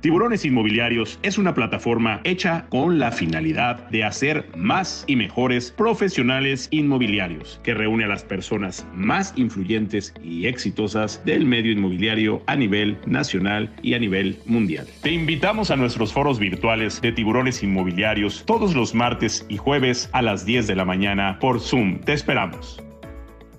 Tiburones 0.00 0.46
Inmobiliarios 0.46 1.18
es 1.22 1.36
una 1.36 1.52
plataforma 1.52 2.22
hecha 2.24 2.64
con 2.70 2.98
la 2.98 3.12
finalidad 3.12 3.86
de 3.90 4.02
hacer 4.02 4.48
más 4.56 5.04
y 5.06 5.14
mejores 5.14 5.70
profesionales 5.72 6.68
inmobiliarios, 6.70 7.60
que 7.62 7.74
reúne 7.74 8.04
a 8.04 8.08
las 8.08 8.24
personas 8.24 8.86
más 8.94 9.34
influyentes 9.36 10.14
y 10.24 10.46
exitosas 10.46 11.22
del 11.26 11.44
medio 11.44 11.72
inmobiliario 11.72 12.42
a 12.46 12.56
nivel 12.56 12.96
nacional 13.04 13.74
y 13.82 13.92
a 13.92 13.98
nivel 13.98 14.38
mundial. 14.46 14.86
Te 15.02 15.12
invitamos 15.12 15.70
a 15.70 15.76
nuestros 15.76 16.14
foros 16.14 16.38
virtuales 16.38 17.02
de 17.02 17.12
Tiburones 17.12 17.62
Inmobiliarios 17.62 18.44
todos 18.46 18.74
los 18.74 18.94
martes 18.94 19.44
y 19.50 19.58
jueves 19.58 20.08
a 20.14 20.22
las 20.22 20.46
10 20.46 20.66
de 20.66 20.76
la 20.76 20.86
mañana 20.86 21.38
por 21.40 21.60
Zoom. 21.60 22.00
Te 22.00 22.14
esperamos. 22.14 22.82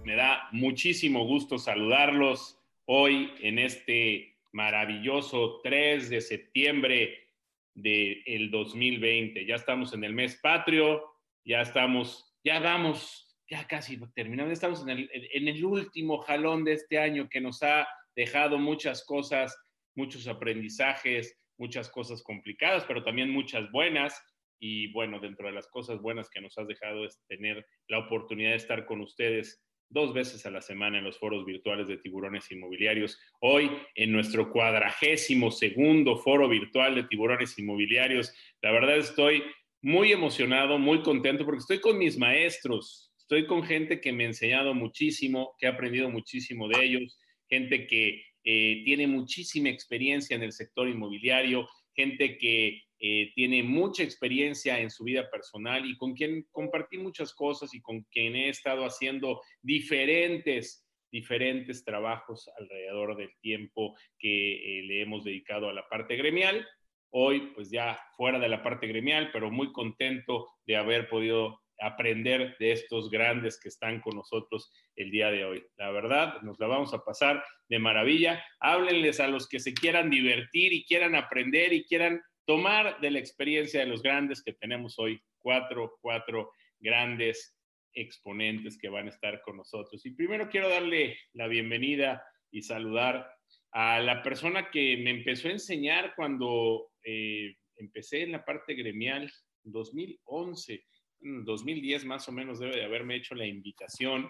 Me 0.04 0.16
da 0.16 0.50
muchísimo 0.52 1.24
gusto 1.24 1.60
saludarlos 1.60 2.58
hoy 2.86 3.30
en 3.42 3.60
este 3.60 4.31
maravilloso 4.52 5.62
3 5.64 6.10
de 6.10 6.22
septiembre 6.22 7.30
del 7.74 8.52
2020. 8.52 9.46
Ya 9.46 9.56
estamos 9.56 9.94
en 9.94 10.04
el 10.04 10.14
mes 10.14 10.40
patrio, 10.42 11.04
ya 11.46 11.62
estamos, 11.62 12.36
ya 12.44 12.60
vamos, 12.60 13.38
ya 13.50 13.68
casi 13.68 14.00
terminamos, 14.14 14.54
estamos 14.54 14.82
en 14.84 14.90
el, 14.90 15.10
en 15.14 15.48
el 15.48 15.64
último 15.64 16.20
jalón 16.20 16.64
de 16.64 16.74
este 16.74 17.00
año 17.00 17.30
que 17.30 17.42
nos 17.42 17.64
ha 17.64 17.88
dejado 18.16 18.58
muchas 18.58 19.06
cosas, 19.06 19.58
muchos 19.96 20.28
aprendizajes, 20.28 21.38
muchas 21.58 21.90
cosas 21.90 22.24
complicadas, 22.24 22.86
pero 22.86 23.04
también 23.04 23.30
muchas 23.30 23.72
buenas. 23.72 24.20
Y 24.60 24.92
bueno, 24.94 25.20
dentro 25.20 25.48
de 25.48 25.54
las 25.54 25.68
cosas 25.68 26.00
buenas 26.02 26.30
que 26.30 26.42
nos 26.42 26.58
has 26.58 26.68
dejado 26.68 27.06
es 27.06 27.20
tener 27.28 27.66
la 27.88 28.00
oportunidad 28.00 28.52
de 28.52 28.58
estar 28.58 28.86
con 28.86 29.02
ustedes 29.02 29.64
dos 29.92 30.14
veces 30.14 30.46
a 30.46 30.52
la 30.52 30.62
semana 30.62 30.98
en 30.98 31.04
los 31.04 31.20
foros 31.20 31.46
virtuales 31.46 31.88
de 31.88 31.98
tiburones 31.98 32.50
inmobiliarios. 32.52 33.20
Hoy, 33.42 33.70
en 33.96 34.12
nuestro 34.12 34.50
cuadragésimo 34.50 35.52
segundo 35.52 36.18
foro 36.18 36.48
virtual 36.48 36.96
de 36.96 37.04
tiburones 37.04 37.58
inmobiliarios, 37.60 38.34
la 38.62 38.72
verdad 38.72 38.98
estoy 38.98 39.44
muy 39.82 40.12
emocionado, 40.12 40.80
muy 40.80 41.02
contento 41.02 41.46
porque 41.46 41.60
estoy 41.60 41.80
con 41.80 41.98
mis 41.98 42.18
maestros, 42.18 43.12
estoy 43.18 43.46
con 43.46 43.64
gente 43.64 44.00
que 44.00 44.14
me 44.14 44.24
ha 44.24 44.28
enseñado 44.28 44.74
muchísimo, 44.74 45.56
que 45.60 45.68
ha 45.68 45.72
aprendido 45.72 46.10
muchísimo 46.10 46.68
de 46.68 46.84
ellos, 46.84 47.20
gente 47.50 47.86
que 47.86 48.24
eh, 48.44 48.82
tiene 48.86 49.08
muchísima 49.08 49.70
experiencia 49.70 50.36
en 50.36 50.44
el 50.44 50.54
sector 50.54 50.88
inmobiliario, 50.88 51.68
gente 51.96 52.38
que 52.38 52.82
eh, 53.04 53.32
tiene 53.34 53.64
mucha 53.64 54.04
experiencia 54.04 54.80
en 54.80 54.92
su 54.92 55.04
vida 55.04 55.28
personal 55.32 55.90
y 55.90 55.98
con 55.98 56.14
quien 56.14 56.46
compartí 56.52 57.00
muchas 57.00 57.34
cosas 57.34 57.74
y 57.74 57.82
con 57.82 58.04
quien 58.04 58.36
he 58.36 58.50
estado 58.50 58.86
haciendo 58.86 59.42
diferentes, 59.64 60.88
diferentes 61.12 61.84
trabajos 61.84 62.48
alrededor 62.60 63.18
del 63.18 63.32
tiempo 63.42 63.96
que 64.20 64.54
eh, 64.54 64.84
le 64.84 65.02
hemos 65.02 65.24
dedicado 65.24 65.68
a 65.68 65.74
la 65.74 65.90
parte 65.90 66.16
gremial. 66.16 66.64
Hoy, 67.10 67.52
pues 67.56 67.72
ya 67.72 68.00
fuera 68.16 68.38
de 68.38 68.50
la 68.50 68.62
parte 68.62 68.86
gremial, 68.86 69.32
pero 69.34 69.50
muy 69.50 69.74
contento 69.74 70.48
de 70.68 70.76
haber 70.76 71.10
podido 71.10 71.60
aprender 71.80 72.56
de 72.60 72.72
estos 72.72 73.10
grandes 73.10 73.60
que 73.60 73.70
están 73.70 74.00
con 74.02 74.16
nosotros 74.16 74.72
el 74.96 75.10
día 75.10 75.32
de 75.32 75.44
hoy. 75.44 75.66
La 75.78 75.90
verdad, 75.90 76.40
nos 76.44 76.60
la 76.60 76.68
vamos 76.68 76.94
a 76.94 77.04
pasar 77.04 77.44
de 77.68 77.80
maravilla. 77.80 78.46
Háblenles 78.60 79.20
a 79.20 79.28
los 79.28 79.50
que 79.50 79.60
se 79.60 79.74
quieran 79.74 80.12
divertir 80.12 80.72
y 80.72 80.86
quieran 80.86 81.16
aprender 81.16 81.74
y 81.74 81.84
quieran 81.84 82.22
tomar 82.46 83.00
de 83.00 83.12
la 83.12 83.20
experiencia 83.20 83.80
de 83.80 83.88
los 83.88 84.02
grandes 84.02 84.44
que 84.44 84.54
tenemos 84.54 84.98
hoy, 85.00 85.22
cuatro, 85.40 85.98
cuatro 86.02 86.52
grandes 86.80 87.56
exponentes 87.94 88.78
que 88.78 88.90
van 88.90 89.08
a 89.08 89.12
estar 89.12 89.42
con 89.42 89.58
nosotros. 89.58 90.06
Y 90.06 90.12
primero 90.12 90.50
quiero 90.50 90.70
darle 90.70 91.18
la 91.34 91.48
bienvenida 91.48 92.24
y 92.52 92.62
saludar 92.62 93.30
a 93.72 94.00
la 94.00 94.22
persona 94.22 94.70
que 94.70 94.98
me 94.98 95.12
empezó 95.12 95.48
a 95.48 95.52
enseñar 95.52 96.14
cuando 96.16 96.92
eh, 97.04 97.56
empecé 97.78 98.24
en 98.24 98.34
la 98.34 98.44
parte 98.44 98.74
gremial, 98.74 99.32
2011, 99.64 100.84
2010 101.22 102.06
más 102.06 102.28
o 102.28 102.32
menos 102.32 102.60
debe 102.60 102.76
de 102.76 102.84
haberme 102.84 103.16
hecho 103.16 103.36
la 103.36 103.46
invitación 103.46 104.30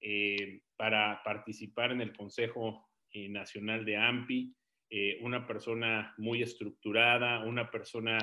eh, 0.00 0.60
para 0.76 1.22
participar 1.24 1.92
en 1.92 2.00
el 2.00 2.14
Consejo 2.14 2.88
eh, 3.12 3.28
Nacional 3.28 3.84
de 3.84 3.96
AMPI. 3.96 4.54
Eh, 4.90 5.18
una 5.22 5.46
persona 5.46 6.14
muy 6.18 6.42
estructurada, 6.42 7.44
una 7.44 7.70
persona 7.70 8.18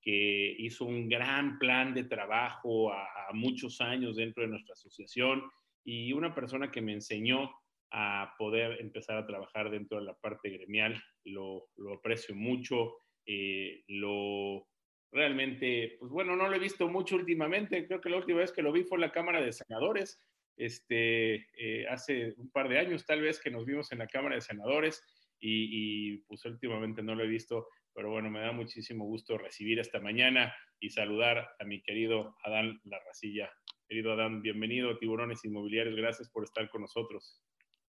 que 0.00 0.54
hizo 0.58 0.84
un 0.84 1.08
gran 1.08 1.58
plan 1.58 1.92
de 1.92 2.04
trabajo 2.04 2.92
a, 2.92 3.06
muchos 3.32 3.80
años 3.80 4.16
dentro 4.16 4.44
de 4.44 4.48
nuestra 4.48 4.74
asociación 4.74 5.42
y 5.84 6.12
una 6.12 6.32
persona 6.32 6.70
que 6.70 6.80
me 6.80 6.92
enseñó 6.92 7.50
a 7.90 8.34
poder 8.38 8.80
empezar 8.80 9.18
a 9.18 9.26
trabajar 9.26 9.68
dentro 9.68 9.98
de 9.98 10.04
la 10.04 10.14
parte 10.14 10.48
gremial. 10.50 11.02
Lo, 11.24 11.68
aprecio 11.92 12.36
mucho, 12.36 12.98
eh, 13.26 13.82
lo 13.88 14.68
realmente, 15.10 15.96
pues 15.98 16.12
bueno, 16.12 16.36
no 16.36 16.48
lo 16.48 16.54
he 16.54 16.60
visto 16.60 16.88
mucho 16.88 17.16
últimamente, 17.16 17.86
creo 17.86 18.00
que 18.00 18.10
la 18.10 18.18
última 18.18 18.38
vez 18.38 18.52
que 18.52 18.62
lo 18.62 18.70
vi 18.70 18.84
fue 18.84 18.98
en 18.98 19.02
la 19.02 19.12
Cámara 19.12 19.40
de 19.40 19.52
Senadores, 19.52 20.20
este, 20.56 21.46
eh, 21.58 21.86
hace 21.88 22.34
un 22.36 22.50
par 22.50 22.68
de 22.68 22.78
años 22.78 23.04
tal 23.04 23.22
vez 23.22 23.40
que 23.40 23.50
nos 23.50 23.66
vimos 23.66 23.90
en 23.92 23.98
la 23.98 24.06
Cámara 24.06 24.36
de 24.36 24.40
Senadores 24.40 25.02
y, 25.48 26.18
pues 26.26 26.44
últimamente 26.44 27.02
no 27.02 27.14
lo 27.14 27.24
he 27.24 27.28
visto, 27.28 27.68
pero 27.94 28.10
bueno, 28.10 28.30
me 28.30 28.40
da 28.40 28.52
muchísimo 28.52 29.04
gusto 29.04 29.38
recibir 29.38 29.78
esta 29.78 30.00
mañana 30.00 30.54
y 30.80 30.90
saludar 30.90 31.48
a 31.58 31.64
mi 31.64 31.82
querido 31.82 32.36
Adán 32.44 32.80
Larracilla. 32.84 33.50
Querido 33.88 34.12
Adán, 34.12 34.42
bienvenido 34.42 34.90
a 34.90 34.98
Tiburones 34.98 35.44
Inmobiliarios, 35.44 35.96
gracias 35.96 36.28
por 36.30 36.44
estar 36.44 36.68
con 36.68 36.82
nosotros. 36.82 37.40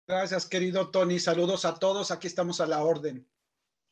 Gracias, 0.07 0.49
querido 0.49 0.91
Tony. 0.91 1.19
Saludos 1.19 1.63
a 1.63 1.79
todos. 1.79 2.11
Aquí 2.11 2.27
estamos 2.27 2.59
a 2.59 2.67
la 2.67 2.83
orden. 2.83 3.25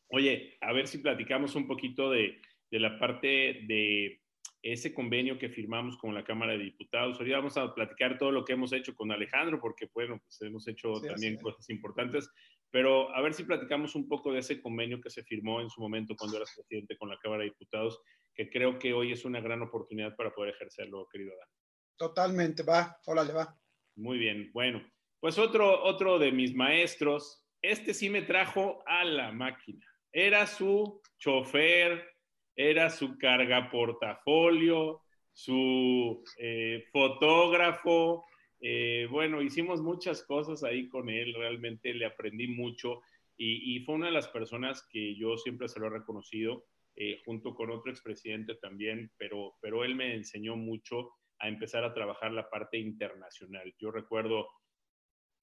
Oye, 0.10 0.58
a 0.60 0.74
ver 0.74 0.88
si 0.88 0.98
platicamos 0.98 1.56
un 1.56 1.68
poquito 1.68 2.10
de, 2.10 2.42
de 2.70 2.80
la 2.80 3.00
parte 3.00 3.64
de 3.68 4.22
ese 4.62 4.94
convenio 4.94 5.40
que 5.40 5.50
firmamos 5.50 5.98
con 5.98 6.14
la 6.14 6.24
Cámara 6.24 6.54
de 6.54 6.66
Diputados. 6.66 7.20
Hoy 7.20 7.32
vamos 7.32 7.58
a 7.58 7.74
platicar 7.74 8.18
todo 8.18 8.32
lo 8.32 8.46
que 8.46 8.54
hemos 8.54 8.74
hecho 8.74 8.94
con 8.94 9.12
Alejandro, 9.12 9.60
porque 9.60 9.90
bueno, 9.94 10.20
pues 10.20 10.42
hemos 10.42 10.68
hecho 10.68 10.94
también 11.02 11.38
cosas 11.38 11.68
importantes, 11.70 12.30
pero 12.72 13.14
a 13.14 13.22
ver 13.22 13.34
si 13.34 13.44
platicamos 13.44 13.96
un 13.96 14.08
poco 14.08 14.32
de 14.32 14.40
ese 14.40 14.62
convenio 14.62 15.02
que 15.02 15.10
se 15.10 15.24
firmó 15.24 15.62
en 15.62 15.70
su 15.70 15.82
momento 15.82 16.16
cuando 16.18 16.38
eras 16.38 16.54
presidente 16.56 16.98
con 16.98 17.10
la 17.10 17.18
Cámara 17.20 17.44
de 17.44 17.50
Diputados, 17.50 18.02
que 18.34 18.50
creo 18.50 18.80
que 18.80 18.94
hoy 18.94 19.12
es 19.12 19.26
una 19.26 19.42
gran 19.42 19.62
oportunidad 19.62 20.16
para 20.16 20.34
poder 20.34 20.54
ejercerlo, 20.56 21.08
querido 21.12 21.34
Dan. 21.38 21.50
Totalmente, 21.98 22.64
va, 22.64 22.98
hola, 23.06 23.24
le 23.24 23.34
va. 23.34 23.58
Muy 23.96 24.18
bien, 24.18 24.50
bueno, 24.54 24.82
pues 25.20 25.38
otro, 25.38 25.84
otro 25.84 26.18
de 26.18 26.32
mis 26.32 26.56
maestros, 26.56 27.44
este 27.62 27.94
sí 27.94 28.10
me 28.10 28.22
trajo 28.22 28.82
a 28.88 29.04
la 29.04 29.32
máquina. 29.32 29.86
Era 30.12 30.48
su 30.48 31.02
chofer, 31.20 32.10
era 32.56 32.90
su 32.90 33.18
carga 33.18 33.70
portafolio, 33.70 35.04
su 35.34 36.24
eh, 36.38 36.86
fotógrafo, 36.92 38.26
eh, 38.62 39.08
bueno, 39.10 39.42
hicimos 39.42 39.82
muchas 39.82 40.24
cosas 40.24 40.64
ahí 40.64 40.88
con 40.88 41.10
él, 41.10 41.34
realmente 41.34 41.96
le 41.96 42.06
aprendí 42.06 42.48
mucho 42.48 43.02
y, 43.36 43.80
fue 43.86 43.96
una 43.96 44.06
de 44.06 44.12
las 44.12 44.28
personas 44.28 44.88
que 44.92 45.16
yo 45.16 45.36
siempre 45.36 45.68
se 45.68 45.80
lo 45.80 45.88
he 45.88 45.90
reconocido, 45.90 46.68
eh, 46.96 47.20
junto 47.26 47.56
con 47.56 47.72
otro 47.72 47.90
expresidente 47.90 48.54
también, 48.56 49.12
pero, 49.18 49.56
pero 49.62 49.84
él 49.84 49.96
me 49.96 50.14
enseñó 50.14 50.56
mucho 50.56 51.10
a 51.40 51.48
empezar 51.48 51.84
a 51.84 51.92
trabajar 51.92 52.32
la 52.34 52.52
parte 52.52 52.78
internacional. 52.78 53.74
Yo 53.80 53.90
recuerdo 53.90 54.48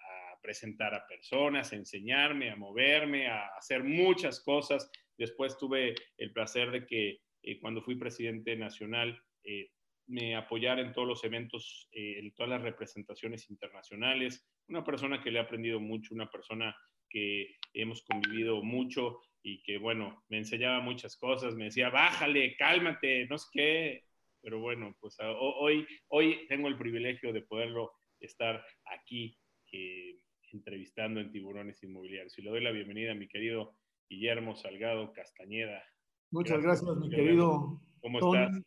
presentar 0.42 0.94
a 0.94 1.08
personas, 1.08 1.74
a 1.74 1.76
enseñarme, 1.76 2.52
a 2.52 2.56
moverme, 2.56 3.28
a 3.28 3.48
hacer 3.58 3.84
muchas 3.84 4.44
cosas. 4.44 4.92
Después 5.18 5.58
tuve 5.58 5.96
el 6.20 6.32
placer 6.34 6.70
de 6.70 6.86
que 6.86 7.22
eh, 7.42 7.60
cuando 7.60 7.82
fui 7.82 7.96
presidente 7.96 8.56
nacional 8.56 9.20
eh, 9.44 9.72
me 10.06 10.36
apoyara 10.36 10.82
en 10.82 10.94
todos 10.94 11.08
los 11.08 11.24
eventos, 11.24 11.90
en 11.94 12.32
todas 12.36 12.52
las 12.52 12.62
representaciones 12.62 13.50
internacionales. 13.50 14.48
Una 14.68 14.84
persona 14.84 15.20
que 15.20 15.32
le 15.32 15.40
he 15.40 15.42
aprendido 15.42 15.80
mucho, 15.80 16.14
una 16.14 16.30
persona 16.30 16.76
que 17.10 17.56
hemos 17.74 18.04
convivido 18.04 18.62
mucho 18.62 19.22
y 19.46 19.62
que, 19.62 19.78
bueno, 19.78 20.24
me 20.28 20.40
enseñaba 20.40 20.80
muchas 20.82 21.16
cosas, 21.16 21.54
me 21.54 21.66
decía, 21.66 21.92
bájale, 21.92 22.58
cálmate, 22.58 23.28
no 23.28 23.38
sé 23.38 23.48
qué, 23.54 24.04
pero 24.42 24.60
bueno, 24.60 24.98
pues 25.00 25.18
hoy, 25.20 25.86
hoy 26.08 26.48
tengo 26.50 26.68
el 26.68 26.80
privilegio 26.80 27.32
de 27.32 27.44
poderlo 27.44 27.92
estar 28.20 28.66
aquí 28.86 29.38
eh, 29.72 30.20
entrevistando 30.52 31.20
en 31.20 31.32
Tiburones 31.32 31.84
Inmobiliarios. 31.84 32.36
Y 32.40 32.42
le 32.42 32.50
doy 32.50 32.64
la 32.64 32.72
bienvenida 32.72 33.12
a 33.12 33.16
mi 33.16 33.28
querido 33.28 33.78
Guillermo 34.10 34.56
Salgado 34.56 35.14
Castañeda. 35.14 35.84
Muchas 36.32 36.64
gracias, 36.64 36.98
mi 36.98 37.10
querido. 37.12 37.80
¿Cómo 38.02 38.18
estás? 38.18 38.64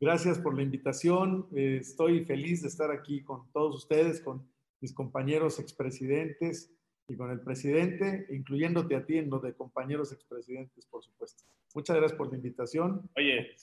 Gracias 0.00 0.38
por 0.38 0.56
la 0.56 0.62
invitación. 0.62 1.48
Eh, 1.54 1.80
estoy 1.82 2.24
feliz 2.24 2.62
de 2.62 2.68
estar 2.68 2.90
aquí 2.90 3.22
con 3.22 3.52
todos 3.52 3.76
ustedes, 3.76 4.22
con 4.22 4.50
mis 4.80 4.94
compañeros 4.94 5.58
expresidentes 5.58 6.74
y 7.08 7.16
con 7.16 7.30
el 7.30 7.40
presidente, 7.40 8.26
incluyéndote 8.30 8.96
a 8.96 9.04
ti 9.04 9.18
en 9.18 9.30
lo 9.30 9.38
de 9.38 9.54
compañeros 9.54 10.12
expresidentes, 10.12 10.86
por 10.86 11.02
supuesto. 11.02 11.44
Muchas 11.74 11.96
gracias 11.96 12.16
por 12.16 12.30
la 12.30 12.36
invitación. 12.36 13.08
Oye, 13.16 13.54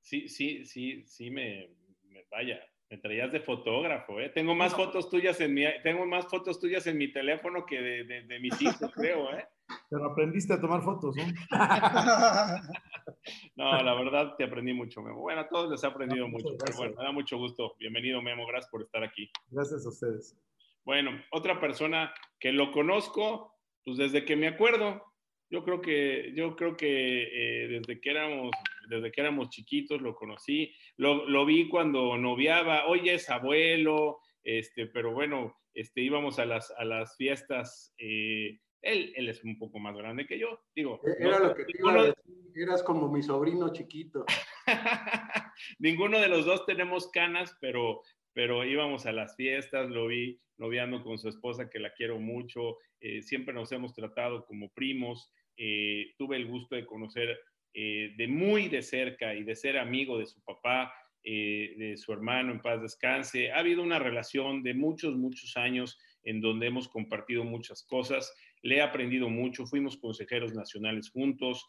sí, 0.00 0.28
sí, 0.28 0.64
sí, 0.64 1.04
sí, 1.06 1.30
me, 1.30 1.70
me 2.08 2.24
vaya, 2.30 2.60
me 2.90 2.98
traías 2.98 3.32
de 3.32 3.40
fotógrafo, 3.40 4.20
¿eh? 4.20 4.30
Tengo 4.30 4.54
más 4.54 4.74
fotos 4.74 5.10
tuyas 5.10 5.40
en 5.40 5.52
mi, 5.52 5.64
tengo 5.82 6.06
más 6.06 6.26
fotos 6.26 6.58
tuyas 6.58 6.86
en 6.86 6.96
mi 6.96 7.12
teléfono 7.12 7.66
que 7.66 7.80
de, 7.80 8.04
de, 8.04 8.22
de 8.22 8.40
mis 8.40 8.60
hijos, 8.62 8.90
creo, 8.94 9.30
¿eh? 9.36 9.46
Pero 9.90 10.06
aprendiste 10.06 10.52
a 10.52 10.60
tomar 10.60 10.82
fotos, 10.82 11.16
¿no? 11.16 11.24
no, 13.56 13.82
la 13.82 13.94
verdad 13.94 14.34
te 14.36 14.44
aprendí 14.44 14.74
mucho, 14.74 15.02
Memo. 15.02 15.20
Bueno, 15.20 15.40
a 15.40 15.48
todos 15.48 15.70
les 15.70 15.82
he 15.82 15.86
aprendido 15.86 16.28
mucho, 16.28 16.50
pero 16.58 16.76
bueno, 16.76 16.94
me 16.96 17.04
da 17.04 17.12
mucho 17.12 17.38
gusto. 17.38 17.74
Bienvenido, 17.78 18.20
Memo, 18.20 18.46
gracias 18.46 18.70
por 18.70 18.82
estar 18.82 19.02
aquí. 19.02 19.30
Gracias 19.50 19.86
a 19.86 19.88
ustedes. 19.88 20.36
Bueno, 20.84 21.22
otra 21.30 21.60
persona 21.60 22.14
que 22.38 22.52
lo 22.52 22.72
conozco, 22.72 23.54
pues 23.84 23.96
desde 23.96 24.24
que 24.24 24.36
me 24.36 24.48
acuerdo, 24.48 25.02
yo 25.50 25.64
creo 25.64 25.80
que, 25.80 26.32
yo 26.34 26.56
creo 26.56 26.76
que 26.76 27.22
eh, 27.22 27.68
desde 27.68 28.00
que 28.00 28.10
éramos, 28.10 28.50
desde 28.88 29.12
que 29.12 29.20
éramos 29.20 29.50
chiquitos 29.50 30.02
lo 30.02 30.14
conocí, 30.14 30.74
lo, 30.96 31.26
lo, 31.28 31.46
vi 31.46 31.68
cuando 31.68 32.16
noviaba, 32.18 32.86
oye 32.86 33.14
es 33.14 33.30
abuelo, 33.30 34.18
este, 34.42 34.86
pero 34.86 35.12
bueno, 35.12 35.56
este, 35.74 36.02
íbamos 36.02 36.38
a 36.38 36.44
las, 36.44 36.70
a 36.72 36.84
las 36.84 37.16
fiestas 37.16 37.94
eh, 37.98 38.58
él, 38.84 39.12
él 39.16 39.28
es 39.28 39.42
un 39.42 39.58
poco 39.58 39.78
más 39.78 39.96
grande 39.96 40.26
que 40.26 40.38
yo, 40.38 40.60
digo. 40.74 41.00
Era 41.18 41.38
no, 41.38 41.48
lo 41.48 41.54
que 41.54 41.64
te 41.64 41.78
iba 41.78 41.92
a 41.92 42.02
decir, 42.04 42.14
eras 42.54 42.82
como 42.82 43.08
mi 43.08 43.22
sobrino 43.22 43.72
chiquito. 43.72 44.24
ninguno 45.78 46.20
de 46.20 46.28
los 46.28 46.44
dos 46.44 46.66
tenemos 46.66 47.10
canas, 47.10 47.56
pero, 47.60 48.02
pero 48.34 48.64
íbamos 48.64 49.06
a 49.06 49.12
las 49.12 49.36
fiestas, 49.36 49.88
lo 49.88 50.08
vi 50.08 50.38
noviando 50.58 51.02
con 51.02 51.18
su 51.18 51.28
esposa, 51.28 51.70
que 51.70 51.78
la 51.78 51.94
quiero 51.94 52.20
mucho, 52.20 52.76
eh, 53.00 53.22
siempre 53.22 53.54
nos 53.54 53.72
hemos 53.72 53.94
tratado 53.94 54.44
como 54.44 54.72
primos, 54.72 55.32
eh, 55.56 56.12
tuve 56.18 56.36
el 56.36 56.46
gusto 56.46 56.74
de 56.74 56.84
conocer 56.84 57.38
eh, 57.72 58.12
de 58.16 58.28
muy 58.28 58.68
de 58.68 58.82
cerca 58.82 59.34
y 59.34 59.44
de 59.44 59.54
ser 59.54 59.78
amigo 59.78 60.18
de 60.18 60.26
su 60.26 60.42
papá, 60.42 60.92
de 61.26 61.94
su 61.96 62.12
hermano, 62.12 62.52
en 62.52 62.60
paz 62.60 62.82
descanse. 62.82 63.50
Ha 63.50 63.60
habido 63.60 63.82
una 63.82 63.98
relación 63.98 64.62
de 64.62 64.74
muchos, 64.74 65.16
muchos 65.16 65.56
años 65.56 65.98
en 66.22 66.42
donde 66.42 66.66
hemos 66.66 66.86
compartido 66.86 67.44
muchas 67.44 67.82
cosas 67.82 68.30
le 68.60 68.76
he 68.76 68.82
aprendido 68.82 69.30
mucho, 69.30 69.64
fuimos 69.64 69.96
consejeros 69.96 70.52
nacionales 70.52 71.08
juntos, 71.10 71.66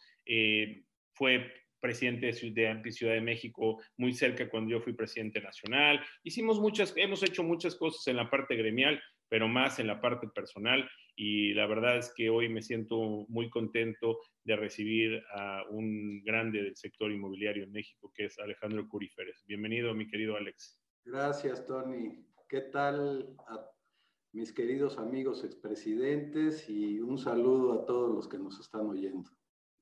fue 1.13 1.53
presidente 1.79 2.27
de 2.27 2.33
Ciudad, 2.33 2.81
Ciudad 2.89 3.13
de 3.13 3.21
México 3.21 3.81
muy 3.97 4.13
cerca 4.13 4.49
cuando 4.49 4.71
yo 4.71 4.81
fui 4.81 4.93
presidente 4.93 5.41
nacional. 5.41 5.99
Hicimos 6.23 6.59
muchas, 6.59 6.93
hemos 6.97 7.23
hecho 7.23 7.43
muchas 7.43 7.75
cosas 7.75 8.05
en 8.07 8.17
la 8.17 8.29
parte 8.29 8.55
gremial, 8.55 9.01
pero 9.29 9.47
más 9.47 9.79
en 9.79 9.87
la 9.87 10.01
parte 10.01 10.27
personal. 10.33 10.89
Y 11.15 11.53
la 11.53 11.67
verdad 11.67 11.97
es 11.97 12.13
que 12.15 12.29
hoy 12.29 12.49
me 12.49 12.61
siento 12.61 13.25
muy 13.29 13.49
contento 13.49 14.19
de 14.43 14.55
recibir 14.55 15.23
a 15.33 15.63
un 15.69 16.23
grande 16.23 16.61
del 16.61 16.75
sector 16.75 17.11
inmobiliario 17.11 17.63
en 17.63 17.71
México, 17.71 18.11
que 18.13 18.25
es 18.25 18.37
Alejandro 18.39 18.87
Curíferes. 18.87 19.43
Bienvenido, 19.47 19.93
mi 19.93 20.07
querido 20.07 20.35
Alex. 20.35 20.81
Gracias, 21.05 21.65
Tony. 21.65 22.25
¿Qué 22.49 22.61
tal 22.61 23.35
mis 24.35 24.51
queridos 24.51 24.97
amigos 24.97 25.45
expresidentes 25.45 26.69
y 26.69 26.99
un 26.99 27.17
saludo 27.17 27.71
a 27.71 27.85
todos 27.85 28.13
los 28.13 28.27
que 28.27 28.37
nos 28.37 28.59
están 28.59 28.85
oyendo. 28.85 29.31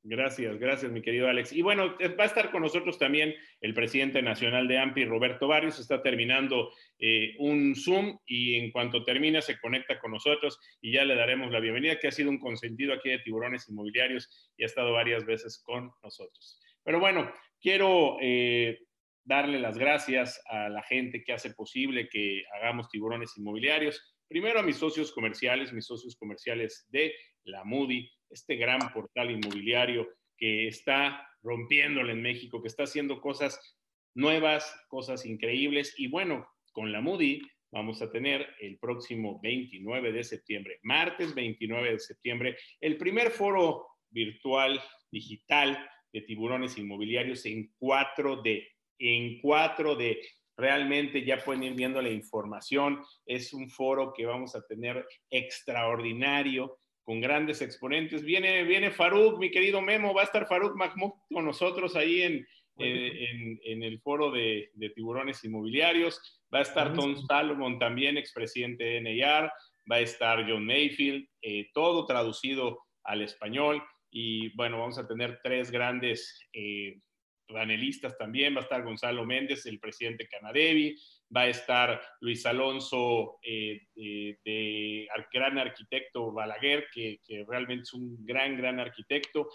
Gracias, 0.06 0.60
gracias, 0.60 0.92
mi 0.92 1.02
querido 1.02 1.30
Alex. 1.30 1.54
Y 1.54 1.62
bueno, 1.62 1.96
va 2.20 2.24
a 2.24 2.28
estar 2.28 2.52
con 2.52 2.62
nosotros 2.62 3.00
también 3.00 3.34
el 3.62 3.74
presidente 3.74 4.22
nacional 4.22 4.68
de 4.68 4.78
AMPI, 4.78 5.06
Roberto 5.06 5.48
Barrios. 5.48 5.80
Está 5.80 6.02
terminando 6.02 6.72
eh, 7.00 7.36
un 7.40 7.74
Zoom 7.74 8.18
y 8.26 8.56
en 8.56 8.72
cuanto 8.72 9.06
termine 9.06 9.42
se 9.42 9.58
conecta 9.60 10.00
con 10.00 10.12
nosotros 10.12 10.60
y 10.82 10.92
ya 10.92 11.06
le 11.06 11.16
daremos 11.16 11.52
la 11.52 11.62
bienvenida, 11.62 12.00
que 12.00 12.10
ha 12.10 12.12
sido 12.12 12.30
un 12.30 12.40
consentido 12.40 12.94
aquí 12.94 13.12
de 13.12 13.20
Tiburones 13.20 13.70
Inmobiliarios 13.70 14.52
y 14.58 14.64
ha 14.64 14.66
estado 14.66 14.92
varias 14.92 15.26
veces 15.26 15.64
con 15.64 15.90
nosotros. 16.04 16.60
Pero 16.84 17.00
bueno, 17.00 17.32
quiero 17.62 18.18
eh, 18.22 18.80
darle 19.24 19.58
las 19.58 19.78
gracias 19.78 20.42
a 20.48 20.68
la 20.68 20.84
gente 20.84 21.24
que 21.24 21.32
hace 21.32 21.54
posible 21.54 22.10
que 22.10 22.44
hagamos 22.60 22.90
Tiburones 22.90 23.38
Inmobiliarios 23.38 24.14
Primero 24.34 24.60
a 24.60 24.64
mis 24.64 24.78
socios 24.78 25.12
comerciales, 25.12 25.72
mis 25.74 25.86
socios 25.86 26.16
comerciales 26.16 26.88
de 26.90 27.14
la 27.44 27.64
Moody, 27.64 28.10
este 28.34 28.56
gran 28.56 28.80
portal 28.94 29.32
inmobiliario 29.32 30.08
que 30.38 30.68
está 30.68 31.28
rompiéndole 31.42 32.14
en 32.14 32.22
México, 32.22 32.62
que 32.62 32.68
está 32.68 32.84
haciendo 32.84 33.22
cosas 33.22 33.78
nuevas, 34.16 34.76
cosas 34.88 35.26
increíbles. 35.26 35.94
Y 35.98 36.08
bueno, 36.08 36.48
con 36.72 36.92
la 36.92 37.02
Moody 37.02 37.42
vamos 37.72 38.02
a 38.02 38.12
tener 38.12 38.48
el 38.60 38.78
próximo 38.78 39.40
29 39.42 40.12
de 40.12 40.24
septiembre, 40.24 40.80
martes 40.84 41.34
29 41.34 41.94
de 41.94 42.00
septiembre, 42.00 42.58
el 42.80 42.98
primer 42.98 43.32
foro 43.32 43.88
virtual 44.10 44.80
digital 45.12 45.90
de 46.12 46.22
tiburones 46.22 46.78
inmobiliarios 46.78 47.46
en 47.46 47.74
4D, 47.80 48.68
en 49.00 49.42
4D 49.42 50.20
realmente 50.56 51.26
ya 51.26 51.44
pueden 51.44 51.64
ir 51.64 51.74
viendo 51.74 52.02
la 52.02 52.10
información. 52.10 53.02
Es 53.26 53.54
un 53.54 53.70
foro 53.70 54.14
que 54.14 54.26
vamos 54.26 54.56
a 54.56 54.66
tener 54.66 55.06
extraordinario 55.30 56.80
con 57.04 57.20
grandes 57.20 57.62
exponentes. 57.62 58.24
Viene, 58.24 58.64
viene 58.64 58.92
Faruk, 58.92 59.40
mi 59.40 59.52
querido 59.52 59.82
Memo, 59.82 60.14
va 60.14 60.22
a 60.22 60.26
estar 60.26 60.48
Faruk 60.48 60.76
Mahmoud 60.76 61.14
con 61.32 61.46
nosotros 61.46 61.96
ahí 61.96 62.22
en, 62.22 62.48
eh, 62.78 63.30
en, 63.30 63.60
en, 63.64 63.84
el 63.84 64.00
foro 64.00 64.32
de, 64.32 64.72
de, 64.74 64.90
tiburones 64.90 65.44
inmobiliarios. 65.44 66.42
Va 66.54 66.60
a 66.60 66.64
estar 66.64 66.94
Tom 66.94 67.16
Salomon 67.28 67.78
también, 67.78 68.18
expresidente 68.18 68.84
de 68.84 69.02
NAR. 69.02 69.52
Va 69.92 69.98
a 69.98 70.02
estar 70.02 70.50
John 70.50 70.66
Mayfield, 70.66 71.28
eh, 71.42 71.70
todo 71.74 72.06
traducido 72.06 72.80
al 73.04 73.22
español. 73.22 73.84
Y 74.10 74.56
bueno, 74.56 74.80
vamos 74.80 74.98
a 74.98 75.08
tener 75.08 75.40
tres 75.44 75.72
grandes 75.72 76.48
eh, 76.54 77.00
panelistas 77.48 78.18
también, 78.18 78.56
va 78.56 78.60
a 78.60 78.64
estar 78.64 78.84
Gonzalo 78.84 79.26
Méndez, 79.26 79.66
el 79.66 79.80
presidente 79.80 80.28
Canadevi, 80.28 80.96
va 81.36 81.42
a 81.42 81.48
estar 81.48 82.02
Luis 82.22 82.46
Alonso, 82.46 83.40
eh, 83.44 83.82
eh, 83.96 84.38
de 84.44 85.08
gran 85.32 85.58
arquitecto 85.58 86.32
Balaguer, 86.32 86.88
que, 86.94 87.20
que, 87.26 87.46
realmente 87.48 87.84
es 87.84 87.94
un 87.94 88.26
gran, 88.26 88.58
gran 88.58 88.80
arquitecto. 88.80 89.50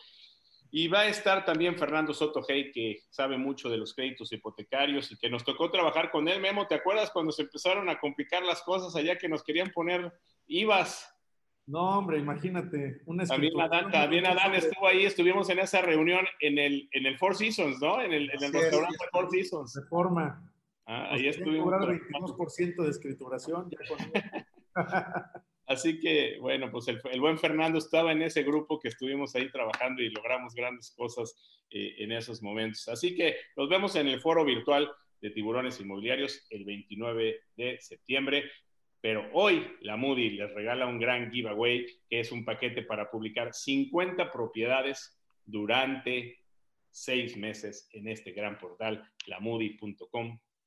Y 0.70 0.88
va 0.88 1.00
a 1.00 1.08
estar 1.08 1.44
también 1.46 1.78
Fernando 1.78 2.12
Soto 2.12 2.42
Hey, 2.46 2.70
que 2.72 3.00
sabe 3.08 3.38
mucho 3.38 3.70
de 3.70 3.78
los 3.78 3.94
créditos 3.94 4.30
hipotecarios 4.32 5.10
y 5.10 5.16
que 5.16 5.30
nos 5.30 5.44
tocó 5.44 5.70
trabajar 5.70 6.10
con 6.10 6.28
él. 6.28 6.40
Memo, 6.40 6.66
¿te 6.66 6.74
acuerdas 6.74 7.10
cuando 7.10 7.32
se 7.32 7.42
empezaron 7.42 7.88
a 7.88 7.98
complicar 7.98 8.42
las 8.42 8.62
cosas 8.62 8.94
allá 8.94 9.16
que 9.16 9.28
nos 9.28 9.42
querían 9.42 9.70
poner 9.70 10.12
IVAs? 10.46 11.14
No, 11.66 11.98
hombre, 11.98 12.18
imagínate. 12.18 13.02
también 13.28 13.60
Adán, 13.60 13.90
también 13.90 14.26
Adán 14.26 14.54
estuvo 14.54 14.86
ahí, 14.86 15.04
estuvimos 15.04 15.48
en 15.50 15.58
esa 15.58 15.82
reunión 15.82 16.26
en 16.40 16.58
el, 16.58 16.88
en 16.92 17.06
el 17.06 17.18
Four 17.18 17.36
Seasons, 17.36 17.80
¿no? 17.80 18.00
En 18.00 18.12
el, 18.12 18.30
en 18.30 18.42
el 18.42 18.52
restaurante 18.52 18.96
sí, 18.98 19.08
Four 19.12 19.30
Seasons. 19.30 19.74
De 19.74 19.82
forma. 19.82 20.50
Ah, 20.90 21.08
ahí 21.12 21.28
estuvimos. 21.28 21.64
cobrar 21.64 21.82
22% 21.82 22.82
de 22.82 22.90
escrituración. 22.90 23.70
Ya 23.70 23.78
con... 23.86 24.74
Así 25.66 26.00
que, 26.00 26.38
bueno, 26.40 26.70
pues 26.70 26.88
el, 26.88 26.98
el, 27.12 27.20
buen 27.20 27.38
Fernando 27.38 27.76
estaba 27.76 28.12
en 28.12 28.22
ese 28.22 28.42
grupo 28.42 28.80
que 28.80 28.88
estuvimos 28.88 29.34
ahí 29.34 29.50
trabajando 29.52 30.02
y 30.02 30.08
logramos 30.08 30.54
grandes 30.54 30.90
cosas 30.96 31.36
eh, 31.70 31.96
en 31.98 32.12
esos 32.12 32.42
momentos. 32.42 32.88
Así 32.88 33.14
que 33.14 33.36
nos 33.54 33.68
vemos 33.68 33.96
en 33.96 34.08
el 34.08 34.18
foro 34.22 34.46
virtual 34.46 34.90
de 35.20 35.28
tiburones 35.28 35.78
inmobiliarios 35.78 36.46
el 36.48 36.64
29 36.64 37.42
de 37.54 37.78
septiembre. 37.82 38.50
Pero 39.02 39.28
hoy 39.34 39.76
la 39.82 39.96
Moody 39.96 40.30
les 40.30 40.54
regala 40.54 40.86
un 40.86 40.98
gran 40.98 41.30
giveaway, 41.30 41.84
que 42.08 42.20
es 42.20 42.32
un 42.32 42.46
paquete 42.46 42.80
para 42.80 43.10
publicar 43.10 43.52
50 43.52 44.32
propiedades 44.32 45.20
durante 45.44 46.38
seis 46.90 47.36
meses 47.36 47.90
en 47.92 48.08
este 48.08 48.32
gran 48.32 48.56
portal, 48.56 49.06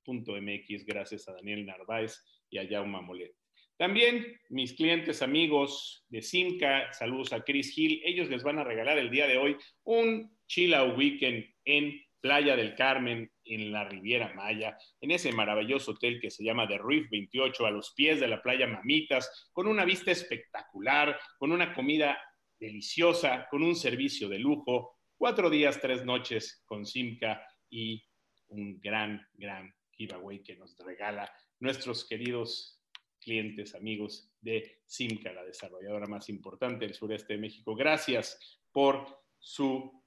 lamoody.com.mx, 0.05 0.85
gracias 0.85 1.27
a 1.27 1.33
Daniel 1.33 1.65
Narváez 1.65 2.23
y 2.49 2.57
a 2.57 2.67
Jaume 2.67 3.01
Molet. 3.01 3.33
También 3.77 4.39
mis 4.49 4.73
clientes 4.73 5.21
amigos 5.21 6.05
de 6.09 6.21
Simca, 6.21 6.93
saludos 6.93 7.33
a 7.33 7.43
Chris 7.43 7.75
Hill, 7.75 8.01
ellos 8.05 8.29
les 8.29 8.43
van 8.43 8.59
a 8.59 8.63
regalar 8.63 8.97
el 8.99 9.09
día 9.09 9.27
de 9.27 9.37
hoy 9.37 9.57
un 9.83 10.37
chill 10.47 10.75
weekend 10.95 11.45
en 11.65 11.99
Playa 12.19 12.55
del 12.55 12.75
Carmen, 12.75 13.31
en 13.43 13.71
la 13.71 13.83
Riviera 13.85 14.31
Maya, 14.35 14.77
en 15.01 15.09
ese 15.09 15.31
maravilloso 15.31 15.91
hotel 15.91 16.19
que 16.21 16.29
se 16.29 16.43
llama 16.43 16.67
The 16.67 16.77
Reef 16.77 17.09
28, 17.09 17.65
a 17.65 17.71
los 17.71 17.93
pies 17.95 18.19
de 18.19 18.27
la 18.27 18.43
playa 18.43 18.67
Mamitas, 18.67 19.49
con 19.51 19.65
una 19.65 19.85
vista 19.85 20.11
espectacular, 20.11 21.19
con 21.39 21.51
una 21.51 21.73
comida 21.73 22.19
deliciosa, 22.59 23.47
con 23.49 23.63
un 23.63 23.75
servicio 23.75 24.29
de 24.29 24.37
lujo, 24.37 24.99
cuatro 25.17 25.49
días, 25.49 25.81
tres 25.81 26.05
noches 26.05 26.61
con 26.67 26.85
Simca 26.85 27.43
y 27.71 28.05
un 28.49 28.79
gran, 28.79 29.25
gran 29.33 29.73
giveaway 30.01 30.41
que 30.41 30.55
nos 30.55 30.77
regala 30.79 31.31
nuestros 31.59 32.05
queridos 32.05 32.81
clientes, 33.19 33.75
amigos 33.75 34.31
de 34.41 34.79
Simca, 34.85 35.31
la 35.31 35.43
desarrolladora 35.43 36.07
más 36.07 36.27
importante 36.29 36.85
del 36.85 36.95
sureste 36.95 37.33
de 37.33 37.39
México. 37.39 37.75
Gracias 37.75 38.59
por 38.71 39.05
su 39.37 40.03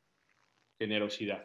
generosidad. 0.78 1.44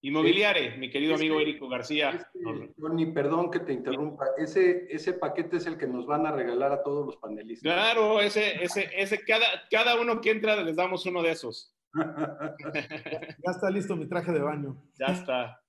Inmobiliare, 0.00 0.76
mi 0.76 0.90
querido 0.90 1.14
amigo 1.14 1.40
Érico 1.40 1.68
García. 1.68 2.10
Este, 2.10 2.74
Tony, 2.78 3.06
perdón 3.06 3.50
que 3.50 3.60
te 3.60 3.72
interrumpa. 3.72 4.26
Ese, 4.36 4.86
ese 4.90 5.14
paquete 5.14 5.56
es 5.56 5.66
el 5.66 5.78
que 5.78 5.86
nos 5.86 6.06
van 6.06 6.26
a 6.26 6.32
regalar 6.32 6.72
a 6.72 6.82
todos 6.82 7.06
los 7.06 7.16
panelistas. 7.16 7.72
Claro, 7.72 8.20
ese, 8.20 8.62
ese, 8.62 8.90
ese, 8.94 9.24
cada, 9.24 9.46
cada 9.70 9.98
uno 9.98 10.20
que 10.20 10.30
entra 10.30 10.62
les 10.62 10.76
damos 10.76 11.06
uno 11.06 11.22
de 11.22 11.30
esos. 11.30 11.74
ya 11.94 13.50
está 13.50 13.70
listo 13.70 13.96
mi 13.96 14.06
traje 14.06 14.32
de 14.32 14.40
baño. 14.40 14.76
Ya 14.98 15.06
está. 15.06 15.63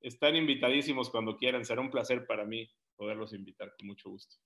Están 0.00 0.36
invitadísimos 0.36 1.10
cuando 1.10 1.36
quieran. 1.36 1.64
Será 1.64 1.80
un 1.80 1.90
placer 1.90 2.26
para 2.26 2.44
mí 2.44 2.68
poderlos 2.96 3.32
invitar 3.32 3.74
con 3.76 3.86
mucho 3.88 4.10
gusto. 4.10 4.36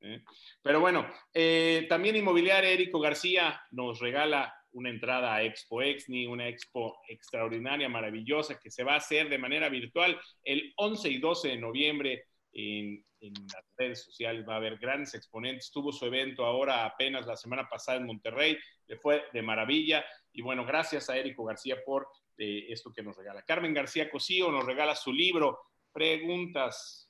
¿eh? 0.00 0.22
Pero 0.62 0.80
bueno, 0.80 1.06
eh, 1.32 1.86
también 1.88 2.16
Inmobiliaria 2.16 2.70
Érico 2.70 3.00
García 3.00 3.60
nos 3.70 4.00
regala 4.00 4.54
una 4.72 4.90
entrada 4.90 5.34
a 5.34 5.42
Expo 5.42 5.82
Exni, 5.82 6.26
una 6.26 6.48
expo 6.48 7.00
extraordinaria, 7.08 7.88
maravillosa, 7.88 8.58
que 8.58 8.70
se 8.70 8.82
va 8.82 8.94
a 8.94 8.98
hacer 8.98 9.28
de 9.28 9.38
manera 9.38 9.68
virtual 9.68 10.20
el 10.42 10.72
11 10.76 11.10
y 11.10 11.18
12 11.18 11.48
de 11.48 11.56
noviembre 11.58 12.24
en, 12.52 13.04
las 13.20 13.64
redes 13.78 14.04
sociales. 14.04 14.44
Va 14.46 14.54
a 14.54 14.56
haber 14.56 14.76
grandes 14.76 15.14
exponentes. 15.14 15.70
Tuvo 15.70 15.92
su 15.92 16.04
evento 16.04 16.44
ahora 16.44 16.84
apenas 16.84 17.26
la 17.26 17.36
semana 17.36 17.66
pasada 17.68 17.98
en 17.98 18.06
Monterrey, 18.06 18.58
le 18.86 18.96
fue 18.96 19.24
de 19.32 19.42
maravilla. 19.42 20.04
Y 20.32 20.42
bueno, 20.42 20.66
gracias 20.66 21.08
a 21.08 21.16
Érico 21.16 21.44
García 21.44 21.76
por 21.86 22.06
eh, 22.38 22.66
esto 22.68 22.92
que 22.92 23.02
nos 23.02 23.16
regala. 23.16 23.42
Carmen 23.42 23.74
García 23.74 24.10
Cosío 24.10 24.50
nos 24.50 24.64
regala 24.64 24.94
su 24.94 25.12
libro, 25.12 25.60
Preguntas 25.92 27.04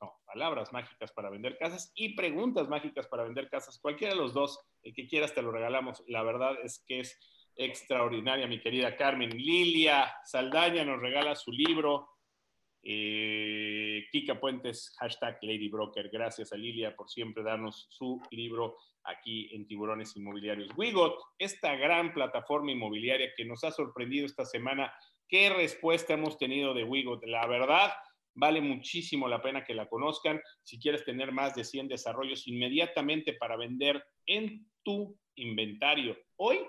no, 0.00 0.14
palabras 0.24 0.72
mágicas 0.72 1.12
para 1.12 1.30
vender 1.30 1.58
casas 1.58 1.92
y 1.94 2.14
preguntas 2.14 2.68
mágicas 2.68 3.06
para 3.06 3.24
vender 3.24 3.48
casas. 3.48 3.78
Cualquiera 3.78 4.14
de 4.14 4.20
los 4.20 4.32
dos, 4.32 4.58
el 4.82 4.94
que 4.94 5.06
quieras 5.06 5.34
te 5.34 5.42
lo 5.42 5.52
regalamos. 5.52 6.02
La 6.06 6.22
verdad 6.22 6.54
es 6.62 6.82
que 6.86 7.00
es 7.00 7.18
extraordinaria, 7.56 8.46
mi 8.46 8.60
querida 8.60 8.96
Carmen. 8.96 9.30
Lilia 9.30 10.10
Saldaña 10.24 10.84
nos 10.84 11.00
regala 11.00 11.36
su 11.36 11.52
libro. 11.52 12.08
Eh, 12.82 14.06
Kika 14.10 14.40
Puentes, 14.40 14.94
hashtag 14.98 15.38
Lady 15.42 15.68
Broker. 15.68 16.08
Gracias 16.10 16.52
a 16.52 16.56
Lilia 16.56 16.94
por 16.96 17.10
siempre 17.10 17.42
darnos 17.42 17.86
su 17.90 18.20
libro 18.30 18.76
aquí 19.04 19.54
en 19.54 19.66
Tiburones 19.66 20.16
Inmobiliarios. 20.16 20.70
Wigot, 20.76 21.18
esta 21.38 21.74
gran 21.76 22.12
plataforma 22.12 22.72
inmobiliaria 22.72 23.32
que 23.36 23.44
nos 23.44 23.64
ha 23.64 23.70
sorprendido 23.70 24.26
esta 24.26 24.44
semana. 24.44 24.92
¿Qué 25.28 25.50
respuesta 25.50 26.14
hemos 26.14 26.38
tenido 26.38 26.74
de 26.74 26.84
Wigot? 26.84 27.24
La 27.24 27.46
verdad, 27.46 27.92
Vale 28.34 28.60
muchísimo 28.60 29.28
la 29.28 29.42
pena 29.42 29.64
que 29.64 29.74
la 29.74 29.88
conozcan. 29.88 30.40
Si 30.62 30.78
quieres 30.78 31.04
tener 31.04 31.32
más 31.32 31.54
de 31.54 31.64
100 31.64 31.88
desarrollos 31.88 32.46
inmediatamente 32.46 33.34
para 33.34 33.56
vender 33.56 34.02
en 34.26 34.66
tu 34.82 35.18
inventario 35.34 36.16
hoy, 36.36 36.60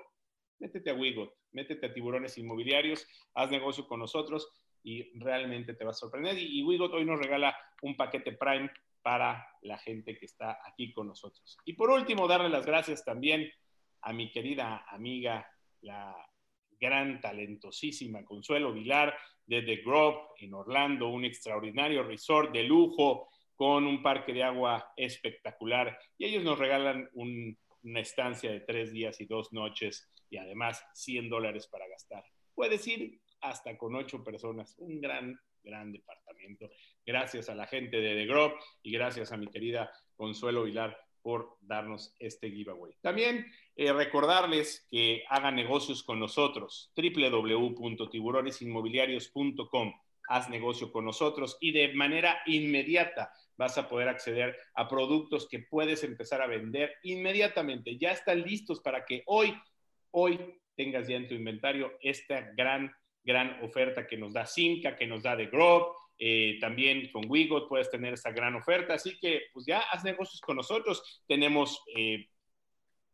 métete 0.59 0.89
a 0.89 0.93
Wigot, 0.93 1.33
métete 1.51 1.85
a 1.85 1.93
Tiburones 1.93 2.37
Inmobiliarios, 2.37 3.07
haz 3.33 3.51
negocio 3.51 3.87
con 3.87 3.99
nosotros 3.99 4.49
y 4.83 5.17
realmente 5.19 5.73
te 5.73 5.83
va 5.83 5.91
a 5.91 5.95
sorprender. 5.95 6.37
Y, 6.37 6.63
Wigot 6.63 6.93
hoy 6.93 7.05
nos 7.05 7.19
regala 7.19 7.55
un 7.81 7.95
paquete 7.95 8.33
Prime 8.33 8.69
para 9.01 9.47
la 9.63 9.77
gente 9.77 10.17
que 10.17 10.25
está 10.25 10.59
aquí 10.65 10.91
con 10.91 11.07
nosotros. 11.07 11.57
Y 11.65 11.73
por 11.73 11.89
último, 11.89 12.27
darle 12.27 12.49
las 12.49 12.65
gracias 12.65 13.03
también 13.03 13.49
a 14.01 14.13
mi 14.13 14.31
querida 14.31 14.85
amiga, 14.89 15.47
la 15.81 16.15
gran, 16.79 17.21
talentosísima 17.21 18.25
Consuelo 18.25 18.73
Vilar 18.73 19.15
de 19.45 19.61
The 19.61 19.77
Grove 19.77 20.17
en 20.39 20.53
Orlando, 20.53 21.09
un 21.09 21.25
extraordinario 21.25 22.03
resort 22.03 22.51
de 22.51 22.63
lujo 22.63 23.29
con 23.55 23.85
un 23.85 24.01
parque 24.01 24.33
de 24.33 24.43
agua 24.43 24.91
espectacular. 24.95 25.97
Y 26.17 26.25
ellos 26.25 26.43
nos 26.43 26.57
regalan 26.57 27.07
una 27.13 27.99
estancia 27.99 28.51
de 28.51 28.61
tres 28.61 28.91
días 28.91 29.21
y 29.21 29.25
dos 29.25 29.53
noches 29.53 30.11
y 30.31 30.37
además 30.37 30.83
100 30.93 31.29
dólares 31.29 31.67
para 31.67 31.87
gastar. 31.87 32.23
Puedes 32.55 32.87
ir 32.87 33.20
hasta 33.41 33.77
con 33.77 33.95
ocho 33.95 34.23
personas, 34.23 34.75
un 34.77 35.01
gran, 35.01 35.39
gran 35.63 35.91
departamento. 35.91 36.69
Gracias 37.05 37.49
a 37.49 37.55
la 37.55 37.67
gente 37.67 37.97
de 37.97 38.15
The 38.15 38.25
Grove 38.25 38.55
y 38.83 38.91
gracias 38.91 39.31
a 39.31 39.37
mi 39.37 39.47
querida 39.47 39.91
Consuelo 40.15 40.63
Vilar 40.63 40.97
por 41.21 41.57
darnos 41.61 42.15
este 42.19 42.49
giveaway. 42.49 42.93
También 43.01 43.45
eh, 43.75 43.93
recordarles 43.93 44.87
que 44.89 45.23
hagan 45.29 45.55
negocios 45.55 46.01
con 46.03 46.19
nosotros, 46.19 46.91
www.tiburonesinmobiliarios.com. 46.95 49.93
Haz 50.27 50.49
negocio 50.49 50.91
con 50.91 51.05
nosotros 51.05 51.57
y 51.59 51.71
de 51.71 51.93
manera 51.93 52.41
inmediata 52.45 53.31
vas 53.57 53.77
a 53.77 53.87
poder 53.87 54.07
acceder 54.07 54.57
a 54.73 54.87
productos 54.87 55.47
que 55.47 55.59
puedes 55.59 56.03
empezar 56.03 56.41
a 56.41 56.47
vender 56.47 56.95
inmediatamente. 57.03 57.95
Ya 57.97 58.11
están 58.11 58.41
listos 58.41 58.79
para 58.79 59.05
que 59.05 59.21
hoy, 59.27 59.53
hoy 60.11 60.39
tengas 60.75 61.07
ya 61.07 61.17
en 61.17 61.27
tu 61.27 61.35
inventario 61.35 61.91
esta 62.01 62.41
gran, 62.55 62.91
gran 63.23 63.63
oferta 63.63 64.07
que 64.07 64.17
nos 64.17 64.33
da 64.33 64.45
Simca, 64.45 64.95
que 64.95 65.07
nos 65.07 65.23
da 65.23 65.37
The 65.37 65.47
Grove, 65.47 65.85
eh, 66.23 66.57
también 66.61 67.11
con 67.11 67.23
Wigot 67.27 67.67
puedes 67.67 67.89
tener 67.89 68.13
esa 68.13 68.31
gran 68.31 68.53
oferta. 68.55 68.93
Así 68.93 69.17
que, 69.19 69.45
pues 69.53 69.65
ya 69.65 69.79
haz 69.79 70.03
negocios 70.03 70.39
con 70.39 70.55
nosotros. 70.55 71.23
Tenemos 71.27 71.81
eh, 71.95 72.27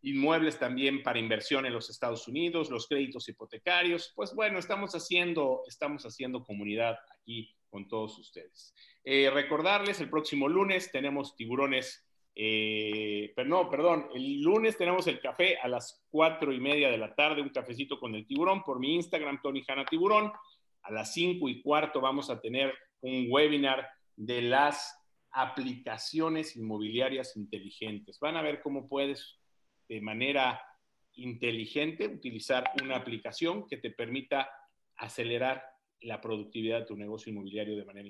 inmuebles 0.02 0.60
también 0.60 1.04
para 1.04 1.18
inversión 1.18 1.66
en 1.66 1.74
los 1.74 1.90
Estados 1.90 2.28
Unidos, 2.28 2.70
los 2.70 2.88
créditos 2.88 3.30
hipotecarios. 3.30 4.12
Pues 4.14 4.36
bueno, 4.36 4.60
estamos 4.60 4.94
haciendo, 4.94 5.64
estamos 5.68 6.04
haciendo 6.04 6.44
comunidad 6.44 6.98
aquí 7.18 7.56
con 7.70 7.88
todos 7.88 8.20
ustedes. 8.20 8.74
Eh, 9.06 9.30
recordarles, 9.30 10.02
el 10.02 10.10
próximo 10.10 10.50
lunes 10.50 10.92
tenemos 10.92 11.36
tiburones. 11.36 12.07
Pero 12.39 13.50
no, 13.50 13.67
perdón, 13.67 14.10
el 14.13 14.41
lunes 14.41 14.77
tenemos 14.77 15.08
el 15.08 15.20
café 15.20 15.58
a 15.58 15.67
las 15.67 16.06
cuatro 16.12 16.53
y 16.53 16.60
media 16.60 16.91
de 16.91 16.98
la 17.00 17.15
tarde, 17.15 17.41
un 17.41 17.50
cafecito 17.50 18.00
con 18.00 18.13
el 18.13 18.27
tiburón 18.27 18.62
por 18.62 18.79
mi 18.79 18.94
Instagram, 18.94 19.41
Tony 19.41 19.63
Hanna 19.67 19.86
Tiburón. 19.86 20.32
A 20.84 20.91
las 20.91 21.13
cinco 21.13 21.50
y 21.50 21.63
cuarto 21.63 22.00
vamos 22.00 22.29
a 22.29 22.39
tener 22.39 22.74
un 23.01 23.25
webinar 23.29 23.89
de 24.15 24.44
las 24.44 24.96
aplicaciones 25.32 26.56
inmobiliarias 26.56 27.36
inteligentes. 27.36 28.20
Van 28.20 28.38
a 28.38 28.44
ver 28.44 28.62
cómo 28.62 28.88
puedes 28.88 29.39
de 29.89 30.00
manera 30.00 30.62
inteligente 31.13 32.08
utilizar 32.08 32.70
una 32.84 32.98
aplicación 32.98 33.67
que 33.67 33.77
te 33.77 33.89
permita 33.89 34.48
acelerar 34.96 35.63
la 36.01 36.22
productividad 36.22 36.82
de 36.82 36.86
tu 36.86 36.96
negocio 36.96 37.32
inmobiliario 37.32 37.75
de 37.75 37.86
manera 37.86 38.10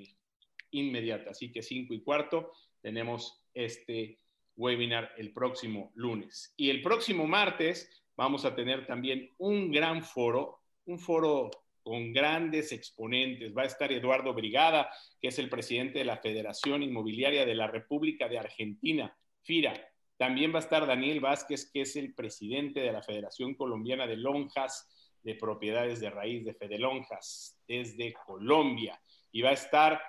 inmediata. 0.72 1.31
Así 1.31 1.50
que 1.50 1.63
cinco 1.63 1.93
y 1.93 2.01
cuarto 2.01 2.51
tenemos 2.81 3.43
este 3.53 4.19
webinar 4.55 5.12
el 5.17 5.31
próximo 5.34 5.91
lunes. 5.96 6.53
Y 6.57 6.69
el 6.69 6.81
próximo 6.81 7.27
martes 7.27 7.89
vamos 8.15 8.46
a 8.46 8.55
tener 8.55 8.86
también 8.88 9.31
un 9.38 9.72
gran 9.72 10.03
foro, 10.03 10.62
un 10.86 11.00
foro 11.00 11.51
con 11.84 12.12
grandes 12.12 12.72
exponentes. 12.72 13.55
Va 13.55 13.62
a 13.62 13.67
estar 13.67 13.91
Eduardo 13.91 14.34
Brigada, 14.34 14.89
que 15.22 15.29
es 15.29 15.39
el 15.39 15.48
presidente 15.48 16.00
de 16.00 16.05
la 16.05 16.17
Federación 16.17 16.84
Inmobiliaria 16.84 17.46
de 17.46 17.55
la 17.55 17.67
República 17.67 18.27
de 18.27 18.39
Argentina, 18.39 19.15
FIRA. 19.43 19.74
También 20.17 20.51
va 20.51 20.57
a 20.57 20.63
estar 20.63 20.86
Daniel 20.88 21.19
Vázquez, 21.19 21.72
que 21.72 21.81
es 21.81 21.96
el 21.96 22.13
presidente 22.13 22.81
de 22.81 22.91
la 22.91 23.03
Federación 23.03 23.53
Colombiana 23.53 24.07
de 24.07 24.17
Lonjas 24.17 24.89
de 25.24 25.36
Propiedades 25.36 26.00
de 26.00 26.10
Raíz 26.10 26.43
de 26.43 26.55
Fedelonjas 26.55 27.57
desde 27.67 28.13
Colombia. 28.25 29.00
Y 29.31 29.41
va 29.43 29.51
a 29.51 29.53
estar 29.53 30.01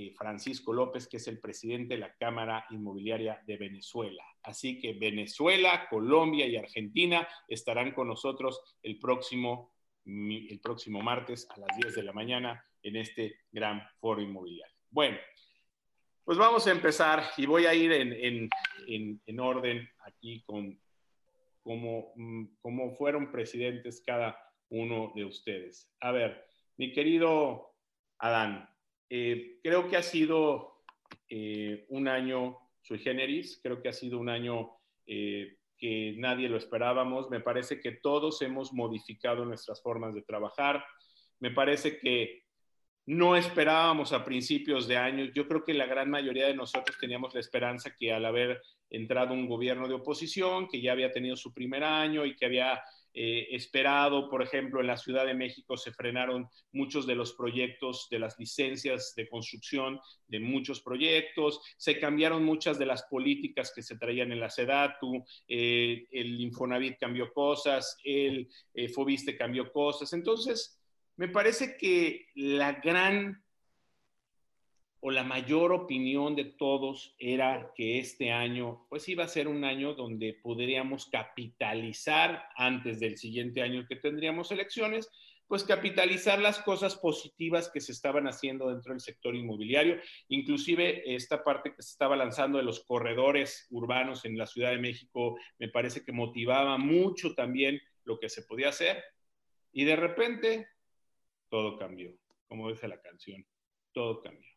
eh, 0.00 0.14
Francisco 0.16 0.72
López, 0.72 1.06
que 1.06 1.18
es 1.18 1.28
el 1.28 1.40
presidente 1.40 1.92
de 1.94 2.00
la 2.00 2.14
Cámara 2.14 2.64
Inmobiliaria 2.70 3.42
de 3.46 3.58
Venezuela. 3.58 4.24
Así 4.42 4.80
que 4.80 4.94
Venezuela, 4.94 5.88
Colombia 5.90 6.46
y 6.46 6.56
Argentina 6.56 7.28
estarán 7.46 7.92
con 7.92 8.08
nosotros 8.08 8.78
el 8.82 8.98
próximo 8.98 9.74
el 10.06 10.58
próximo 10.62 11.02
martes 11.02 11.46
a 11.50 11.60
las 11.60 11.76
10 11.76 11.94
de 11.96 12.02
la 12.02 12.12
mañana 12.12 12.64
en 12.82 12.96
este 12.96 13.40
gran 13.52 13.82
foro 14.00 14.22
inmobiliario. 14.22 14.74
Bueno, 14.88 15.18
pues 16.24 16.38
vamos 16.38 16.66
a 16.66 16.70
empezar 16.70 17.22
y 17.36 17.44
voy 17.44 17.66
a 17.66 17.74
ir 17.74 17.92
en, 17.92 19.38
orden 19.38 19.86
aquí 20.06 20.42
con 20.46 20.80
cómo, 21.62 22.12
mm, 22.16 22.94
fueron 22.96 23.30
presidentes 23.30 24.02
cada 24.04 24.42
uno 24.70 25.12
de 25.14 25.26
ustedes. 25.26 25.92
A 26.00 26.10
ver, 26.10 26.46
mi 26.78 26.92
querido 26.94 27.74
Adán, 28.18 28.69
eh, 29.10 29.58
creo 29.60 29.88
que 29.88 29.96
ha 29.96 30.02
sido 30.02 30.84
eh, 31.28 31.84
un 31.88 32.06
año 32.06 32.58
sui 32.80 33.00
generis, 33.00 33.60
creo 33.60 33.82
que 33.82 33.88
ha 33.88 33.92
sido 33.92 34.18
un 34.18 34.28
año 34.28 34.70
eh, 35.06 35.56
que 35.76 36.14
nadie 36.16 36.48
lo 36.48 36.56
esperábamos. 36.56 37.28
Me 37.28 37.40
parece 37.40 37.80
que 37.80 37.92
todos 37.92 38.40
hemos 38.42 38.72
modificado 38.72 39.44
nuestras 39.44 39.82
formas 39.82 40.14
de 40.14 40.22
trabajar. 40.22 40.84
Me 41.40 41.50
parece 41.50 41.98
que 41.98 42.44
no 43.06 43.34
esperábamos 43.34 44.12
a 44.12 44.24
principios 44.24 44.86
de 44.86 44.96
año. 44.96 45.24
Yo 45.34 45.48
creo 45.48 45.64
que 45.64 45.74
la 45.74 45.86
gran 45.86 46.08
mayoría 46.08 46.46
de 46.46 46.54
nosotros 46.54 46.96
teníamos 47.00 47.34
la 47.34 47.40
esperanza 47.40 47.94
que 47.98 48.12
al 48.12 48.24
haber 48.24 48.62
entrado 48.90 49.34
un 49.34 49.48
gobierno 49.48 49.88
de 49.88 49.94
oposición, 49.94 50.68
que 50.68 50.80
ya 50.80 50.92
había 50.92 51.10
tenido 51.10 51.34
su 51.34 51.52
primer 51.52 51.82
año 51.82 52.24
y 52.24 52.36
que 52.36 52.46
había 52.46 52.80
eh, 53.12 53.48
esperado, 53.50 54.30
por 54.30 54.42
ejemplo, 54.42 54.80
en 54.80 54.86
la 54.86 54.96
Ciudad 54.96 55.26
de 55.26 55.34
México 55.34 55.76
se 55.76 55.92
frenaron 55.92 56.48
muchos 56.72 57.06
de 57.06 57.16
los 57.16 57.32
proyectos 57.32 58.06
de 58.10 58.20
las 58.20 58.38
licencias 58.38 59.14
de 59.16 59.28
construcción 59.28 59.98
de 60.28 60.38
muchos 60.38 60.80
proyectos, 60.80 61.60
se 61.76 61.98
cambiaron 61.98 62.44
muchas 62.44 62.78
de 62.78 62.86
las 62.86 63.02
políticas 63.04 63.72
que 63.74 63.82
se 63.82 63.98
traían 63.98 64.30
en 64.30 64.40
la 64.40 64.50
SEDATU, 64.50 65.24
eh, 65.48 66.06
el 66.12 66.40
Infonavit 66.40 66.98
cambió 66.98 67.32
cosas, 67.32 67.98
el 68.04 68.48
eh, 68.74 68.88
Fobiste 68.88 69.36
cambió 69.36 69.72
cosas. 69.72 70.12
Entonces, 70.12 70.76
Me 71.16 71.28
parece 71.28 71.76
que 71.76 72.28
la 72.34 72.72
gran 72.72 73.44
o 75.00 75.10
la 75.10 75.24
mayor 75.24 75.72
opinión 75.72 76.36
de 76.36 76.44
todos 76.44 77.14
era 77.18 77.72
que 77.74 77.98
este 77.98 78.30
año, 78.30 78.86
pues 78.90 79.08
iba 79.08 79.24
a 79.24 79.28
ser 79.28 79.48
un 79.48 79.64
año 79.64 79.94
donde 79.94 80.34
podríamos 80.34 81.06
capitalizar 81.06 82.48
antes 82.54 83.00
del 83.00 83.16
siguiente 83.16 83.62
año 83.62 83.86
que 83.88 83.96
tendríamos 83.96 84.52
elecciones, 84.52 85.10
pues 85.48 85.64
capitalizar 85.64 86.38
las 86.38 86.60
cosas 86.60 86.96
positivas 86.96 87.70
que 87.72 87.80
se 87.80 87.92
estaban 87.92 88.28
haciendo 88.28 88.68
dentro 88.68 88.92
del 88.92 89.00
sector 89.00 89.34
inmobiliario, 89.34 89.96
inclusive 90.28 91.14
esta 91.14 91.42
parte 91.42 91.74
que 91.74 91.82
se 91.82 91.90
estaba 91.90 92.14
lanzando 92.14 92.58
de 92.58 92.64
los 92.64 92.84
corredores 92.84 93.66
urbanos 93.70 94.24
en 94.26 94.38
la 94.38 94.46
Ciudad 94.46 94.70
de 94.70 94.78
México, 94.78 95.36
me 95.58 95.68
parece 95.68 96.04
que 96.04 96.12
motivaba 96.12 96.78
mucho 96.78 97.34
también 97.34 97.80
lo 98.04 98.20
que 98.20 98.28
se 98.28 98.42
podía 98.42 98.68
hacer. 98.68 99.02
Y 99.72 99.84
de 99.84 99.96
repente 99.96 100.68
todo 101.48 101.78
cambió, 101.78 102.12
como 102.46 102.68
dice 102.70 102.86
la 102.86 103.00
canción, 103.00 103.44
todo 103.92 104.20
cambió 104.20 104.49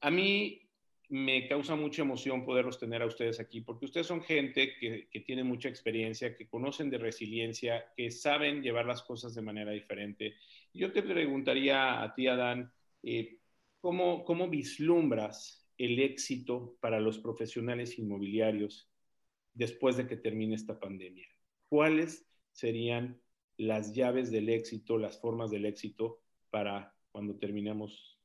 a 0.00 0.10
mí 0.10 0.66
me 1.08 1.46
causa 1.46 1.76
mucha 1.76 2.02
emoción 2.02 2.44
poderlos 2.44 2.78
tener 2.78 3.02
a 3.02 3.06
ustedes 3.06 3.38
aquí, 3.38 3.60
porque 3.60 3.84
ustedes 3.84 4.06
son 4.06 4.22
gente 4.22 4.74
que, 4.78 5.08
tiene 5.20 5.44
mucha 5.44 5.68
experiencia, 5.68 6.36
que 6.36 6.48
conocen 6.48 6.90
de 6.90 6.98
resiliencia, 6.98 7.92
que 7.96 8.10
saben 8.10 8.62
llevar 8.62 8.86
las 8.86 9.02
cosas 9.02 9.34
de 9.34 9.42
manera 9.42 9.72
diferente. 9.72 10.34
Yo 10.72 10.92
te 10.92 11.02
preguntaría 11.02 12.02
a 12.02 12.14
ti, 12.14 12.26
Adán, 12.26 12.72
eh, 13.02 13.38
¿cómo, 13.80 14.24
¿cómo 14.24 14.48
vislumbras 14.48 15.68
el 15.78 16.00
éxito 16.00 16.76
para 16.80 17.00
los 17.00 17.18
profesionales 17.18 17.98
inmobiliarios 17.98 18.90
después 19.54 19.96
de 19.96 20.06
que 20.08 20.16
termine 20.16 20.56
esta 20.56 20.80
pandemia? 20.80 21.28
¿Cuáles 21.68 22.26
serían 22.52 23.20
las 23.58 23.94
llaves 23.94 24.30
del 24.30 24.48
éxito, 24.48 24.98
las 24.98 25.20
formas 25.20 25.50
del 25.50 25.66
éxito 25.66 26.20
para 26.50 26.94
cuando 27.10 27.36
terminemos 27.38 28.15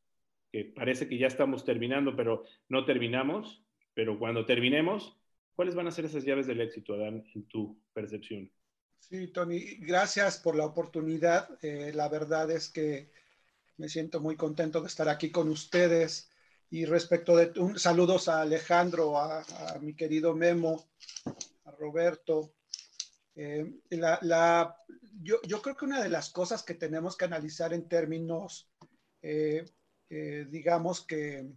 que 0.51 0.65
parece 0.65 1.08
que 1.08 1.17
ya 1.17 1.27
estamos 1.27 1.63
terminando, 1.63 2.15
pero 2.15 2.43
no 2.67 2.86
terminamos, 2.86 3.63
pero 3.93 4.20
cuando 4.20 4.46
terminemos, 4.46 5.17
¿cuáles 5.55 5.75
van 5.75 5.88
a 5.88 5.91
ser 5.91 6.05
esas 6.05 6.25
llaves 6.25 6.48
del 6.48 6.62
éxito, 6.62 6.93
Adán, 6.93 7.24
en 7.34 7.48
tu 7.48 7.79
percepción? 7.93 8.51
Sí, 9.00 9.27
Tony, 9.27 9.77
gracias 9.79 10.38
por 10.38 10.55
la 10.55 10.65
oportunidad. 10.65 11.58
Eh, 11.62 11.91
la 11.93 12.08
verdad 12.08 12.51
es 12.51 12.70
que 12.70 13.10
me 13.77 13.89
siento 13.89 14.20
muy 14.20 14.36
contento 14.36 14.81
de 14.81 14.88
estar 14.88 15.10
aquí 15.10 15.31
con 15.31 15.50
ustedes. 15.50 16.29
Y 16.70 16.86
respecto 16.86 17.36
de 17.36 17.60
un, 17.60 17.77
saludos 17.77 18.29
a 18.29 18.41
Alejandro, 18.41 19.17
a, 19.17 19.43
mi 19.81 19.96
querido 19.96 20.34
Memo, 20.34 20.86
a 21.65 21.72
Roberto. 21.72 22.53
Eh, 23.36 23.79
la, 23.89 24.77
yo, 25.22 25.41
yo, 25.48 25.62
creo 25.62 25.75
que 25.75 25.86
una 25.86 26.01
de 26.01 26.10
las 26.10 26.29
cosas 26.29 26.63
que 26.63 26.75
tenemos 26.75 27.17
que 27.17 27.25
analizar 27.25 27.74
en 27.74 27.89
términos 27.89 28.70
eh, 29.22 29.65
eh, 30.13 30.46
digamos 30.50 31.06
que 31.06 31.48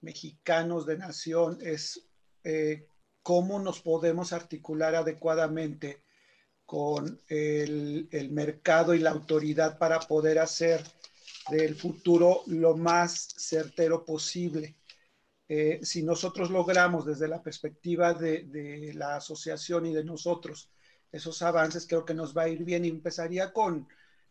mexicanos 0.00 0.86
de 0.86 0.96
nación 0.96 1.58
es 1.60 2.08
eh, 2.42 2.88
cómo 3.22 3.58
nos 3.58 3.82
podemos 3.82 4.32
articular 4.32 4.94
adecuadamente 4.94 6.02
con 6.64 7.20
el, 7.28 8.08
mercado 8.30 8.94
y 8.94 8.98
la 8.98 9.10
autoridad 9.10 9.76
para 9.76 10.00
poder 10.00 10.38
hacer 10.38 10.82
del 11.50 11.74
futuro 11.74 12.44
lo 12.46 12.78
más 12.78 13.34
certero 13.36 14.06
posible. 14.06 14.76
Eh, 15.46 15.78
si 15.82 16.02
nosotros 16.02 16.50
logramos 16.50 17.04
desde 17.04 17.28
la 17.28 17.42
perspectiva 17.42 18.14
de, 18.14 18.92
la 18.94 19.16
asociación 19.16 19.84
y 19.84 19.92
de 19.92 20.02
nosotros 20.02 20.70
esos 21.12 21.42
avances, 21.42 21.86
creo 21.86 22.06
que 22.06 22.14
nos 22.14 22.34
va 22.34 22.44
a 22.44 22.48
ir 22.48 22.64
bien. 22.64 22.86
Empezaría 22.86 23.52
con 23.52 23.86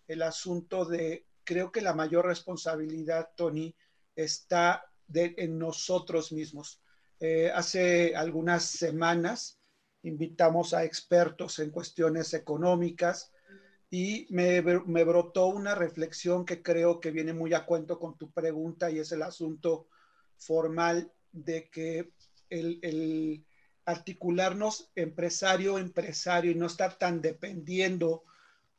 el 0.08 0.24
asunto 0.24 0.84
de 0.84 1.28
creo 1.46 1.72
que 1.72 1.82
la 1.82 1.94
mayor 1.94 2.26
responsabilidad, 2.26 3.30
Tony, 3.36 3.74
está 4.16 4.84
en 5.14 5.58
nosotros 5.58 6.32
mismos. 6.32 6.82
Eh, 7.20 7.52
hace 7.54 8.16
algunas 8.16 8.66
semanas 8.66 9.60
invitamos 10.04 10.74
a 10.74 10.84
expertos 10.84 11.60
en 11.60 11.72
cuestiones 11.72 12.34
económicas 12.34 13.32
y 13.90 14.28
me, 14.30 14.62
brotó 14.62 15.48
una 15.48 15.76
reflexión 15.76 16.46
que 16.46 16.62
creo 16.62 17.00
que 17.00 17.12
viene 17.12 17.34
muy 17.34 17.54
a 17.54 17.66
cuento 17.66 18.00
con 18.00 18.18
tu 18.18 18.32
pregunta 18.32 18.92
y 18.92 19.00
es 19.00 19.12
el 19.12 19.22
asunto 19.22 19.88
formal 20.38 21.12
de 21.32 21.70
que 21.70 22.12
el, 22.50 22.80
el 22.82 23.46
articularnos 23.86 24.92
empresario-empresario 24.96 26.52
y 26.52 26.56
no 26.56 26.66
estar 26.66 26.98
tan 26.98 27.22
dependiendo 27.22 28.24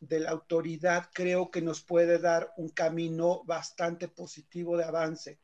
de 0.00 0.20
la 0.20 0.30
autoridad 0.30 1.08
creo 1.12 1.50
que 1.50 1.62
nos 1.62 1.82
puede 1.82 2.18
dar 2.18 2.52
un 2.56 2.68
camino 2.68 3.42
bastante 3.44 4.08
positivo 4.08 4.76
de 4.76 4.84
avance. 4.84 5.40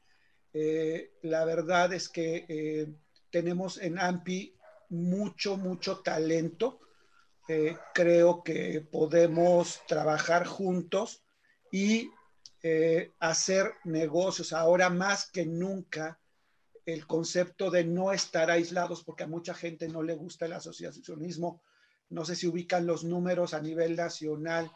Eh, 0.53 1.13
la 1.23 1.45
verdad 1.45 1.93
es 1.93 2.09
que 2.09 2.45
eh, 2.49 2.93
tenemos 3.31 3.79
en 3.81 3.99
AMPI 3.99 4.55
mucho, 4.91 5.57
mucho 5.57 6.01
talento. 6.01 6.81
Eh, 7.49 7.77
creo 7.95 8.43
que 8.43 8.81
podemos 8.81 9.81
trabajar 9.87 10.47
juntos 10.47 11.25
y 11.71 12.11
hacer 13.19 13.73
negocios 13.83 14.53
ahora 14.53 14.89
más 14.89 15.29
que 15.29 15.45
nunca. 15.45 16.21
El 16.87 17.09
concepto 17.09 17.71
de 17.71 17.85
no 17.85 18.13
estar 18.13 18.53
aislados, 18.53 19.03
porque 19.03 19.25
a 19.25 19.29
mucha 19.29 19.53
gente 19.53 19.89
no 19.89 20.03
le 20.03 20.15
gusta 20.15 20.47
el 20.47 20.53
asociacionismo, 20.53 21.61
no 22.13 22.27
sé 22.27 22.37
si 22.37 22.47
ubican 22.47 22.87
los 22.87 23.05
números 23.05 23.55
a 23.55 23.61
nivel 23.61 23.97
nacional 23.97 24.71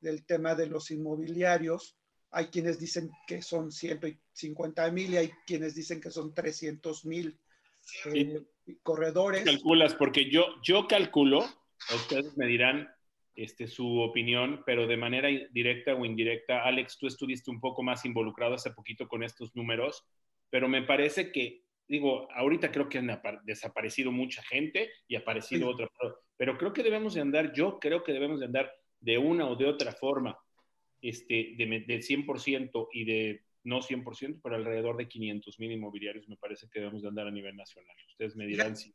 del 0.00 0.24
tema 0.26 0.54
de 0.54 0.66
los 0.66 0.90
inmobiliarios. 0.90 1.96
Hay 2.30 2.46
quienes 2.46 2.78
dicen 2.78 3.10
que 3.26 3.40
son 3.40 3.72
150 3.72 4.90
mil 4.90 5.14
y 5.14 5.16
hay 5.16 5.30
quienes 5.46 5.74
dicen 5.74 6.00
que 6.00 6.10
son 6.10 6.34
300 6.34 7.06
mil 7.06 7.38
eh, 8.12 8.42
corredores. 8.82 9.44
Calculas, 9.44 9.94
porque 9.94 10.30
yo, 10.30 10.44
yo 10.62 10.86
calculo, 10.86 11.46
ustedes 11.94 12.36
me 12.36 12.46
dirán 12.46 12.88
este, 13.34 13.66
su 13.66 14.00
opinión, 14.00 14.62
pero 14.66 14.86
de 14.86 14.98
manera 14.98 15.28
directa 15.52 15.94
o 15.94 16.04
indirecta, 16.04 16.64
Alex, 16.64 16.98
tú 16.98 17.06
estuviste 17.06 17.50
un 17.50 17.60
poco 17.60 17.82
más 17.82 18.04
involucrado 18.04 18.54
hace 18.54 18.72
poquito 18.72 19.08
con 19.08 19.22
estos 19.22 19.56
números, 19.56 20.04
pero 20.50 20.68
me 20.68 20.82
parece 20.82 21.32
que 21.32 21.64
digo, 21.88 22.28
ahorita 22.32 22.70
creo 22.70 22.88
que 22.88 22.98
han 22.98 23.20
desaparecido 23.44 24.10
mucha 24.10 24.42
gente 24.42 24.90
y 25.08 25.16
aparecido 25.16 25.68
otra, 25.68 25.88
pero 25.98 26.23
creo 26.36 26.72
que 26.72 26.82
debemos 26.82 27.14
de 27.14 27.20
andar, 27.20 27.52
yo 27.52 27.78
creo 27.78 28.02
que 28.02 28.12
debemos 28.12 28.40
de 28.40 28.46
andar 28.46 28.72
de 29.00 29.18
una 29.18 29.48
o 29.48 29.56
de 29.56 29.66
otra 29.66 29.92
forma, 29.92 30.38
este, 31.00 31.54
de, 31.56 31.84
del 31.86 32.02
100% 32.02 32.88
y 32.92 33.04
de 33.04 33.44
no 33.64 33.80
100%, 33.80 34.40
pero 34.42 34.56
alrededor 34.56 34.96
de 34.96 35.08
500 35.08 35.58
mil 35.58 35.72
inmobiliarios 35.72 36.28
me 36.28 36.36
parece 36.36 36.68
que 36.68 36.80
debemos 36.80 37.02
de 37.02 37.08
andar 37.08 37.26
a 37.26 37.30
nivel 37.30 37.56
nacional. 37.56 37.96
Ustedes 38.08 38.36
me 38.36 38.46
dirán 38.46 38.76
si... 38.76 38.94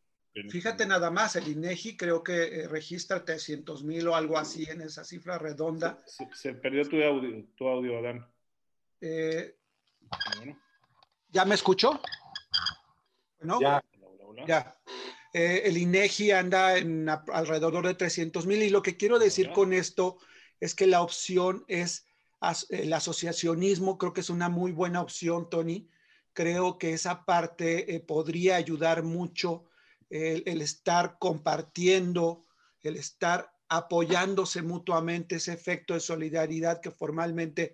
Fíjate 0.50 0.86
nada 0.86 1.10
más, 1.10 1.36
el 1.36 1.48
INEGI 1.48 1.98
creo 1.98 2.24
que 2.24 2.44
eh, 2.44 2.68
registra 2.68 3.26
300 3.26 3.84
mil 3.84 4.08
o 4.08 4.16
algo 4.16 4.38
así 4.38 4.64
en 4.70 4.82
esa 4.82 5.04
cifra 5.04 5.40
redonda. 5.40 5.98
Se, 6.06 6.54
perdió 6.54 6.88
tu 6.88 7.02
audio, 7.02 7.46
tu 7.56 7.68
audio 7.68 7.98
Adán. 7.98 8.32
Eh, 9.02 9.56
¿Ya 11.30 11.46
me 11.46 11.56
escuchó? 11.56 12.00
¿no? 13.42 13.60
Ya. 13.60 13.84
ya. 14.48 14.80
Eh, 15.34 15.64
el 15.66 15.78
INEGI 15.78 16.32
anda 16.32 16.78
en 16.78 17.08
alrededor 17.08 17.86
de 17.86 17.94
300 17.94 18.46
mil 18.46 18.64
y 18.64 18.70
lo 18.70 18.82
que 18.82 18.98
quiero 18.98 19.20
decir 19.20 19.52
con 19.52 19.74
esto 19.74 20.18
es 20.60 20.74
que 20.74 20.88
la 20.88 21.02
opción 21.02 21.64
es 21.68 22.08
el 22.70 22.94
asociacionismo, 22.94 23.98
creo 23.98 24.14
que 24.14 24.22
es 24.22 24.30
una 24.30 24.50
muy 24.50 24.72
buena 24.72 25.02
opción, 25.02 25.50
Tony. 25.50 25.90
Creo 26.34 26.78
que 26.78 26.94
esa 26.94 27.26
parte 27.26 27.96
eh, 27.96 28.00
podría 28.00 28.56
ayudar 28.56 29.04
mucho 29.04 29.66
el, 30.10 30.62
estar 30.62 31.18
compartiendo, 31.20 32.46
el 32.82 32.96
estar 32.96 33.52
apoyándose 33.68 34.62
mutuamente, 34.62 35.36
ese 35.36 35.54
efecto 35.54 35.94
de 35.94 36.00
solidaridad 36.00 36.82
que 36.82 36.92
formalmente 36.92 37.74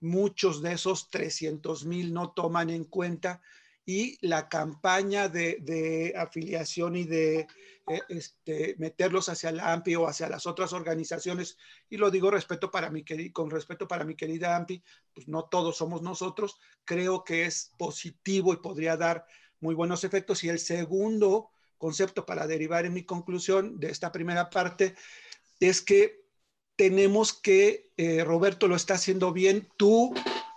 muchos 0.00 0.60
de 0.62 0.72
esos 0.72 1.10
300 1.10 1.84
mil 1.84 2.12
no 2.12 2.30
toman 2.30 2.70
en 2.70 2.84
cuenta 2.84 3.40
y 3.86 4.18
la 4.26 4.48
campaña 4.48 5.28
de, 5.28 6.12
afiliación 6.16 6.96
y 6.96 7.04
de 7.04 7.46
eh, 7.88 8.00
este, 8.08 8.74
meterlos 8.78 9.28
hacia 9.28 9.52
la 9.52 9.72
AMPI 9.72 9.94
o 9.94 10.08
hacia 10.08 10.28
las 10.28 10.44
otras 10.46 10.72
organizaciones, 10.72 11.56
y 11.88 11.96
lo 11.96 12.10
digo 12.10 12.32
respeto 12.32 12.72
para 12.72 12.90
mi, 12.90 13.04
con 13.32 13.48
respeto 13.48 13.86
para 13.86 14.04
mi 14.04 14.16
querida 14.16 14.56
AMPI, 14.56 14.82
pues 15.14 15.28
no 15.28 15.44
todos 15.44 15.76
somos 15.76 16.02
nosotros, 16.02 16.58
creo 16.84 17.22
que 17.22 17.44
es 17.44 17.72
positivo 17.78 18.52
y 18.52 18.56
podría 18.56 18.96
dar 18.96 19.24
muy 19.60 19.76
buenos 19.76 20.02
efectos. 20.02 20.42
Y 20.42 20.48
el 20.48 20.58
segundo 20.58 21.50
concepto 21.78 22.26
para 22.26 22.48
derivar 22.48 22.86
en 22.86 22.94
mi 22.94 23.04
conclusión 23.04 23.78
de 23.78 23.90
esta 23.90 24.10
primera 24.10 24.50
parte 24.50 24.96
es 25.60 25.80
que 25.80 26.26
tenemos 26.74 27.32
que, 27.32 27.92
eh, 27.96 28.24
Roberto 28.24 28.66
lo 28.66 28.74
está 28.74 28.94
haciendo 28.94 29.32
bien, 29.32 29.68
tú, 29.76 30.12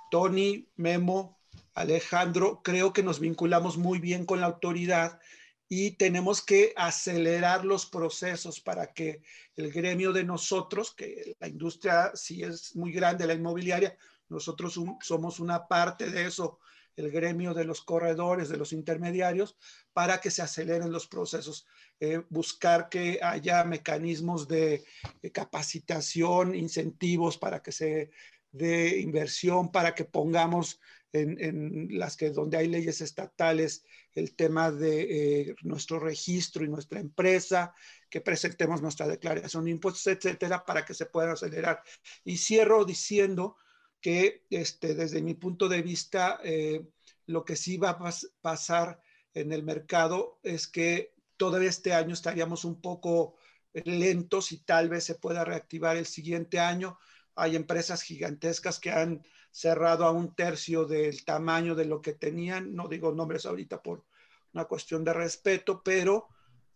Tony, 0.09 0.67
Memo, 0.75 1.38
Alejandro, 1.79 2.61
creo 2.61 2.91
que 2.91 3.03
nos 3.03 3.21
vinculamos 3.21 3.77
muy 3.77 3.99
bien 3.99 4.25
con 4.25 4.41
la 4.41 4.47
autoridad 4.47 5.21
y 5.69 5.91
tenemos 5.91 6.41
que 6.41 6.73
acelerar 6.75 7.63
los 7.63 7.85
procesos 7.85 8.59
para 8.59 8.87
que 8.93 9.21
el 9.55 9.71
gremio 9.71 10.11
de 10.11 10.25
nosotros, 10.25 10.93
que 10.93 11.37
la 11.39 11.47
industria 11.47 12.11
sí 12.15 12.43
es 12.43 12.75
muy 12.75 12.91
grande, 12.91 13.25
la 13.25 13.33
inmobiliaria, 13.33 13.97
nosotros 14.27 14.77
somos 14.99 15.39
una 15.39 15.67
parte 15.69 16.09
de 16.09 16.25
eso, 16.25 16.59
el 16.97 17.11
gremio 17.11 17.53
de 17.53 17.63
los 17.63 17.81
corredores, 17.81 18.49
de 18.49 18.57
los 18.57 18.73
intermediarios, 18.73 19.55
para 19.93 20.19
que 20.19 20.31
se 20.31 20.41
aceleren 20.41 20.91
los 20.91 21.07
procesos. 21.07 21.65
Eh, 22.01 22.23
buscar 22.29 22.89
que 22.89 23.19
haya 23.23 23.63
mecanismos 23.63 24.49
de, 24.49 24.83
capacitación, 25.31 26.55
incentivos 26.55 27.37
para 27.37 27.61
que 27.61 27.71
se 27.71 28.11
dé 28.51 28.99
inversión, 28.99 29.71
para 29.71 29.95
que 29.95 30.03
pongamos 30.03 30.81
en, 31.11 31.87
las 31.91 32.15
que 32.15 32.29
donde 32.29 32.57
hay 32.57 32.67
leyes 32.67 33.01
estatales 33.01 33.83
el 34.13 34.35
tema 34.35 34.71
de 34.71 35.01
eh, 35.49 35.55
nuestro 35.63 35.99
registro 35.99 36.63
y 36.63 36.69
nuestra 36.69 36.99
empresa, 36.99 37.73
que 38.09 38.21
presentemos 38.21 38.81
nuestra 38.81 39.07
declaración 39.07 39.65
de 39.65 39.71
impuestos, 39.71 40.07
etcétera, 40.07 40.65
para 40.65 40.85
que 40.85 40.93
se 40.93 41.05
pueda 41.05 41.33
acelerar. 41.33 41.81
Y 42.23 42.37
cierro 42.37 42.85
diciendo 42.85 43.57
que 44.01 44.45
este, 44.49 44.95
desde 44.95 45.21
mi 45.21 45.33
punto 45.33 45.67
de 45.67 45.81
vista, 45.81 46.39
eh, 46.43 46.87
lo 47.25 47.45
que 47.45 47.55
sí 47.55 47.77
va 47.77 47.91
a 47.91 48.11
pasar 48.41 49.01
en 49.33 49.51
el 49.51 49.63
mercado 49.63 50.39
es 50.43 50.67
que 50.67 51.13
todavía 51.37 51.69
este 51.69 51.93
año 51.93 52.13
estaríamos 52.13 52.65
un 52.65 52.81
poco 52.81 53.35
lentos 53.73 54.51
y 54.51 54.57
tal 54.63 54.89
vez 54.89 55.03
se 55.03 55.15
pueda 55.15 55.45
reactivar 55.45 55.97
el 55.97 56.05
siguiente 56.05 56.59
año. 56.59 56.97
Hay 57.41 57.55
empresas 57.55 58.01
gigantescas 58.01 58.79
que 58.79 58.91
han 58.91 59.23
cerrado 59.51 60.05
a 60.05 60.11
un 60.11 60.35
tercio 60.35 60.85
del 60.85 61.25
tamaño 61.25 61.75
de 61.75 61.85
lo 61.85 62.01
que 62.01 62.13
tenían. 62.13 62.75
No 62.75 62.87
digo 62.87 63.11
nombres 63.11 63.45
ahorita 63.45 63.81
por 63.81 64.05
una 64.53 64.65
cuestión 64.65 65.03
de 65.03 65.13
respeto, 65.13 65.81
pero 65.83 66.27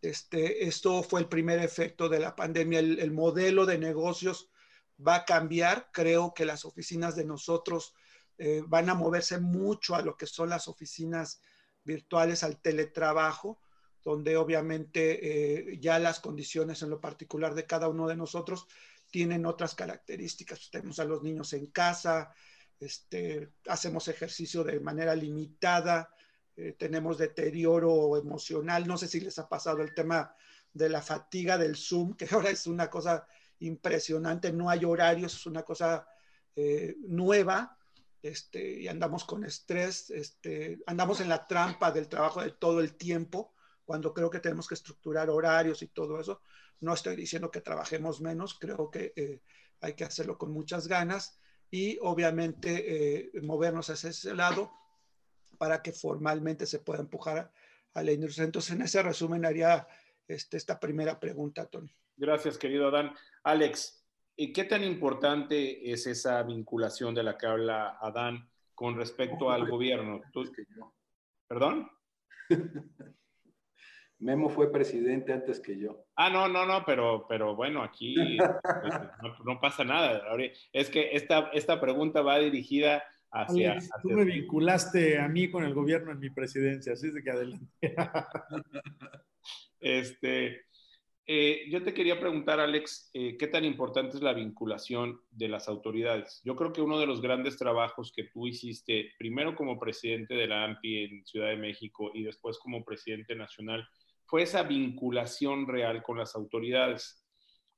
este, 0.01 0.65
esto 0.67 1.03
fue 1.03 1.21
el 1.21 1.27
primer 1.27 1.59
efecto 1.59 2.09
de 2.09 2.19
la 2.19 2.35
pandemia. 2.35 2.79
el 2.79 3.11
modelo 3.11 3.65
de 3.65 3.77
negocios 3.77 4.49
va 5.05 5.15
a 5.15 5.25
cambiar. 5.25 5.89
Creo 5.91 6.33
que 6.33 6.45
las 6.45 6.65
oficinas 6.65 7.15
de 7.15 7.25
nosotros 7.25 7.93
eh, 8.37 8.63
van 8.67 8.89
a 8.89 8.95
moverse 8.95 9.39
mucho 9.39 9.95
a 9.95 10.01
lo 10.01 10.17
que 10.17 10.25
son 10.25 10.49
las 10.49 10.67
oficinas 10.67 11.41
virtuales, 11.83 12.43
al 12.43 12.59
teletrabajo, 12.61 13.59
donde 14.03 14.37
obviamente 14.37 15.71
eh, 15.71 15.77
ya 15.79 15.99
las 15.99 16.19
condiciones 16.19 16.81
en 16.81 16.89
lo 16.89 16.99
particular 16.99 17.53
de 17.53 17.65
cada 17.65 17.87
uno 17.87 18.07
de 18.07 18.15
nosotros 18.15 18.67
tienen 19.13 19.45
otras 19.45 19.75
características. 19.75 20.71
Tenemos 20.71 20.97
a 20.97 21.05
los 21.05 21.21
niños 21.21 21.53
en 21.53 21.67
casa, 21.67 22.33
este, 22.79 23.53
hacemos 23.67 24.07
ejercicio 24.07 24.63
de 24.63 24.79
manera 24.79 25.15
limitada, 25.15 26.09
eh, 26.55 26.73
tenemos 26.79 27.19
deterioro 27.19 28.17
emocional. 28.17 28.87
No 28.87 28.97
sé 28.97 29.07
si 29.07 29.19
les 29.19 29.37
ha 29.37 29.47
pasado 29.47 29.83
el 29.83 29.93
tema 29.93 30.35
de 30.73 30.89
la 30.89 31.03
fatiga 31.03 31.59
del 31.59 31.75
Zoom, 31.75 32.15
que 32.15 32.27
ahora 32.31 32.49
es 32.49 32.65
una 32.65 32.89
cosa 32.89 33.27
impresionante, 33.59 34.51
no 34.51 34.67
hay 34.67 34.83
horarios, 34.83 35.35
es 35.35 35.45
una 35.45 35.61
cosa 35.61 36.07
eh, 36.55 36.95
nueva, 37.01 37.77
este, 38.23 38.81
y 38.81 38.87
andamos 38.87 39.25
con 39.25 39.45
estrés, 39.45 40.09
este, 40.09 40.81
andamos 40.87 41.19
en 41.19 41.29
la 41.29 41.45
trampa 41.45 41.91
del 41.91 42.09
trabajo 42.09 42.41
de 42.41 42.49
todo 42.49 42.79
el 42.79 42.95
tiempo, 42.95 43.53
cuando 43.85 44.11
creo 44.11 44.31
que 44.31 44.39
tenemos 44.39 44.67
que 44.67 44.73
estructurar 44.73 45.29
horarios 45.29 45.83
y 45.83 45.87
todo 45.89 46.19
eso. 46.19 46.41
No 46.79 46.93
estoy 46.93 47.15
diciendo 47.15 47.51
que 47.51 47.61
trabajemos 47.61 48.21
menos, 48.21 48.57
creo 48.59 48.89
que 48.91 49.13
eh, 49.15 49.41
hay 49.81 49.93
que 49.93 50.03
hacerlo 50.03 50.37
con 50.37 50.51
muchas 50.51 50.87
ganas 50.87 51.39
y 51.69 51.97
obviamente 52.01 53.25
eh, 53.25 53.41
movernos 53.41 53.89
hacia 53.89 54.09
ese 54.09 54.35
lado 54.35 54.71
para 55.57 55.81
que 55.81 55.91
formalmente 55.91 56.65
se 56.65 56.79
pueda 56.79 57.01
empujar 57.01 57.51
a 57.93 58.03
la 58.03 58.11
industria. 58.11 58.45
Entonces, 58.45 58.75
en 58.75 58.81
ese 58.81 59.01
resumen 59.01 59.45
haría 59.45 59.87
este, 60.27 60.57
esta 60.57 60.79
primera 60.79 61.19
pregunta, 61.19 61.65
Tony. 61.65 61.93
Gracias, 62.15 62.57
querido 62.57 62.87
Adán. 62.87 63.13
Alex, 63.43 64.05
¿qué 64.35 64.63
tan 64.65 64.83
importante 64.83 65.91
es 65.91 66.07
esa 66.07 66.41
vinculación 66.43 67.13
de 67.15 67.23
la 67.23 67.37
que 67.37 67.47
habla 67.47 67.97
Adán 67.99 68.49
con 68.75 68.95
respecto 68.95 69.51
al 69.51 69.69
gobierno? 69.69 70.21
¿Perdón? 71.47 71.89
Memo 74.23 74.49
fue 74.49 74.71
presidente 74.71 75.33
antes 75.33 75.59
que 75.59 75.77
yo. 75.77 76.05
Ah, 76.15 76.29
no, 76.29 76.47
no, 76.47 76.65
no, 76.65 76.83
pero, 76.85 77.25
pero 77.27 77.55
bueno, 77.55 77.83
aquí 77.83 78.15
este, 78.39 79.07
no, 79.45 79.59
pasa 79.59 79.83
nada. 79.83 80.23
Es 80.71 80.89
que 80.89 81.09
esta, 81.11 81.49
esta 81.53 81.81
pregunta 81.81 82.21
va 82.21 82.39
dirigida 82.39 83.03
hacia... 83.31 83.77
tú 84.01 84.11
me 84.11 84.23
vinculaste 84.23 85.19
a 85.19 85.27
mí 85.27 85.51
con 85.51 85.65
el 85.65 85.73
gobierno 85.73 86.11
en 86.11 86.19
mi 86.19 86.29
presidencia, 86.29 86.93
así 86.93 87.07
es 87.07 87.13
de 87.13 87.23
que 87.23 87.31
adelante. 87.31 87.67
este, 89.81 90.61
eh, 91.25 91.65
yo 91.69 91.83
te 91.83 91.93
quería 91.93 92.19
preguntar, 92.19 92.59
Alex, 92.59 93.09
eh, 93.13 93.37
¿qué 93.37 93.47
tan 93.47 93.63
importante 93.63 94.17
es 94.17 94.23
la 94.23 94.33
vinculación 94.33 95.19
de 95.31 95.47
las 95.47 95.69
autoridades? 95.69 96.41
Yo 96.43 96.55
creo 96.55 96.73
que 96.73 96.81
uno 96.81 96.99
de 96.99 97.07
los 97.07 97.21
grandes 97.21 97.57
trabajos 97.57 98.11
que 98.13 98.25
tú 98.25 98.45
hiciste, 98.45 99.11
primero 99.17 99.55
como 99.55 99.79
presidente 99.79 100.33
de 100.33 100.47
la 100.47 100.65
AMPI 100.65 101.03
en 101.03 101.25
Ciudad 101.25 101.49
de 101.49 101.57
México 101.57 102.11
y 102.13 102.23
después 102.23 102.59
como 102.59 102.83
presidente 102.83 103.35
nacional, 103.35 103.87
fue 104.25 104.43
esa 104.43 104.63
vinculación 104.63 105.67
real 105.67 106.03
con 106.03 106.17
las 106.17 106.35
autoridades. 106.35 107.23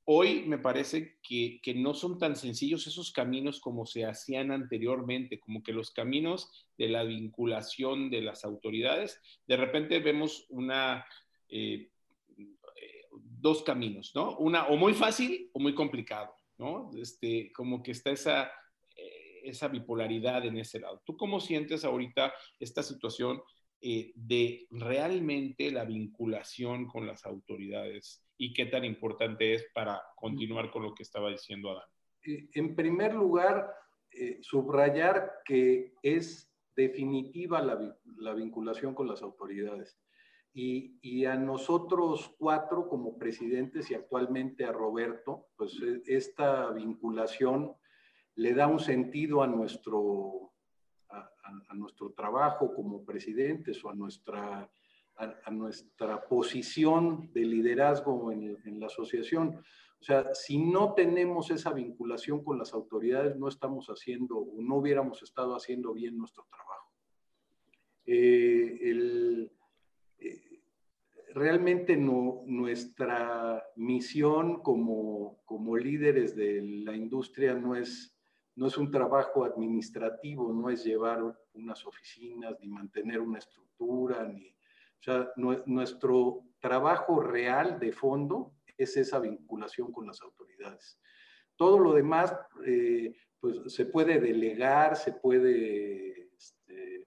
Hoy 0.04 0.44
me 0.46 0.58
parece 0.58 1.18
que, 1.22 1.60
no 1.74 1.92
son 1.92 2.18
tan 2.18 2.36
sencillos 2.36 2.86
esos 2.86 3.12
caminos 3.12 3.60
como 3.60 3.86
se 3.86 4.04
hacían 4.04 4.52
anteriormente, 4.52 5.40
como 5.40 5.62
que 5.62 5.72
los 5.72 5.90
caminos 5.90 6.68
de 6.78 6.88
la 6.88 7.02
vinculación 7.02 8.08
de 8.10 8.22
las 8.22 8.44
autoridades, 8.44 9.20
de 9.46 9.56
repente 9.56 9.98
vemos 9.98 10.46
una... 10.48 11.04
Eh, 11.48 11.90
dos 13.18 13.62
caminos, 13.62 14.12
¿no? 14.14 14.36
Una 14.38 14.66
o 14.66 14.76
muy 14.76 14.94
fácil 14.94 15.50
o 15.52 15.60
muy 15.60 15.74
complicado, 15.74 16.34
¿no? 16.58 16.90
Este, 17.00 17.52
como 17.52 17.82
que 17.82 17.92
está 17.92 18.10
esa, 18.10 18.50
eh, 18.96 19.40
esa 19.44 19.68
bipolaridad 19.68 20.44
en 20.44 20.58
ese 20.58 20.80
lado. 20.80 21.02
¿Tú 21.04 21.16
cómo 21.16 21.40
sientes 21.40 21.84
ahorita 21.84 22.32
esta 22.58 22.82
situación 22.82 23.40
eh, 23.80 24.12
de 24.14 24.66
realmente 24.70 25.70
la 25.70 25.84
vinculación 25.84 26.86
con 26.86 27.06
las 27.06 27.24
autoridades 27.24 28.24
y 28.36 28.52
qué 28.52 28.66
tan 28.66 28.84
importante 28.84 29.54
es 29.54 29.66
para 29.74 30.02
continuar 30.16 30.70
con 30.70 30.82
lo 30.82 30.94
que 30.94 31.02
estaba 31.02 31.30
diciendo 31.30 31.70
Adán? 31.70 31.88
Eh, 32.26 32.48
en 32.54 32.74
primer 32.74 33.14
lugar, 33.14 33.72
subrayar 34.40 35.42
que 35.44 35.92
es 36.02 36.50
definitiva 36.74 37.60
la, 37.60 37.98
la 38.16 38.32
vinculación 38.32 38.94
con 38.94 39.08
las 39.08 39.20
autoridades 39.20 39.98
y, 40.58 41.26
a 41.26 41.36
nosotros 41.36 42.34
cuatro 42.38 42.88
como 42.88 43.18
presidentes 43.18 43.90
y 43.90 43.94
actualmente 43.94 44.64
a 44.64 44.72
Roberto, 44.72 45.48
pues 45.54 45.78
e, 45.82 46.02
esta 46.06 46.70
vinculación 46.70 47.74
le 48.36 48.54
da 48.54 48.66
un 48.66 48.78
sentido 48.78 49.42
a 49.42 49.46
nuestro, 49.46 50.54
a, 51.68 51.74
nuestro 51.74 52.10
trabajo 52.10 52.74
como 52.74 53.04
presidentes 53.04 53.84
o 53.84 53.90
a 53.90 53.94
nuestra, 53.94 54.70
a, 55.16 55.50
nuestra 55.50 56.26
posición 56.26 57.32
de 57.32 57.40
liderazgo 57.40 58.32
en, 58.32 58.56
en, 58.64 58.80
la 58.80 58.86
asociación. 58.86 59.62
O 60.00 60.04
sea, 60.04 60.34
si 60.34 60.58
no 60.58 60.94
tenemos 60.94 61.50
esa 61.50 61.72
vinculación 61.72 62.44
con 62.44 62.58
las 62.58 62.74
autoridades, 62.74 63.36
no 63.36 63.48
estamos 63.48 63.86
haciendo 63.88 64.36
o 64.38 64.60
no 64.60 64.76
hubiéramos 64.76 65.22
estado 65.22 65.54
haciendo 65.56 65.92
bien 65.92 66.16
nuestro 66.18 66.46
trabajo. 66.50 66.92
Eh, 68.06 68.78
el, 68.82 69.50
realmente 71.36 71.96
no, 71.96 72.42
nuestra 72.46 73.62
misión 73.76 74.62
como, 74.62 75.42
como, 75.44 75.76
líderes 75.76 76.34
de 76.34 76.62
la 76.62 76.96
industria 76.96 77.54
no 77.54 77.76
es, 77.76 78.15
no 78.56 78.66
es 78.66 78.76
un 78.76 78.90
trabajo 78.90 79.44
administrativo, 79.44 80.52
no 80.52 80.70
es 80.70 80.84
llevar 80.84 81.22
unas 81.52 81.86
oficinas, 81.86 82.56
ni 82.60 82.68
mantener 82.68 83.20
una 83.20 83.38
estructura, 83.38 84.24
ni, 84.24 84.54
o 85.08 85.62
nuestro 85.66 86.42
trabajo 86.58 87.20
real 87.20 87.78
de 87.78 87.92
fondo 87.92 88.54
es 88.76 88.96
esa 88.96 89.18
vinculación 89.18 89.92
con 89.92 90.06
las 90.06 90.20
autoridades. 90.22 90.98
Todo 91.54 91.78
lo 91.78 91.92
demás, 91.92 92.36
eh, 92.66 93.14
pues 93.40 93.72
se 93.72 93.86
puede 93.86 94.20
delegar, 94.20 94.96
se 94.96 95.12
puede 95.12 96.34
este, 96.34 97.06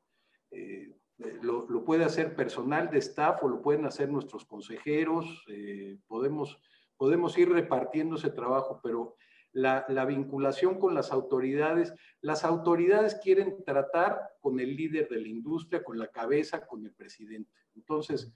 eh, 0.52 0.94
lo, 1.42 1.84
puede 1.84 2.06
hacer 2.06 2.36
personal 2.36 2.90
de 2.90 3.00
staff 3.00 3.44
o 3.44 3.50
lo 3.50 3.62
pueden 3.62 3.86
hacer 3.86 4.10
nuestros 4.10 4.46
consejeros, 4.46 5.44
eh, 5.48 5.98
podemos, 6.08 6.60
podemos 6.98 7.38
ir 7.38 7.50
repartiendo 7.50 8.16
ese 8.16 8.30
trabajo, 8.30 8.80
pero 8.82 9.16
la, 9.54 10.06
vinculación 10.06 10.80
con 10.80 10.94
las 10.94 11.12
autoridades, 11.12 11.94
las 12.22 12.44
autoridades 12.44 13.16
quieren 13.16 13.64
tratar 13.66 14.20
con 14.40 14.60
el 14.60 14.76
líder 14.76 15.10
de 15.10 15.20
la 15.22 15.28
industria, 15.28 15.84
con 15.84 15.98
la 15.98 16.08
cabeza, 16.08 16.66
con 16.66 16.86
el 16.86 16.94
presidente. 16.94 17.52
Entonces, 17.76 18.32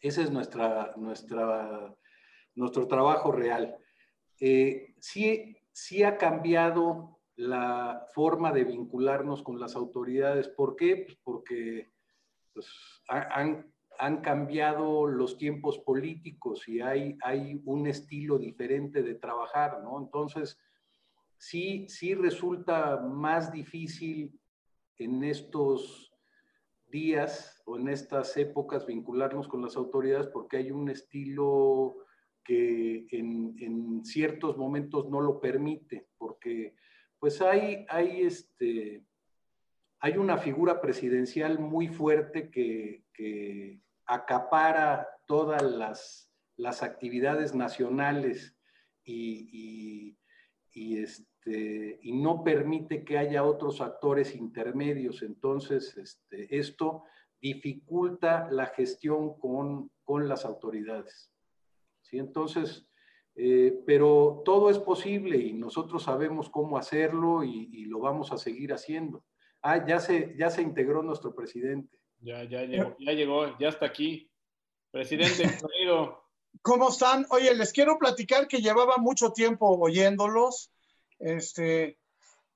ese 0.00 0.22
es 0.22 0.30
nuestra, 0.30 0.94
nuestro 0.96 2.86
trabajo 2.88 3.32
real. 3.32 3.76
Eh, 4.38 4.94
sí, 4.98 5.56
sí 5.72 6.02
ha 6.02 6.16
cambiado 6.16 7.20
la 7.36 8.06
forma 8.12 8.52
de 8.52 8.64
vincularnos 8.64 9.42
con 9.42 9.60
las 9.60 9.76
autoridades. 9.76 10.48
¿Por 10.48 10.76
qué? 10.76 10.96
Pues 10.96 11.18
porque 11.22 11.90
pues, 12.52 12.68
han, 13.08 13.72
han 14.00 14.22
cambiado 14.22 15.06
los 15.06 15.36
tiempos 15.36 15.78
políticos 15.78 16.66
y 16.66 16.80
hay, 16.80 17.18
hay 17.22 17.60
un 17.66 17.86
estilo 17.86 18.38
diferente 18.38 19.02
de 19.02 19.14
trabajar, 19.14 19.82
¿no? 19.82 20.00
Entonces, 20.00 20.58
sí, 21.36 21.86
sí 21.86 22.14
resulta 22.14 22.96
más 22.96 23.52
difícil 23.52 24.40
en 24.96 25.22
estos 25.22 26.14
días 26.86 27.62
o 27.66 27.76
en 27.76 27.88
estas 27.88 28.34
épocas 28.38 28.86
vincularnos 28.86 29.46
con 29.46 29.60
las 29.60 29.76
autoridades 29.76 30.28
porque 30.28 30.56
hay 30.56 30.70
un 30.70 30.88
estilo 30.88 31.96
que 32.42 33.06
en, 33.10 33.54
en 33.58 34.02
ciertos 34.02 34.56
momentos 34.56 35.10
no 35.10 35.20
lo 35.20 35.40
permite, 35.40 36.08
porque 36.16 36.74
pues 37.18 37.42
hay, 37.42 37.84
hay, 37.90 38.22
este, 38.22 39.04
hay 39.98 40.16
una 40.16 40.38
figura 40.38 40.80
presidencial 40.80 41.58
muy 41.58 41.88
fuerte 41.88 42.50
que, 42.50 43.04
que 43.12 43.78
acapara 44.10 45.08
todas 45.26 45.62
las, 45.62 46.32
las, 46.56 46.82
actividades 46.82 47.54
nacionales 47.54 48.56
y, 49.04 50.16
y, 50.72 50.98
este, 50.98 52.00
y, 52.02 52.12
no 52.12 52.42
permite 52.42 53.04
que 53.04 53.18
haya 53.18 53.44
otros 53.44 53.80
actores 53.80 54.34
intermedios. 54.34 55.22
Entonces, 55.22 55.96
este, 55.96 56.58
esto 56.58 57.04
dificulta 57.40 58.48
la 58.50 58.66
gestión 58.66 59.38
con, 59.38 59.92
con 60.02 60.28
las 60.28 60.44
autoridades. 60.44 61.32
¿Sí? 62.02 62.18
Entonces, 62.18 62.88
eh, 63.36 63.80
pero 63.86 64.42
todo 64.44 64.70
es 64.70 64.78
posible 64.80 65.36
y 65.36 65.52
nosotros 65.52 66.02
sabemos 66.02 66.50
cómo 66.50 66.78
hacerlo 66.78 67.44
y, 67.44 67.70
y, 67.72 67.84
lo 67.84 68.00
vamos 68.00 68.32
a 68.32 68.38
seguir 68.38 68.72
haciendo. 68.72 69.24
Ah, 69.62 69.86
ya 69.86 70.00
se, 70.00 70.34
ya 70.36 70.50
se 70.50 70.62
integró 70.62 71.00
nuestro 71.04 71.32
presidente. 71.32 71.99
Ya, 72.22 72.44
ya 72.44 72.62
llegó, 72.64 72.96
ya 72.98 73.12
llegó, 73.12 73.58
ya 73.58 73.68
está 73.68 73.86
aquí. 73.86 74.30
Presidente, 74.90 75.42
bienvenido. 75.62 76.22
¿Cómo 76.62 76.90
están? 76.90 77.26
Oye, 77.30 77.54
les 77.54 77.72
quiero 77.72 77.98
platicar 77.98 78.46
que 78.46 78.60
llevaba 78.60 78.98
mucho 78.98 79.32
tiempo 79.32 79.78
oyéndolos, 79.78 80.70
este, 81.18 81.98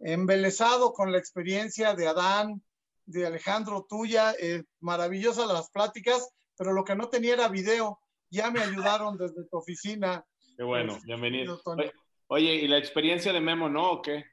embelesado 0.00 0.92
con 0.92 1.12
la 1.12 1.18
experiencia 1.18 1.94
de 1.94 2.09
Adán, 2.09 2.62
de 3.07 3.27
Alejandro, 3.27 3.87
tuya, 3.88 4.35
eh, 4.38 4.64
maravillosas 4.81 5.46
las 5.46 5.70
pláticas, 5.70 6.29
pero 6.59 6.72
lo 6.72 6.85
que 6.85 6.96
no 6.96 7.09
tenía 7.09 7.35
era 7.35 7.48
video. 7.48 8.00
Ya 8.31 8.50
me 8.50 8.61
ayudaron 8.61 9.16
desde 9.16 9.44
tu 9.44 9.57
oficina. 9.57 10.27
Qué 10.57 10.62
bueno, 10.62 10.98
bienvenido. 11.05 11.61
Oye, 11.64 11.92
oye, 12.27 12.55
¿y 12.57 12.68
la 12.68 12.79
experiencia 12.79 13.33
de 13.33 13.40
Memo 13.40 13.68
no 13.68 13.92
o 13.92 14.03
qué? 14.03 14.24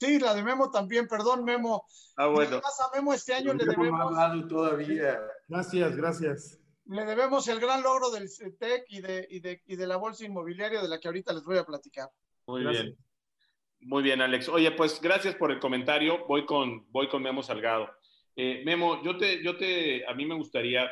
Sí, 0.00 0.18
la 0.18 0.34
de 0.34 0.42
Memo 0.42 0.70
también, 0.70 1.08
perdón, 1.08 1.44
Memo. 1.44 1.84
Ah, 2.16 2.26
bueno. 2.28 2.58
a 2.58 2.96
Memo 2.96 3.12
este 3.12 3.34
año 3.34 3.52
no 3.52 3.64
le 3.64 3.64
debemos. 3.64 4.00
hablado 4.00 4.46
todavía. 4.46 5.20
Gracias, 5.48 5.96
gracias. 5.96 6.60
Le 6.86 7.04
debemos 7.04 7.46
el 7.48 7.60
gran 7.60 7.82
logro 7.82 8.10
del 8.10 8.28
CETEC 8.30 8.84
y 8.88 9.00
de, 9.00 9.26
y, 9.28 9.40
de, 9.40 9.60
y 9.66 9.76
de 9.76 9.86
la 9.86 9.96
bolsa 9.96 10.24
inmobiliaria 10.24 10.80
de 10.80 10.88
la 10.88 10.98
que 10.98 11.08
ahorita 11.08 11.32
les 11.32 11.44
voy 11.44 11.58
a 11.58 11.64
platicar. 11.64 12.08
Muy 12.46 12.62
gracias. 12.62 12.84
bien. 12.84 12.96
Muy 13.80 14.02
bien, 14.02 14.20
Alex. 14.22 14.48
Oye, 14.48 14.70
pues 14.72 15.00
gracias 15.00 15.34
por 15.34 15.52
el 15.52 15.60
comentario. 15.60 16.26
Voy 16.26 16.46
con, 16.46 16.90
voy 16.90 17.08
con 17.08 17.22
Memo 17.22 17.42
Salgado. 17.42 17.88
Eh, 18.34 18.62
Memo, 18.64 19.02
yo 19.02 19.16
te, 19.18 19.42
yo 19.42 19.56
te, 19.56 20.06
a 20.06 20.14
mí 20.14 20.24
me 20.24 20.34
gustaría, 20.34 20.88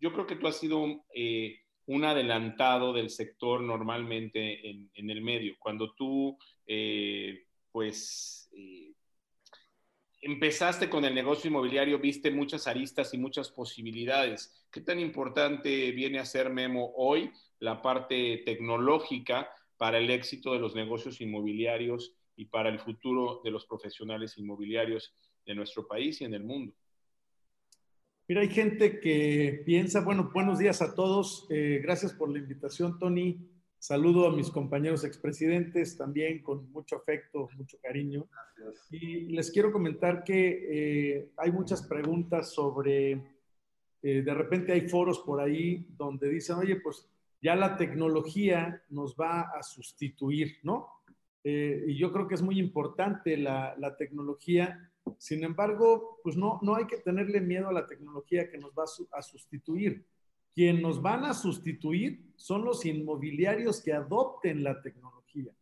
yo 0.00 0.12
creo 0.12 0.26
que 0.26 0.36
tú 0.36 0.46
has 0.46 0.58
sido 0.58 0.84
eh, 1.14 1.60
un 1.86 2.04
adelantado 2.04 2.92
del 2.92 3.10
sector 3.10 3.60
normalmente 3.60 4.68
en, 4.68 4.90
en 4.94 5.10
el 5.10 5.22
medio. 5.22 5.54
Cuando 5.58 5.94
tú, 5.94 6.36
eh, 6.66 7.45
pues, 7.76 8.48
eh, 8.56 8.94
empezaste 10.22 10.88
con 10.88 11.04
el 11.04 11.14
negocio 11.14 11.50
inmobiliario, 11.50 11.98
viste 11.98 12.30
muchas 12.30 12.66
aristas 12.66 13.12
y 13.12 13.18
muchas 13.18 13.50
posibilidades. 13.50 14.66
¿Qué 14.70 14.80
tan 14.80 14.98
importante 14.98 15.90
viene 15.90 16.18
a 16.18 16.24
ser 16.24 16.48
Memo 16.48 16.94
hoy 16.96 17.30
la 17.58 17.82
parte 17.82 18.40
tecnológica 18.46 19.50
para 19.76 19.98
el 19.98 20.08
éxito 20.08 20.54
de 20.54 20.58
los 20.58 20.74
negocios 20.74 21.20
inmobiliarios 21.20 22.14
y 22.34 22.46
para 22.46 22.70
el 22.70 22.78
futuro 22.78 23.42
de 23.44 23.50
los 23.50 23.66
profesionales 23.66 24.38
inmobiliarios 24.38 25.14
de 25.44 25.54
nuestro 25.54 25.86
país 25.86 26.22
y 26.22 26.24
en 26.24 26.32
el 26.32 26.44
mundo? 26.44 26.72
Mira, 28.26 28.40
hay 28.40 28.48
gente 28.48 29.00
que 29.00 29.64
piensa, 29.66 30.00
bueno, 30.00 30.30
buenos 30.32 30.58
días 30.58 30.80
a 30.80 30.94
todos. 30.94 31.46
Eh, 31.50 31.80
gracias 31.82 32.14
por 32.14 32.30
la 32.30 32.38
invitación, 32.38 32.98
Tony. 32.98 33.36
Saludo 33.78 34.26
a 34.26 34.32
mis 34.34 34.50
compañeros 34.50 35.04
expresidentes 35.04 35.96
también 35.96 36.42
con 36.42 36.70
mucho 36.72 36.96
afecto, 36.96 37.48
mucho 37.56 37.78
cariño. 37.80 38.26
Gracias. 38.56 38.86
Y 38.90 39.28
les 39.28 39.50
quiero 39.50 39.70
comentar 39.70 40.24
que 40.24 41.18
eh, 41.18 41.30
hay 41.36 41.52
muchas 41.52 41.86
preguntas 41.86 42.52
sobre, 42.52 43.12
eh, 44.02 44.22
de 44.22 44.34
repente 44.34 44.72
hay 44.72 44.88
foros 44.88 45.20
por 45.20 45.40
ahí 45.40 45.86
donde 45.96 46.28
dicen, 46.28 46.56
oye, 46.56 46.76
pues 46.76 47.08
ya 47.40 47.54
la 47.54 47.76
tecnología 47.76 48.82
nos 48.88 49.14
va 49.14 49.42
a 49.42 49.62
sustituir, 49.62 50.56
¿no? 50.62 50.88
Eh, 51.44 51.84
y 51.86 51.96
yo 51.96 52.12
creo 52.12 52.26
que 52.26 52.34
es 52.34 52.42
muy 52.42 52.58
importante 52.58 53.36
la, 53.36 53.76
la, 53.78 53.96
tecnología. 53.96 54.90
Sin 55.16 55.44
embargo, 55.44 56.18
pues 56.24 56.36
no, 56.36 56.58
no 56.62 56.74
hay 56.74 56.88
que 56.88 56.96
tenerle 56.96 57.40
miedo 57.40 57.68
a 57.68 57.72
la 57.72 57.86
tecnología 57.86 58.50
que 58.50 58.58
nos 58.58 58.72
va 58.72 58.82
a, 58.82 58.88
su, 58.88 59.08
a 59.12 59.22
sustituir. 59.22 60.04
Quien 60.56 60.80
nos 60.80 61.02
van 61.02 61.24
a 61.26 61.34
sustituir 61.34 62.32
son 62.34 62.64
los 62.64 62.86
inmobiliarios 62.86 63.82
que 63.82 63.92
adopten 63.92 64.64
la 64.64 64.80
tecnología. 64.80 65.52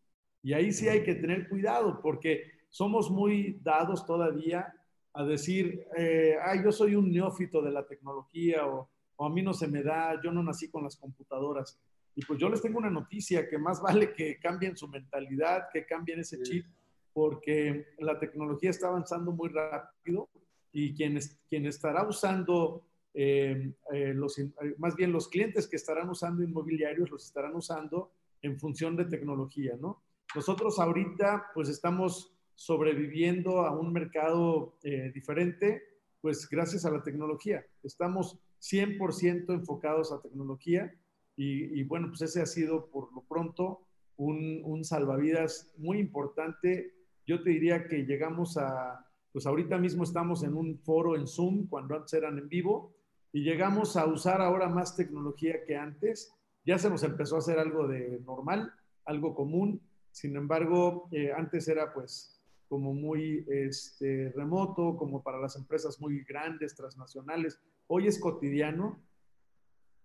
Y 0.41 0.53
ahí 0.53 0.73
sí 0.73 0.89
hay 0.89 1.03
que 1.03 1.17
tener 1.17 1.49
cuidado 1.49 2.01
porque 2.01 2.45
somos 2.71 3.11
muy 3.11 3.59
dados 3.61 4.07
todavía 4.07 4.73
a 5.13 5.25
decir, 5.25 5.85
eh, 5.97 6.37
ay, 6.41 6.61
yo 6.63 6.71
soy 6.71 6.95
un 6.95 7.11
neófito 7.11 7.61
de 7.61 7.73
la 7.73 7.85
tecnología 7.85 8.69
o, 8.69 8.89
o 9.17 9.27
a 9.27 9.31
mí 9.31 9.43
no 9.43 9.53
se 9.53 9.67
me 9.67 9.83
da, 9.83 10.21
yo 10.23 10.31
no 10.31 10.45
nací 10.45 10.71
con 10.71 10.85
las 10.85 10.97
computadoras. 10.97 11.77
Y 12.15 12.25
pues 12.25 12.39
yo 12.39 12.49
les 12.49 12.63
tengo 12.63 12.79
una 12.79 12.91
noticia, 12.91 13.49
que 13.49 13.59
más 13.59 13.83
vale 13.83 14.13
que 14.13 14.39
cambien 14.39 14.77
su 14.77 14.87
mentalidad, 14.87 15.65
que 15.73 15.85
cambien 15.85 16.21
ese 16.21 16.41
chip, 16.43 16.67
porque 17.13 17.95
la 17.99 18.17
tecnología 18.21 18.71
está 18.71 18.87
avanzando 18.87 19.33
muy 19.33 19.49
rápido 19.49 20.29
y 20.73 20.95
quien, 20.95 21.19
quien 21.49 21.67
estará 21.67 22.07
usando, 22.07 22.87
eh, 23.17 23.73
eh, 23.93 24.13
los, 24.13 24.37
más 24.79 24.97
bien 24.97 25.13
los 25.13 25.29
clientes 25.29 25.69
que 25.69 25.77
estarán 25.77 26.11
usando 26.11 26.43
inmobiliarios 26.43 27.11
los 27.11 27.25
estarán 27.25 27.55
usando 27.55 28.11
en 28.43 28.59
función 28.59 28.97
de 28.97 29.05
tecnología, 29.05 29.77
¿no? 29.81 30.03
Nosotros 30.35 30.81
ahorita 30.81 31.51
pues 31.55 31.69
estamos 31.69 32.35
sobreviviendo 32.57 33.61
a 33.61 33.71
un 33.71 33.93
mercado 33.93 34.77
eh, 34.83 35.13
diferente, 35.15 35.83
pues 36.21 36.49
gracias 36.49 36.85
a 36.85 36.91
la 36.91 37.03
tecnología. 37.03 37.65
Estamos 37.85 38.41
100% 38.61 39.55
enfocados 39.55 40.13
a 40.13 40.21
tecnología 40.21 40.93
y, 41.37 41.81
y, 41.81 41.85
bueno, 41.85 42.09
pues 42.09 42.23
ese 42.23 42.43
ha 42.43 42.47
sido 42.47 42.91
por 42.91 43.13
lo 43.13 43.23
pronto 43.23 43.87
un, 44.17 44.61
un, 44.65 44.85
salvavidas 44.85 45.73
muy 45.77 45.99
importante. 45.99 46.95
Yo 47.27 47.43
te 47.43 47.51
diría 47.51 47.87
que 47.87 48.05
llegamos 48.05 48.57
a, 48.57 49.07
pues 49.33 49.47
ahorita 49.47 49.79
mismo 49.79 50.05
estamos 50.05 50.43
en 50.45 50.55
un 50.55 50.79
foro 50.79 51.17
en 51.17 51.27
Zoom, 51.27 51.67
cuando 51.69 51.97
antes 51.97 52.15
eran 52.15 52.39
en 52.39 52.49
vivo, 52.49 52.95
y 53.35 53.43
llegamos 53.43 53.97
a 53.97 54.07
usar 54.07 54.41
ahora 54.41 54.69
más 54.69 54.95
tecnología 54.95 55.65
que 55.67 55.77
antes. 55.77 56.33
Ya 56.65 56.79
se 56.79 56.89
nos 56.89 57.03
empezó 57.03 57.35
a 57.35 57.41
hacer 57.41 57.59
algo 57.59 57.89
de 57.89 58.21
normal, 58.25 58.73
algo 59.05 59.35
común. 59.35 59.83
Sin 60.13 60.37
embargo, 60.37 61.09
eh, 61.11 61.33
antes 61.37 61.67
era 61.67 61.93
pues 61.93 62.41
como 62.69 62.95
muy 62.95 63.45
este, 63.49 64.33
remoto, 64.37 64.97
como 64.97 65.21
para 65.21 65.41
las 65.41 65.57
empresas 65.57 66.01
muy 66.01 66.23
grandes, 66.23 66.77
transnacionales. 66.77 67.61
Hoy 67.89 68.07
es 68.07 68.21
cotidiano 68.21 69.03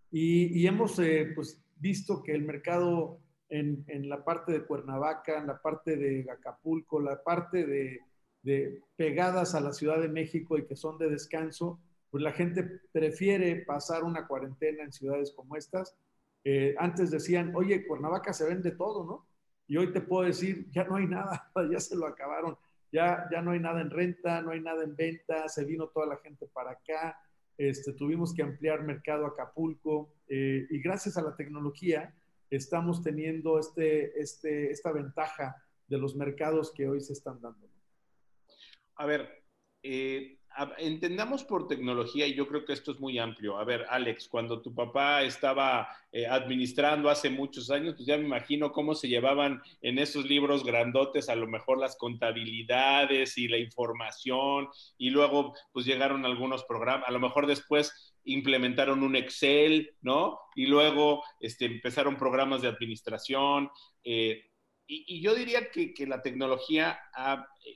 y, 0.09 0.59
y 0.59 0.65
hemos 0.65 0.97
eh, 0.97 1.31
pues, 1.35 1.63
visto 1.75 2.23
que 2.23 2.33
el 2.33 2.41
mercado 2.41 3.19
en, 3.49 3.85
en, 3.89 4.09
la 4.09 4.25
parte 4.25 4.53
de 4.53 4.65
Cuernavaca, 4.65 5.37
en 5.37 5.45
la 5.45 5.61
parte 5.61 5.97
de 5.97 6.25
Acapulco, 6.31 6.99
la 6.99 7.21
parte 7.21 7.67
de, 7.67 7.99
de, 8.41 8.81
pegadas 8.95 9.53
a 9.53 9.61
la 9.61 9.71
Ciudad 9.71 10.01
de 10.01 10.09
México 10.09 10.57
y 10.57 10.65
que 10.65 10.75
son 10.75 10.97
de 10.97 11.11
descanso, 11.11 11.79
pues 12.09 12.23
la 12.23 12.31
gente 12.31 12.63
prefiere 12.91 13.63
pasar 13.65 14.03
una 14.03 14.27
cuarentena 14.27 14.83
en 14.83 14.91
ciudades 14.91 15.31
como 15.31 15.55
estas. 15.55 15.95
Eh, 16.43 16.75
antes 16.77 17.11
decían, 17.11 17.55
oye, 17.55 17.85
Cuernavaca 17.85 18.33
se 18.33 18.47
vende 18.47 18.71
todo, 18.71 19.05
¿no? 19.05 19.27
Y 19.67 19.77
hoy 19.77 19.91
te 19.91 20.01
puedo 20.01 20.25
decir, 20.25 20.67
ya 20.71 20.83
no 20.85 20.95
hay 20.95 21.05
nada, 21.05 21.51
ya 21.71 21.79
se 21.79 21.95
lo 21.95 22.07
acabaron, 22.07 22.57
ya, 22.91 23.27
ya 23.31 23.41
no 23.41 23.51
hay 23.51 23.59
nada 23.59 23.81
en 23.81 23.91
renta, 23.91 24.41
no 24.41 24.51
hay 24.51 24.61
nada 24.61 24.83
en 24.83 24.95
venta, 24.95 25.47
se 25.47 25.65
vino 25.65 25.87
toda 25.87 26.07
la 26.07 26.17
gente 26.17 26.47
para 26.47 26.71
acá, 26.71 27.19
este, 27.59 27.91
tuvimos 27.91 28.33
que 28.33 28.41
ampliar 28.41 28.83
mercado 28.83 29.25
Acapulco 29.25 30.13
eh, 30.29 30.65
y 30.69 30.81
gracias 30.81 31.17
a 31.17 31.21
la 31.21 31.35
tecnología 31.35 32.15
estamos 32.49 33.03
teniendo 33.03 33.59
este, 33.59 34.17
este, 34.19 34.71
esta 34.71 34.93
ventaja 34.93 35.61
de 35.87 35.97
los 35.97 36.15
mercados 36.15 36.71
que 36.73 36.87
hoy 36.87 37.01
se 37.01 37.13
están 37.13 37.41
dando. 37.41 37.67
A 38.95 39.05
ver, 39.05 39.43
eh, 39.83 40.38
entendamos 40.77 41.43
por 41.43 41.67
tecnología, 41.67 42.27
y 42.27 42.33
yo 42.33 42.47
creo 42.47 42.65
que 42.65 42.73
esto 42.73 42.91
es 42.91 42.99
muy 42.99 43.17
amplio. 43.17 43.57
A 43.57 43.63
ver, 43.63 43.85
Alex, 43.89 44.27
cuando 44.27 44.61
tu 44.61 44.73
papá 44.73 45.23
estaba 45.23 45.87
eh, 46.11 46.27
administrando 46.27 47.09
hace 47.09 47.29
muchos 47.29 47.71
años, 47.71 47.95
pues 47.95 48.05
ya 48.05 48.17
me 48.17 48.25
imagino 48.25 48.71
cómo 48.71 48.95
se 48.95 49.07
llevaban 49.07 49.61
en 49.81 49.99
esos 49.99 50.25
libros 50.25 50.63
grandotes 50.63 51.29
a 51.29 51.35
lo 51.35 51.47
mejor 51.47 51.77
las 51.77 51.95
contabilidades 51.95 53.37
y 53.37 53.47
la 53.47 53.57
información, 53.57 54.67
y 54.97 55.11
luego 55.11 55.53
pues 55.71 55.85
llegaron 55.85 56.25
algunos 56.25 56.63
programas, 56.65 57.07
a 57.07 57.11
lo 57.11 57.19
mejor 57.19 57.47
después 57.47 58.15
implementaron 58.25 59.03
un 59.03 59.15
Excel, 59.15 59.95
¿no? 60.01 60.39
Y 60.55 60.65
luego 60.65 61.23
este, 61.39 61.65
empezaron 61.65 62.17
programas 62.17 62.61
de 62.61 62.67
administración. 62.67 63.69
Eh, 64.03 64.43
y, 64.87 65.21
yo 65.21 65.35
diría 65.35 65.69
que, 65.69 65.93
la 66.07 66.21
tecnología, 66.21 66.99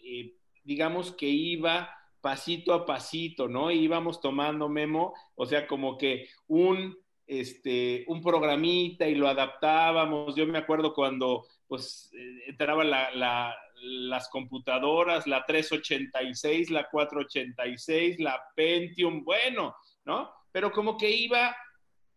eh, 0.05 0.36
digamos 0.63 1.12
que 1.12 1.27
iba 1.27 1.89
pasito 2.23 2.73
a 2.73 2.86
pasito, 2.86 3.49
¿no? 3.49 3.69
íbamos 3.69 4.21
tomando 4.21 4.69
memo, 4.69 5.13
o 5.36 5.45
sea, 5.45 5.67
como 5.67 5.97
que 5.97 6.29
un, 6.47 6.97
este, 7.27 8.05
un 8.07 8.21
programita 8.21 9.05
y 9.05 9.15
lo 9.15 9.27
adaptábamos. 9.27 10.33
Yo 10.33 10.47
me 10.47 10.57
acuerdo 10.57 10.93
cuando, 10.93 11.45
pues, 11.67 12.09
eh, 12.13 12.43
entraban 12.47 12.89
las 12.89 14.29
computadoras, 14.29 15.27
la 15.27 15.43
386, 15.45 16.69
la 16.69 16.89
486, 16.89 18.21
la 18.21 18.41
Pentium, 18.55 19.25
bueno, 19.25 19.75
¿no? 20.05 20.31
Pero 20.49 20.71
como 20.71 20.97
que 20.97 21.12
iba 21.12 21.53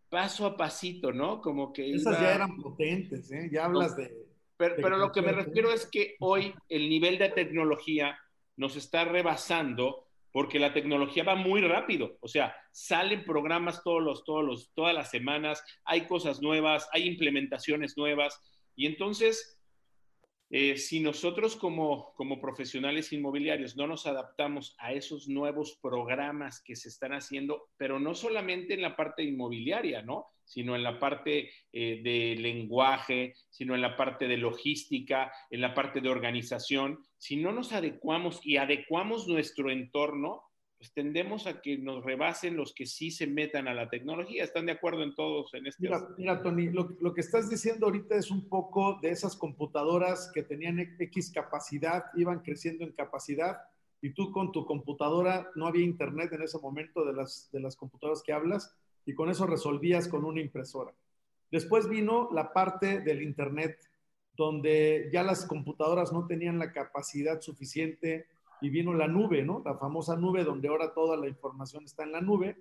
paso 0.09 0.47
a 0.47 0.57
pasito, 0.57 1.12
¿no? 1.12 1.40
Como 1.40 1.73
que 1.73 1.92
Esas 1.92 2.21
ya 2.21 2.33
eran 2.37 2.57
potentes, 2.62 3.33
¿eh? 3.33 3.51
Ya 3.53 3.64
hablas 3.64 3.97
de... 3.97 4.25
Pero, 4.57 4.77
pero 4.77 4.97
lo 4.99 5.11
que 5.11 5.21
me 5.21 5.33
refiero 5.33 5.73
es 5.73 5.85
que 5.90 6.14
hoy 6.21 6.55
el 6.69 6.88
nivel 6.88 7.19
de 7.19 7.29
tecnología 7.31 8.16
nos 8.57 8.77
está 8.77 9.05
rebasando 9.05 10.07
porque 10.33 10.59
la 10.59 10.75
tecnología 10.75 11.25
va 11.25 11.35
muy 11.35 11.62
rápido. 11.62 12.19
O 12.21 12.29
sea, 12.29 12.55
salen 12.71 13.25
programas 13.25 13.83
todos 13.83 14.03
los, 14.03 14.25
todos 14.25 14.71
todas 14.75 14.95
las 14.95 15.11
semanas, 15.11 15.64
hay 15.85 16.07
cosas 16.07 16.42
nuevas, 16.42 16.88
hay 16.92 17.07
implementaciones 17.07 17.97
nuevas. 17.97 18.38
Y 18.75 18.85
entonces, 18.85 19.59
eh, 20.51 20.77
si 20.77 21.01
nosotros 21.01 21.57
como 21.57 22.40
profesionales 22.40 23.12
inmobiliarios 23.12 23.77
no 23.77 23.87
nos 23.87 24.07
adaptamos 24.07 24.77
a 24.79 24.92
esos 24.92 25.27
nuevos 25.27 25.79
programas 25.81 26.62
que 26.62 26.77
se 26.77 26.88
están 26.90 27.14
haciendo, 27.14 27.71
pero 27.79 27.99
no 27.99 28.14
solamente 28.14 28.75
en 28.75 28.83
la 28.83 28.95
parte 28.95 29.23
inmobiliaria, 29.23 30.03
¿no? 30.03 30.36
Sino 30.47 30.75
en 30.75 30.83
la 30.83 30.99
parte 30.99 31.51
eh, 31.73 32.01
de 32.03 32.37
lenguaje, 32.41 33.35
sino 33.51 33.75
en 33.75 33.83
la 33.83 33.97
parte 33.97 34.29
de 34.29 34.39
logística, 34.39 35.31
en 35.51 35.61
la 35.61 35.75
parte 35.75 36.01
de 36.01 36.09
organización, 36.09 37.01
si 37.19 37.37
no 37.37 37.53
nos 37.53 37.73
adecuamos 37.73 38.41
y 38.43 38.57
adecuamos 38.57 39.29
nuestro 39.29 39.71
entorno, 39.71 40.43
pues 40.79 40.93
tendemos 40.93 41.47
a 41.47 41.63
que 41.63 41.79
nos 41.79 42.05
rebasen 42.05 42.57
los 42.57 42.75
que 42.75 42.87
sí 42.87 43.11
se 43.11 43.27
metan 43.27 43.67
a 43.67 43.75
la 43.75 43.89
tecnología. 43.89 44.45
¿Están 44.45 44.67
de 44.67 44.73
acuerdo 44.73 45.03
en 45.03 45.15
todos 45.15 45.53
en 45.55 45.67
este 45.67 45.83
Mira, 45.83 46.07
mira 46.19 46.43
Tony, 46.43 46.69
lo, 46.69 46.97
lo, 47.01 47.15
que 47.15 47.23
estás 47.23 47.49
diciendo 47.49 47.87
ahorita 47.87 48.15
es 48.15 48.31
un 48.31 48.49
poco 48.49 48.99
de 49.01 49.11
esas 49.11 49.37
computadoras 49.37 50.31
que 50.35 50.43
tenían 50.43 50.79
X 50.79 51.33
capacidad, 51.33 52.05
iban 52.15 52.41
creciendo 52.41 52.85
en 52.85 52.93
capacidad, 52.93 53.57
y 54.03 54.11
tú 54.11 54.31
con 54.31 54.53
tu 54.53 54.67
computadora, 54.67 55.51
no 55.55 55.67
había 55.67 55.85
internet 55.85 56.33
en 56.33 56.43
ese 56.43 56.59
momento 56.59 57.05
de 57.05 57.15
las, 57.15 57.49
de 57.53 57.61
las 57.61 57.77
computadoras 57.77 58.23
que 58.23 58.33
hablas, 58.33 58.77
y 59.07 59.14
con 59.14 59.31
eso 59.31 59.47
resolvías 59.47 60.09
con 60.09 60.25
una 60.25 60.40
impresora. 60.40 60.92
Después 61.51 61.88
vino 61.88 62.29
la 62.33 62.53
parte 62.53 63.01
del 63.01 63.23
internet, 63.23 63.79
donde 64.37 65.09
ya 65.12 65.23
las 65.23 65.47
computadoras 65.47 66.12
no 66.12 66.27
tenían 66.27 66.59
la 66.59 66.73
capacidad 66.73 67.40
suficiente 67.40 68.27
y 68.61 68.69
vino 68.69 68.92
la 68.92 69.07
nube, 69.07 69.45
¿no? 69.45 69.62
La 69.64 69.79
famosa 69.79 70.16
nube 70.16 70.45
donde 70.45 70.69
ahora 70.69 70.92
toda 70.92 71.16
la 71.16 71.29
información 71.29 71.85
está 71.85 72.03
en 72.03 72.12
la 72.12 72.21
nube. 72.21 72.57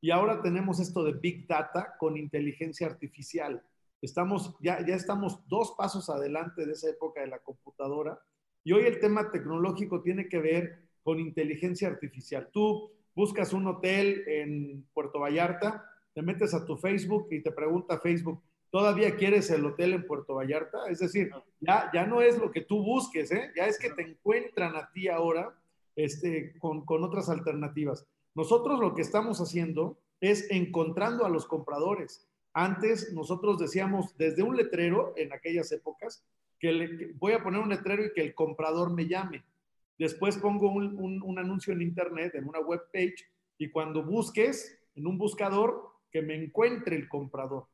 Y 0.00 0.10
ahora 0.10 0.42
tenemos 0.42 0.78
esto 0.78 1.02
de 1.02 1.14
Big 1.14 1.46
Data 1.46 1.96
con 1.98 2.16
inteligencia 2.16 2.86
artificial. 2.86 3.62
Estamos, 4.02 4.54
ya, 4.60 4.84
ya 4.86 4.94
estamos 4.94 5.40
dos 5.48 5.74
pasos 5.76 6.10
adelante 6.10 6.66
de 6.66 6.72
esa 6.72 6.90
época 6.90 7.22
de 7.22 7.28
la 7.28 7.38
computadora. 7.38 8.20
Y 8.62 8.72
hoy 8.72 8.84
el 8.84 9.00
tema 9.00 9.30
tecnológico 9.30 10.02
tiene 10.02 10.28
que 10.28 10.38
ver 10.38 10.82
con 11.02 11.18
inteligencia 11.18 11.88
artificial. 11.88 12.50
Tú 12.52 12.90
buscas 13.16 13.52
un 13.52 13.66
hotel 13.66 14.22
en 14.28 14.86
Puerto 14.94 15.18
Vallarta, 15.18 15.90
te 16.14 16.22
metes 16.22 16.54
a 16.54 16.64
tu 16.64 16.76
Facebook 16.76 17.26
y 17.32 17.42
te 17.42 17.50
pregunta 17.50 17.98
Facebook, 17.98 18.40
¿todavía 18.70 19.16
quieres 19.16 19.50
el 19.50 19.64
hotel 19.64 19.94
en 19.94 20.06
Puerto 20.06 20.34
Vallarta? 20.36 20.88
Es 20.88 21.00
decir, 21.00 21.32
ya, 21.58 21.90
ya 21.92 22.06
no 22.06 22.22
es 22.22 22.38
lo 22.38 22.52
que 22.52 22.60
tú 22.60 22.84
busques, 22.84 23.32
¿eh? 23.32 23.50
ya 23.56 23.66
es 23.66 23.78
que 23.78 23.90
te 23.90 24.02
encuentran 24.02 24.76
a 24.76 24.92
ti 24.92 25.08
ahora 25.08 25.58
este, 25.96 26.56
con, 26.58 26.84
con 26.84 27.02
otras 27.02 27.28
alternativas. 27.28 28.06
Nosotros 28.34 28.78
lo 28.78 28.94
que 28.94 29.02
estamos 29.02 29.40
haciendo 29.40 29.98
es 30.20 30.50
encontrando 30.50 31.24
a 31.24 31.30
los 31.30 31.46
compradores. 31.46 32.28
Antes 32.52 33.12
nosotros 33.12 33.58
decíamos 33.58 34.16
desde 34.16 34.42
un 34.42 34.56
letrero 34.56 35.14
en 35.16 35.32
aquellas 35.32 35.72
épocas 35.72 36.22
que, 36.58 37.12
voy 37.18 37.32
a 37.32 37.42
poner 37.42 37.60
un 37.60 37.68
letrero 37.68 38.04
y 38.04 38.12
que 38.12 38.22
el 38.22 38.34
comprador 38.34 38.92
me 38.92 39.06
llame. 39.06 39.44
Después 39.98 40.36
pongo 40.36 40.70
un, 40.70 40.98
un, 40.98 41.22
un, 41.22 41.38
anuncio 41.38 41.72
en 41.72 41.82
internet, 41.82 42.34
en 42.34 42.48
una 42.48 42.60
web 42.60 42.82
page, 42.92 43.16
y 43.58 43.70
cuando 43.70 44.04
busques 44.04 44.78
en 44.94 45.06
un 45.06 45.18
buscador, 45.18 45.90
que 46.10 46.22
me 46.22 46.34
encuentre 46.34 46.96
el 46.96 47.08
comprador. 47.08 47.66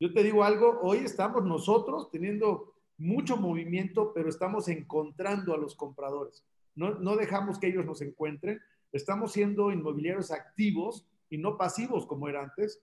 Yo 0.00 0.12
te 0.12 0.22
digo 0.22 0.42
algo, 0.42 0.80
hoy 0.82 0.98
estamos 0.98 1.44
nosotros 1.44 2.10
teniendo 2.10 2.74
mucho 2.98 3.36
movimiento, 3.36 4.12
pero 4.12 4.28
estamos 4.28 4.68
encontrando 4.68 5.54
a 5.54 5.58
los 5.58 5.74
compradores. 5.74 6.44
No, 6.74 6.94
no 6.98 7.16
dejamos 7.16 7.58
que 7.58 7.68
ellos 7.68 7.86
nos 7.86 8.02
encuentren, 8.02 8.60
estamos 8.92 9.32
siendo 9.32 9.70
inmobiliarios 9.70 10.30
activos 10.30 11.06
y 11.30 11.38
no 11.38 11.56
pasivos 11.56 12.06
como 12.06 12.28
era 12.28 12.42
antes. 12.42 12.80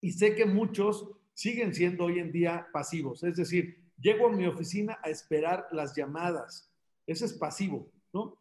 Y 0.00 0.12
sé 0.12 0.34
que 0.34 0.46
muchos 0.46 1.10
siguen 1.34 1.74
siendo 1.74 2.04
hoy 2.04 2.18
en 2.18 2.32
día 2.32 2.68
pasivos, 2.72 3.22
es 3.22 3.36
decir, 3.36 3.78
llego 3.98 4.28
a 4.28 4.32
mi 4.32 4.46
oficina 4.46 4.98
a 5.02 5.10
esperar 5.10 5.66
las 5.72 5.94
llamadas. 5.96 6.70
Ese 7.06 7.24
es 7.24 7.32
pasivo, 7.32 7.90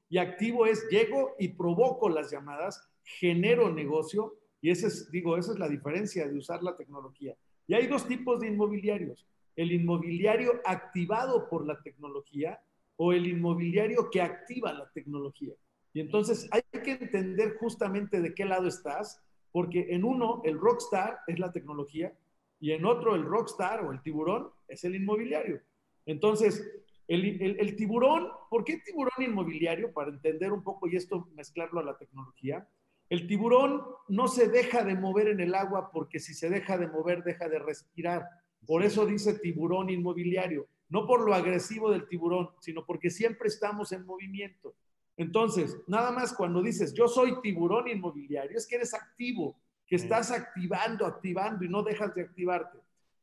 Y 0.09 0.17
activo 0.17 0.65
es 0.65 0.87
llego 0.89 1.35
y 1.37 1.49
provoco 1.49 2.09
las 2.09 2.31
llamadas, 2.31 2.89
genero 3.03 3.71
negocio 3.71 4.35
y 4.61 4.71
ese 4.71 4.87
es, 4.87 5.09
digo, 5.11 5.37
esa 5.37 5.53
es 5.53 5.59
la 5.59 5.69
diferencia 5.69 6.27
de 6.27 6.37
usar 6.37 6.61
la 6.63 6.75
tecnología. 6.75 7.35
Y 7.67 7.73
hay 7.73 7.87
dos 7.87 8.07
tipos 8.07 8.39
de 8.39 8.47
inmobiliarios. 8.47 9.25
El 9.55 9.71
inmobiliario 9.71 10.59
activado 10.65 11.49
por 11.49 11.65
la 11.65 11.81
tecnología 11.81 12.59
o 12.97 13.13
el 13.13 13.27
inmobiliario 13.27 14.09
que 14.09 14.21
activa 14.21 14.73
la 14.73 14.89
tecnología. 14.91 15.53
Y 15.93 16.01
entonces 16.01 16.49
hay 16.51 16.61
que 16.81 16.91
entender 16.93 17.57
justamente 17.57 18.21
de 18.21 18.33
qué 18.33 18.45
lado 18.45 18.67
estás, 18.67 19.23
porque 19.51 19.87
en 19.89 20.03
uno 20.03 20.41
el 20.43 20.59
rockstar 20.59 21.19
es 21.27 21.39
la 21.39 21.51
tecnología 21.51 22.13
y 22.59 22.71
en 22.71 22.85
otro 22.85 23.15
el 23.15 23.23
rockstar 23.23 23.85
o 23.85 23.91
el 23.91 24.01
tiburón 24.01 24.49
es 24.67 24.83
el 24.83 24.95
inmobiliario. 24.95 25.61
Entonces, 26.05 26.78
el, 27.09 27.57
el, 27.59 27.75
tiburón, 27.75 28.27
¿por 28.51 28.63
qué 28.63 28.77
tiburón 28.85 29.19
inmobiliario? 29.19 29.91
Para 29.91 30.11
entender 30.11 30.51
un 30.51 30.63
poco 30.63 30.87
y 30.87 30.95
esto 30.95 31.27
mezclarlo 31.35 31.79
a 31.79 31.83
la 31.83 31.97
tecnología. 31.97 32.67
El 33.09 33.25
tiburón 33.25 33.81
no 34.07 34.27
se 34.27 34.47
deja 34.47 34.83
de 34.83 34.93
mover 34.93 35.29
en 35.29 35.39
el 35.39 35.55
agua 35.55 35.89
porque 35.91 36.19
si 36.19 36.35
se 36.35 36.51
deja 36.51 36.77
de 36.77 36.87
mover, 36.87 37.23
deja 37.23 37.49
de 37.49 37.57
respirar. 37.57 38.27
Por 38.67 38.83
eso 38.83 39.07
dice 39.07 39.39
tiburón 39.39 39.89
inmobiliario. 39.89 40.67
No 40.87 41.07
por 41.07 41.25
lo 41.25 41.33
agresivo 41.33 41.89
del 41.89 42.07
tiburón, 42.07 42.51
sino 42.59 42.85
porque 42.85 43.09
siempre 43.09 43.47
estamos 43.47 43.91
en 43.91 44.05
movimiento. 44.05 44.75
Entonces, 45.17 45.75
nada 45.87 46.11
más 46.11 46.31
cuando 46.31 46.61
dices 46.61 46.93
yo 46.93 47.07
soy 47.07 47.41
tiburón 47.41 47.87
inmobiliario, 47.87 48.55
es 48.55 48.67
que 48.67 48.75
eres 48.75 48.93
activo, 48.93 49.59
que 49.87 49.95
estás 49.95 50.29
activando, 50.29 51.07
activando 51.07 51.65
y 51.65 51.69
no 51.69 51.81
dejas 51.81 52.13
de 52.13 52.21
activarte. 52.21 52.77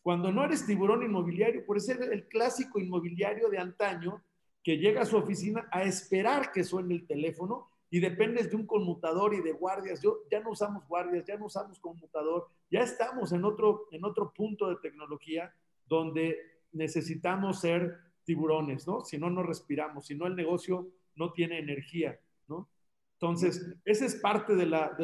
Cuando 0.06 0.30
no 0.30 0.44
eres 0.44 0.64
tiburón 0.64 1.02
inmobiliario, 1.02 1.66
por 1.66 1.80
ser 1.80 2.00
el 2.00 2.28
clásico 2.28 2.78
inmobiliario 2.78 3.48
de 3.48 3.58
antaño 3.58 4.22
que 4.62 4.78
llega 4.78 5.02
a 5.02 5.04
su 5.04 5.16
oficina 5.16 5.68
a 5.72 5.82
esperar 5.82 6.52
que 6.52 6.62
suene 6.62 6.94
el 6.94 7.08
teléfono 7.08 7.66
y 7.90 7.98
dependes 7.98 8.48
de 8.48 8.54
un 8.54 8.68
conmutador 8.68 9.34
y 9.34 9.40
de 9.40 9.50
guardias. 9.50 10.00
Yo, 10.00 10.18
ya 10.30 10.38
no 10.38 10.50
usamos 10.50 10.86
guardias, 10.86 11.24
ya 11.26 11.36
no 11.36 11.46
usamos 11.46 11.80
conmutador, 11.80 12.46
ya 12.70 12.84
estamos 12.84 13.32
en 13.32 13.44
otro, 13.44 13.88
en 13.90 14.04
otro 14.04 14.32
punto 14.32 14.68
de 14.68 14.76
tecnología 14.76 15.52
donde 15.88 16.38
necesitamos 16.70 17.58
ser 17.60 17.98
tiburones, 18.22 18.86
¿no? 18.86 19.04
Si 19.04 19.18
no, 19.18 19.28
no 19.28 19.42
respiramos, 19.42 20.06
si 20.06 20.14
no, 20.14 20.28
el 20.28 20.36
negocio 20.36 20.86
no 21.16 21.32
tiene 21.32 21.58
energía, 21.58 22.16
¿no? 22.46 22.68
Entonces, 23.14 23.74
esa 23.84 24.06
es 24.06 24.14
parte 24.14 24.54
de, 24.54 24.66
la, 24.66 24.96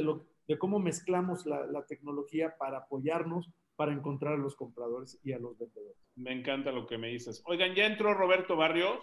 de, 0.46 0.58
cómo 0.58 0.78
mezclamos 0.78 1.44
la, 1.44 1.66
la 1.66 1.84
tecnología 1.86 2.56
para 2.56 2.78
apoyarnos, 2.78 3.50
para 3.82 3.94
encontrar 3.94 4.34
a 4.34 4.36
los 4.36 4.54
compradores 4.54 5.18
y 5.24 5.32
a 5.32 5.40
los 5.40 5.58
vendedores. 5.58 5.98
Me 6.14 6.30
encanta 6.30 6.70
lo 6.70 6.86
que 6.86 6.98
me 6.98 7.08
dices. 7.08 7.42
Oigan, 7.46 7.74
¿ya 7.74 7.84
entró 7.84 8.14
Roberto 8.14 8.54
Barrios? 8.54 9.00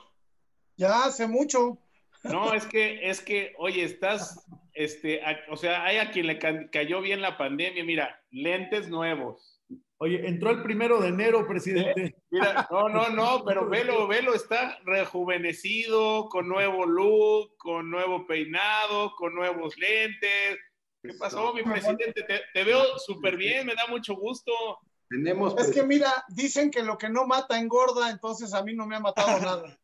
Ya 0.77 1.03
hace 1.03 1.27
mucho. 1.27 1.77
No, 2.23 2.53
es 2.53 2.65
que, 2.65 3.09
es 3.09 3.19
que, 3.19 3.53
oye, 3.57 3.83
estás, 3.83 4.47
este, 4.71 5.19
o 5.49 5.57
sea, 5.57 5.83
hay 5.83 5.97
a 5.97 6.11
quien 6.11 6.27
le 6.27 6.39
cayó 6.69 7.01
bien 7.01 7.21
la 7.21 7.37
pandemia, 7.37 7.83
mira, 7.83 8.23
lentes 8.31 8.87
nuevos. 8.87 9.61
Oye, 9.97 10.25
entró 10.25 10.51
el 10.51 10.63
primero 10.63 11.01
de 11.01 11.09
enero, 11.09 11.45
presidente. 11.45 12.15
Mira, 12.31 12.65
no, 12.71 12.87
no, 12.87 13.09
no, 13.09 13.43
pero 13.43 13.67
velo, 13.67 14.07
velo, 14.07 14.33
está 14.33 14.79
rejuvenecido, 14.85 16.29
con 16.29 16.47
nuevo 16.47 16.85
look, 16.85 17.57
con 17.57 17.91
nuevo 17.91 18.25
peinado, 18.25 19.13
con 19.17 19.35
nuevos 19.35 19.77
lentes. 19.77 20.57
¿Qué 21.01 21.13
pasó, 21.13 21.53
mi 21.53 21.63
presidente? 21.63 22.13
Te, 22.53 22.63
veo 22.63 22.97
súper 22.97 23.37
bien, 23.37 23.65
me 23.65 23.75
da 23.75 23.87
mucho 23.87 24.15
gusto. 24.15 24.51
Tenemos 25.09 25.55
es 25.57 25.71
que 25.71 25.83
mira, 25.83 26.25
dicen 26.27 26.69
que 26.69 26.83
lo 26.83 26.97
que 26.97 27.09
no 27.09 27.25
mata 27.25 27.57
engorda, 27.57 28.09
entonces 28.09 28.53
a 28.53 28.63
mí 28.63 28.73
no 28.73 28.85
me 28.85 28.97
ha 28.97 28.99
matado 28.99 29.39
nada. 29.39 29.79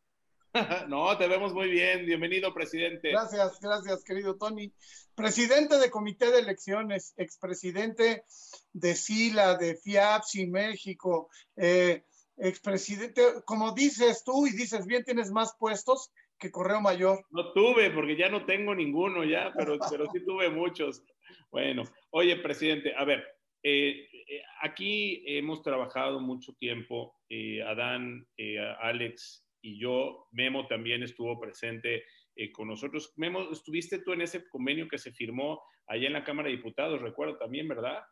no, 0.87 1.17
te 1.17 1.27
vemos 1.27 1.53
muy 1.53 1.69
bien. 1.69 2.05
Bienvenido, 2.05 2.53
presidente. 2.53 3.11
Gracias, 3.11 3.59
gracias, 3.59 4.03
querido 4.03 4.35
Tony. 4.35 4.73
Presidente 5.15 5.77
de 5.79 5.89
Comité 5.89 6.31
de 6.31 6.39
Elecciones, 6.39 7.13
expresidente 7.17 8.25
de 8.73 8.95
SILA, 8.95 9.55
de 9.55 9.75
FIAPSI 9.75 10.47
México, 10.47 11.29
eh, 11.55 12.05
expresidente, 12.37 13.21
como 13.45 13.71
dices 13.71 14.23
tú 14.25 14.47
y 14.47 14.51
dices 14.51 14.85
bien, 14.85 15.03
tienes 15.03 15.31
más 15.31 15.55
puestos 15.57 16.11
que 16.39 16.51
Correo 16.51 16.81
Mayor. 16.81 17.25
No 17.31 17.53
tuve, 17.53 17.91
porque 17.91 18.15
ya 18.15 18.29
no 18.29 18.45
tengo 18.45 18.75
ninguno 18.75 19.23
ya, 19.23 19.53
pero, 19.57 19.77
pero 19.89 20.05
sí 20.11 20.23
tuve 20.25 20.49
muchos. 20.49 21.03
Bueno, 21.51 21.83
oye, 22.11 22.35
presidente, 22.37 22.93
a 22.95 23.05
ver, 23.05 23.25
eh, 23.63 24.07
eh, 24.11 24.41
aquí 24.61 25.23
hemos 25.25 25.61
trabajado 25.61 26.19
mucho 26.19 26.53
tiempo, 26.53 27.15
Adán, 27.65 28.27
Alex 28.79 29.45
y 29.65 29.79
yo, 29.79 30.27
Memo 30.31 30.67
también 30.67 31.01
estuvo 31.01 31.39
presente 31.39 32.03
eh, 32.35 32.51
con 32.51 32.67
nosotros. 32.67 33.13
Memo, 33.15 33.51
estuviste 33.51 33.99
tú 33.99 34.13
en 34.13 34.21
ese 34.21 34.47
convenio 34.47 34.87
que 34.87 34.99
se 34.99 35.11
firmó 35.11 35.63
allá 35.87 36.05
en 36.05 36.13
la 36.13 36.23
Cámara 36.23 36.49
de 36.49 36.57
Diputados, 36.57 37.01
recuerdo 37.01 37.37
también, 37.37 37.67
¿verdad? 37.67 38.03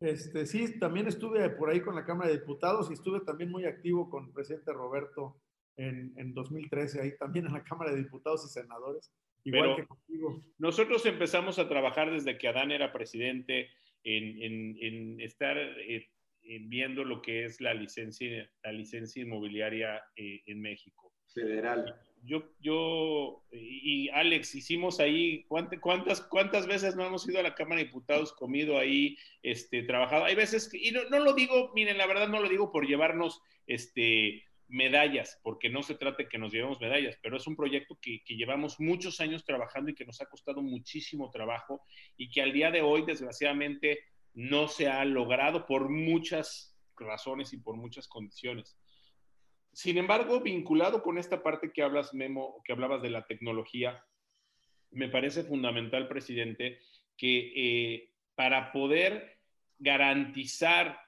Este, 0.00 0.44
sí, 0.44 0.78
también 0.78 1.06
estuve 1.06 1.48
por 1.50 1.70
ahí 1.70 1.80
con 1.80 1.94
la 1.94 2.04
Cámara 2.04 2.28
de 2.28 2.38
Diputados 2.38 2.90
y 2.90 2.92
estuve 2.92 3.20
también 3.20 3.50
muy 3.50 3.64
activo 3.64 4.10
con 4.10 4.26
el 4.26 4.32
presidente 4.32 4.70
Roberto 4.74 5.40
en, 5.76 6.12
en 6.16 6.34
2013, 6.34 7.00
ahí 7.00 7.16
también 7.16 7.46
en 7.46 7.52
la 7.52 7.64
Cámara 7.64 7.92
de 7.92 7.98
Diputados 7.98 8.44
y 8.44 8.48
Senadores. 8.48 9.12
Igual 9.44 9.76
que 9.76 9.86
contigo. 9.86 10.42
Nosotros 10.58 11.06
empezamos 11.06 11.58
a 11.58 11.68
trabajar 11.68 12.10
desde 12.10 12.36
que 12.36 12.48
Adán 12.48 12.72
era 12.72 12.92
presidente 12.92 13.70
en, 14.02 14.42
en, 14.42 14.76
en 14.80 15.20
estar 15.20 15.56
eh, 15.56 16.08
eh, 16.42 16.60
viendo 16.62 17.04
lo 17.04 17.22
que 17.22 17.44
es 17.44 17.60
la 17.60 17.74
licencia, 17.74 18.48
la 18.62 18.72
licencia 18.72 19.22
inmobiliaria 19.22 20.02
eh, 20.16 20.42
en 20.46 20.60
México. 20.60 21.12
Federal. 21.32 21.94
Yo, 22.22 22.50
yo 22.60 23.44
y 23.52 24.08
Alex, 24.08 24.54
hicimos 24.54 25.00
ahí, 25.00 25.44
¿cuántas, 25.48 26.22
cuántas 26.22 26.66
veces 26.66 26.96
no 26.96 27.04
hemos 27.04 27.28
ido 27.28 27.40
a 27.40 27.42
la 27.42 27.54
Cámara 27.54 27.80
de 27.80 27.86
Diputados, 27.86 28.32
comido 28.32 28.78
ahí, 28.78 29.16
este, 29.42 29.82
trabajado? 29.82 30.24
Hay 30.24 30.34
veces, 30.34 30.68
que, 30.68 30.78
y 30.78 30.92
no, 30.92 31.08
no, 31.10 31.18
lo 31.18 31.34
digo, 31.34 31.72
miren, 31.74 31.98
la 31.98 32.06
verdad 32.06 32.28
no 32.28 32.40
lo 32.40 32.48
digo 32.48 32.72
por 32.72 32.86
llevarnos 32.86 33.42
este, 33.66 34.44
medallas, 34.68 35.38
porque 35.42 35.68
no 35.68 35.82
se 35.82 35.94
trata 35.94 36.24
de 36.24 36.28
que 36.28 36.38
nos 36.38 36.52
llevemos 36.52 36.80
medallas, 36.80 37.18
pero 37.22 37.36
es 37.36 37.46
un 37.46 37.56
proyecto 37.56 37.98
que, 38.00 38.22
llevamos 38.28 38.80
muchos 38.80 39.20
años 39.20 39.44
trabajando 39.44 39.90
y 39.90 39.94
que 39.94 40.04
nos 40.04 40.20
ha 40.20 40.26
costado 40.26 40.62
muchísimo 40.62 41.30
trabajo 41.30 41.82
y 42.16 42.30
que 42.30 42.42
al 42.42 42.52
día 42.52 42.70
de 42.70 42.82
hoy, 42.82 43.04
desgraciadamente, 43.06 44.00
no 44.34 44.68
se 44.68 44.88
ha 44.88 45.04
logrado 45.04 45.66
por 45.66 45.88
muchas 45.88 46.76
razones 46.96 47.52
y 47.52 47.58
por 47.58 47.76
muchas 47.76 48.08
condiciones. 48.08 48.78
Sin 49.72 49.98
embargo, 49.98 50.40
vinculado 50.40 51.02
con 51.02 51.18
esta 51.18 51.42
parte 51.42 51.70
que 51.72 51.82
hablas, 51.82 52.14
Memo, 52.14 52.62
que 52.64 52.72
hablabas 52.72 53.02
de 53.02 53.10
la 53.10 53.26
tecnología, 53.26 54.04
me 54.90 55.08
parece 55.08 55.44
fundamental, 55.44 56.08
presidente, 56.08 56.78
que 57.16 57.52
eh, 57.54 58.10
para 58.34 58.72
poder 58.72 59.38
garantizar 59.78 60.98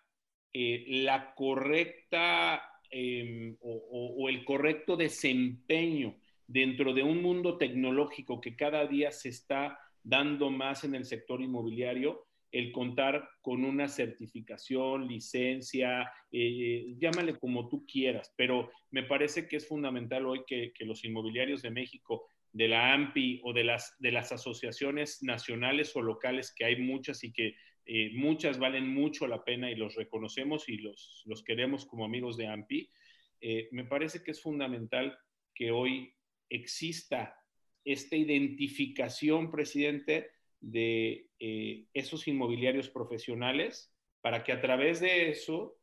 eh, 0.52 0.84
la 0.88 1.34
correcta 1.34 2.62
em, 2.90 3.56
o, 3.60 4.28
el 4.28 4.44
correcto 4.44 4.96
desempeño 4.96 6.16
dentro 6.46 6.92
de 6.94 7.02
un 7.02 7.22
mundo 7.22 7.58
tecnológico 7.58 8.40
que 8.40 8.56
cada 8.56 8.86
día 8.86 9.10
se 9.12 9.28
está 9.28 9.78
dando 10.02 10.50
más 10.50 10.84
en 10.84 10.94
el 10.94 11.04
sector 11.04 11.42
inmobiliario, 11.42 12.26
el 12.50 12.72
contar 12.72 13.28
con 13.42 13.64
una 13.64 13.88
certificación, 13.88 15.06
licencia, 15.06 16.10
eh, 16.32 16.94
llámale 16.98 17.38
como 17.38 17.68
tú 17.68 17.84
quieras, 17.86 18.32
pero 18.36 18.70
me 18.90 19.02
parece 19.02 19.46
que 19.46 19.56
es 19.56 19.68
fundamental 19.68 20.26
hoy 20.26 20.44
que, 20.46 20.72
los 20.80 21.04
inmobiliarios 21.04 21.60
de 21.60 21.70
México, 21.70 22.26
de 22.52 22.68
la 22.68 22.94
AMPI 22.94 23.42
o 23.44 23.52
de 23.52 23.64
las, 23.64 23.94
de 23.98 24.12
las 24.12 24.32
asociaciones 24.32 25.22
nacionales 25.22 25.94
o 25.94 26.00
locales, 26.00 26.54
que 26.54 26.64
hay 26.64 26.76
muchas 26.76 27.22
y 27.22 27.32
que 27.32 27.54
eh, 27.90 28.10
muchas 28.12 28.58
valen 28.58 28.86
mucho 28.86 29.26
la 29.26 29.42
pena 29.42 29.70
y 29.70 29.74
los 29.74 29.94
reconocemos 29.94 30.68
y 30.68 30.76
los, 30.76 31.22
los 31.24 31.42
queremos 31.42 31.86
como 31.86 32.04
amigos 32.04 32.36
de 32.36 32.46
AMPI, 32.46 32.90
eh, 33.40 33.68
me 33.72 33.84
parece 33.84 34.22
que 34.22 34.32
es 34.32 34.42
fundamental 34.42 35.18
que 35.54 35.70
hoy 35.70 36.12
exista 36.50 37.42
esta 37.86 38.14
identificación, 38.14 39.50
presidente, 39.50 40.32
de 40.60 41.30
eh, 41.38 41.86
esos 41.94 42.28
inmobiliarios 42.28 42.90
profesionales 42.90 43.90
para 44.20 44.44
que 44.44 44.52
a 44.52 44.60
través 44.60 45.00
de 45.00 45.30
eso 45.30 45.78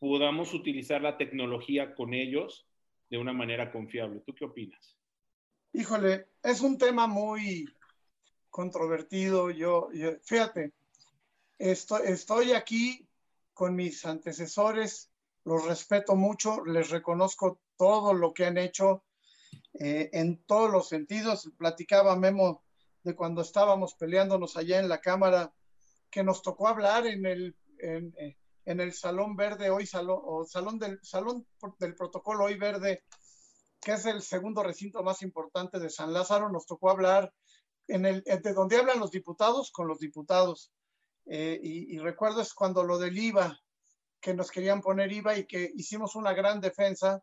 podamos 0.00 0.54
utilizar 0.54 1.02
la 1.02 1.16
tecnología 1.16 1.94
con 1.94 2.14
ellos 2.14 2.66
de 3.10 3.18
una 3.18 3.32
manera 3.32 3.70
confiable. 3.70 4.22
¿Tú 4.26 4.34
qué 4.34 4.44
opinas? 4.44 4.98
Híjole, 5.72 6.26
es 6.42 6.62
un 6.62 6.78
tema 6.78 7.06
muy 7.06 7.64
controvertido. 8.50 9.52
Yo, 9.52 9.90
fíjate, 10.24 10.72
estoy, 11.58 12.02
estoy 12.04 12.52
aquí 12.52 13.08
con 13.52 13.74
mis 13.76 14.04
antecesores, 14.04 15.10
los 15.44 15.64
respeto 15.66 16.16
mucho, 16.16 16.64
les 16.64 16.90
reconozco 16.90 17.60
todo 17.76 18.14
lo 18.14 18.32
que 18.32 18.46
han 18.46 18.58
hecho 18.58 19.04
eh, 19.74 20.10
en 20.12 20.42
todos 20.44 20.70
los 20.70 20.88
sentidos. 20.88 21.50
Platicaba 21.58 22.16
Memo 22.16 22.62
de 23.02 23.14
cuando 23.14 23.42
estábamos 23.42 23.94
peleándonos 23.94 24.56
allá 24.56 24.78
en 24.80 24.88
la 24.88 25.00
Cámara, 25.00 25.52
que 26.10 26.22
nos 26.22 26.42
tocó 26.42 26.68
hablar 26.68 27.06
en 27.06 27.26
el, 27.26 27.56
en, 27.78 28.14
eh, 28.18 28.36
el 28.64 28.92
Salón 28.92 29.36
Verde, 29.36 29.70
hoy 29.70 29.86
salón, 29.86 30.20
o 30.24 30.44
salón 30.46 30.78
del, 30.78 30.98
salón 31.02 31.46
del 31.78 31.94
Protocolo 31.94 32.44
Hoy 32.44 32.56
Verde, 32.56 33.04
que 33.80 33.92
es 33.92 34.06
el 34.06 34.22
segundo 34.22 34.62
recinto 34.62 35.02
más 35.02 35.22
importante 35.22 35.78
de 35.78 35.90
San 35.90 36.12
Lázaro, 36.12 36.48
nos 36.48 36.66
tocó 36.66 36.90
hablar 36.90 37.32
en 37.88 38.06
el, 38.06 38.22
de 38.22 38.52
donde 38.54 38.78
hablan 38.78 38.98
los 38.98 39.10
diputados 39.10 39.70
con 39.70 39.86
los 39.86 39.98
diputados. 39.98 40.72
Eh, 41.26 41.58
y, 41.62 41.94
y, 41.94 41.98
recuerdo 41.98 42.40
es 42.40 42.52
cuando 42.52 42.82
lo 42.84 42.98
del 42.98 43.16
IVA, 43.16 43.58
que 44.20 44.34
nos 44.34 44.50
querían 44.50 44.80
poner 44.80 45.12
IVA 45.12 45.38
y 45.38 45.46
que 45.46 45.70
hicimos 45.74 46.14
una 46.14 46.32
gran 46.32 46.60
defensa. 46.60 47.22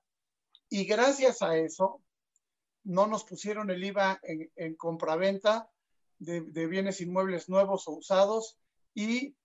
Y 0.69 0.85
gracias 0.85 1.41
a 1.41 1.57
eso, 1.57 2.01
no 2.83 3.07
nos 3.07 3.23
pusieron 3.23 3.69
el 3.69 3.83
IVA 3.83 4.19
en, 4.23 4.51
en 4.55 4.75
compraventa 4.75 5.69
de, 6.19 6.67
bienes 6.67 7.01
inmuebles 7.01 7.49
nuevos 7.49 7.87
o 7.87 7.93
usados 7.93 8.57
y 8.93 9.35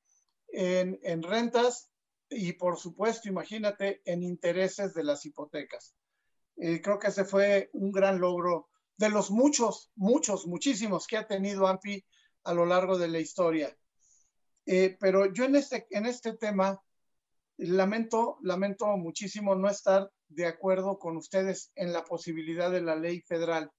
en, 0.49 0.99
en, 1.03 1.23
rentas 1.23 1.91
y 2.29 2.53
por 2.53 2.77
supuesto, 2.79 3.29
imagínate, 3.29 4.03
en 4.05 4.23
intereses 4.23 4.95
de 4.95 5.05
las 5.05 5.25
hipotecas. 5.25 5.95
Eh, 6.57 6.81
creo 6.83 6.99
que 6.99 7.09
ese 7.09 7.25
fue 7.25 7.71
un 7.73 7.93
gran 7.93 8.21
logro 8.21 8.69
de 8.97 9.11
los 9.11 9.31
muchos, 9.31 9.91
muchos, 9.95 10.47
muchísimos 10.47 11.07
que 11.07 11.17
ha 11.17 11.27
tenido 11.27 11.67
AMPI 11.67 12.05
a 12.45 12.55
lo 12.55 12.67
largo 12.67 12.99
de 12.99 13.09
la 13.09 13.19
historia. 13.19 13.77
Eh, 14.67 14.97
pero 14.99 15.33
yo 15.33 15.45
en 15.45 15.57
este, 15.57 15.87
en 15.91 16.07
este 16.07 16.33
tema 16.33 16.83
lamento, 17.57 18.39
lamento 18.43 18.87
muchísimo 18.97 19.55
no 19.55 19.71
estar 19.71 20.11
de 20.29 20.47
acuerdo 20.47 20.99
con 20.99 21.17
ustedes 21.17 21.71
en 21.77 21.93
la 21.93 22.05
posibilidad 22.05 22.71
de 22.71 22.83
la 22.83 22.97
ley 22.97 23.21
federal. 23.21 23.71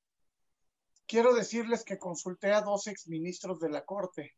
Quiero 1.05 1.33
decirles 1.33 1.83
que 1.83 1.99
consulté 1.99 2.53
a 2.53 2.61
dos 2.61 2.87
exministros 2.87 3.59
de 3.59 3.69
la 3.69 3.85
Corte. 3.85 4.33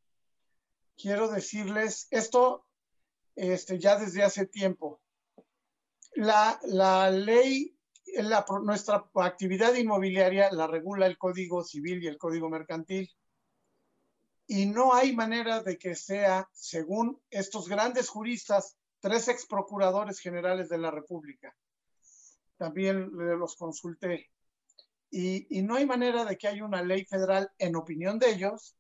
Quiero 0.98 1.28
decirles 1.30 2.08
esto 2.12 2.66
este, 3.36 3.80
ya 3.80 3.98
desde 3.98 4.24
hace 4.24 4.46
tiempo. 4.46 5.02
La, 6.16 6.60
la 6.64 7.10
ley, 7.10 7.78
la, 8.18 8.46
nuestra 8.64 9.10
actividad 9.16 9.74
inmobiliaria 9.76 10.52
la 10.52 10.68
regula 10.68 11.06
el 11.06 11.18
Código 11.18 11.64
Civil 11.64 12.04
y 12.04 12.08
el 12.08 12.18
Código 12.18 12.50
Mercantil. 12.50 13.10
Y 14.52 14.66
no 14.66 14.96
hay 14.96 15.16
manera 15.16 15.62
de 15.62 15.78
que 15.78 15.94
sea, 15.94 16.50
según 16.54 17.22
estos 17.30 17.70
grandes 17.70 18.10
juristas, 18.10 18.76
tres 19.00 19.28
ex 19.28 19.46
procuradores 19.46 20.20
generales 20.20 20.70
de 20.70 20.80
la 20.80 20.90
República, 20.90 21.56
también 22.58 23.12
los 23.14 23.56
consulté. 23.56 24.32
Y, 25.12 25.56
y, 25.56 25.62
no 25.62 25.76
hay 25.76 25.86
manera 25.86 26.26
de 26.26 26.36
que 26.36 26.48
haya 26.48 26.66
una 26.66 26.82
ley 26.82 27.06
federal, 27.06 27.52
en 27.60 27.76
opinión 27.76 28.18
de 28.18 28.32
ellos, 28.32 28.76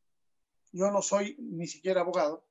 yo 0.71 0.89
no 0.89 1.03
soy 1.03 1.35
ni 1.37 1.67
siquiera 1.67 2.01
abogado, 2.01 2.47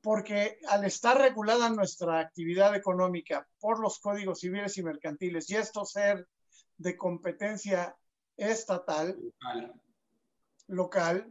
porque 0.00 0.58
al 0.68 0.86
estar 0.86 1.18
regulada 1.18 1.68
nuestra 1.68 2.18
actividad 2.18 2.74
económica 2.74 3.46
por 3.60 3.78
los 3.78 3.98
códigos 3.98 4.40
civiles 4.40 4.78
y 4.78 4.82
mercantiles 4.82 5.50
y 5.50 5.56
esto 5.56 5.84
ser 5.84 6.26
de 6.78 6.96
competencia 6.96 7.94
estatal, 8.38 9.18
local, 10.68 11.30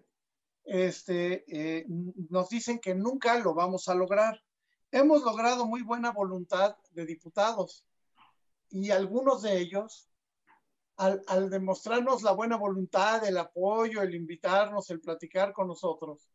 este, 0.73 1.43
eh, 1.49 1.85
nos 2.29 2.47
dicen 2.47 2.79
que 2.79 2.95
nunca 2.95 3.37
lo 3.39 3.53
vamos 3.53 3.89
a 3.89 3.93
lograr. 3.93 4.41
Hemos 4.89 5.21
logrado 5.21 5.65
muy 5.65 5.81
buena 5.81 6.11
voluntad 6.11 6.77
de 6.91 7.05
diputados 7.05 7.85
y 8.69 8.89
algunos 8.89 9.41
de 9.41 9.59
ellos, 9.59 10.09
al, 10.95 11.21
al, 11.27 11.49
demostrarnos 11.49 12.23
la 12.23 12.31
buena 12.31 12.55
voluntad, 12.55 13.21
el 13.27 13.37
apoyo, 13.37 14.01
el 14.01 14.15
invitarnos, 14.15 14.89
el 14.89 15.01
platicar 15.01 15.51
con 15.51 15.67
nosotros, 15.67 16.29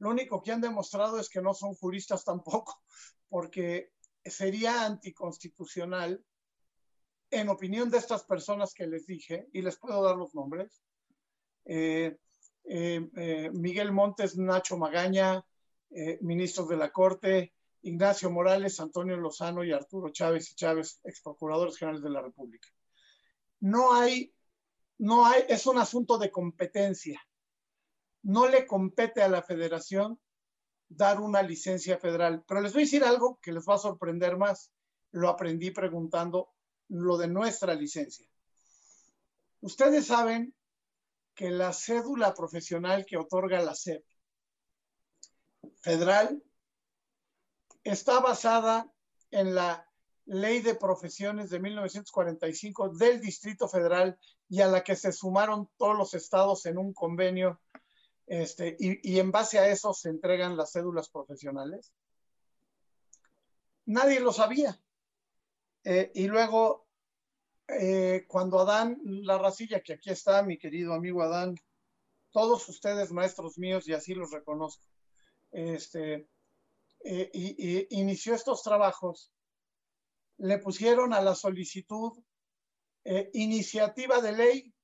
lo 0.00 0.10
único 0.10 0.42
que 0.42 0.50
han 0.50 0.60
demostrado 0.60 1.20
es 1.20 1.28
que 1.28 1.40
no 1.40 1.54
son 1.54 1.74
juristas 1.74 2.24
tampoco, 2.24 2.82
porque 3.28 3.92
sería 4.24 4.86
anticonstitucional, 4.86 6.24
en 7.30 7.48
opinión 7.48 7.90
de 7.90 7.98
estas 7.98 8.24
personas 8.24 8.74
que 8.74 8.88
les 8.88 9.06
dije, 9.06 9.46
y 9.52 9.62
les 9.62 9.78
puedo 9.78 10.02
dar 10.02 10.16
los 10.16 10.34
nombres, 10.34 10.82
eh, 11.64 12.18
Miguel 12.68 13.92
Montes, 13.92 14.36
Nacho 14.36 14.76
Magaña, 14.76 15.44
ministros 16.20 16.68
de 16.68 16.76
la 16.76 16.90
Corte, 16.90 17.54
Ignacio 17.82 18.30
Morales, 18.30 18.80
Antonio 18.80 19.16
Lozano 19.16 19.64
y 19.64 19.72
Arturo 19.72 20.10
Chávez 20.10 20.50
y 20.50 20.54
Chávez, 20.54 21.00
ex 21.04 21.20
procuradores 21.22 21.78
generales 21.78 22.02
de 22.02 22.10
la 22.10 22.20
República. 22.20 22.68
No 23.60 23.94
hay, 23.94 24.34
no 24.98 25.24
hay, 25.24 25.44
es 25.48 25.66
un 25.66 25.78
asunto 25.78 26.18
de 26.18 26.30
competencia. 26.30 27.20
No 28.22 28.48
le 28.48 28.66
compete 28.66 29.22
a 29.22 29.28
la 29.28 29.42
federación 29.42 30.20
dar 30.88 31.20
una 31.20 31.42
licencia 31.42 31.98
federal. 31.98 32.44
Pero 32.46 32.60
les 32.60 32.72
voy 32.72 32.82
a 32.82 32.84
decir 32.84 33.04
algo 33.04 33.38
que 33.40 33.52
les 33.52 33.64
va 33.64 33.74
a 33.74 33.78
sorprender 33.78 34.36
más. 34.36 34.72
Lo 35.12 35.28
aprendí 35.28 35.70
preguntando 35.70 36.50
lo 36.88 37.16
de 37.16 37.28
nuestra 37.28 37.74
licencia. 37.74 38.28
Ustedes 39.60 40.06
saben 40.06 40.54
que 41.38 41.50
la 41.50 41.72
cédula 41.72 42.34
profesional 42.34 43.06
que 43.06 43.16
otorga 43.16 43.62
la 43.62 43.72
SEP 43.72 44.04
federal 45.80 46.42
está 47.84 48.18
basada 48.18 48.92
en 49.30 49.54
la 49.54 49.88
Ley 50.24 50.58
de 50.62 50.74
Profesiones 50.74 51.48
de 51.50 51.60
1945 51.60 52.88
del 52.88 53.20
Distrito 53.20 53.68
Federal 53.68 54.18
y 54.48 54.62
a 54.62 54.66
la 54.66 54.82
que 54.82 54.96
se 54.96 55.12
sumaron 55.12 55.70
todos 55.76 55.96
los 55.96 56.12
estados 56.12 56.66
en 56.66 56.76
un 56.76 56.92
convenio 56.92 57.60
este, 58.26 58.76
y, 58.76 59.20
en 59.20 59.30
base 59.30 59.60
a 59.60 59.68
eso 59.68 59.94
se 59.94 60.08
entregan 60.08 60.56
las 60.56 60.72
cédulas 60.72 61.08
profesionales. 61.08 61.92
Nadie 63.86 64.18
lo 64.18 64.32
sabía. 64.32 64.76
Eh, 65.84 66.10
y 66.16 66.26
luego, 66.26 66.87
eh, 67.68 68.24
cuando 68.26 68.60
Adán 68.60 68.98
La 69.04 69.38
Racilla, 69.38 69.80
que 69.80 69.94
aquí 69.94 70.10
está 70.10 70.42
mi 70.42 70.58
querido 70.58 70.94
amigo 70.94 71.22
Adán, 71.22 71.54
todos 72.30 72.68
ustedes 72.68 73.12
maestros 73.12 73.58
míos 73.58 73.88
y 73.88 73.92
así 73.92 74.14
los 74.14 74.30
reconozco, 74.30 74.86
este, 75.50 76.28
eh, 77.04 77.30
y, 77.32 78.00
inició 78.00 78.34
estos 78.34 78.62
trabajos, 78.62 79.32
le 80.38 80.58
pusieron 80.58 81.12
a 81.12 81.20
la 81.20 81.34
solicitud 81.34 82.12
iniciativa 83.32 84.20
de 84.20 84.32
ley 84.32 84.74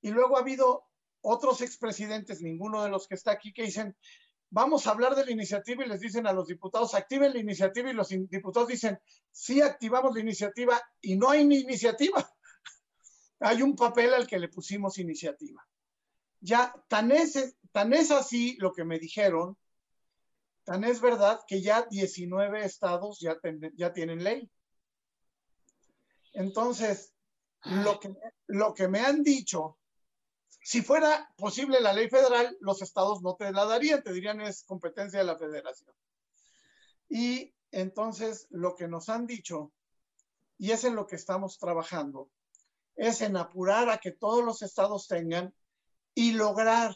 y 0.00 0.10
luego 0.10 0.36
ha 0.36 0.40
habido 0.40 0.88
otros 1.20 1.60
expresidentes, 1.60 2.40
ninguno 2.40 2.82
de 2.82 2.90
los 2.90 3.06
que 3.06 3.14
está 3.14 3.30
aquí, 3.30 3.52
que 3.52 3.62
dicen, 3.62 3.96
vamos 4.50 4.86
a 4.86 4.90
hablar 4.90 5.14
de 5.14 5.24
la 5.24 5.32
iniciativa 5.32 5.84
y 5.84 5.88
les 5.88 6.00
dicen 6.00 6.26
a 6.26 6.32
los 6.32 6.46
diputados, 6.46 6.94
activen 6.94 7.32
la 7.32 7.38
iniciativa 7.38 7.90
y 7.90 7.94
los 7.94 8.08
diputados 8.08 8.68
dicen, 8.68 8.98
sí 9.30 9.60
activamos 9.60 10.14
la 10.14 10.20
iniciativa 10.20 10.80
y 11.00 11.16
no 11.16 11.30
hay 11.30 11.44
ni 11.44 11.58
iniciativa. 11.58 12.28
hay 13.40 13.62
un 13.62 13.76
papel 13.76 14.14
al 14.14 14.26
que 14.26 14.38
le 14.38 14.48
pusimos 14.48 14.98
iniciativa. 14.98 15.66
Ya, 16.40 16.74
tan 16.88 17.10
es, 17.10 17.56
tan 17.72 17.92
es 17.92 18.10
así 18.10 18.56
lo 18.58 18.72
que 18.72 18.84
me 18.84 18.98
dijeron, 18.98 19.56
tan 20.64 20.84
es 20.84 21.00
verdad 21.00 21.40
que 21.46 21.60
ya 21.62 21.82
19 21.82 22.64
estados 22.64 23.18
ya, 23.20 23.38
ya 23.74 23.92
tienen 23.92 24.22
ley. 24.22 24.50
Entonces, 26.32 27.12
lo 27.64 27.98
que, 27.98 28.14
lo 28.46 28.74
que 28.74 28.86
me 28.86 29.00
han 29.00 29.22
dicho 29.22 29.77
si 30.68 30.82
fuera 30.82 31.32
posible 31.38 31.80
la 31.80 31.94
ley 31.94 32.10
federal, 32.10 32.54
los 32.60 32.82
estados 32.82 33.22
no 33.22 33.36
te 33.36 33.50
la 33.52 33.64
darían, 33.64 34.02
te 34.02 34.12
dirían 34.12 34.42
es 34.42 34.64
competencia 34.64 35.18
de 35.18 35.24
la 35.24 35.38
federación. 35.38 35.94
Y 37.08 37.54
entonces 37.70 38.46
lo 38.50 38.74
que 38.74 38.86
nos 38.86 39.08
han 39.08 39.26
dicho, 39.26 39.72
y 40.58 40.72
es 40.72 40.84
en 40.84 40.94
lo 40.94 41.06
que 41.06 41.16
estamos 41.16 41.58
trabajando, 41.58 42.30
es 42.96 43.22
en 43.22 43.38
apurar 43.38 43.88
a 43.88 43.96
que 43.96 44.10
todos 44.10 44.44
los 44.44 44.60
estados 44.60 45.08
tengan 45.08 45.54
y 46.14 46.32
lograr, 46.32 46.94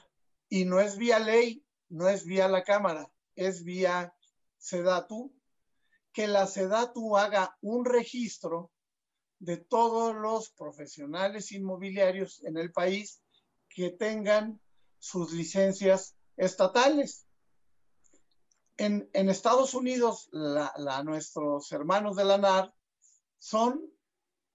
y 0.51 0.67
no 0.67 0.79
es 0.79 0.99
vía 0.99 1.19
ley, 1.19 1.65
no 1.89 2.11
es 2.11 2.27
vía 2.27 2.49
la 2.49 2.65
Cámara, 2.65 3.11
es 3.37 3.65
vía 3.65 4.15
SEDATU, 4.59 5.35
que 6.13 6.27
la 6.27 6.47
SEDATU 6.47 7.17
haga 7.17 7.57
un 7.63 7.87
registro 7.87 8.71
de 9.39 9.57
todos 9.57 10.15
los 10.15 10.51
profesionales 10.51 11.53
inmobiliarios 11.53 12.45
en 12.45 12.59
el 12.59 12.71
país 12.71 13.22
que 13.75 13.91
tengan 13.91 14.61
sus 14.99 15.33
licencias 15.33 16.17
estatales. 16.37 17.27
En, 18.77 19.09
Estados 19.13 19.75
Unidos, 19.75 20.29
la, 20.33 21.03
nuestros 21.05 21.71
hermanos 21.73 22.17
de 22.17 22.25
la 22.25 22.39
NAR 22.39 22.75
son 23.39 23.81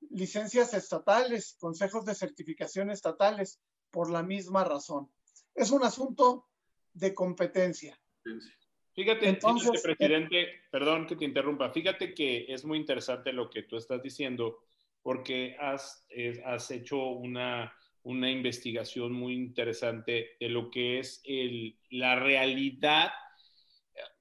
licencias 0.10 0.74
estatales, 0.74 1.56
consejos 1.60 2.06
de 2.06 2.16
certificación 2.16 2.90
estatales, 2.90 3.62
por 3.92 4.12
la 4.12 4.24
misma 4.24 4.64
razón. 4.64 5.10
Es 5.56 5.72
un 5.72 5.84
asunto 5.84 6.48
de 6.94 7.14
competencia. 7.14 7.98
Fíjate, 8.94 9.30
Entonces, 9.30 9.82
presidente, 9.82 10.48
perdón 10.72 11.06
que 11.08 11.16
te 11.16 11.26
interrumpa, 11.26 11.70
fíjate 11.72 12.14
que 12.14 12.46
es 12.50 12.66
muy 12.66 12.80
interesante 12.80 13.32
lo 13.32 13.50
que 13.50 13.64
tú 13.64 13.78
estás 13.78 14.02
diciendo, 14.02 14.60
porque 15.02 15.56
has, 15.60 16.06
has 16.44 16.72
hecho 16.72 16.98
una 16.98 17.74
una 18.08 18.32
investigación 18.32 19.12
muy 19.12 19.34
interesante 19.34 20.38
de 20.40 20.48
lo 20.48 20.72
que 20.72 21.00
es 21.00 21.22
el, 21.26 21.78
la 21.90 22.16
realidad. 22.16 23.12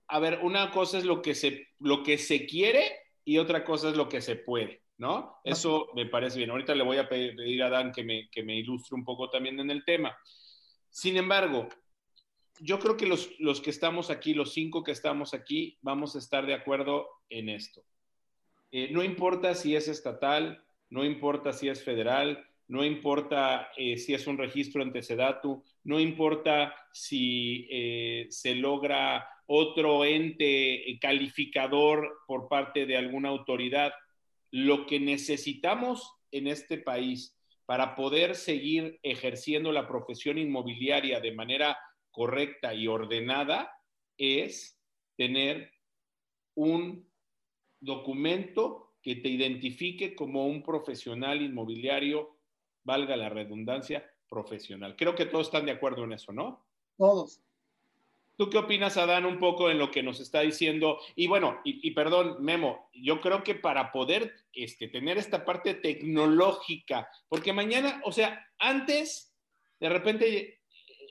A 0.08 0.18
ver, 0.18 0.40
una 0.42 0.72
cosa 0.72 0.98
es 0.98 1.04
lo 1.04 1.22
que, 1.22 1.36
se, 1.36 1.68
lo 1.78 2.02
que 2.02 2.18
se 2.18 2.46
quiere 2.46 2.82
y 3.24 3.38
otra 3.38 3.64
cosa 3.64 3.90
es 3.90 3.96
lo 3.96 4.08
que 4.08 4.20
se 4.20 4.34
puede, 4.34 4.82
¿no? 4.98 5.36
Eso 5.44 5.88
me 5.94 6.06
parece 6.06 6.38
bien. 6.38 6.50
Ahorita 6.50 6.74
le 6.74 6.82
voy 6.82 6.96
a 6.96 7.08
pedir 7.08 7.62
a 7.62 7.70
Dan 7.70 7.92
que 7.92 8.02
me, 8.02 8.28
que 8.30 8.42
me 8.42 8.56
ilustre 8.56 8.96
un 8.96 9.04
poco 9.04 9.30
también 9.30 9.60
en 9.60 9.70
el 9.70 9.84
tema. 9.84 10.16
Sin 10.90 11.16
embargo, 11.16 11.68
yo 12.58 12.80
creo 12.80 12.96
que 12.96 13.06
los, 13.06 13.38
los 13.38 13.60
que 13.60 13.70
estamos 13.70 14.10
aquí, 14.10 14.34
los 14.34 14.52
cinco 14.52 14.82
que 14.82 14.92
estamos 14.92 15.32
aquí, 15.32 15.78
vamos 15.80 16.16
a 16.16 16.18
estar 16.18 16.44
de 16.44 16.54
acuerdo 16.54 17.08
en 17.28 17.50
esto. 17.50 17.84
Eh, 18.72 18.88
no 18.90 19.04
importa 19.04 19.54
si 19.54 19.76
es 19.76 19.86
estatal, 19.86 20.64
no 20.90 21.04
importa 21.04 21.52
si 21.52 21.68
es 21.68 21.84
federal, 21.84 22.44
no 22.68 22.84
importa 22.84 23.70
eh, 23.76 23.96
si 23.96 24.12
es 24.14 24.26
un 24.26 24.38
registro 24.38 24.82
ante 24.82 25.02
Sedatu, 25.02 25.62
no 25.84 26.00
importa 26.00 26.74
si 26.92 27.68
eh, 27.70 28.26
se 28.30 28.56
logra 28.56 29.28
otro 29.46 30.04
ente 30.04 30.90
eh, 30.90 30.98
calificador 30.98 32.18
por 32.26 32.48
parte 32.48 32.84
de 32.84 32.96
alguna 32.96 33.28
autoridad. 33.28 33.92
Lo 34.50 34.86
que 34.86 34.98
necesitamos 34.98 36.12
en 36.32 36.48
este 36.48 36.78
país 36.78 37.36
para 37.66 37.94
poder 37.94 38.34
seguir 38.34 38.98
ejerciendo 39.02 39.70
la 39.70 39.86
profesión 39.86 40.38
inmobiliaria 40.38 41.20
de 41.20 41.32
manera 41.32 41.78
correcta 42.10 42.74
y 42.74 42.88
ordenada 42.88 43.70
es 44.16 44.80
tener 45.16 45.72
un 46.54 47.08
documento 47.80 48.94
que 49.02 49.16
te 49.16 49.28
identifique 49.28 50.16
como 50.16 50.46
un 50.46 50.62
profesional 50.62 51.42
inmobiliario 51.42 52.35
valga 52.86 53.16
la 53.16 53.28
redundancia, 53.28 54.08
profesional. 54.28 54.96
Creo 54.96 55.14
que 55.14 55.26
todos 55.26 55.48
están 55.48 55.66
de 55.66 55.72
acuerdo 55.72 56.04
en 56.04 56.12
eso, 56.12 56.32
¿no? 56.32 56.64
Todos. 56.96 57.40
¿Tú 58.36 58.48
qué 58.50 58.58
opinas, 58.58 58.96
Adán, 58.96 59.24
un 59.24 59.38
poco 59.38 59.70
en 59.70 59.78
lo 59.78 59.90
que 59.90 60.02
nos 60.02 60.20
está 60.20 60.40
diciendo? 60.40 60.98
Y 61.14 61.26
bueno, 61.26 61.60
y, 61.64 61.90
perdón, 61.92 62.36
Memo, 62.40 62.90
yo 62.92 63.20
creo 63.20 63.42
que 63.42 63.54
para 63.54 63.90
poder 63.92 64.34
este, 64.52 64.88
tener 64.88 65.16
esta 65.16 65.44
parte 65.44 65.74
tecnológica, 65.74 67.08
porque 67.28 67.54
mañana, 67.54 68.00
o 68.04 68.12
sea, 68.12 68.46
antes, 68.58 69.34
de 69.80 69.88
repente 69.88 70.55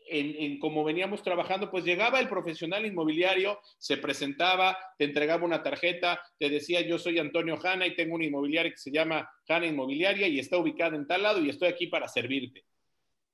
en, 0.07 0.59
como 0.59 0.83
veníamos 0.83 1.23
trabajando, 1.23 1.69
pues 1.71 1.83
llegaba 1.83 2.19
el 2.19 2.29
profesional 2.29 2.85
inmobiliario, 2.85 3.59
se 3.77 3.97
presentaba, 3.97 4.77
te 4.97 5.05
entregaba 5.05 5.45
una 5.45 5.63
tarjeta, 5.63 6.21
te 6.37 6.49
decía 6.49 6.81
yo 6.81 6.97
soy 6.97 7.19
Antonio 7.19 7.57
Hanna 7.61 7.87
y 7.87 7.95
tengo 7.95 8.15
una 8.15 8.25
inmobiliaria 8.25 8.71
que 8.71 8.77
se 8.77 8.91
llama 8.91 9.29
Hanna 9.47 9.67
Inmobiliaria 9.67 10.27
y 10.27 10.39
está 10.39 10.57
ubicada 10.57 10.95
en 10.95 11.07
tal 11.07 11.23
lado 11.23 11.41
y 11.41 11.49
estoy 11.49 11.69
aquí 11.69 11.87
para 11.87 12.07
servirte. 12.07 12.65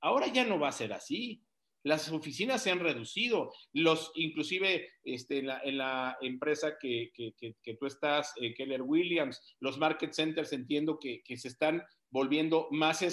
Ahora 0.00 0.26
ya 0.26 0.44
no 0.44 0.58
va 0.58 0.68
a 0.68 0.72
ser 0.72 0.92
así. 0.92 1.42
Las 1.84 2.10
oficinas 2.12 2.62
se 2.62 2.70
han 2.70 2.78
reducido, 2.78 3.52
los, 3.72 4.12
inclusive 4.14 4.88
este, 5.04 5.38
en, 5.38 5.78
la, 5.78 6.16
empresa 6.20 6.76
que, 6.80 7.10
tú 7.78 7.86
estás, 7.86 8.32
eh, 8.40 8.54
Keller 8.54 8.82
Williams, 8.82 9.56
los 9.58 9.78
market 9.78 10.12
centers 10.12 10.52
entiendo 10.52 10.98
que, 11.00 11.22
se 11.36 11.48
están 11.48 11.82
volviendo 12.10 12.68
más 12.70 13.04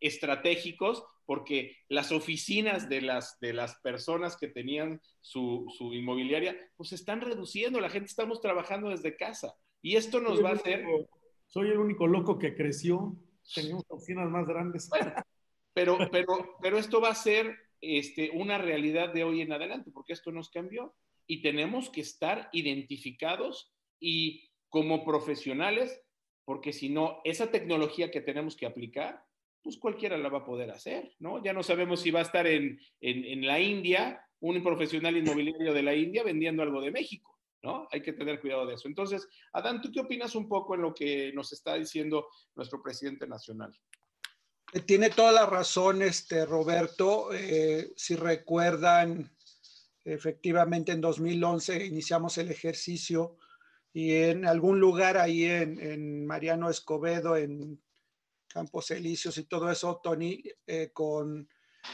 estratégicos 0.00 1.04
porque 1.26 1.76
las 1.88 2.12
oficinas 2.12 2.88
de 2.88 3.02
las, 3.02 3.38
de 3.40 3.52
las 3.52 3.76
personas 3.80 4.36
que 4.36 4.48
tenían 4.48 5.00
su, 5.20 5.66
su 5.76 5.92
inmobiliaria, 5.92 6.56
pues 6.76 6.90
se 6.90 6.94
están 6.94 7.20
reduciendo, 7.20 7.80
la 7.80 7.90
gente 7.90 8.06
estamos 8.06 8.40
trabajando 8.40 8.88
desde 8.88 9.16
casa. 9.16 9.54
Y 9.82 9.96
esto 9.96 10.20
nos 10.20 10.42
va 10.42 10.50
a 10.50 10.54
hacer... 10.54 10.84
Soy 11.48 11.68
el 11.68 11.78
único 11.78 12.06
loco 12.06 12.38
que 12.38 12.54
creció, 12.54 13.16
tenemos 13.54 13.84
oficinas 13.88 14.28
más 14.30 14.46
grandes. 14.46 14.88
pero, 15.74 15.98
pero, 16.10 16.56
pero 16.60 16.78
esto 16.78 17.00
va 17.00 17.10
a 17.10 17.14
ser 17.14 17.56
este, 17.80 18.30
una 18.30 18.58
realidad 18.58 19.12
de 19.12 19.24
hoy 19.24 19.42
en 19.42 19.52
adelante, 19.52 19.90
porque 19.92 20.12
esto 20.12 20.32
nos 20.32 20.50
cambió 20.50 20.94
y 21.26 21.42
tenemos 21.42 21.90
que 21.90 22.00
estar 22.00 22.48
identificados 22.52 23.72
y 24.00 24.50
como 24.68 25.04
profesionales, 25.04 26.00
porque 26.44 26.72
si 26.72 26.88
no, 26.88 27.20
esa 27.24 27.50
tecnología 27.50 28.10
que 28.10 28.20
tenemos 28.20 28.56
que 28.56 28.66
aplicar, 28.66 29.24
pues 29.66 29.78
cualquiera 29.78 30.16
la 30.16 30.28
va 30.28 30.38
a 30.38 30.44
poder 30.44 30.70
hacer, 30.70 31.16
¿no? 31.18 31.42
Ya 31.42 31.52
no 31.52 31.64
sabemos 31.64 32.00
si 32.00 32.12
va 32.12 32.20
a 32.20 32.22
estar 32.22 32.46
en, 32.46 32.78
en, 33.00 33.44
la 33.44 33.58
India, 33.58 34.24
un 34.38 34.62
profesional 34.62 35.16
inmobiliario 35.16 35.74
de 35.74 35.82
la 35.82 35.92
India 35.92 36.22
vendiendo 36.22 36.62
algo 36.62 36.80
de 36.80 36.92
México, 36.92 37.36
¿no? 37.64 37.88
Hay 37.90 38.00
que 38.00 38.12
tener 38.12 38.40
cuidado 38.40 38.64
de 38.64 38.74
eso. 38.74 38.86
Entonces, 38.86 39.26
Adán, 39.52 39.80
¿tú 39.82 39.90
qué 39.90 39.98
opinas 39.98 40.36
un 40.36 40.46
poco 40.46 40.76
en 40.76 40.82
lo 40.82 40.94
que 40.94 41.32
nos 41.32 41.52
está 41.52 41.74
diciendo 41.74 42.28
nuestro 42.54 42.80
presidente 42.80 43.26
nacional? 43.26 43.76
Eh, 44.72 44.82
tiene 44.82 45.10
toda 45.10 45.32
la 45.32 45.46
razón, 45.46 46.00
este 46.00 46.46
Roberto. 46.46 47.34
Eh, 47.34 47.92
si 47.96 48.14
recuerdan, 48.14 49.36
efectivamente 50.04 50.92
en 50.92 51.00
2011 51.00 51.86
iniciamos 51.86 52.38
el 52.38 52.52
ejercicio 52.52 53.36
y 53.92 54.12
en 54.12 54.46
algún 54.46 54.78
lugar 54.78 55.16
ahí 55.16 55.44
en, 55.44 56.24
Mariano 56.24 56.70
Escobedo, 56.70 57.36
en 57.36 57.82
Campos 58.56 58.90
Elíseos 58.90 59.36
y 59.36 59.44
todo 59.44 59.70
eso, 59.70 60.00
Tony, 60.02 60.42
eh, 60.66 60.88
con 60.90 61.46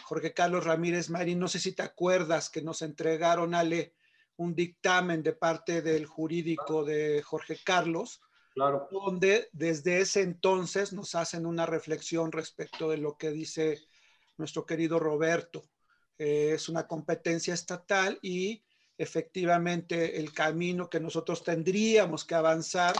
Jorge 0.04 0.32
Carlos 0.32 0.62
Ramírez 0.64 1.10
Marín, 1.10 1.40
no 1.40 1.48
sé 1.48 1.58
si 1.58 1.72
te 1.72 1.82
acuerdas 1.82 2.50
que 2.50 2.62
nos 2.62 2.82
entregaron, 2.82 3.52
Ale, 3.52 3.94
un 4.36 4.54
dictamen 4.54 5.24
de 5.24 5.32
parte 5.32 5.82
del 5.82 6.06
jurídico 6.06 6.84
de 6.84 7.20
Jorge 7.20 7.58
Carlos, 7.64 8.20
claro. 8.54 8.86
donde 8.92 9.48
desde 9.50 10.02
ese 10.02 10.20
entonces 10.20 10.92
nos 10.92 11.16
hacen 11.16 11.46
una 11.46 11.66
reflexión 11.66 12.30
respecto 12.30 12.90
de 12.90 12.98
lo 12.98 13.16
que 13.16 13.32
dice 13.32 13.80
nuestro 14.36 14.64
querido 14.64 15.00
Roberto. 15.00 15.64
Eh, 16.16 16.52
es 16.54 16.68
una 16.68 16.86
competencia 16.86 17.54
estatal 17.54 18.20
y 18.22 18.62
efectivamente 18.96 20.16
el 20.20 20.32
camino 20.32 20.88
que 20.88 21.00
nosotros 21.00 21.42
tendríamos 21.42 22.24
que 22.24 22.36
avanzar 22.36 22.94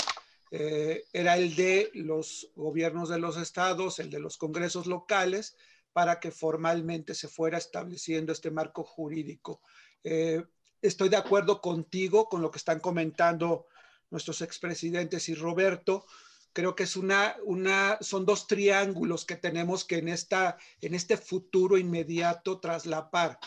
eh, 0.54 1.06
era 1.14 1.38
el 1.38 1.56
de 1.56 1.90
los 1.94 2.50
gobiernos 2.54 3.08
de 3.08 3.18
los 3.18 3.38
estados, 3.38 3.98
el 3.98 4.10
de 4.10 4.20
los 4.20 4.36
congresos 4.36 4.86
locales, 4.86 5.56
para 5.94 6.20
que 6.20 6.30
formalmente 6.30 7.14
se 7.14 7.26
fuera 7.26 7.56
estableciendo 7.56 8.32
este 8.32 8.50
marco 8.50 8.84
jurídico. 8.84 9.62
Eh, 10.04 10.44
estoy 10.82 11.08
de 11.08 11.16
acuerdo 11.16 11.62
contigo 11.62 12.28
con 12.28 12.42
lo 12.42 12.50
que 12.50 12.58
están 12.58 12.80
comentando 12.80 13.66
nuestros 14.10 14.42
expresidentes 14.42 15.30
y 15.30 15.34
Roberto. 15.34 16.04
Creo 16.52 16.76
que 16.76 16.82
es 16.82 16.96
una, 16.96 17.34
una, 17.44 17.96
son 18.02 18.26
dos 18.26 18.46
triángulos 18.46 19.24
que 19.24 19.36
tenemos 19.36 19.86
que 19.86 19.96
en, 19.96 20.08
esta, 20.08 20.58
en 20.82 20.92
este 20.92 21.16
futuro 21.16 21.78
inmediato 21.78 22.60
traslapar 22.60 23.38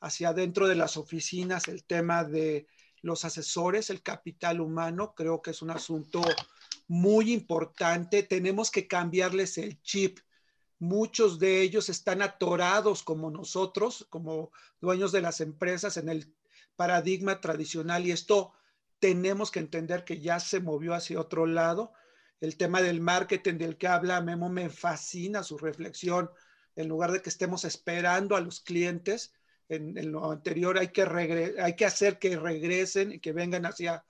hacia 0.00 0.30
adentro 0.30 0.66
de 0.66 0.76
las 0.76 0.96
oficinas 0.96 1.68
el 1.68 1.84
tema 1.84 2.24
de 2.24 2.66
los 3.02 3.26
asesores, 3.26 3.90
el 3.90 4.02
capital 4.02 4.62
humano, 4.62 5.12
creo 5.14 5.42
que 5.42 5.50
es 5.50 5.60
un 5.60 5.70
asunto 5.70 6.22
muy 6.86 7.32
importante. 7.32 8.22
Tenemos 8.22 8.70
que 8.70 8.86
cambiarles 8.86 9.58
el 9.58 9.80
chip. 9.82 10.20
Muchos 10.78 11.38
de 11.38 11.62
ellos 11.62 11.88
están 11.88 12.22
atorados 12.22 13.02
como 13.02 13.30
nosotros, 13.30 14.06
como 14.10 14.50
dueños 14.80 15.12
de 15.12 15.22
las 15.22 15.40
empresas 15.40 15.96
en 15.96 16.08
el 16.08 16.34
paradigma 16.76 17.40
tradicional 17.40 18.04
y 18.06 18.10
esto 18.10 18.52
tenemos 18.98 19.50
que 19.50 19.60
entender 19.60 20.04
que 20.04 20.20
ya 20.20 20.40
se 20.40 20.60
movió 20.60 20.94
hacia 20.94 21.20
otro 21.20 21.46
lado. 21.46 21.92
El 22.40 22.56
tema 22.56 22.82
del 22.82 23.00
marketing 23.00 23.58
del 23.58 23.76
que 23.76 23.86
habla 23.86 24.20
Memo 24.20 24.48
me 24.48 24.70
fascina 24.70 25.42
su 25.42 25.58
reflexión. 25.58 26.30
En 26.76 26.88
lugar 26.88 27.12
de 27.12 27.22
que 27.22 27.28
estemos 27.28 27.64
esperando 27.64 28.34
a 28.34 28.40
los 28.40 28.60
clientes, 28.60 29.32
en, 29.68 30.10
lo 30.10 30.30
anterior 30.30 30.78
hay 30.78 30.88
que, 30.88 31.54
hay 31.58 31.76
que 31.76 31.84
hacer 31.84 32.18
que 32.18 32.36
regresen 32.36 33.12
y 33.12 33.20
que 33.20 33.32
vengan 33.32 33.66
hacia 33.66 34.04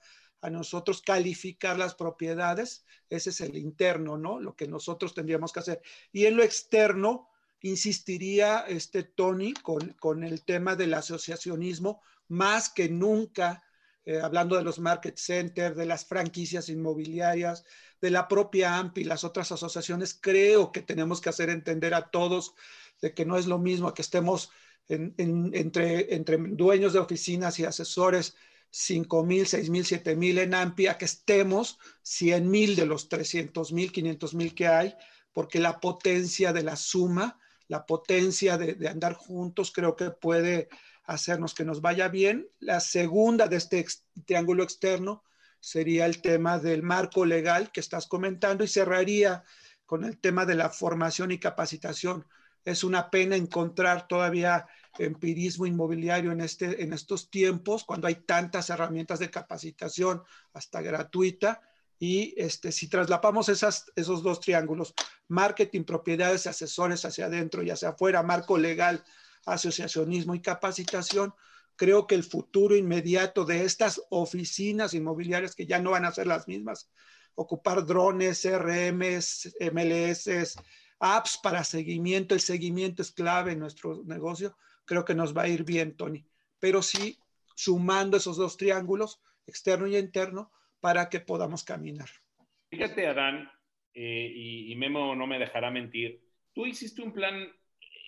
a 0.45 0.49
nosotros 0.51 1.01
calificar 1.01 1.77
las 1.77 1.95
propiedades. 1.95 2.85
Ese 3.09 3.31
es 3.31 3.41
el 3.41 3.57
interno, 3.57 4.15
¿no? 4.15 4.39
Lo 4.39 4.55
que 4.55 4.67
nosotros 4.67 5.15
tendríamos 5.15 5.51
que 5.51 5.59
hacer. 5.59 5.81
Y 6.11 6.25
en 6.25 6.37
lo 6.37 6.43
externo, 6.43 7.29
insistiría 7.61 8.59
este 8.67 9.01
Tony 9.01 9.53
con, 9.53 9.93
con 9.93 10.23
el 10.23 10.43
tema 10.43 10.75
del 10.75 10.93
asociacionismo, 10.93 12.01
más 12.27 12.69
que 12.69 12.89
nunca, 12.89 13.63
eh, 14.05 14.19
hablando 14.21 14.55
de 14.55 14.63
los 14.63 14.77
market 14.77 15.17
centers, 15.17 15.75
de 15.75 15.87
las 15.87 16.05
franquicias 16.05 16.69
inmobiliarias, 16.69 17.65
de 17.99 18.11
la 18.11 18.27
propia 18.27 18.77
AMPI 18.77 19.01
y 19.01 19.05
las 19.05 19.23
otras 19.23 19.51
asociaciones, 19.51 20.13
creo 20.13 20.71
que 20.71 20.83
tenemos 20.83 21.21
que 21.21 21.29
hacer 21.29 21.49
entender 21.49 21.95
a 21.95 22.11
todos 22.11 22.53
de 23.01 23.15
que 23.15 23.25
no 23.25 23.35
es 23.35 23.47
lo 23.47 23.57
mismo 23.57 23.95
que 23.95 24.03
estemos 24.03 24.51
entre, 24.87 26.13
entre 26.13 26.37
dueños 26.37 26.93
de 26.93 26.99
oficinas 26.99 27.59
y 27.59 27.65
asesores 27.65 28.35
5 28.77 29.23
mil, 29.23 29.47
6 29.47 29.69
mil, 29.69 29.85
7 29.85 30.17
mil 30.17 30.37
en 30.37 30.53
AMPIA, 30.53 30.97
que 30.97 31.05
estemos 31.05 31.79
100 32.01 32.51
mil 32.51 32.75
de 32.75 32.85
los 32.85 33.07
300 33.07 33.71
mil, 33.71 33.93
500 33.93 34.33
mil 34.33 34.53
que 34.53 34.67
hay, 34.67 34.95
porque 35.31 35.59
la 35.59 35.79
potencia 35.79 36.51
de 36.51 36.61
la 36.61 36.75
suma, 36.75 37.39
la 37.69 37.85
potencia 37.85 38.57
de, 38.57 38.73
de, 38.73 38.89
andar 38.89 39.13
juntos, 39.13 39.71
creo 39.71 39.95
que 39.95 40.09
puede 40.11 40.67
hacernos 41.05 41.53
que 41.53 41.63
nos 41.63 41.79
vaya 41.79 42.09
bien. 42.09 42.49
La 42.59 42.81
segunda 42.81 43.47
de 43.47 43.55
este 43.55 43.85
triángulo 44.25 44.63
externo 44.63 45.23
sería 45.61 46.05
el 46.05 46.21
tema 46.21 46.59
del 46.59 46.83
marco 46.83 47.23
legal 47.23 47.71
que 47.71 47.79
estás 47.79 48.07
comentando 48.07 48.65
y 48.65 48.67
cerraría 48.67 49.45
con 49.85 50.03
el 50.03 50.17
tema 50.19 50.45
de 50.45 50.55
la 50.55 50.69
formación 50.69 51.31
y 51.31 51.39
capacitación 51.39 52.25
es 52.65 52.83
una 52.83 53.11
pena 53.11 53.35
encontrar 53.35 54.07
todavía 54.07 54.67
empirismo 54.99 55.65
inmobiliario 55.65 56.31
en, 56.31 56.41
este, 56.41 56.83
en 56.83 56.93
estos 56.93 57.29
tiempos, 57.29 57.83
cuando 57.83 58.07
hay 58.07 58.15
tantas 58.15 58.69
herramientas 58.69 59.19
de 59.19 59.29
capacitación, 59.29 60.23
hasta 60.53 60.81
gratuita. 60.81 61.61
Y 61.97 62.33
este, 62.37 62.71
si 62.71 62.87
traslapamos 62.87 63.49
esas, 63.49 63.91
esos 63.95 64.21
dos 64.21 64.39
triángulos, 64.39 64.93
marketing, 65.27 65.83
propiedades, 65.83 66.47
asesores 66.47 67.05
hacia 67.05 67.25
adentro 67.25 67.63
y 67.63 67.69
hacia 67.69 67.89
afuera, 67.89 68.21
marco 68.23 68.57
legal, 68.57 69.03
asociacionismo 69.45 70.35
y 70.35 70.41
capacitación, 70.41 71.33
creo 71.75 72.07
que 72.07 72.15
el 72.15 72.23
futuro 72.23 72.75
inmediato 72.75 73.45
de 73.45 73.63
estas 73.63 74.01
oficinas 74.09 74.93
inmobiliarias 74.93 75.55
que 75.55 75.65
ya 75.65 75.79
no 75.79 75.91
van 75.91 76.05
a 76.05 76.11
ser 76.11 76.27
las 76.27 76.47
mismas, 76.47 76.89
ocupar 77.35 77.85
drones, 77.85 78.45
RMs, 78.45 79.55
MLS, 79.71 80.55
apps 80.99 81.39
para 81.41 81.63
seguimiento. 81.63 82.33
El 82.33 82.41
seguimiento 82.41 83.01
es 83.01 83.11
clave 83.11 83.53
en 83.53 83.59
nuestro 83.59 84.03
negocio. 84.05 84.55
Creo 84.85 85.05
que 85.05 85.15
nos 85.15 85.35
va 85.35 85.43
a 85.43 85.47
ir 85.47 85.63
bien, 85.63 85.95
Tony. 85.95 86.25
Pero 86.59 86.81
sí, 86.81 87.19
sumando 87.55 88.17
esos 88.17 88.37
dos 88.37 88.57
triángulos, 88.57 89.21
externo 89.45 89.87
y 89.87 89.97
interno, 89.97 90.51
para 90.79 91.09
que 91.09 91.19
podamos 91.19 91.63
caminar. 91.63 92.09
Fíjate, 92.69 93.07
Adán, 93.07 93.49
eh, 93.93 94.31
y, 94.35 94.75
Memo 94.75 95.15
no 95.15 95.25
me 95.25 95.39
dejará 95.39 95.71
mentir, 95.71 96.21
tú 96.53 96.65
hiciste 96.65 97.01
un 97.01 97.13
plan 97.13 97.47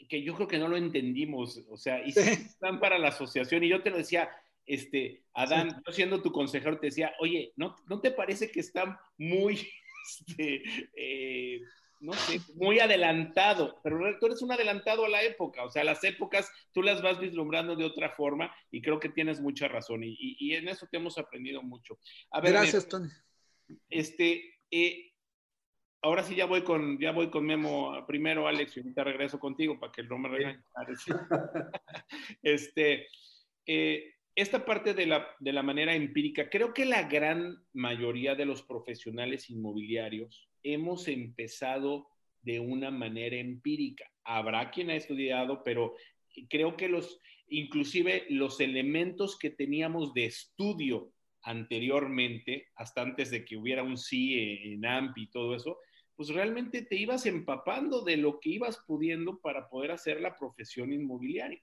que 0.09 0.21
yo 0.21 0.35
creo 0.35 0.47
que 0.47 0.59
no 0.59 0.67
lo 0.67 0.77
entendimos, 0.77 1.63
o 1.69 1.77
sea, 1.77 2.05
hiciste 2.05 2.43
un 2.43 2.57
plan 2.59 2.79
para 2.79 2.99
la 2.99 3.07
asociación 3.07 3.63
y 3.63 3.69
yo 3.69 3.81
te 3.81 3.89
lo 3.89 3.97
decía, 3.97 4.29
este, 4.65 5.23
Adán, 5.33 5.81
yo 5.85 5.93
siendo 5.93 6.21
tu 6.21 6.31
consejero 6.31 6.77
te 6.77 6.87
decía, 6.87 7.13
oye, 7.19 7.53
¿no, 7.55 7.75
¿no 7.87 8.01
te 8.01 8.11
parece 8.11 8.51
que 8.51 8.59
está 8.59 8.99
muy, 9.17 9.67
este, 10.27 10.63
eh, 10.93 11.61
no 11.99 12.13
sé, 12.13 12.39
muy 12.55 12.79
adelantado, 12.79 13.79
pero 13.83 13.99
tú 14.19 14.27
eres 14.27 14.41
un 14.41 14.51
adelantado 14.51 15.05
a 15.05 15.09
la 15.09 15.23
época, 15.23 15.63
o 15.63 15.69
sea, 15.69 15.83
las 15.83 16.03
épocas 16.03 16.51
tú 16.73 16.81
las 16.81 17.01
vas 17.01 17.19
vislumbrando 17.19 17.75
de 17.75 17.85
otra 17.85 18.11
forma 18.11 18.53
y 18.71 18.81
creo 18.81 18.99
que 18.99 19.09
tienes 19.09 19.41
mucha 19.41 19.67
razón 19.67 20.01
y, 20.03 20.53
en 20.53 20.67
eso 20.67 20.87
te 20.89 20.97
hemos 20.97 21.17
aprendido 21.17 21.61
mucho. 21.61 21.99
A 22.31 22.41
ver, 22.41 22.53
Gracias, 22.53 22.87
Tony. 22.87 23.09
Este, 23.89 24.61
eh, 24.71 25.11
ahora 26.01 26.23
sí 26.23 26.35
ya 26.35 26.45
voy 26.45 26.63
con, 26.63 26.99
ya 26.99 27.11
voy 27.11 27.29
con 27.29 27.45
Memo 27.45 28.05
primero, 28.07 28.47
Alex, 28.47 28.77
y 28.77 28.79
ahorita 28.79 29.03
regreso 29.03 29.39
contigo 29.39 29.79
para 29.79 29.91
que 29.91 30.03
no 30.03 30.17
me 30.17 30.29
regañe. 30.29 30.63
este, 32.43 33.07
eh, 33.65 34.13
esta 34.35 34.65
parte 34.65 34.93
de 34.93 35.07
la, 35.07 35.27
de 35.39 35.51
la 35.51 35.63
manera 35.63 35.95
empírica, 35.95 36.49
creo 36.49 36.73
que 36.73 36.85
la 36.85 37.03
gran 37.03 37.57
mayoría 37.73 38.35
de 38.35 38.45
los 38.45 38.61
profesionales 38.61 39.49
inmobiliarios 39.49 40.46
hemos 40.63 41.07
empezado 41.07 42.07
de 42.41 42.59
una 42.59 42.91
manera 42.91 43.35
empírica. 43.37 44.05
Habrá 44.23 44.71
quien 44.71 44.89
ha 44.89 44.95
estudiado, 44.95 45.63
pero 45.63 45.95
creo 46.49 46.77
que 46.77 46.87
los, 46.87 47.19
inclusive 47.47 48.25
los 48.29 48.59
elementos 48.59 49.37
que 49.37 49.49
teníamos 49.49 50.13
de 50.13 50.25
estudio 50.25 51.11
anteriormente, 51.43 52.67
hasta 52.75 53.01
antes 53.01 53.31
de 53.31 53.45
que 53.45 53.57
hubiera 53.57 53.83
un 53.83 53.97
sí 53.97 54.35
en 54.63 54.85
AMP 54.85 55.17
y 55.17 55.27
todo 55.29 55.55
eso, 55.55 55.79
pues 56.15 56.29
realmente 56.29 56.81
te 56.81 56.95
ibas 56.95 57.25
empapando 57.25 58.03
de 58.03 58.17
lo 58.17 58.39
que 58.39 58.49
ibas 58.49 58.79
pudiendo 58.87 59.39
para 59.39 59.69
poder 59.69 59.91
hacer 59.91 60.19
la 60.19 60.35
profesión 60.35 60.91
inmobiliaria. 60.91 61.61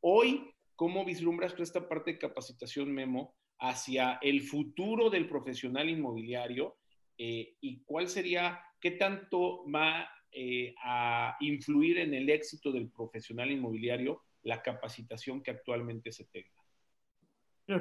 Hoy, 0.00 0.52
¿cómo 0.74 1.04
vislumbras 1.04 1.54
tú 1.54 1.62
esta 1.62 1.88
parte 1.88 2.12
de 2.12 2.18
capacitación, 2.18 2.92
Memo, 2.92 3.34
hacia 3.58 4.18
el 4.22 4.42
futuro 4.42 5.08
del 5.08 5.26
profesional 5.28 5.88
inmobiliario? 5.88 6.76
Eh, 7.18 7.56
¿Y 7.60 7.82
cuál 7.84 8.08
sería, 8.08 8.60
qué 8.80 8.92
tanto 8.92 9.64
va 9.70 10.08
eh, 10.30 10.74
a 10.84 11.36
influir 11.40 11.98
en 11.98 12.14
el 12.14 12.28
éxito 12.28 12.72
del 12.72 12.90
profesional 12.90 13.50
inmobiliario 13.50 14.22
la 14.42 14.62
capacitación 14.62 15.42
que 15.42 15.50
actualmente 15.50 16.12
se 16.12 16.24
tenga? 16.24 16.50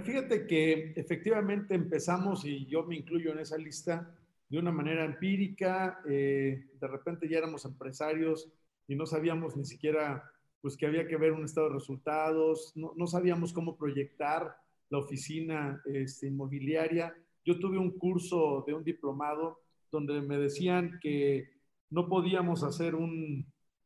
fíjate 0.03 0.47
que 0.47 0.93
efectivamente 0.95 1.75
empezamos, 1.75 2.43
y 2.43 2.65
yo 2.65 2.81
me 2.83 2.95
incluyo 2.95 3.31
en 3.33 3.39
esa 3.39 3.55
lista, 3.55 4.17
de 4.49 4.59
una 4.59 4.71
manera 4.71 5.05
empírica. 5.05 5.99
Eh, 6.07 6.67
de 6.79 6.87
repente 6.87 7.27
ya 7.27 7.39
éramos 7.39 7.65
empresarios 7.65 8.51
y 8.87 8.95
no 8.95 9.05
sabíamos 9.05 9.55
ni 9.55 9.65
siquiera 9.65 10.23
pues 10.61 10.77
que 10.77 10.87
había 10.87 11.07
que 11.07 11.17
ver 11.17 11.31
un 11.31 11.45
estado 11.45 11.67
de 11.67 11.75
resultados, 11.75 12.71
no, 12.75 12.93
no 12.95 13.05
sabíamos 13.05 13.53
cómo 13.53 13.77
proyectar 13.77 14.57
la 14.89 14.97
oficina 14.97 15.81
este, 15.85 16.27
inmobiliaria. 16.27 17.15
Yo 17.45 17.59
tuve 17.59 17.77
un 17.77 17.91
curso 17.91 18.63
de 18.65 18.73
un 18.73 18.83
diplomado 18.83 19.59
donde 19.91 20.21
me 20.21 20.37
decían 20.37 20.99
que 21.01 21.49
no 21.89 22.09
podíamos 22.09 22.63
hacer 22.63 22.95
un, 22.95 23.45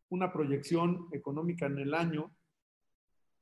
una 0.10 0.32
proyección 0.32 1.08
económica 1.12 1.66
en 1.66 1.78
el 1.78 1.94
año 1.94 2.32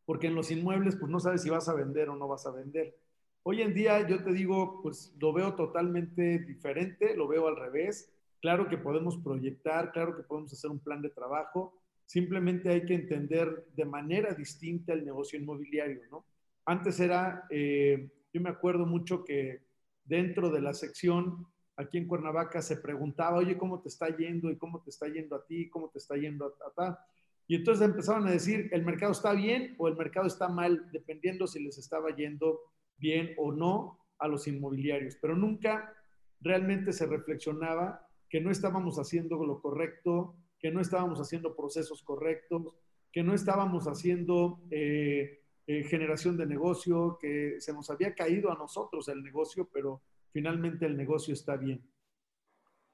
porque 0.05 0.27
en 0.27 0.35
los 0.35 0.51
inmuebles 0.51 0.95
pues 0.95 1.11
no 1.11 1.19
sabes 1.19 1.43
si 1.43 1.49
vas 1.49 1.67
a 1.69 1.73
vender 1.73 2.09
o 2.09 2.15
no 2.15 2.27
vas 2.27 2.45
a 2.47 2.51
vender. 2.51 2.95
Hoy 3.43 3.61
en 3.61 3.73
día 3.73 4.07
yo 4.07 4.23
te 4.23 4.31
digo, 4.33 4.81
pues 4.81 5.13
lo 5.19 5.33
veo 5.33 5.53
totalmente 5.55 6.39
diferente, 6.39 7.15
lo 7.15 7.27
veo 7.27 7.47
al 7.47 7.57
revés. 7.57 8.11
Claro 8.41 8.69
que 8.69 8.77
podemos 8.77 9.17
proyectar, 9.17 9.91
claro 9.91 10.15
que 10.15 10.23
podemos 10.23 10.51
hacer 10.53 10.71
un 10.71 10.79
plan 10.79 11.01
de 11.01 11.09
trabajo, 11.09 11.73
simplemente 12.05 12.69
hay 12.69 12.85
que 12.85 12.93
entender 12.93 13.65
de 13.75 13.85
manera 13.85 14.33
distinta 14.33 14.93
el 14.93 15.05
negocio 15.05 15.39
inmobiliario, 15.39 16.01
¿no? 16.09 16.25
Antes 16.65 16.99
era, 16.99 17.45
eh, 17.49 18.09
yo 18.33 18.41
me 18.41 18.49
acuerdo 18.49 18.85
mucho 18.85 19.25
que 19.25 19.66
dentro 20.07 20.49
de 20.49 20.61
la 20.61 20.73
sección 20.73 21.47
aquí 21.77 21.99
en 21.99 22.07
Cuernavaca 22.07 22.61
se 22.61 22.77
preguntaba, 22.77 23.37
oye, 23.37 23.57
¿cómo 23.57 23.81
te 23.81 23.89
está 23.89 24.15
yendo? 24.15 24.49
¿Y 24.49 24.57
cómo 24.57 24.81
te 24.81 24.89
está 24.89 25.07
yendo 25.07 25.35
a 25.35 25.45
ti? 25.45 25.69
¿Cómo 25.69 25.89
te 25.89 25.99
está 25.99 26.15
yendo 26.15 26.53
a, 26.77 26.85
a, 26.85 27.05
Y 27.47 27.55
entonces 27.55 27.87
empezaban 27.87 28.27
a 28.27 28.31
decir, 28.31 28.69
el 28.71 28.83
mercado 28.83 29.11
está 29.11 29.33
bien 29.33 29.75
o 29.77 29.87
el 29.87 29.95
mercado 29.95 30.25
está 30.25 30.49
mal, 30.49 30.89
dependiendo 30.91 31.45
si 31.45 31.63
les 31.63 31.77
estaba 31.77 32.15
yendo 32.15 32.59
bien 32.97 33.33
o 33.37 33.51
no 33.51 33.99
a 34.17 34.27
los 34.27 34.47
inmobiliarios, 34.47 35.15
pero 35.21 35.35
nunca 35.35 35.93
realmente 36.41 36.91
se 36.91 37.05
reflexionaba 37.05 38.07
que 38.29 38.41
no 38.41 38.49
estábamos 38.49 38.97
haciendo 38.97 39.43
lo 39.45 39.61
correcto, 39.61 40.35
que 40.59 40.71
no 40.71 40.81
estábamos 40.81 41.19
haciendo 41.19 41.55
procesos 41.55 42.01
correctos, 42.01 42.73
que 43.11 43.23
no 43.23 43.33
estábamos 43.35 43.87
haciendo 43.87 44.59
eh, 44.71 45.41
eh, 45.67 45.83
generación 45.83 46.37
de 46.37 46.45
negocio, 46.45 47.17
que 47.19 47.57
se 47.59 47.73
nos 47.73 47.89
había 47.89 48.15
caído 48.15 48.51
a 48.51 48.55
nosotros 48.55 49.07
el 49.09 49.21
negocio, 49.21 49.69
pero 49.71 50.01
finalmente 50.31 50.85
el 50.85 50.97
negocio 50.97 51.33
está 51.33 51.57
bien. 51.57 51.81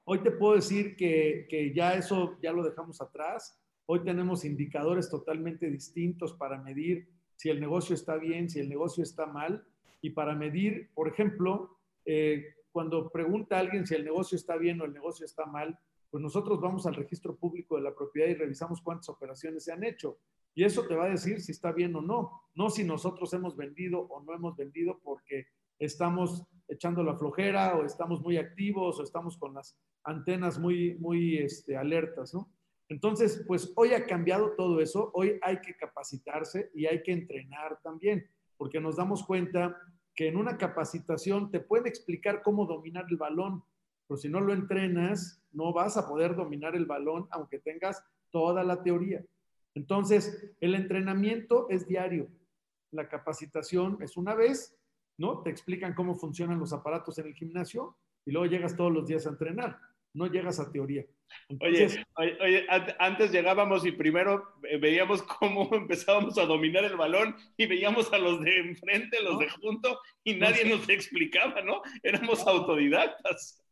Hoy 0.04 0.18
te 0.18 0.30
puedo 0.30 0.56
decir 0.56 0.96
que, 0.96 1.46
que 1.48 1.72
ya 1.72 1.94
eso 1.94 2.36
ya 2.42 2.52
lo 2.52 2.62
dejamos 2.62 3.00
atrás. 3.00 3.58
Hoy 3.86 4.00
tenemos 4.04 4.44
indicadores 4.44 5.08
totalmente 5.08 5.70
distintos 5.70 6.34
para 6.34 6.60
medir 6.60 7.08
si 7.36 7.48
el 7.48 7.60
negocio 7.60 7.94
está 7.94 8.16
bien, 8.16 8.50
si 8.50 8.60
el 8.60 8.68
negocio 8.68 9.02
está 9.02 9.26
mal 9.26 9.66
y 10.00 10.10
para 10.10 10.34
medir, 10.34 10.90
por 10.94 11.08
ejemplo, 11.08 11.78
eh, 12.04 12.54
cuando 12.72 13.08
pregunta 13.10 13.58
alguien 13.58 13.86
si 13.86 13.94
el 13.94 14.04
negocio 14.04 14.36
está 14.36 14.56
bien 14.56 14.80
o 14.80 14.84
el 14.84 14.92
negocio 14.92 15.24
está 15.24 15.46
mal, 15.46 15.78
pues 16.10 16.22
nosotros 16.22 16.60
vamos 16.60 16.86
al 16.86 16.94
registro 16.94 17.36
público 17.36 17.76
de 17.76 17.82
la 17.82 17.94
propiedad 17.94 18.28
y 18.28 18.34
revisamos 18.34 18.80
cuántas 18.82 19.08
operaciones 19.08 19.64
se 19.64 19.72
han 19.72 19.84
hecho. 19.84 20.18
Y 20.54 20.64
eso 20.64 20.86
te 20.86 20.94
va 20.94 21.06
a 21.06 21.10
decir 21.10 21.40
si 21.40 21.52
está 21.52 21.72
bien 21.72 21.94
o 21.96 22.00
no, 22.00 22.42
no 22.54 22.70
si 22.70 22.84
nosotros 22.84 23.32
hemos 23.32 23.56
vendido 23.56 24.00
o 24.00 24.22
no 24.22 24.34
hemos 24.34 24.56
vendido 24.56 25.00
porque 25.02 25.46
estamos 25.78 26.46
echando 26.68 27.02
la 27.02 27.16
flojera 27.16 27.76
o 27.76 27.84
estamos 27.84 28.20
muy 28.22 28.36
activos 28.36 28.98
o 28.98 29.02
estamos 29.02 29.36
con 29.36 29.54
las 29.54 29.76
antenas 30.04 30.58
muy, 30.58 30.94
muy 30.98 31.38
este, 31.38 31.76
alertas, 31.76 32.32
¿no? 32.34 32.48
Entonces, 32.88 33.42
pues 33.46 33.72
hoy 33.76 33.94
ha 33.94 34.04
cambiado 34.04 34.52
todo 34.56 34.80
eso, 34.80 35.10
hoy 35.14 35.38
hay 35.42 35.60
que 35.60 35.74
capacitarse 35.74 36.70
y 36.74 36.86
hay 36.86 37.02
que 37.02 37.12
entrenar 37.12 37.80
también, 37.82 38.28
porque 38.56 38.78
nos 38.78 38.96
damos 38.96 39.24
cuenta 39.24 39.76
que 40.14 40.28
en 40.28 40.36
una 40.36 40.58
capacitación 40.58 41.50
te 41.50 41.60
pueden 41.60 41.86
explicar 41.86 42.42
cómo 42.42 42.66
dominar 42.66 43.06
el 43.08 43.16
balón, 43.16 43.64
pero 44.06 44.18
si 44.18 44.28
no 44.28 44.40
lo 44.40 44.52
entrenas, 44.52 45.42
no 45.52 45.72
vas 45.72 45.96
a 45.96 46.06
poder 46.06 46.36
dominar 46.36 46.76
el 46.76 46.84
balón 46.84 47.26
aunque 47.30 47.58
tengas 47.58 48.04
toda 48.30 48.62
la 48.62 48.82
teoría. 48.82 49.24
Entonces, 49.74 50.54
el 50.60 50.74
entrenamiento 50.74 51.68
es 51.68 51.86
diario. 51.86 52.28
La 52.92 53.08
capacitación 53.08 53.98
es 54.00 54.16
una 54.16 54.34
vez, 54.34 54.76
¿no? 55.18 55.42
Te 55.42 55.50
explican 55.50 55.94
cómo 55.94 56.14
funcionan 56.14 56.58
los 56.58 56.72
aparatos 56.72 57.18
en 57.18 57.26
el 57.26 57.34
gimnasio 57.34 57.96
y 58.24 58.32
luego 58.32 58.46
llegas 58.46 58.76
todos 58.76 58.92
los 58.92 59.06
días 59.06 59.26
a 59.26 59.30
entrenar 59.30 59.78
no 60.14 60.28
llegas 60.28 60.60
a 60.60 60.70
teoría. 60.70 61.04
oye, 61.60 62.04
oye, 62.16 62.66
antes 62.98 63.32
llegábamos 63.32 63.84
y 63.84 63.92
primero 63.92 64.54
veíamos 64.80 65.22
cómo 65.22 65.68
empezábamos 65.74 66.38
a 66.38 66.46
dominar 66.46 66.84
el 66.84 66.96
balón 66.96 67.36
y 67.56 67.66
veíamos 67.66 68.12
a 68.12 68.18
los 68.18 68.40
de 68.40 68.58
enfrente, 68.58 69.20
los 69.22 69.38
de 69.38 69.50
junto, 69.50 69.98
y 70.22 70.34
nadie 70.34 70.64
nos 70.64 70.88
explicaba, 70.88 71.60
¿no? 71.62 71.82
Éramos 72.02 72.46
autodidactas. 72.46 73.63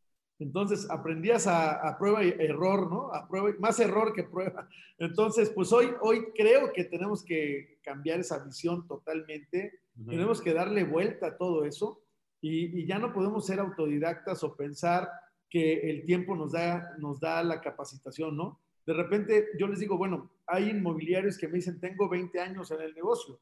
Entonces 0.43 0.91
aprendías 0.91 1.47
a, 1.47 1.97
prueba 1.99 2.25
y 2.25 2.35
error, 2.39 2.91
¿no? 2.91 3.13
A 3.13 3.29
prueba, 3.29 3.51
más 3.59 3.79
error 3.79 4.13
que 4.13 4.25
prueba. 4.25 4.69
Entonces, 4.99 5.51
pues 5.51 5.73
hoy, 5.73 5.91
hoy 6.01 6.27
creo 6.35 6.73
que 6.73 6.85
tenemos 6.85 7.25
que 7.25 7.79
cambiar 7.83 8.21
esa 8.21 8.39
visión 8.39 8.87
totalmente. 8.87 9.81
Tenemos 10.07 10.41
que 10.41 10.53
darle 10.53 10.85
vuelta 10.85 11.29
a 11.29 11.37
todo 11.37 11.65
eso 11.65 12.03
y, 12.41 12.81
y 12.81 12.87
ya 12.87 12.99
no 12.99 13.13
podemos 13.13 13.47
ser 13.47 13.61
autodidactas 13.61 14.43
o 14.43 14.57
pensar 14.57 15.09
que 15.49 15.91
el 15.91 16.05
tiempo 16.07 16.35
nos 16.35 16.53
da, 16.53 16.95
nos 16.99 17.21
da 17.21 17.43
la 17.43 17.61
capacitación, 17.61 18.37
¿no? 18.37 18.59
De 18.85 18.95
repente 18.95 19.49
yo 19.59 19.69
les 19.69 19.79
digo, 19.79 19.97
bueno, 19.97 20.33
hay 20.47 20.71
inmobiliarios 20.71 21.39
que 21.39 21.47
me 21.47 21.55
dicen, 21.55 21.79
tengo 21.79 22.09
20 22.09 22.41
años 22.41 22.71
en 22.71 22.81
el 22.81 22.95
negocio, 22.95 23.39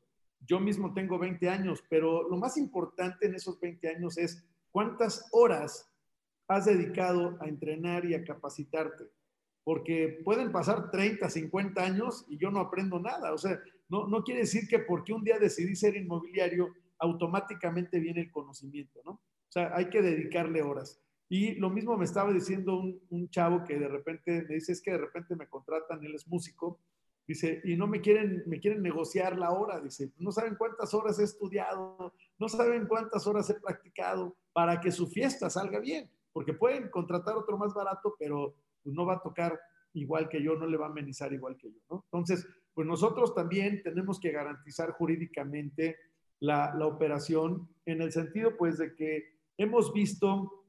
yo 0.47 0.61
mismo 0.61 0.93
tengo 0.93 1.19
20 1.19 1.49
años, 1.49 1.83
pero 1.89 2.29
lo 2.29 2.37
más 2.37 2.57
importante 2.57 3.27
en 3.27 3.35
esos 3.35 3.59
20 3.61 3.89
años 3.89 4.19
es 4.19 4.45
cuántas 4.71 5.29
horas 5.33 5.90
has 6.51 6.65
dedicado 6.65 7.39
a 7.41 7.47
entrenar 7.47 8.05
y 8.05 8.15
a 8.15 8.25
capacitarte. 8.25 9.05
Porque 9.63 10.21
pueden 10.25 10.51
pasar 10.51 10.91
30, 10.91 11.31
50 11.31 11.81
años 11.81 12.27
y 12.29 12.39
yo 12.39 12.51
no 12.51 12.59
aprendo 12.59 12.99
nada. 12.99 13.33
O 13.33 13.39
sea, 13.39 13.61
no, 13.89 14.09
no 14.09 14.25
quiere 14.25 14.41
decir 14.41 14.67
que 14.69 14.81
porque 14.81 15.13
un 15.13 15.23
día 15.23 15.39
decidí 15.39 15.77
ser 15.77 15.97
inmobiliario, 15.97 16.75
automáticamente 16.99 18.01
viene 18.01 18.23
el 18.23 18.33
conocimiento, 18.33 19.01
¿no? 19.05 19.13
O 19.13 19.53
sea, 19.53 19.71
hay 19.77 19.89
que 19.91 20.03
dedicarle 20.03 20.63
horas. 20.63 21.01
Y 21.29 21.55
lo 21.55 21.71
mismo 21.71 21.97
me 21.97 22.05
estaba 22.05 22.33
diciendo 22.33 22.83
un, 23.11 23.31
chavo 23.31 23.63
que 23.63 23.79
de 23.79 23.87
repente 23.87 24.45
me 24.49 24.57
dice, 24.57 24.73
es 24.73 24.83
que 24.83 24.91
de 24.91 24.99
repente 24.99 25.37
me 25.37 25.49
contratan, 25.49 26.05
él 26.05 26.17
es 26.17 26.27
músico, 26.27 26.81
dice, 27.29 27.61
y 27.63 27.77
no 27.77 27.87
me 27.87 28.01
quieren, 28.01 28.43
me 28.47 28.59
quieren 28.59 28.83
negociar 28.83 29.39
la 29.39 29.53
hora, 29.53 29.81
dice, 29.81 30.11
no 30.19 30.33
saben 30.33 30.57
cuántas 30.57 30.93
horas 30.95 31.21
he 31.21 31.23
estudiado, 31.23 32.13
no 32.41 32.49
saben 32.49 32.89
cuántas 32.89 33.29
horas 33.29 33.49
he 33.51 33.55
practicado 33.55 34.37
para 34.53 34.81
que 34.81 34.91
su 34.91 35.07
fiesta 35.07 35.49
salga 35.49 35.79
bien, 35.79 36.11
porque 36.33 36.55
pueden 36.55 36.91
contratar 36.91 37.37
otro 37.37 37.59
más 37.59 37.75
barato, 37.75 38.15
pero 38.19 38.55
pues, 38.83 38.95
no 38.95 39.07
va 39.07 39.15
a 39.15 39.23
tocar 39.23 39.59
igual 39.93 40.29
que 40.29 40.43
yo, 40.43 40.57
no 40.57 40.67
le 40.67 40.77
va 40.77 40.87
a 40.87 40.91
amenizar 40.91 41.33
igual 41.33 41.57
que 41.57 41.73
yo. 41.73 42.05
Entonces, 42.05 42.47
pues 42.75 42.87
nosotros 42.87 43.35
también 43.35 43.83
tenemos 43.83 44.21
que 44.21 44.31
garantizar 44.31 44.93
jurídicamente 44.93 45.97
la, 46.39 46.75
la 46.75 46.87
operación 46.87 47.69
en 47.85 48.01
el 48.01 48.13
sentido, 48.13 48.57
pues, 48.57 48.79
de 48.79 48.95
que 48.95 49.41
hemos 49.57 49.93
visto 49.93 50.61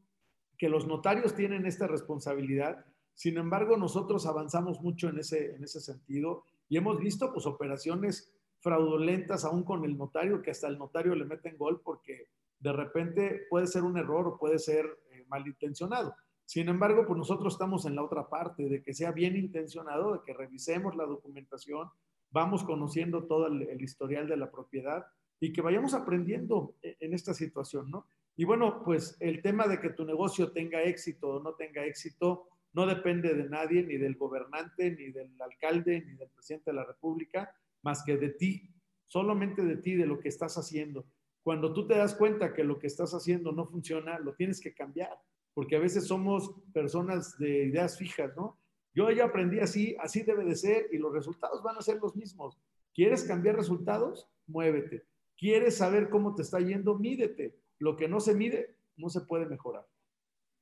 que 0.62 0.70
los 0.70 0.86
notarios 0.86 1.34
tienen 1.34 1.66
esta 1.66 1.88
responsabilidad. 1.88 2.86
Sin 3.16 3.40
embargo, 3.40 3.78
nosotros 3.78 4.28
avanzamos 4.28 4.80
mucho 4.82 5.10
en 5.10 5.18
ese, 5.18 5.56
en 5.56 5.64
ese 5.64 5.80
sentido 5.80 6.44
y 6.70 6.78
hemos 6.78 7.00
visto 7.00 7.34
pues 7.34 7.48
operaciones 7.48 8.32
fraudulentas 8.60 9.44
aún 9.44 9.64
con 9.64 9.84
el 9.86 9.98
notario, 9.98 10.44
que 10.44 10.52
hasta 10.52 10.68
el 10.68 10.78
notario 10.78 11.16
le 11.16 11.26
meten 11.26 11.58
gol 11.58 11.82
porque 11.84 12.28
de 12.60 12.72
repente 12.72 13.48
puede 13.50 13.66
ser 13.66 13.82
un 13.84 13.98
error 13.98 14.28
o 14.28 14.38
puede 14.38 14.60
ser 14.60 14.86
malintencionado. 15.32 16.14
Sin 16.46 16.70
embargo, 16.70 17.06
pues 17.08 17.18
nosotros 17.18 17.54
estamos 17.54 17.86
en 17.86 17.96
la 17.96 18.04
otra 18.04 18.30
parte, 18.30 18.68
de 18.68 18.84
que 18.84 18.94
sea 18.94 19.12
bien 19.12 19.36
intencionado, 19.36 20.14
de 20.14 20.20
que 20.26 20.34
revisemos 20.34 20.96
la 20.96 21.06
documentación, 21.06 21.90
vamos 22.30 22.64
conociendo 22.64 23.26
todo 23.26 23.48
el, 23.48 23.64
el 23.64 23.82
historial 23.82 24.28
de 24.28 24.38
la 24.38 24.52
propiedad 24.52 25.06
y 25.40 25.54
que 25.54 25.62
vayamos 25.62 25.94
aprendiendo 25.94 26.76
e, 26.84 26.98
en 27.00 27.14
esta 27.14 27.34
situación, 27.34 27.90
¿no? 27.90 28.06
Y 28.36 28.46
bueno, 28.46 28.84
pues 28.84 29.18
el 29.20 29.42
tema 29.42 29.68
de 29.68 29.80
que 29.80 29.90
tu 29.90 30.06
negocio 30.06 30.52
tenga 30.52 30.84
éxito 30.84 31.30
o 31.30 31.40
no 31.42 31.54
tenga 31.56 31.86
éxito 31.86 32.48
no 32.74 32.86
depende 32.86 33.34
de 33.34 33.50
nadie, 33.50 33.84
ni 33.84 33.98
del 33.98 34.16
gobernante, 34.16 34.92
ni 34.92 35.12
del 35.12 35.30
alcalde, 35.42 36.04
ni 36.06 36.16
del 36.16 36.30
presidente 36.30 36.72
de 36.72 36.76
la 36.76 36.86
República, 36.86 37.54
más 37.82 38.04
que 38.04 38.18
de 38.18 38.30
ti, 38.30 38.70
solamente 39.08 39.64
de 39.64 39.78
ti, 39.78 39.96
de 39.96 40.06
lo 40.06 40.20
que 40.20 40.30
estás 40.30 40.58
haciendo. 40.58 41.06
Cuando 41.44 41.74
tú 41.74 41.88
te 41.88 41.98
das 41.98 42.16
cuenta 42.16 42.54
que 42.54 42.64
lo 42.64 42.78
que 42.78 42.88
estás 42.88 43.14
haciendo 43.14 43.52
no 43.52 43.66
funciona, 43.66 44.20
lo 44.20 44.36
tienes 44.36 44.60
que 44.62 44.74
cambiar. 44.74 45.18
porque 45.54 45.76
a 45.76 45.80
veces 45.80 46.08
somos 46.08 46.56
personas 46.72 47.38
de 47.38 47.66
ideas 47.66 47.98
fijas, 47.98 48.34
¿no? 48.38 48.58
Yo 48.94 49.12
ya 49.12 49.26
aprendí 49.26 49.60
así, 49.60 49.98
así 50.00 50.24
debe 50.24 50.46
de 50.46 50.56
ser 50.56 50.88
y 50.94 50.98
los 50.98 51.14
resultados 51.14 51.62
van 51.62 51.78
a 51.78 51.82
ser 51.82 51.98
los 51.98 52.16
mismos. 52.16 52.58
¿Quieres 52.94 53.26
cambiar 53.26 53.58
resultados? 53.58 54.30
Muévete. 54.48 55.04
¿Quieres 55.38 55.78
saber 55.78 56.10
cómo 56.10 56.36
te 56.36 56.44
está 56.44 56.60
yendo? 56.60 56.98
Mídete. 56.98 57.56
Lo 57.80 57.98
que 57.98 58.08
no 58.08 58.20
se 58.20 58.34
mide, 58.34 58.78
no 58.96 59.10
se 59.10 59.22
puede 59.22 59.46
mejorar. 59.46 59.86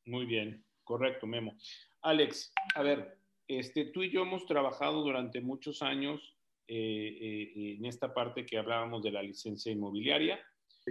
Muy 0.05 0.25
bien, 0.25 0.63
correcto, 0.83 1.27
Memo. 1.27 1.55
Alex, 2.01 2.51
a 2.75 2.81
ver, 2.81 3.19
este, 3.47 3.85
tú 3.85 4.03
y 4.03 4.11
yo 4.11 4.21
hemos 4.21 4.45
trabajado 4.45 5.03
durante 5.03 5.41
muchos 5.41 5.81
años 5.81 6.35
eh, 6.67 7.17
eh, 7.19 7.75
en 7.77 7.85
esta 7.85 8.13
parte 8.13 8.45
que 8.45 8.57
hablábamos 8.57 9.03
de 9.03 9.11
la 9.11 9.23
licencia 9.23 9.71
inmobiliaria. 9.71 10.39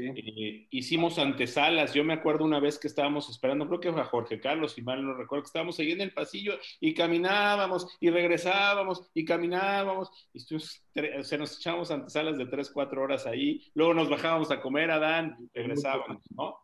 Eh, 0.07 0.67
hicimos 0.71 1.19
antesalas. 1.19 1.95
Yo 1.95 2.05
me 2.05 2.15
acuerdo 2.15 2.45
una 2.45 2.61
vez 2.61 2.79
que 2.79 2.89
estábamos 2.89 3.29
esperando, 3.29 3.67
creo 3.67 3.81
que 3.81 3.93
fue 3.93 4.01
a 4.01 4.05
Jorge 4.05 4.41
Carlos, 4.41 4.73
si 4.73 4.83
mal 4.83 5.05
no 5.05 5.15
recuerdo, 5.15 5.43
que 5.43 5.49
estábamos 5.49 5.77
siguiendo 5.77 6.05
el 6.05 6.13
pasillo 6.13 6.59
y 6.81 6.95
caminábamos 6.95 7.97
y 8.01 8.11
regresábamos 8.11 9.11
y 9.15 9.25
caminábamos. 9.25 10.11
Y 10.33 10.41
se 10.41 11.39
nos 11.39 11.59
echábamos 11.59 11.91
antesalas 11.91 12.39
de 12.39 12.47
tres, 12.47 12.71
cuatro 12.71 13.03
horas 13.03 13.27
ahí. 13.27 13.65
Luego 13.75 13.95
nos 13.95 14.09
bajábamos 14.09 14.51
a 14.51 14.61
comer, 14.61 14.91
Adán, 14.91 15.37
y 15.39 15.49
regresábamos, 15.53 16.23
¿no? 16.31 16.57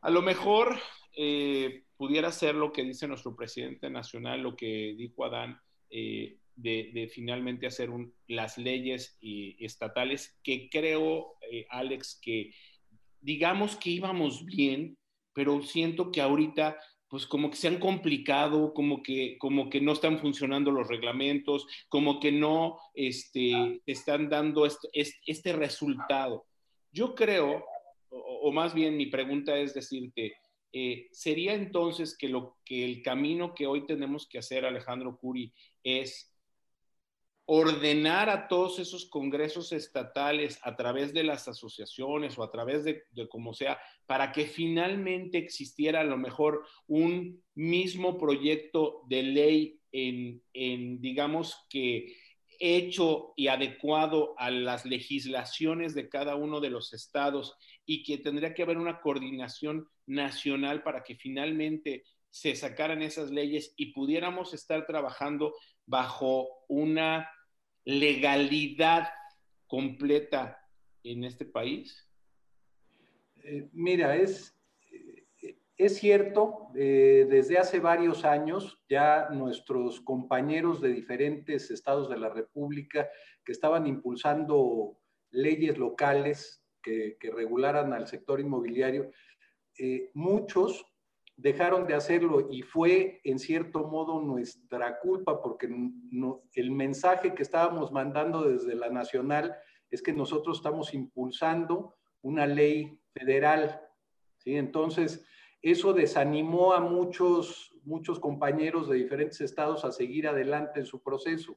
A 0.00 0.10
lo 0.10 0.22
mejor 0.22 0.78
eh, 1.16 1.84
pudiera 1.96 2.30
ser 2.30 2.54
lo 2.54 2.72
que 2.72 2.84
dice 2.84 3.08
nuestro 3.08 3.34
presidente 3.34 3.90
nacional, 3.90 4.42
lo 4.42 4.54
que 4.54 4.94
dijo 4.96 5.24
Adán. 5.24 5.60
Eh, 5.90 6.36
de, 6.56 7.10
finalmente 7.12 7.66
hacer 7.66 7.90
las 8.26 8.58
leyes 8.58 9.16
estatales 9.20 10.38
que 10.42 10.68
creo, 10.68 11.36
eh, 11.50 11.66
Alex, 11.70 12.18
que 12.20 12.52
digamos 13.20 13.76
que 13.76 13.90
íbamos 13.90 14.44
bien, 14.44 14.96
pero 15.32 15.62
siento 15.62 16.10
que 16.10 16.20
ahorita 16.20 16.78
pues 17.08 17.26
como 17.26 17.50
que 17.50 17.56
se 17.56 17.68
han 17.68 17.78
complicado, 17.78 18.74
como 18.74 19.02
que, 19.02 19.38
como 19.38 19.70
que 19.70 19.80
no 19.80 19.92
están 19.92 20.18
funcionando 20.18 20.72
los 20.72 20.88
reglamentos, 20.88 21.66
como 21.88 22.18
que 22.18 22.32
no 22.32 22.78
este, 22.94 23.80
están 23.86 24.28
dando 24.28 24.66
este, 24.66 24.88
este, 25.24 25.52
resultado. 25.52 26.46
Yo 26.90 27.14
creo, 27.14 27.64
o, 28.08 28.50
más 28.50 28.74
bien 28.74 28.96
mi 28.96 29.06
pregunta 29.06 29.56
es 29.56 29.72
decirte, 29.72 30.34
eh, 30.72 31.06
¿sería 31.12 31.54
entonces 31.54 32.16
que, 32.18 32.28
lo, 32.28 32.58
que 32.64 32.84
el 32.84 33.02
camino 33.02 33.54
que 33.54 33.68
hoy 33.68 33.86
tenemos 33.86 34.28
que 34.28 34.38
hacer, 34.38 34.64
Alejandro 34.64 35.16
Curi, 35.16 35.52
es 35.84 36.35
ordenar 37.46 38.28
a 38.28 38.48
todos 38.48 38.80
esos 38.80 39.08
congresos 39.08 39.72
estatales 39.72 40.58
a 40.62 40.74
través 40.74 41.14
de 41.14 41.22
las 41.22 41.46
asociaciones 41.46 42.36
o 42.36 42.42
a 42.42 42.50
través 42.50 42.84
de, 42.84 43.04
como 43.30 43.54
sea, 43.54 43.78
para 44.06 44.32
que 44.32 44.46
finalmente 44.46 45.38
existiera 45.38 46.00
a 46.00 46.04
lo 46.04 46.18
mejor 46.18 46.66
un 46.88 47.42
mismo 47.54 48.18
proyecto 48.18 49.02
de 49.08 49.22
ley 49.22 49.80
en, 49.92 50.42
en 50.52 51.00
digamos 51.00 51.56
que 51.70 52.16
hecho 52.58 53.32
y 53.36 53.48
adecuado 53.48 54.34
a 54.38 54.50
las 54.50 54.84
legislaciones 54.84 55.94
de 55.94 56.08
cada 56.08 56.34
uno 56.34 56.60
de 56.60 56.70
los 56.70 56.92
estados 56.94 57.56
y 57.84 58.02
que 58.02 58.18
tendría 58.18 58.54
que 58.54 58.62
haber 58.62 58.78
una 58.78 59.00
coordinación 59.00 59.88
nacional 60.06 60.82
para 60.82 61.04
que 61.04 61.16
finalmente 61.16 62.04
se 62.30 62.54
sacaran 62.56 63.02
esas 63.02 63.30
leyes 63.30 63.72
y 63.76 63.92
pudiéramos 63.92 64.52
estar 64.52 64.86
trabajando 64.86 65.54
bajo 65.86 66.48
una 66.68 67.30
legalidad 67.86 69.08
completa 69.66 70.60
en 71.02 71.24
este 71.24 71.46
país? 71.46 72.06
Eh, 73.44 73.68
mira, 73.72 74.16
es, 74.16 74.58
eh, 74.90 75.56
es 75.76 75.96
cierto, 75.96 76.68
eh, 76.74 77.26
desde 77.30 77.58
hace 77.58 77.78
varios 77.78 78.24
años 78.24 78.82
ya 78.88 79.28
nuestros 79.30 80.00
compañeros 80.00 80.80
de 80.80 80.88
diferentes 80.88 81.70
estados 81.70 82.10
de 82.10 82.18
la 82.18 82.28
República 82.28 83.08
que 83.44 83.52
estaban 83.52 83.86
impulsando 83.86 84.98
leyes 85.30 85.78
locales 85.78 86.64
que, 86.82 87.16
que 87.20 87.30
regularan 87.30 87.92
al 87.92 88.08
sector 88.08 88.40
inmobiliario, 88.40 89.10
muchos 90.14 90.86
dejaron 91.36 91.86
de 91.86 91.94
hacerlo 91.94 92.48
y 92.50 92.62
fue 92.62 93.20
en 93.24 93.38
cierto 93.38 93.86
modo 93.86 94.20
nuestra 94.20 94.98
culpa 94.98 95.42
porque 95.42 95.68
el 96.54 96.70
mensaje 96.70 97.34
que 97.34 97.42
estábamos 97.42 97.92
mandando 97.92 98.42
desde 98.48 98.74
la 98.74 98.88
nacional 98.88 99.54
es 99.90 100.02
que 100.02 100.12
nosotros 100.12 100.58
estamos 100.58 100.94
impulsando 100.94 101.94
una 102.22 102.46
ley 102.46 103.00
federal. 103.12 103.80
¿sí? 104.38 104.56
Entonces, 104.56 105.24
eso 105.60 105.92
desanimó 105.92 106.72
a 106.72 106.80
muchos, 106.80 107.74
muchos 107.84 108.18
compañeros 108.18 108.88
de 108.88 108.96
diferentes 108.96 109.40
estados 109.40 109.84
a 109.84 109.92
seguir 109.92 110.26
adelante 110.26 110.80
en 110.80 110.86
su 110.86 111.02
proceso. 111.02 111.56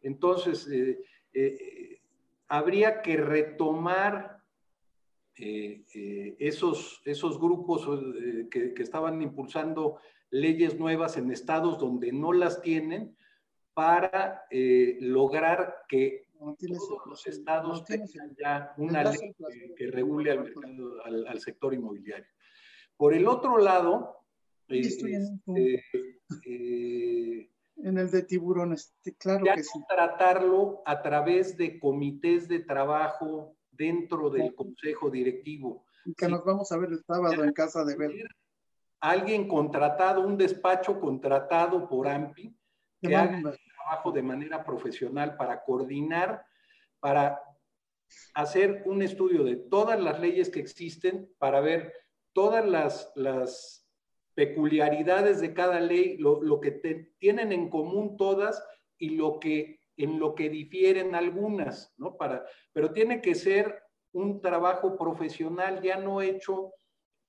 Entonces, 0.00 0.68
eh, 0.68 0.98
eh, 1.32 2.00
habría 2.48 3.00
que 3.00 3.16
retomar 3.16 4.41
eh, 5.36 5.84
eh, 5.94 6.36
esos, 6.38 7.00
esos 7.06 7.40
grupos 7.40 7.88
eh, 7.88 8.48
que, 8.50 8.74
que, 8.74 8.82
estaban 8.82 9.22
impulsando 9.22 9.98
leyes 10.30 10.78
nuevas 10.78 11.16
en 11.16 11.30
estados 11.30 11.78
donde 11.78 12.12
no 12.12 12.34
las 12.34 12.60
tienen 12.60 13.16
para 13.72 14.44
lograr 15.00 15.84
que 15.88 16.26
todos 16.38 17.06
los 17.06 17.26
estados 17.26 17.82
tengan 17.86 18.36
ya 18.38 18.74
una 18.76 19.04
ley 19.04 19.34
que, 19.74 19.86
regule 19.86 20.32
al, 20.32 20.42
mercado, 20.42 21.02
al, 21.02 21.40
sector 21.40 21.72
inmobiliario. 21.72 22.26
Por 22.98 23.14
el 23.14 23.26
otro 23.26 23.56
lado, 23.56 24.26
este, 24.68 25.18
en 26.44 27.98
el 27.98 28.10
de 28.10 28.22
tiburones, 28.24 28.94
claro 29.18 29.46
que 29.54 29.64
sí. 29.64 29.80
tratarlo 29.88 30.82
a 30.84 31.00
través 31.00 31.56
de 31.56 31.80
comités 31.80 32.48
de 32.48 32.60
trabajo 32.60 33.56
dentro 33.72 34.30
del 34.30 34.54
consejo 34.54 35.10
directivo. 35.10 35.84
que 36.16 36.28
nos 36.28 36.44
vamos 36.44 36.70
a 36.72 36.78
ver 36.78 36.90
el 36.90 37.02
sábado 37.04 37.42
en 37.42 37.52
casa 37.52 37.84
de. 37.84 37.96
Alguien 39.00 39.48
contratado, 39.48 40.20
un 40.20 40.38
despacho 40.38 41.00
contratado 41.00 41.88
por 41.88 42.06
AMPI, 42.06 42.54
que 43.00 43.16
haga 43.16 43.36
el 43.36 43.58
trabajo 43.74 44.12
de 44.12 44.22
manera 44.22 44.64
profesional 44.64 45.36
para 45.36 45.64
coordinar, 45.64 46.46
para 47.00 47.40
hacer 48.34 48.82
un 48.86 49.02
estudio 49.02 49.42
de 49.42 49.56
todas 49.56 50.00
las 50.00 50.20
leyes 50.20 50.50
que 50.50 50.60
existen, 50.60 51.34
para 51.38 51.60
ver 51.60 51.92
todas 52.32 52.64
las, 52.64 53.10
las 53.16 53.88
peculiaridades 54.34 55.40
de 55.40 55.52
cada 55.52 55.80
ley, 55.80 56.16
lo, 56.18 56.40
lo 56.42 56.60
que 56.60 56.70
tienen 57.18 57.50
en 57.50 57.68
común 57.70 58.16
todas 58.16 58.62
y 58.98 59.10
lo 59.10 59.40
que 59.40 59.81
en 59.96 60.18
lo 60.18 60.34
que 60.34 60.48
difieren 60.48 61.14
algunas, 61.14 61.92
¿no? 61.98 62.16
Para, 62.16 62.44
pero 62.72 62.92
tiene 62.92 63.20
que 63.20 63.34
ser 63.34 63.82
un 64.12 64.40
trabajo 64.40 64.96
profesional 64.96 65.80
ya 65.82 65.96
no 65.96 66.20
hecho 66.20 66.72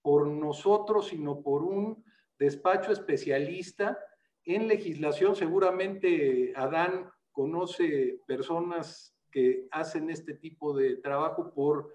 por 0.01 0.27
nosotros, 0.27 1.07
sino 1.07 1.41
por 1.41 1.63
un 1.63 2.03
despacho 2.37 2.91
especialista 2.91 3.97
en 4.43 4.67
legislación. 4.67 5.35
Seguramente 5.35 6.53
Adán 6.55 7.09
conoce 7.31 8.19
personas 8.27 9.15
que 9.31 9.67
hacen 9.71 10.09
este 10.09 10.35
tipo 10.35 10.75
de 10.75 10.97
trabajo 10.97 11.53
por, 11.53 11.93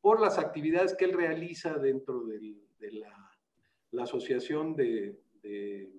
por 0.00 0.20
las 0.20 0.38
actividades 0.38 0.94
que 0.94 1.04
él 1.04 1.12
realiza 1.12 1.74
dentro 1.74 2.24
de 2.24 2.56
la, 2.92 4.02
asociación 4.02 4.74
de, 4.74 5.20
eh, 5.42 5.92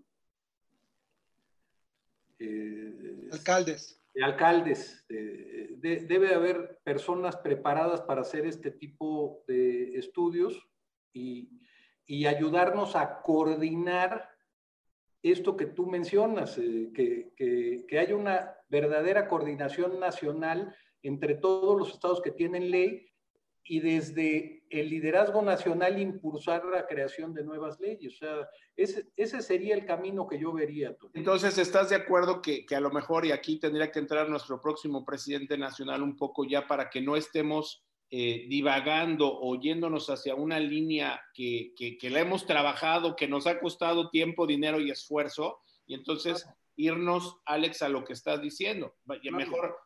alcaldes 3.32 4.01
de 4.14 4.24
alcaldes. 4.24 5.06
debe 5.08 6.34
haber 6.34 6.80
personas 6.84 7.38
preparadas 7.38 8.02
para 8.02 8.22
hacer 8.22 8.46
este 8.46 8.72
tipo 8.72 9.44
de 9.48 9.98
estudios 9.98 10.68
y, 11.14 11.50
ayudarnos 12.28 12.98
a 12.98 13.22
coordinar 13.22 14.30
esto 15.24 15.56
que 15.56 15.66
tú 15.66 15.86
mencionas, 15.86 16.58
eh, 16.58 16.92
que, 16.94 17.32
que, 17.38 17.86
que 17.88 18.00
haya 18.00 18.18
una 18.18 18.54
verdadera 18.68 19.30
coordinación 19.30 19.98
nacional 19.98 20.76
entre 21.04 21.36
todos 21.36 21.78
los 21.78 21.94
estados 21.94 22.22
que 22.22 22.32
tienen 22.32 22.70
ley 22.70 23.11
y 23.64 23.80
desde 23.80 24.64
el 24.70 24.90
liderazgo 24.90 25.42
nacional 25.42 26.00
impulsar 26.00 26.66
la 26.66 26.88
creación 26.88 27.34
de 27.34 27.44
nuevas 27.44 27.80
leyes. 27.80 28.16
O 28.16 28.18
sea, 28.18 28.50
ese, 28.76 29.12
ese 29.16 29.42
sería 29.42 29.76
el 29.76 29.86
camino 29.86 30.28
que 30.28 30.40
yo 30.40 30.52
vería. 30.52 30.96
Entonces, 31.14 31.58
¿estás 31.58 31.90
de 31.90 31.96
acuerdo 31.96 32.42
que, 32.42 32.66
que, 32.66 32.76
a 32.76 32.80
lo 32.80 32.92
mejor, 32.92 33.26
y 33.26 33.32
aquí 33.32 33.60
tendría 33.60 33.92
que 33.92 34.00
entrar 34.00 34.30
nuestro 34.30 34.60
próximo 34.60 35.06
presidente 35.06 35.58
nacional 35.58 36.02
un 36.02 36.16
poco 36.16 36.46
ya 36.46 36.66
para 36.68 36.90
que 36.90 37.02
no 37.02 37.16
estemos 37.16 37.84
eh, 38.10 38.46
divagando 38.50 39.32
o 39.32 39.60
yéndonos 39.60 40.10
hacia 40.10 40.36
una 40.36 40.60
línea 40.60 41.22
que, 41.34 41.74
que, 41.78 41.98
que, 41.98 42.10
la 42.10 42.22
hemos 42.22 42.46
trabajado, 42.46 43.16
que 43.16 43.28
nos 43.28 43.46
ha 43.48 43.60
costado 43.60 44.10
tiempo, 44.10 44.48
dinero 44.48 44.80
y 44.80 44.90
esfuerzo, 44.90 45.60
y 45.86 45.94
entonces 45.94 46.48
irnos, 46.76 47.38
Alex, 47.46 47.84
a 47.84 47.90
lo 47.90 48.04
que 48.04 48.14
estás 48.14 48.42
diciendo. 48.42 48.96
Mejor 49.06 49.78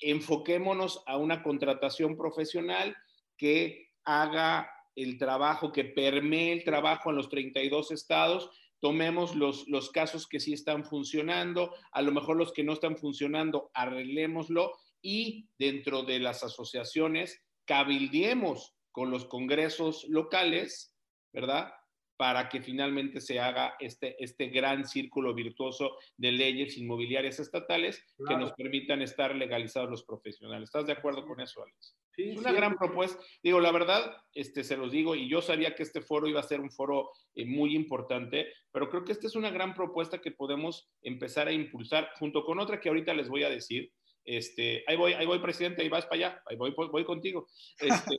enfoquémonos 0.00 1.02
a 1.06 1.16
una 1.16 1.42
contratación 1.42 2.16
profesional 2.16 2.96
que 3.36 3.90
haga 4.04 4.70
el 4.96 5.18
trabajo, 5.18 5.72
que 5.72 5.84
permee 5.84 6.52
el 6.52 6.64
trabajo 6.64 7.10
en 7.10 7.16
los 7.16 7.28
32 7.28 7.90
estados, 7.90 8.50
tomemos 8.80 9.34
los, 9.34 9.66
los 9.68 9.90
casos 9.90 10.26
que 10.26 10.40
sí 10.40 10.52
están 10.52 10.84
funcionando, 10.84 11.74
a 11.92 12.02
lo 12.02 12.12
mejor 12.12 12.36
los 12.36 12.52
que 12.52 12.64
no 12.64 12.74
están 12.74 12.96
funcionando, 12.96 13.70
arreglémoslo 13.74 14.72
y 15.00 15.48
dentro 15.58 16.02
de 16.02 16.18
las 16.18 16.44
asociaciones 16.44 17.42
cabildiemos 17.64 18.74
con 18.92 19.10
los 19.10 19.24
congresos 19.24 20.06
locales, 20.08 20.94
¿verdad? 21.32 21.72
Para 22.16 22.48
que 22.48 22.62
finalmente 22.62 23.20
se 23.20 23.40
haga 23.40 23.74
este, 23.80 24.22
este 24.22 24.46
gran 24.46 24.86
círculo 24.86 25.34
virtuoso 25.34 25.96
de 26.16 26.30
leyes 26.32 26.78
inmobiliarias 26.78 27.40
estatales 27.40 28.04
que 28.28 28.36
nos 28.36 28.52
permitan 28.52 29.02
estar 29.02 29.34
legalizados 29.34 29.90
los 29.90 30.04
profesionales. 30.04 30.68
¿Estás 30.68 30.86
de 30.86 30.92
acuerdo 30.92 31.26
con 31.26 31.40
eso, 31.40 31.62
Alex? 31.62 31.96
Sí, 32.12 32.30
es 32.30 32.38
una 32.38 32.52
gran 32.52 32.76
propuesta. 32.76 33.20
Digo, 33.42 33.58
la 33.58 33.72
verdad, 33.72 34.16
este, 34.32 34.62
se 34.62 34.76
los 34.76 34.92
digo, 34.92 35.16
y 35.16 35.28
yo 35.28 35.42
sabía 35.42 35.74
que 35.74 35.82
este 35.82 36.00
foro 36.00 36.28
iba 36.28 36.38
a 36.38 36.44
ser 36.44 36.60
un 36.60 36.70
foro 36.70 37.10
eh, 37.34 37.44
muy 37.44 37.74
importante, 37.74 38.52
pero 38.70 38.88
creo 38.88 39.04
que 39.04 39.12
esta 39.12 39.26
es 39.26 39.34
una 39.34 39.50
gran 39.50 39.74
propuesta 39.74 40.20
que 40.20 40.30
podemos 40.30 40.88
empezar 41.02 41.48
a 41.48 41.52
impulsar 41.52 42.10
junto 42.18 42.44
con 42.44 42.60
otra 42.60 42.80
que 42.80 42.88
ahorita 42.88 43.12
les 43.14 43.28
voy 43.28 43.42
a 43.42 43.50
decir. 43.50 43.90
Este, 44.24 44.84
ahí 44.86 44.96
voy, 44.96 45.12
ahí 45.14 45.26
voy, 45.26 45.40
presidente, 45.40 45.82
ahí 45.82 45.88
vas 45.88 46.06
para 46.06 46.14
allá, 46.14 46.42
ahí 46.46 46.56
voy, 46.56 46.72
voy 46.76 47.04
contigo. 47.04 47.46
Este, 47.80 48.18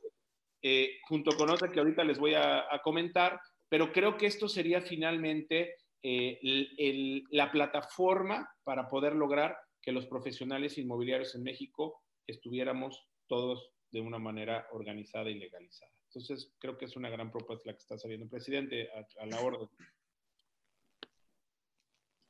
eh, 0.67 0.97
junto 1.07 1.35
con 1.37 1.49
otra 1.51 1.71
que 1.71 1.79
ahorita 1.79 2.03
les 2.03 2.17
voy 2.17 2.33
a, 2.33 2.65
comentar, 2.83 3.39
pero 3.69 3.91
creo 3.91 4.17
que 4.17 4.27
esto 4.27 4.47
sería 4.47 4.81
finalmente 4.81 5.75
eh, 6.03 7.23
la 7.31 7.51
plataforma 7.51 8.47
para 8.63 8.87
poder 8.87 9.15
lograr 9.15 9.57
que 9.81 9.91
los 9.91 10.05
profesionales 10.05 10.77
inmobiliarios 10.77 11.35
en 11.35 11.43
México 11.43 12.03
estuviéramos 12.27 13.07
todos 13.27 13.71
de 13.91 14.01
una 14.01 14.19
manera 14.19 14.67
organizada 14.71 15.29
y 15.29 15.39
legalizada. 15.39 15.91
Entonces, 16.09 16.53
creo 16.59 16.77
que 16.77 16.85
es 16.85 16.95
una 16.95 17.09
gran 17.09 17.31
propuesta 17.31 17.69
la 17.69 17.73
que 17.73 17.79
está 17.79 17.97
saliendo. 17.97 18.27
Presidente, 18.29 18.89
a, 18.91 19.25
la 19.25 19.41
orden. 19.41 19.69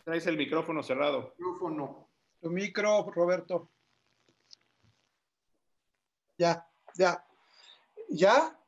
Traes 0.04 0.26
el 0.28 0.38
micrófono 0.38 0.82
cerrado. 0.82 1.36
Micrófono. 1.38 2.10
Tu 2.42 2.50
micro, 2.50 3.12
Roberto. 3.12 3.72
Ya, 6.38 6.68
ya. 6.96 7.26
¿Ya? 8.10 8.60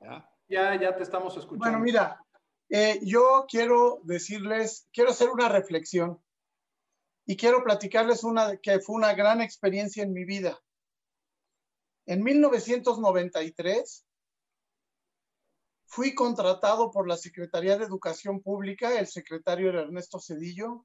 Ya, 0.00 0.31
ya, 0.52 0.96
te 0.96 1.02
estamos 1.02 1.36
escuchando. 1.36 1.64
Bueno, 1.64 1.78
mira, 1.78 2.24
eh, 2.68 3.00
yo 3.02 3.46
quiero 3.48 4.00
decirles, 4.04 4.88
quiero 4.92 5.10
hacer 5.10 5.30
una 5.30 5.48
reflexión 5.48 6.22
y 7.24 7.36
quiero 7.36 7.62
platicarles 7.64 8.24
una 8.24 8.56
que 8.58 8.80
fue 8.80 8.96
una 8.96 9.14
gran 9.14 9.40
experiencia 9.40 10.02
en 10.02 10.12
mi 10.12 10.24
vida. 10.24 10.60
En 12.06 12.22
1993 12.22 14.04
fui 15.86 16.14
contratado 16.14 16.90
por 16.90 17.08
la 17.08 17.16
Secretaría 17.16 17.78
de 17.78 17.84
Educación 17.84 18.40
Pública, 18.40 18.98
el 18.98 19.06
secretario 19.06 19.70
era 19.70 19.82
Ernesto 19.82 20.18
Cedillo, 20.18 20.84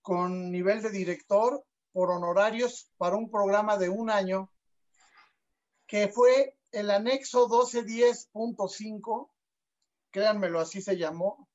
con 0.00 0.50
nivel 0.50 0.80
de 0.80 0.90
director 0.90 1.64
por 1.92 2.10
honorarios 2.10 2.90
para 2.96 3.16
un 3.16 3.30
programa 3.30 3.76
de 3.76 3.88
un 3.88 4.10
año 4.10 4.50
que 5.86 6.08
fue 6.08 6.56
el 6.72 6.90
anexo 6.90 7.48
1210.5, 7.48 9.30
créanmelo, 10.10 10.60
así 10.60 10.80
se 10.80 10.96
llamó, 10.96 11.48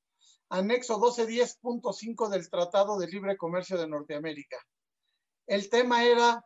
anexo 0.48 0.98
1210.5 0.98 2.28
del 2.28 2.48
Tratado 2.48 2.98
de 2.98 3.08
Libre 3.08 3.36
Comercio 3.36 3.78
de 3.78 3.88
Norteamérica. 3.88 4.58
El 5.46 5.68
tema 5.70 6.04
era 6.04 6.44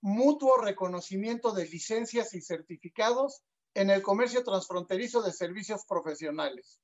mutuo 0.00 0.56
reconocimiento 0.58 1.52
de 1.52 1.66
licencias 1.66 2.34
y 2.34 2.40
certificados 2.40 3.42
en 3.74 3.90
el 3.90 4.02
comercio 4.02 4.42
transfronterizo 4.44 5.22
de 5.22 5.32
servicios 5.32 5.84
profesionales. 5.86 6.80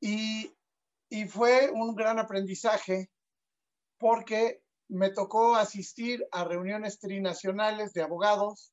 Y, 0.00 0.56
y 1.08 1.26
fue 1.26 1.70
un 1.70 1.94
gran 1.94 2.18
aprendizaje 2.18 3.10
porque 3.98 4.62
me 4.88 5.10
tocó 5.10 5.54
asistir 5.54 6.26
a 6.32 6.44
reuniones 6.44 6.98
trinacionales 6.98 7.92
de 7.92 8.02
abogados, 8.02 8.72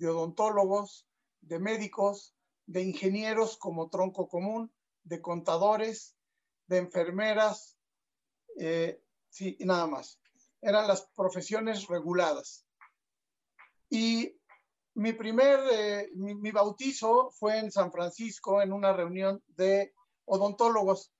de 0.00 0.08
odontólogos, 0.08 1.06
de 1.42 1.58
médicos, 1.58 2.34
de 2.66 2.82
ingenieros 2.82 3.58
como 3.58 3.90
tronco 3.90 4.28
común, 4.28 4.72
de 5.04 5.20
contadores, 5.20 6.16
de 6.66 6.78
enfermeras, 6.78 7.76
eh, 8.56 9.02
sí, 9.28 9.58
nada 9.60 9.86
más. 9.86 10.18
Eran 10.62 10.88
las 10.88 11.02
profesiones 11.14 11.86
reguladas. 11.86 12.64
Y 13.90 14.38
mi 14.94 15.12
primer, 15.12 15.60
eh, 15.70 16.10
mi, 16.14 16.50
bautizo 16.50 17.30
fue 17.32 17.58
en 17.58 17.70
San 17.70 17.92
Francisco, 17.92 18.62
en 18.62 18.72
una 18.72 18.94
reunión 18.94 19.42
de 19.48 19.92
odontólogos. 20.24 21.12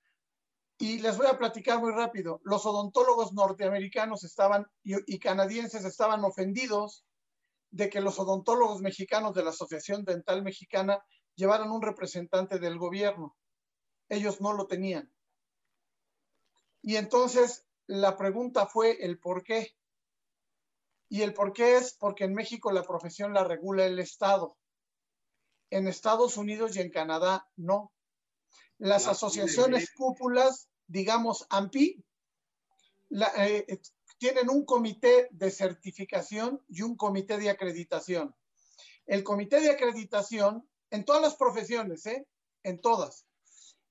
Y 0.78 1.00
les 1.00 1.18
voy 1.18 1.26
a 1.26 1.36
platicar 1.36 1.80
muy 1.80 1.92
rápido. 1.92 2.40
Los 2.44 2.64
odontólogos 2.64 3.34
norteamericanos 3.34 4.24
estaban 4.24 4.66
y 4.82 5.18
canadienses 5.18 5.84
estaban 5.84 6.24
ofendidos 6.24 7.04
de 7.70 7.88
que 7.88 8.00
los 8.00 8.18
odontólogos 8.18 8.80
mexicanos 8.80 9.34
de 9.34 9.44
la 9.44 9.50
Asociación 9.50 10.04
Dental 10.04 10.42
Mexicana 10.42 11.04
llevaran 11.36 11.70
un 11.70 11.82
representante 11.82 12.58
del 12.58 12.78
gobierno. 12.78 13.36
Ellos 14.08 14.40
no 14.40 14.52
lo 14.52 14.66
tenían. 14.66 15.12
Y 16.82 16.96
entonces 16.96 17.66
la 17.86 18.16
pregunta 18.16 18.66
fue 18.66 19.04
el 19.04 19.18
por 19.18 19.44
qué. 19.44 19.74
Y 21.08 21.22
el 21.22 21.34
por 21.34 21.52
qué 21.52 21.76
es 21.76 21.94
porque 21.94 22.24
en 22.24 22.34
México 22.34 22.72
la 22.72 22.82
profesión 22.82 23.34
la 23.34 23.44
regula 23.44 23.84
el 23.84 23.98
Estado. 23.98 24.56
En 25.70 25.86
Estados 25.86 26.36
Unidos 26.36 26.76
y 26.76 26.80
en 26.80 26.90
Canadá 26.90 27.48
no. 27.56 27.92
Las 28.78 29.06
asociaciones 29.06 29.92
cúpulas, 29.92 30.68
digamos 30.86 31.46
AMPI, 31.50 32.02
la, 33.10 33.30
eh, 33.46 33.80
tienen 34.20 34.50
un 34.50 34.66
comité 34.66 35.28
de 35.30 35.50
certificación 35.50 36.62
y 36.68 36.82
un 36.82 36.94
comité 36.94 37.38
de 37.38 37.48
acreditación. 37.48 38.36
El 39.06 39.24
comité 39.24 39.62
de 39.62 39.70
acreditación, 39.70 40.68
en 40.90 41.06
todas 41.06 41.22
las 41.22 41.36
profesiones, 41.36 42.04
¿eh? 42.04 42.26
en 42.62 42.82
todas, 42.82 43.26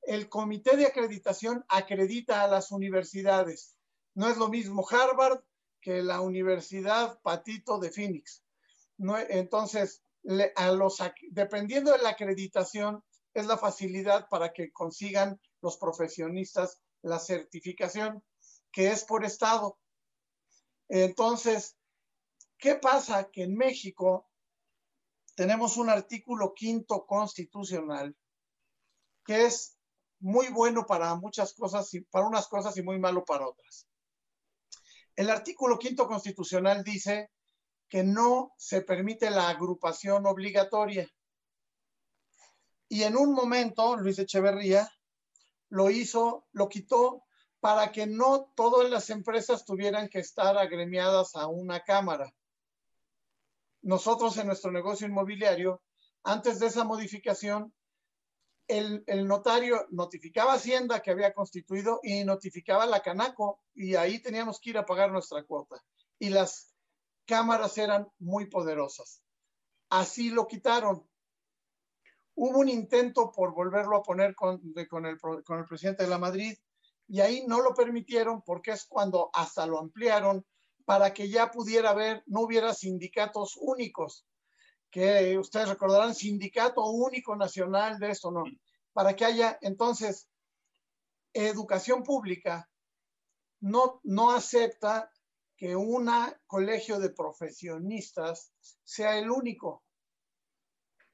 el 0.04 0.30
comité 0.30 0.78
de 0.78 0.86
acreditación 0.86 1.66
acredita 1.68 2.44
a 2.44 2.48
las 2.48 2.72
universidades. 2.72 3.76
No 4.14 4.30
es 4.30 4.38
lo 4.38 4.50
mismo 4.50 4.88
Harvard 4.88 5.42
que 5.82 6.04
la 6.04 6.22
Universidad 6.22 7.20
Patito 7.24 7.80
de 7.80 7.90
Phoenix. 7.90 8.44
No, 8.98 9.18
entonces, 9.18 10.04
a 10.56 10.72
los, 10.72 10.98
dependiendo 11.32 11.92
de 11.92 12.04
la 12.04 12.10
acreditación, 12.10 13.04
es 13.34 13.48
la 13.48 13.58
facilidad 13.58 14.28
para 14.30 14.54
que 14.54 14.72
consigan 14.72 15.40
los 15.62 15.78
profesionistas 15.78 16.80
la 17.02 17.18
certificación, 17.18 18.24
que 18.72 18.92
es 18.92 19.06
por 19.06 19.26
estado. 19.26 19.80
Entonces, 20.90 21.78
¿qué 22.58 22.76
pasa? 22.76 23.30
Que 23.32 23.44
en 23.44 23.56
México 23.56 24.28
tenemos 25.36 25.78
un 25.78 25.90
artículo 25.90 26.54
quinto 26.54 27.06
constitucional 27.06 28.16
que 29.24 29.46
es 29.46 29.78
muy 30.20 30.48
bueno 30.50 30.86
para 30.86 31.14
muchas 31.16 31.54
cosas 31.54 31.94
y 31.94 32.02
para 32.02 32.28
unas 32.28 32.48
cosas 32.48 32.76
y 32.78 32.82
muy 32.82 33.00
malo 33.00 33.24
para 33.24 33.48
otras. 33.48 33.88
El 35.16 35.30
artículo 35.30 35.78
quinto 35.78 36.08
constitucional 36.08 36.84
dice 36.84 37.30
que 37.88 38.04
no 38.04 38.54
se 38.58 38.82
permite 38.82 39.30
la 39.30 39.50
agrupación 39.50 40.26
obligatoria. 40.26 41.08
Y 42.88 43.04
en 43.04 43.16
un 43.16 43.34
momento, 43.34 43.98
Luis 43.98 44.18
Echeverría 44.20 44.90
lo 45.70 45.90
hizo, 45.90 46.48
lo 46.52 46.68
quitó 46.68 47.24
para 47.60 47.92
que 47.92 48.08
no 48.08 48.52
todas 48.56 48.90
las 48.90 49.10
empresas 49.10 49.66
tuvieran 49.66 50.08
que 50.10 50.20
estar 50.20 50.58
agremiadas 50.58 51.36
a 51.36 51.48
una 51.48 51.82
cámara. 51.84 52.34
Nosotros 53.82 54.38
en 54.38 54.48
nuestro 54.48 54.72
negocio 54.72 55.08
inmobiliario, 55.08 55.82
antes 56.24 56.60
de 56.60 56.68
esa 56.68 56.84
modificación, 56.84 57.74
el, 58.68 59.28
notario 59.28 59.88
notificaba 59.90 60.54
Hacienda 60.54 61.02
que 61.02 61.10
había 61.12 61.34
constituido 61.34 62.00
y 62.04 62.24
notificaba 62.24 62.86
la 62.86 63.02
Canaco 63.02 63.62
y 63.74 63.96
ahí 63.96 64.22
teníamos 64.22 64.60
que 64.60 64.70
ir 64.70 64.78
a 64.78 64.86
pagar 64.86 65.12
nuestra 65.12 65.44
cuota. 65.44 65.84
Y 66.20 66.30
las 66.30 66.74
cámaras 67.26 67.78
eran 67.78 68.08
muy 68.20 68.46
poderosas. 68.46 69.24
Así 69.90 70.30
lo 70.30 70.48
quitaron. 70.48 71.08
Hubo 72.36 72.60
un 72.60 72.70
intento 72.70 73.32
por 73.32 73.54
volverlo 73.54 73.98
a 73.98 74.04
poner 74.04 74.36
con, 74.36 74.62
el 74.76 75.68
presidente 75.68 76.04
de 76.04 76.10
la 76.10 76.20
Madrid 76.20 76.56
y 77.10 77.22
ahí 77.22 77.44
no 77.48 77.62
lo 77.62 77.74
permitieron 77.74 78.44
porque 78.44 78.72
es 78.72 78.86
cuando 78.86 79.32
hasta 79.34 79.66
lo 79.66 79.80
ampliaron 79.80 80.46
para 80.86 81.12
que 81.14 81.28
ya 81.28 81.50
pudiera 81.52 81.90
haber, 81.90 82.24
no 82.28 82.42
hubiera 82.42 82.74
sindicatos 82.74 83.58
únicos, 83.60 84.26
que 84.92 85.38
ustedes 85.38 85.70
recordarán, 85.70 86.16
sindicato 86.16 86.86
único 86.86 87.36
nacional 87.36 88.00
de 88.00 88.12
esto, 88.12 88.32
no, 88.32 88.44
para 88.94 89.16
que 89.16 89.26
haya 89.26 89.58
entonces 89.62 90.30
educación 91.34 92.04
pública 92.04 92.70
no, 93.60 94.00
no 94.04 94.32
acepta 94.32 95.12
que 95.58 95.76
un 95.76 96.10
colegio 96.46 97.00
de 97.00 97.10
profesionistas 97.10 98.54
sea 98.84 99.18
el 99.18 99.30
único. 99.32 99.84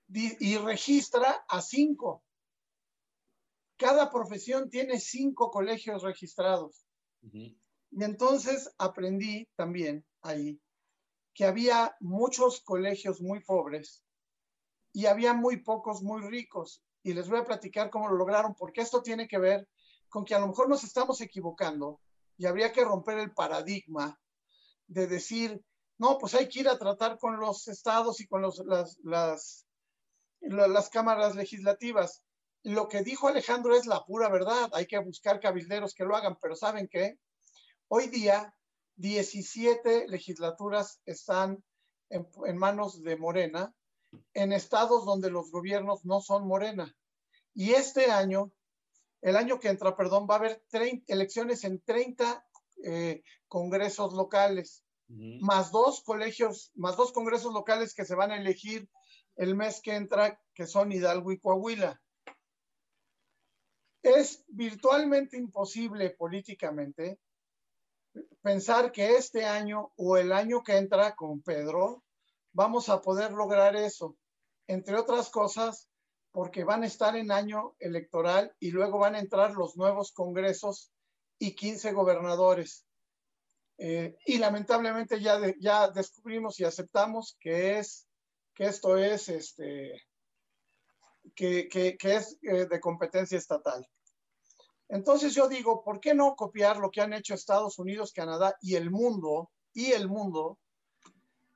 y 0.08 0.58
registra 0.58 1.46
a 1.48 1.62
cinco. 1.62 2.24
Cada 3.78 4.09
profesión 4.09 4.69
tiene 4.69 4.99
cinco 4.99 5.51
colegios 5.51 6.03
registrados. 6.03 6.86
Y 7.32 7.57
entonces 8.03 8.73
aprendí 8.78 9.47
también 9.55 10.05
ahí 10.21 10.59
que 11.36 11.45
había 11.45 11.95
muchos 11.99 12.61
colegios 12.61 13.21
muy 13.21 13.43
pobres 13.43 14.03
y 14.93 15.05
había 15.05 15.34
muy 15.34 15.61
pocos 15.61 16.01
muy 16.01 16.21
ricos. 16.21 16.82
Y 17.03 17.13
les 17.13 17.30
voy 17.30 17.39
a 17.39 17.45
platicar 17.45 17.89
cómo 17.89 18.07
lo 18.07 18.15
lograron, 18.15 18.55
porque 18.55 18.82
esto 18.82 19.03
tiene 19.03 19.28
que 19.28 19.38
ver 19.38 19.67
con 20.07 20.23
que 20.23 20.34
a 20.34 20.39
lo 20.39 20.47
mejor 20.47 20.69
nos 20.69 20.84
estamos 20.84 21.19
equivocando 21.21 21.99
y 22.38 22.45
habría 22.45 22.71
que 22.71 22.84
romper 22.84 23.19
el 23.19 23.34
paradigma 23.34 24.19
de 24.88 25.07
decir, 25.07 25.61
no, 25.97 26.17
pues 26.17 26.34
hay 26.36 26.47
que 26.47 26.61
ir 26.61 26.69
a 26.69 26.78
tratar 26.78 27.17
con 27.17 27.38
los 27.38 27.67
estados 27.67 28.19
y 28.21 28.28
con 28.28 28.41
los, 28.41 28.59
las, 28.65 28.97
las, 29.03 29.67
las 30.41 30.89
cámaras 30.89 31.36
legislativas. 31.36 32.23
Lo 32.66 32.88
que 32.88 33.03
dijo 33.03 33.28
Alejandro 33.28 33.76
es 33.76 33.86
la 33.86 34.03
pura 34.05 34.28
verdad. 34.28 34.72
Hay 34.74 34.88
que 34.88 34.97
buscar 34.97 35.39
cabilderos 35.39 35.93
que 35.93 36.03
lo 36.03 36.16
hagan, 36.16 36.36
pero 36.41 36.55
¿saben 36.55 36.88
qué? 36.88 37.20
Hoy 37.89 38.07
día, 38.07 38.55
17 38.95 40.07
legislaturas 40.07 40.99
están 41.05 41.63
en, 42.09 42.28
en 42.47 42.57
manos 42.57 43.03
de 43.03 43.18
Morena, 43.18 43.72
en 44.34 44.51
estados 44.51 45.05
donde 45.05 45.30
los 45.30 45.51
gobiernos 45.51 46.05
no 46.05 46.22
son 46.22 46.47
Morena. 46.47 46.91
Y 47.53 47.74
este 47.74 48.11
año, 48.11 48.51
el 49.22 49.36
año 49.36 49.59
que 49.59 49.70
entra, 49.70 49.95
perdón, 49.95 50.26
va 50.28 50.34
a 50.34 50.38
haber 50.39 50.63
elecciones 51.05 51.66
en 51.66 51.80
30 51.84 52.47
eh, 52.84 53.22
congresos 53.47 54.13
locales, 54.13 54.84
más 55.07 55.70
dos 55.72 56.01
colegios, 56.01 56.72
más 56.74 56.97
dos 56.97 57.11
congresos 57.11 57.53
locales 57.53 57.93
que 57.93 58.05
se 58.05 58.16
van 58.16 58.32
a 58.32 58.38
elegir 58.38 58.89
el 59.36 59.55
mes 59.55 59.82
que 59.82 59.93
entra, 59.93 60.41
que 60.55 60.66
son 60.66 60.91
Hidalgo 60.91 61.32
y 61.32 61.38
Coahuila. 61.38 62.01
Es 64.06 64.43
virtualmente 64.47 65.36
imposible 65.36 66.12
políticamente 66.12 67.20
pensar 68.43 68.91
que 68.91 69.16
este 69.16 69.45
año 69.45 69.91
o 69.95 70.18
el 70.18 70.32
año 70.32 70.62
que 70.62 70.78
entra 70.78 71.16
con 71.16 71.41
Pedro 71.41 72.03
vamos 72.53 72.89
a 72.89 73.01
poder 73.01 73.32
lograr 73.32 73.76
eso. 73.76 74.16
Entre 74.68 74.95
otras 74.95 75.32
cosas, 75.32 75.89
porque 76.32 76.64
van 76.64 76.84
a 76.84 76.88
estar 76.88 77.16
en 77.16 77.32
año 77.32 77.76
electoral 77.80 78.56
y 78.60 78.70
luego 78.70 78.99
van 78.99 79.16
a 79.16 79.20
entrar 79.20 79.53
los 79.53 79.76
nuevos 79.76 80.12
congresos 80.12 80.91
y 81.39 81.56
15 81.56 81.91
gobernadores. 81.93 82.86
Eh, 83.80 84.16
y 84.28 84.38
lamentablemente 84.38 85.20
ya, 85.20 85.39
ya 85.60 85.89
descubrimos 85.89 86.60
y 86.60 86.64
aceptamos 86.64 87.38
que, 87.39 87.80
es, 87.80 88.08
que 88.53 88.66
esto 88.66 88.97
es, 88.97 89.30
este, 89.30 89.99
que, 91.36 91.97
es 92.01 92.38
eh, 92.41 92.65
de 92.65 92.80
competencia 92.80 93.38
estatal. 93.38 93.88
Entonces 94.88 95.34
yo 95.34 95.47
digo, 95.47 95.84
¿por 95.84 95.99
qué 95.99 96.13
no 96.13 96.36
copiar 96.36 96.78
lo 96.78 96.91
que 96.91 97.01
han 97.01 97.13
hecho 97.13 97.34
Estados 97.34 97.80
Unidos, 97.80 98.13
Canadá 98.13 98.55
y 98.61 98.76
el 98.76 98.91
mundo, 98.91 99.51
y 99.73 99.91
el 99.91 100.07
mundo, 100.07 100.59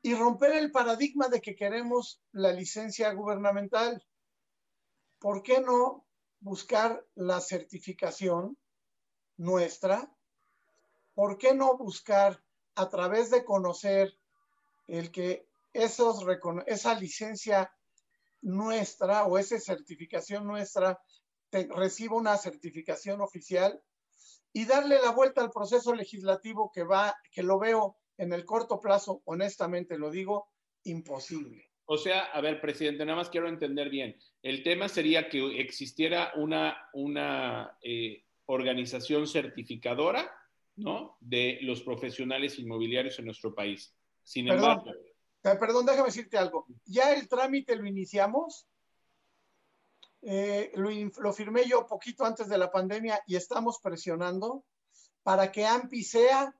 y 0.01 0.15
romper 0.15 0.53
el 0.53 0.71
paradigma 0.71 1.27
de 1.27 1.41
que 1.41 1.55
queremos 1.55 2.21
la 2.31 2.51
licencia 2.51 3.13
gubernamental? 3.13 4.03
¿Por 5.19 5.43
qué 5.43 5.61
no 5.61 6.05
buscar 6.39 7.05
la 7.15 7.39
certificación 7.41 8.57
nuestra? 9.37 10.11
¿Por 11.13 11.37
qué 11.37 11.53
no 11.53 11.77
buscar 11.77 12.41
a 12.75 12.89
través 12.89 13.29
de 13.29 13.43
conocer 13.43 14.17
el 14.87 15.11
que 15.11 15.47
esos, 15.73 16.25
esa 16.65 16.95
licencia 16.95 17.71
nuestra 18.41 19.25
o 19.25 19.37
esa 19.37 19.59
certificación 19.59 20.45
nuestra 20.47 20.99
reciba 21.51 22.15
una 22.15 22.37
certificación 22.37 23.21
oficial 23.21 23.81
y 24.53 24.65
darle 24.65 24.99
la 25.01 25.11
vuelta 25.11 25.41
al 25.41 25.51
proceso 25.51 25.93
legislativo 25.93 26.71
que 26.73 26.83
va, 26.83 27.15
que 27.31 27.43
lo 27.43 27.59
veo 27.59 27.97
en 28.17 28.33
el 28.33 28.45
corto 28.45 28.79
plazo, 28.79 29.21
honestamente 29.25 29.97
lo 29.97 30.11
digo, 30.11 30.49
imposible. 30.83 31.69
O 31.85 31.97
sea, 31.97 32.25
a 32.25 32.41
ver, 32.41 32.61
presidente, 32.61 33.05
nada 33.05 33.17
más 33.17 33.29
quiero 33.29 33.49
entender 33.49 33.89
bien. 33.89 34.15
El 34.43 34.61
tema 34.61 34.87
sería 34.89 35.27
que 35.27 35.59
existiera 35.59 36.31
una, 36.35 36.77
una 36.93 37.77
eh, 37.81 38.25
organización 38.45 39.27
certificadora, 39.27 40.31
¿no? 40.75 41.17
De 41.19 41.59
los 41.61 41.81
profesionales 41.81 42.59
inmobiliarios 42.59 43.17
en 43.19 43.25
nuestro 43.25 43.55
país. 43.55 43.95
Sin 44.23 44.47
embargo. 44.47 44.91
Eh, 45.43 45.55
perdón, 45.59 45.85
déjame 45.85 46.07
decirte 46.07 46.37
algo. 46.37 46.65
Ya 46.85 47.13
el 47.13 47.27
trámite 47.27 47.75
lo 47.75 47.85
iniciamos 47.85 48.67
eh, 50.21 50.71
lo, 50.75 51.33
firmé 51.33 51.65
yo 51.65 51.87
poquito 51.87 52.25
antes 52.25 52.49
de 52.49 52.57
la 52.57 52.71
pandemia 52.71 53.21
y 53.25 53.35
estamos 53.35 53.79
presionando 53.81 54.65
para 55.23 55.51
que 55.51 55.65
AMPI 55.65 56.03
sea 56.03 56.53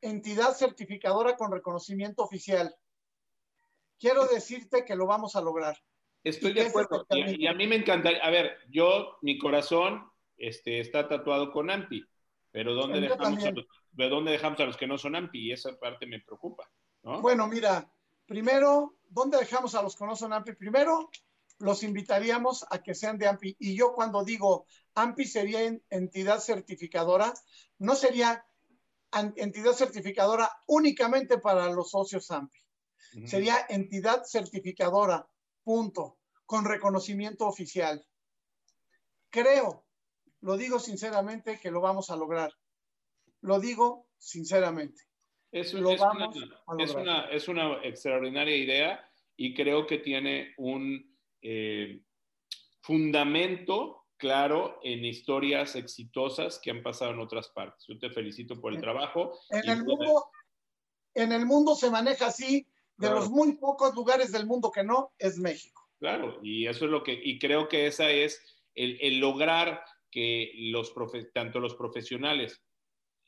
entidad 0.00 0.52
certificadora 0.54 1.36
con 1.36 1.50
reconocimiento 1.50 2.22
oficial. 2.22 2.74
Quiero 3.98 4.26
decirte 4.26 4.84
que 4.84 4.96
lo 4.96 5.06
vamos 5.06 5.34
a 5.36 5.40
lograr. 5.40 5.76
Estoy 6.22 6.52
de 6.52 6.66
acuerdo. 6.66 7.04
Y, 7.10 7.46
a 7.46 7.54
mí 7.54 7.66
me 7.66 7.76
encantaría, 7.76 8.22
a 8.22 8.30
ver, 8.30 8.58
yo, 8.68 9.18
mi 9.22 9.38
corazón 9.38 10.08
este, 10.36 10.78
está 10.78 11.08
tatuado 11.08 11.50
con 11.50 11.70
AMPI, 11.70 12.04
pero 12.52 12.74
¿dónde 12.74 13.00
dejamos, 13.00 13.44
a 13.44 13.50
los, 13.50 13.66
¿de 13.92 14.08
dónde 14.08 14.32
dejamos 14.32 14.60
a 14.60 14.66
los 14.66 14.76
que 14.76 14.86
no 14.86 14.98
son 14.98 15.16
AMPI? 15.16 15.48
Y 15.48 15.52
esa 15.52 15.76
parte 15.78 16.06
me 16.06 16.20
preocupa. 16.20 16.70
Bueno, 17.02 17.48
mira, 17.48 17.92
primero, 18.32 18.94
¿dónde 19.10 19.36
dejamos 19.36 19.74
a 19.74 19.82
los 19.82 19.94
que 19.94 20.06
no 20.06 20.16
son 20.16 20.32
AMPI? 20.32 20.54
Primero, 20.54 21.10
los 21.58 21.82
invitaríamos 21.82 22.64
a 22.70 22.82
que 22.82 22.94
sean 22.94 23.18
de 23.18 23.26
AMPI. 23.26 23.56
Y 23.58 23.76
yo 23.76 23.92
cuando 23.92 24.24
digo 24.24 24.64
AMPI 24.94 25.24
sería 25.26 25.60
entidad 25.90 26.40
certificadora, 26.40 27.34
no 27.78 27.94
sería 27.94 28.46
entidad 29.36 29.74
certificadora 29.74 30.50
únicamente 30.66 31.36
para 31.36 31.70
los 31.70 31.90
socios 31.90 32.30
AMPI. 32.30 32.58
Sería 33.26 33.66
entidad 33.68 34.24
certificadora, 34.24 35.28
punto, 35.62 36.16
con 36.46 36.64
reconocimiento 36.64 37.46
oficial. 37.46 38.02
Creo, 39.28 39.84
lo 40.40 40.56
digo 40.56 40.78
sinceramente, 40.78 41.60
que 41.60 41.70
lo 41.70 41.82
vamos 41.82 42.08
a 42.08 42.16
lograr. 42.16 42.50
Lo 43.42 43.60
digo 43.60 44.06
sinceramente. 44.16 45.11
Es, 45.52 45.74
lo 45.74 45.94
vamos 45.96 46.34
es 46.78 46.94
una, 46.94 47.26
es 47.26 47.46
una 47.46 47.84
extraordinaria 47.84 48.56
idea 48.56 49.12
y 49.36 49.54
creo 49.54 49.86
que 49.86 49.98
tiene 49.98 50.54
un 50.56 51.14
eh, 51.42 52.00
fundamento 52.80 54.06
claro 54.16 54.80
en 54.82 55.04
historias 55.04 55.76
exitosas 55.76 56.58
que 56.58 56.70
han 56.70 56.82
pasado 56.82 57.10
en 57.10 57.20
otras 57.20 57.48
partes. 57.48 57.84
Yo 57.86 57.98
te 57.98 58.08
felicito 58.08 58.60
por 58.60 58.72
el 58.72 58.80
trabajo. 58.80 59.38
En, 59.50 59.68
el, 59.68 59.84
mundo, 59.84 60.30
en 61.14 61.32
el 61.32 61.44
mundo 61.44 61.74
se 61.74 61.90
maneja 61.90 62.26
así, 62.26 62.66
de 62.96 63.10
los 63.10 63.30
muy 63.30 63.56
pocos 63.56 63.94
lugares 63.94 64.30
del 64.32 64.46
mundo 64.46 64.70
que 64.70 64.84
no, 64.84 65.12
es 65.18 65.38
México. 65.38 65.82
Claro, 65.98 66.38
y 66.42 66.66
eso 66.66 66.84
es 66.84 66.90
lo 66.90 67.02
que, 67.02 67.12
y 67.12 67.38
creo 67.38 67.68
que 67.68 67.86
esa 67.86 68.10
es 68.10 68.40
el, 68.74 69.18
lograr 69.18 69.84
que 70.10 70.52
los 70.56 70.94
tanto 71.32 71.60
los 71.60 71.74
profesionales 71.74 72.62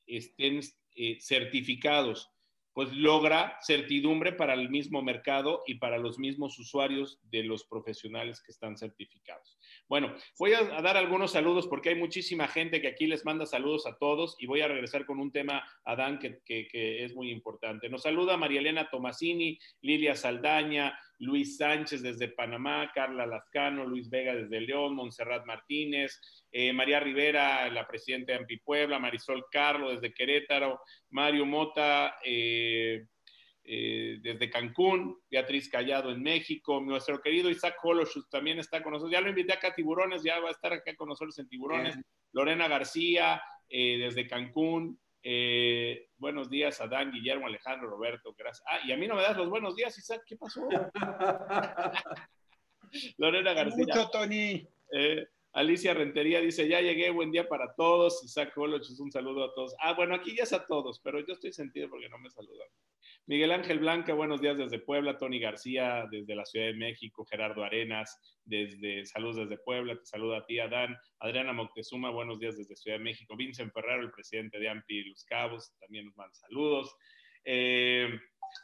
estén 0.06 0.60
eh, 0.94 1.18
certificados 1.20 2.30
pues 2.74 2.92
logra 2.92 3.56
certidumbre 3.62 4.32
para 4.32 4.52
el 4.52 4.68
mismo 4.68 5.00
mercado 5.00 5.62
y 5.64 5.76
para 5.76 5.96
los 5.96 6.18
mismos 6.18 6.58
usuarios 6.58 7.20
de 7.30 7.44
los 7.44 7.64
profesionales 7.64 8.42
que 8.42 8.50
están 8.50 8.76
certificados. 8.76 9.58
Bueno, 9.88 10.14
voy 10.38 10.54
a, 10.54 10.62
dar 10.80 10.96
algunos 10.96 11.32
saludos 11.32 11.66
porque 11.66 11.90
hay 11.90 11.94
muchísima 11.94 12.48
gente 12.48 12.80
que 12.80 12.88
aquí 12.88 13.06
les 13.06 13.24
manda 13.24 13.44
saludos 13.44 13.86
a 13.86 13.96
todos 13.98 14.36
y 14.38 14.46
voy 14.46 14.62
a 14.62 14.68
regresar 14.68 15.04
con 15.04 15.20
un 15.20 15.30
tema, 15.30 15.62
Adán, 15.84 16.18
que, 16.18 16.40
que 16.44 17.04
es 17.04 17.14
muy 17.14 17.30
importante. 17.30 17.88
Nos 17.88 18.02
saluda 18.02 18.36
María 18.36 18.60
Elena 18.60 18.88
Tomasini, 18.90 19.58
Lilia 19.82 20.14
Saldaña, 20.16 20.98
Luis 21.18 21.56
Sánchez 21.56 22.02
desde 22.02 22.28
Panamá, 22.28 22.90
Carla 22.94 23.26
Lascano, 23.26 23.84
Luis 23.84 24.10
Vega 24.10 24.34
desde 24.34 24.60
León, 24.60 24.94
Montserrat 24.94 25.44
Martínez, 25.46 26.20
eh, 26.50 26.72
María 26.72 27.00
Rivera, 27.00 27.68
la 27.70 27.86
presidenta 27.86 28.32
de 28.32 28.38
Ampipuebla, 28.38 28.98
Marisol 28.98 29.46
Carlo 29.50 29.90
desde 29.90 30.12
Querétaro, 30.12 30.80
Mario 31.10 31.46
Mota 31.46 32.16
eh, 32.24 33.06
eh, 33.64 34.18
desde 34.20 34.50
Cancún, 34.50 35.18
Beatriz 35.30 35.68
Callado 35.68 36.10
en 36.10 36.22
México, 36.22 36.80
nuestro 36.80 37.20
querido 37.20 37.50
Isaac 37.50 37.76
Holoshus 37.82 38.28
también 38.28 38.58
está 38.58 38.82
con 38.82 38.92
nosotros, 38.92 39.12
ya 39.12 39.20
lo 39.20 39.30
invité 39.30 39.54
acá 39.54 39.68
a 39.68 39.74
Tiburones, 39.74 40.22
ya 40.22 40.38
va 40.40 40.48
a 40.48 40.52
estar 40.52 40.72
acá 40.72 40.94
con 40.96 41.08
nosotros 41.08 41.38
en 41.38 41.48
Tiburones, 41.48 41.96
Lorena 42.32 42.68
García 42.68 43.42
desde 43.68 44.28
Cancún, 44.28 45.00
eh, 45.26 46.10
buenos 46.18 46.50
días, 46.50 46.78
Adán, 46.82 47.10
Guillermo, 47.10 47.46
Alejandro, 47.46 47.88
Roberto, 47.88 48.34
gracias. 48.36 48.62
Ah, 48.68 48.80
y 48.86 48.92
a 48.92 48.96
mí 48.98 49.08
no 49.08 49.14
me 49.14 49.22
das 49.22 49.34
los 49.38 49.48
buenos 49.48 49.74
días, 49.74 49.96
Isaac, 49.96 50.22
¿qué 50.26 50.36
pasó? 50.36 50.68
Lorena 53.16 53.54
García. 53.54 53.86
Mucho, 53.86 54.10
Tony. 54.10 54.68
Eh, 54.92 55.26
Alicia 55.54 55.94
Rentería 55.94 56.40
dice, 56.40 56.68
ya 56.68 56.82
llegué, 56.82 57.08
buen 57.08 57.30
día 57.30 57.48
para 57.48 57.74
todos. 57.74 58.22
Isaac 58.22 58.52
Holoch, 58.54 58.86
un 59.00 59.10
saludo 59.10 59.44
a 59.44 59.54
todos. 59.54 59.74
Ah, 59.78 59.94
bueno, 59.94 60.14
aquí 60.14 60.36
ya 60.36 60.42
es 60.42 60.52
a 60.52 60.66
todos, 60.66 61.00
pero 61.00 61.20
yo 61.20 61.32
estoy 61.32 61.54
sentido 61.54 61.88
porque 61.88 62.10
no 62.10 62.18
me 62.18 62.28
saludan. 62.28 62.68
Miguel 63.26 63.52
Ángel 63.52 63.78
Blanca, 63.78 64.12
buenos 64.12 64.42
días 64.42 64.58
desde 64.58 64.78
Puebla. 64.78 65.16
Tony 65.16 65.40
García, 65.40 66.06
desde 66.10 66.36
la 66.36 66.44
Ciudad 66.44 66.66
de 66.66 66.74
México. 66.74 67.24
Gerardo 67.24 67.64
Arenas, 67.64 68.20
desde 68.44 69.06
Saludos 69.06 69.48
desde 69.48 69.56
Puebla. 69.64 69.96
Te 69.96 70.04
saluda 70.04 70.38
a 70.38 70.44
ti, 70.44 70.58
Adán. 70.58 70.94
Adriana 71.20 71.54
Moctezuma, 71.54 72.10
buenos 72.10 72.38
días 72.38 72.58
desde 72.58 72.76
Ciudad 72.76 72.98
de 72.98 73.04
México. 73.04 73.34
Vincent 73.34 73.72
Ferraro, 73.72 74.02
el 74.02 74.10
presidente 74.10 74.58
de 74.58 74.68
AMPI 74.68 75.04
Los 75.04 75.24
Cabos, 75.24 75.74
también 75.80 76.04
nos 76.04 76.16
manda 76.18 76.34
saludos. 76.34 76.94
Eh, 77.46 78.10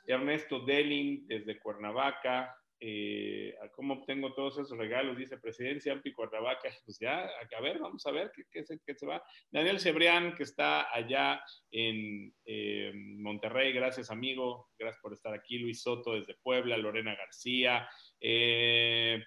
Ernesto 0.07 0.61
Delin, 0.61 1.27
desde 1.27 1.59
Cuernavaca. 1.59 2.55
Eh, 2.82 3.55
¿Cómo 3.73 3.93
obtengo 3.93 4.32
todos 4.32 4.59
esos 4.59 4.77
regalos? 4.78 5.19
Dice 5.19 5.36
Presidencia 5.36 5.93
Ampi 5.93 6.12
Cuernavaca. 6.12 6.70
Pues 6.86 6.98
ya, 6.98 7.28
a 7.57 7.61
ver, 7.61 7.78
vamos 7.78 8.05
a 8.07 8.11
ver 8.11 8.32
qué, 8.35 8.43
qué, 8.51 8.94
se, 8.94 9.07
va. 9.07 9.23
Daniel 9.51 9.78
Cebrián, 9.78 10.35
que 10.35 10.44
está 10.44 10.93
allá 10.93 11.43
en 11.70 12.35
eh, 12.47 12.90
Monterrey, 12.94 13.73
gracias 13.73 14.11
amigo, 14.11 14.70
gracias 14.78 15.01
por 15.02 15.12
estar 15.12 15.35
aquí. 15.35 15.59
Luis 15.59 15.82
Soto 15.82 16.15
desde 16.15 16.36
Puebla, 16.43 16.78
Lorena 16.78 17.15
García. 17.15 17.86
Eh, 18.19 19.23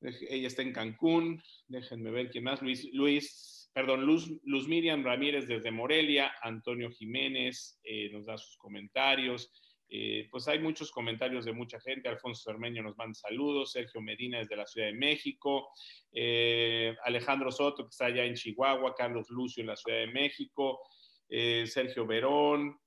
ella 0.00 0.46
está 0.46 0.62
en 0.62 0.72
Cancún, 0.72 1.42
déjenme 1.66 2.10
ver 2.10 2.30
quién 2.30 2.44
más. 2.44 2.62
Luis, 2.62 2.88
Luis 2.92 3.70
perdón, 3.74 4.06
Luz, 4.06 4.30
Luz 4.44 4.68
Miriam 4.68 5.04
Ramírez 5.04 5.48
desde 5.48 5.70
Morelia, 5.70 6.32
Antonio 6.42 6.90
Jiménez 6.90 7.80
nos 8.12 8.26
da 8.26 8.38
sus 8.38 8.56
comentarios. 8.58 9.50
Eh, 9.94 10.26
pues 10.30 10.48
hay 10.48 10.58
muchos 10.58 10.90
comentarios 10.90 11.44
de 11.44 11.52
mucha 11.52 11.78
gente. 11.78 12.08
Alfonso 12.08 12.50
Cermeño 12.50 12.82
nos 12.82 12.96
manda 12.96 13.12
saludos. 13.12 13.72
Sergio 13.72 14.00
Medina 14.00 14.38
desde 14.38 14.56
la 14.56 14.66
Ciudad 14.66 14.86
de 14.86 14.94
México. 14.94 15.68
Eh, 16.10 16.96
Alejandro 17.04 17.52
Soto, 17.52 17.84
que 17.84 17.90
está 17.90 18.06
allá 18.06 18.24
en 18.24 18.32
Chihuahua. 18.32 18.94
Carlos 18.94 19.28
Lucio 19.28 19.60
en 19.60 19.66
la 19.66 19.76
Ciudad 19.76 19.98
de 19.98 20.06
México. 20.06 20.80
Eh, 21.28 21.66
Sergio 21.66 22.06
Verón. 22.06 22.78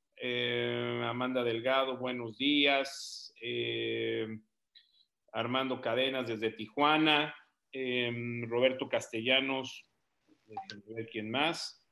Amanda 1.04 1.44
Delgado, 1.44 1.98
buenos 1.98 2.38
días. 2.40 3.36
Armando 5.32 5.82
Cadenas 5.82 6.28
desde 6.28 6.50
Tijuana. 6.52 7.36
Roberto 8.48 8.90
Castellanos. 8.90 9.88
Quién 11.12 11.30
más. 11.30 11.86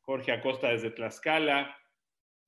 Jorge 0.00 0.32
Acosta 0.32 0.70
desde 0.70 0.90
Tlaxcala. 0.90 1.76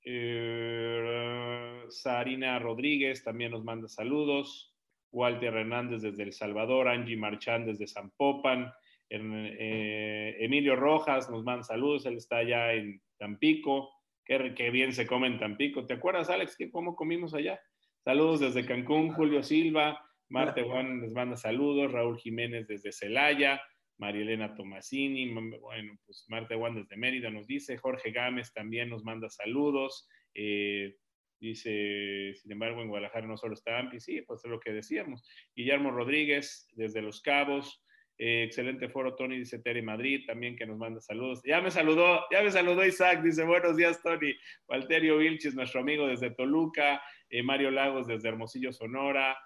Eh, 0.04 1.84
Sarina 1.88 2.58
Rodríguez 2.58 3.22
también 3.22 3.52
nos 3.52 3.64
manda 3.64 3.88
saludos. 3.88 4.74
Walter 5.10 5.54
Hernández 5.54 6.02
desde 6.02 6.22
El 6.22 6.32
Salvador. 6.32 6.88
Angie 6.88 7.16
Marchán 7.16 7.66
desde 7.66 7.86
Zampopan. 7.86 8.72
Eh, 9.08 10.36
Emilio 10.40 10.74
Rojas 10.74 11.30
nos 11.30 11.44
manda 11.44 11.62
saludos. 11.62 12.06
Él 12.06 12.16
está 12.16 12.38
allá 12.38 12.72
en 12.72 13.00
Tampico. 13.18 13.90
Qué, 14.24 14.70
bien 14.70 14.92
se 14.92 15.06
come 15.06 15.26
en 15.26 15.38
Tampico. 15.38 15.86
¿Te 15.86 15.94
acuerdas, 15.94 16.30
Alex, 16.30 16.56
que 16.56 16.70
cómo 16.70 16.96
comimos 16.96 17.34
allá? 17.34 17.60
Saludos 18.04 18.40
desde 18.40 18.64
Cancún. 18.64 19.12
Julio 19.12 19.42
Silva. 19.42 20.00
Marte 20.28 20.62
Juan 20.64 21.02
les 21.02 21.12
manda 21.12 21.36
saludos. 21.36 21.92
Raúl 21.92 22.18
Jiménez 22.18 22.66
desde 22.66 22.92
Celaya. 22.92 23.60
Marielena 23.98 24.54
Tomasini, 24.54 25.32
bueno, 25.32 25.98
pues 26.04 26.24
Marta 26.28 26.56
Juan 26.56 26.74
desde 26.74 26.96
Mérida 26.96 27.30
nos 27.30 27.46
dice, 27.46 27.78
Jorge 27.78 28.10
Gámez 28.10 28.52
también 28.52 28.88
nos 28.88 29.04
manda 29.04 29.28
saludos, 29.28 30.08
eh, 30.34 30.96
dice, 31.38 32.34
sin 32.34 32.52
embargo, 32.52 32.82
en 32.82 32.88
Guadalajara 32.88 33.26
no 33.26 33.36
solo 33.36 33.54
está 33.54 33.78
AMPI, 33.78 34.00
sí, 34.00 34.22
pues 34.22 34.44
es 34.44 34.50
lo 34.50 34.60
que 34.60 34.72
decíamos. 34.72 35.24
Guillermo 35.54 35.90
Rodríguez 35.90 36.68
desde 36.72 37.02
Los 37.02 37.20
Cabos, 37.20 37.84
eh, 38.18 38.44
excelente 38.44 38.88
foro, 38.88 39.16
Tony, 39.16 39.38
dice 39.38 39.58
Tere 39.58 39.82
Madrid, 39.82 40.24
también 40.26 40.56
que 40.56 40.66
nos 40.66 40.78
manda 40.78 41.00
saludos. 41.00 41.40
Ya 41.44 41.60
me 41.60 41.70
saludó, 41.70 42.24
ya 42.30 42.42
me 42.42 42.50
saludó 42.50 42.86
Isaac, 42.86 43.22
dice 43.22 43.44
buenos 43.44 43.76
días, 43.76 44.00
Tony. 44.02 44.34
Walterio 44.68 45.18
Vilchis, 45.18 45.54
nuestro 45.54 45.80
amigo 45.80 46.06
desde 46.06 46.30
Toluca, 46.30 47.02
eh, 47.28 47.42
Mario 47.42 47.70
Lagos 47.70 48.06
desde 48.06 48.28
Hermosillo, 48.28 48.72
Sonora. 48.72 49.36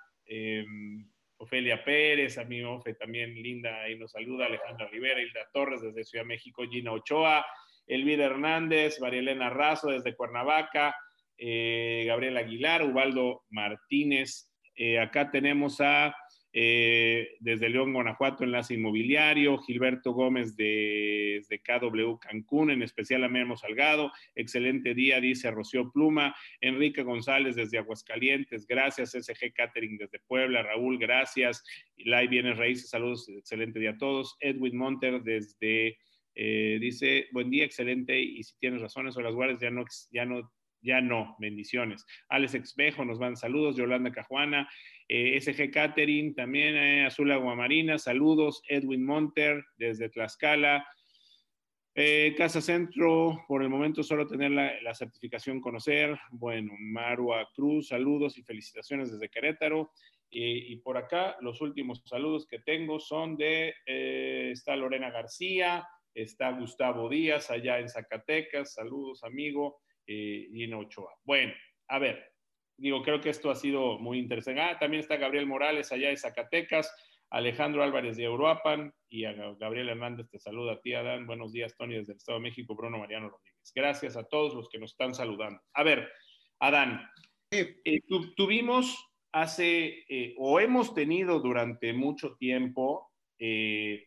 Ofelia 1.38 1.84
Pérez, 1.84 2.38
a 2.38 2.44
mi 2.44 2.62
Ofe 2.62 2.94
también 2.94 3.34
linda, 3.34 3.82
ahí 3.82 3.98
nos 3.98 4.12
saluda, 4.12 4.46
Alejandra 4.46 4.88
Rivera, 4.88 5.20
Hilda 5.20 5.48
Torres 5.52 5.82
desde 5.82 6.04
Ciudad 6.04 6.24
de 6.24 6.28
México, 6.28 6.64
Gina 6.70 6.92
Ochoa, 6.92 7.44
Elvira 7.86 8.24
Hernández, 8.26 9.00
María 9.00 9.20
Elena 9.20 9.50
Razo 9.50 9.90
desde 9.90 10.14
Cuernavaca, 10.14 10.96
eh, 11.38 12.04
Gabriel 12.06 12.36
Aguilar, 12.36 12.82
Ubaldo 12.84 13.44
Martínez. 13.50 14.50
Eh, 14.74 14.98
acá 14.98 15.30
tenemos 15.30 15.80
a 15.80 16.14
eh, 16.58 17.36
desde 17.40 17.68
León, 17.68 17.92
Guanajuato, 17.92 18.42
Enlace 18.42 18.72
Inmobiliario, 18.72 19.58
Gilberto 19.58 20.12
Gómez 20.12 20.56
de, 20.56 21.44
KW 21.62 22.16
Cancún, 22.18 22.70
en 22.70 22.82
especial 22.82 23.24
a 23.24 23.28
Memo 23.28 23.58
Salgado, 23.58 24.10
excelente 24.34 24.94
día, 24.94 25.20
dice 25.20 25.50
Rocío 25.50 25.92
Pluma, 25.92 26.34
Enrique 26.62 27.02
González 27.02 27.56
desde 27.56 27.76
Aguascalientes, 27.76 28.66
gracias, 28.66 29.10
SG 29.10 29.52
Catering 29.52 29.98
desde 29.98 30.18
Puebla, 30.20 30.62
Raúl, 30.62 30.96
gracias, 30.96 31.62
Lai 31.98 32.26
Bienes 32.26 32.56
Raíces, 32.56 32.88
saludos, 32.88 33.28
excelente 33.28 33.78
día 33.78 33.90
a 33.90 33.98
todos, 33.98 34.38
Edwin 34.40 34.78
Monter 34.78 35.22
desde... 35.22 35.98
Eh, 36.38 36.76
dice, 36.80 37.28
buen 37.32 37.48
día, 37.48 37.64
excelente, 37.64 38.18
y 38.20 38.42
si 38.42 38.58
tienes 38.58 38.82
razones 38.82 39.16
o 39.16 39.22
las 39.22 39.58
ya 39.58 39.70
no, 39.70 39.84
ya 40.10 40.26
no 40.26 40.52
ya 40.86 41.00
no, 41.00 41.36
bendiciones. 41.40 42.06
Alex 42.28 42.54
Exbejo 42.54 43.04
nos 43.04 43.18
van 43.18 43.36
saludos, 43.36 43.76
Yolanda 43.76 44.12
Cajuana, 44.12 44.68
eh, 45.08 45.38
SG 45.40 45.70
Catering, 45.70 46.34
también 46.34 46.76
eh, 46.76 47.06
Azul 47.06 47.30
Aguamarina, 47.32 47.98
saludos, 47.98 48.62
Edwin 48.68 49.04
Monter 49.04 49.64
desde 49.76 50.08
Tlaxcala, 50.08 50.86
eh, 51.96 52.34
Casa 52.36 52.60
Centro, 52.60 53.44
por 53.48 53.62
el 53.62 53.68
momento 53.68 54.02
solo 54.02 54.26
tener 54.26 54.52
la, 54.52 54.94
certificación 54.94 55.60
conocer, 55.60 56.16
bueno, 56.30 56.72
Marua 56.78 57.48
Cruz, 57.54 57.88
saludos 57.88 58.38
y 58.38 58.42
felicitaciones 58.42 59.10
desde 59.10 59.28
Querétaro. 59.28 59.90
y 60.30 60.76
por 60.78 60.98
acá, 60.98 61.36
los 61.40 61.60
últimos 61.60 62.02
saludos 62.04 62.46
que 62.46 62.58
tengo 62.58 63.00
son 63.00 63.36
de, 63.36 63.74
está 63.86 64.76
Lorena 64.76 65.10
García, 65.10 65.86
está 66.14 66.50
Gustavo 66.50 67.08
Díaz 67.08 67.50
allá 67.50 67.78
en 67.78 67.88
Zacatecas, 67.88 68.74
saludos 68.74 69.22
amigo, 69.24 69.80
y 70.06 70.72
Ochoa. 70.72 71.12
Bueno, 71.24 71.52
a 71.88 71.98
ver, 71.98 72.32
digo, 72.76 73.02
creo 73.02 73.20
que 73.20 73.30
esto 73.30 73.50
ha 73.50 73.54
sido 73.54 73.98
muy 73.98 74.18
interesante. 74.18 74.60
Ah, 74.60 74.78
también 74.78 75.00
está 75.00 75.16
Gabriel 75.16 75.46
Morales 75.46 75.92
allá 75.92 76.08
de 76.08 76.16
Zacatecas, 76.16 76.94
Alejandro 77.30 77.82
Álvarez 77.82 78.16
de 78.16 78.24
Euroapan 78.24 78.92
y 79.08 79.24
a 79.24 79.32
Gabriel 79.32 79.88
Hernández 79.88 80.28
te 80.30 80.38
saluda 80.38 80.74
a 80.74 80.80
ti, 80.80 80.94
Adán. 80.94 81.26
Buenos 81.26 81.52
días, 81.52 81.76
Tony, 81.76 81.96
desde 81.96 82.12
el 82.12 82.18
Estado 82.18 82.38
de 82.38 82.44
México, 82.44 82.74
Bruno 82.74 82.98
Mariano 82.98 83.30
Rodríguez. 83.30 83.72
Gracias 83.74 84.16
a 84.16 84.24
todos 84.24 84.54
los 84.54 84.68
que 84.68 84.78
nos 84.78 84.92
están 84.92 85.14
saludando. 85.14 85.60
A 85.74 85.82
ver, 85.82 86.08
Adán, 86.60 87.08
eh, 87.50 87.76
tuvimos 88.36 88.96
hace, 89.32 90.04
eh, 90.08 90.34
o 90.38 90.60
hemos 90.60 90.94
tenido 90.94 91.40
durante 91.40 91.92
mucho 91.92 92.36
tiempo, 92.36 93.10
eh, 93.38 94.06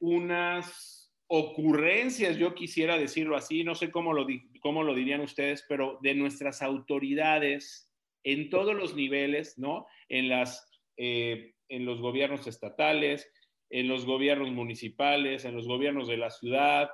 unas 0.00 1.12
ocurrencias, 1.26 2.36
yo 2.36 2.54
quisiera 2.54 2.98
decirlo 2.98 3.36
así, 3.36 3.64
no 3.64 3.74
sé 3.74 3.90
cómo 3.90 4.12
lo, 4.12 4.26
cómo 4.62 4.84
lo 4.84 4.94
dirían 4.94 5.20
ustedes, 5.20 5.64
pero 5.68 5.98
de 6.02 6.14
nuestras 6.14 6.62
autoridades 6.62 7.90
en 8.24 8.48
todos 8.48 8.74
los 8.74 8.94
niveles, 8.94 9.58
¿no? 9.58 9.86
Eh, 10.08 11.54
en 11.68 11.84
los 11.84 12.00
gobiernos 12.00 12.46
estatales, 12.46 13.30
en 13.70 13.88
los 13.88 14.06
gobiernos 14.06 14.50
municipales, 14.52 15.44
en 15.44 15.56
los 15.56 15.66
gobiernos 15.66 16.06
de 16.06 16.16
la 16.16 16.30
ciudad. 16.30 16.90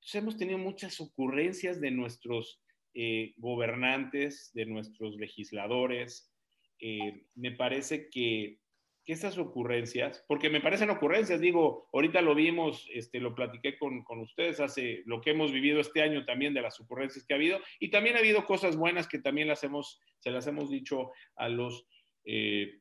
Pues 0.00 0.14
hemos 0.16 0.36
tenido 0.36 0.58
muchas 0.58 1.00
ocurrencias 1.00 1.80
de 1.80 1.92
nuestros 1.92 2.60
eh, 2.94 3.34
gobernantes, 3.36 4.50
de 4.54 4.66
nuestros 4.66 5.16
legisladores. 5.16 6.32
Eh, 6.80 7.26
me 7.34 7.52
parece 7.52 8.08
que 8.10 8.58
que 9.04 9.12
estas 9.12 9.36
ocurrencias, 9.38 10.24
porque 10.28 10.48
me 10.48 10.60
parecen 10.60 10.90
ocurrencias, 10.90 11.40
digo, 11.40 11.88
ahorita 11.92 12.22
lo 12.22 12.34
vimos, 12.34 12.88
este, 12.92 13.18
lo 13.18 13.34
platiqué 13.34 13.76
con, 13.76 14.04
con, 14.04 14.20
ustedes 14.20 14.60
hace 14.60 15.02
lo 15.06 15.20
que 15.20 15.30
hemos 15.30 15.50
vivido 15.52 15.80
este 15.80 16.02
año 16.02 16.24
también 16.24 16.54
de 16.54 16.62
las 16.62 16.78
ocurrencias 16.80 17.24
que 17.24 17.34
ha 17.34 17.36
habido, 17.36 17.58
y 17.80 17.90
también 17.90 18.16
ha 18.16 18.20
habido 18.20 18.46
cosas 18.46 18.76
buenas 18.76 19.08
que 19.08 19.18
también 19.18 19.48
las 19.48 19.64
hemos, 19.64 20.00
se 20.20 20.30
las 20.30 20.46
hemos 20.46 20.70
dicho 20.70 21.10
a 21.36 21.48
los, 21.48 21.86
eh, 22.24 22.80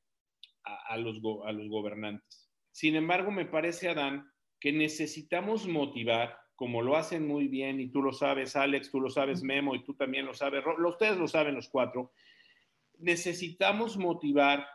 a, 0.64 0.98
los, 0.98 1.18
a 1.45 1.52
los 1.52 1.69
gobernantes. 1.69 2.52
Sin 2.72 2.95
embargo, 2.95 3.31
me 3.31 3.45
parece, 3.45 3.89
Adán, 3.89 4.31
que 4.60 4.72
necesitamos 4.72 5.68
motivar, 5.68 6.38
como 6.56 6.84
lo 6.84 6.95
hacen 6.95 7.27
muy 7.27 7.48
bien, 7.48 7.80
y 7.80 7.89
tú 7.89 8.03
lo 8.03 8.14
sabes, 8.14 8.56
Alex, 8.56 8.91
tú 8.91 9.02
lo 9.02 9.10
sabes, 9.10 9.41
Memo, 9.41 9.73
y 9.73 9.84
tú 9.84 9.95
también 9.95 10.27
lo 10.27 10.35
sabes, 10.35 10.64
ustedes 10.85 11.18
lo 11.18 11.27
saben 11.27 11.56
los 11.56 11.68
cuatro, 11.68 12.11
necesitamos 12.99 13.98
motivar 13.98 14.68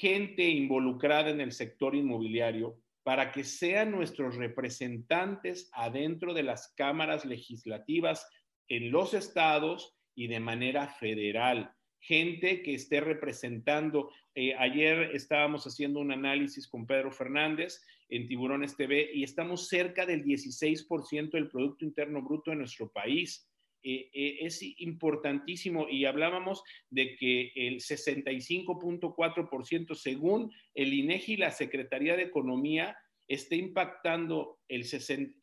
gente 0.00 0.42
involucrada 0.48 1.30
en 1.30 1.40
el 1.40 1.52
sector 1.52 1.94
inmobiliario 1.94 2.76
para 3.04 3.32
que 3.32 3.44
sean 3.44 3.90
nuestros 3.90 4.36
representantes 4.36 5.70
adentro 5.72 6.34
de 6.34 6.42
las 6.42 6.72
cámaras 6.74 7.24
legislativas 7.24 8.26
en 8.68 8.90
los 8.90 9.14
estados 9.14 9.94
y 10.14 10.26
de 10.26 10.40
manera 10.40 10.88
federal. 10.88 11.72
gente 12.00 12.62
que 12.62 12.74
esté 12.74 13.00
representando. 13.00 14.10
Eh, 14.34 14.54
ayer 14.58 15.12
estábamos 15.14 15.64
haciendo 15.66 16.00
un 16.00 16.12
análisis 16.12 16.68
con 16.68 16.86
Pedro 16.86 17.10
Fernández 17.10 17.80
en 18.10 18.28
Tiburones 18.28 18.76
TV 18.76 19.10
y 19.14 19.22
estamos 19.22 19.68
cerca 19.68 20.04
del 20.04 20.22
16% 20.22 21.30
del 21.30 21.48
Producto 21.48 21.86
Interno 21.86 22.20
Bruto 22.20 22.50
de 22.50 22.58
nuestro 22.58 22.90
país. 22.90 23.48
Eh, 23.86 24.08
eh, 24.14 24.38
es 24.40 24.62
importantísimo 24.78 25.86
y 25.90 26.06
hablábamos 26.06 26.62
de 26.88 27.16
que 27.16 27.52
el 27.54 27.80
65.4% 27.80 29.94
según 29.94 30.50
el 30.72 30.94
INEGI, 30.94 31.36
la 31.36 31.50
Secretaría 31.50 32.16
de 32.16 32.22
Economía, 32.22 32.96
está 33.28 33.56
impactando, 33.56 34.58
el, 34.68 34.86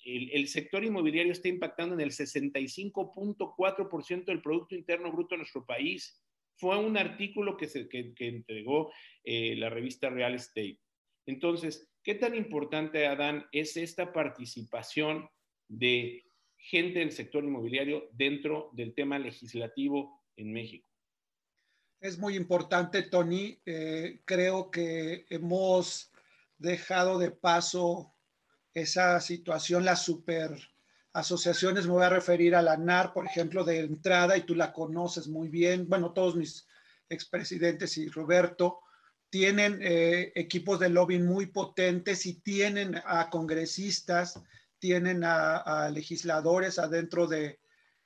el, 0.06 0.48
sector 0.48 0.84
inmobiliario 0.84 1.32
está 1.32 1.50
impactando 1.50 1.94
en 1.96 2.02
el 2.02 2.12
65.4% 2.12 4.26
del 4.26 4.42
Producto 4.42 4.76
Interno 4.76 5.12
Bruto 5.12 5.36
de 5.36 5.40
nuestro 5.40 5.66
país. 5.66 6.22
Fue 6.58 6.78
un 6.78 6.96
artículo 6.98 7.58
que, 7.58 7.68
se, 7.68 7.90
que, 7.90 8.14
entregó 8.18 8.94
eh, 9.24 9.56
la 9.56 9.70
revista 9.70 10.10
Real 10.10 10.36
Estate. 10.36 10.80
Entonces, 11.28 11.92
¿qué 12.04 12.16
tan 12.16 12.34
importante, 12.36 13.06
Adán, 13.06 13.46
es 13.52 13.78
esta 13.78 14.12
participación 14.14 15.30
de 15.68 16.24
gente 16.62 17.00
del 17.00 17.12
sector 17.12 17.44
inmobiliario 17.44 18.10
dentro 18.14 18.70
del 18.74 18.94
tema 18.94 19.20
legislativo 19.20 20.24
en 20.36 20.54
México? 20.54 20.88
Es 22.00 22.18
muy 22.18 22.36
importante, 22.36 23.04
Tony. 23.04 23.60
Eh, 23.66 24.22
creo 24.26 24.72
que 24.72 25.26
hemos 25.30 26.12
dejado 26.58 27.20
de 27.20 27.32
paso 27.32 28.16
esa 28.74 29.20
situación, 29.20 29.86
las 29.86 30.04
super 30.04 30.58
asociaciones, 31.14 31.86
me 31.86 31.94
voy 31.94 32.04
a 32.04 32.10
referir 32.10 32.56
a 32.56 32.62
la 32.62 32.78
NAR, 32.78 33.14
por 33.14 33.26
ejemplo, 33.26 33.64
de 33.64 33.80
entrada, 33.80 34.38
y 34.38 34.44
tú 34.44 34.56
la 34.56 34.72
conoces 34.72 35.28
muy 35.28 35.50
bien, 35.50 35.90
bueno, 35.90 36.14
todos 36.14 36.36
mis 36.36 36.66
expresidentes 37.10 37.98
y 37.98 38.08
Roberto, 38.08 38.80
tienen 39.30 39.80
eh, 39.82 40.32
equipos 40.36 40.80
de 40.80 40.90
lobbying 40.90 41.26
muy 41.26 41.48
potentes 41.48 42.26
y 42.26 42.42
tienen 42.42 42.96
a 43.06 43.30
congresistas, 43.30 44.42
tienen 44.82 45.24
a, 45.24 45.90
legisladores 45.94 46.80
adentro 46.80 47.28
de, 47.28 47.60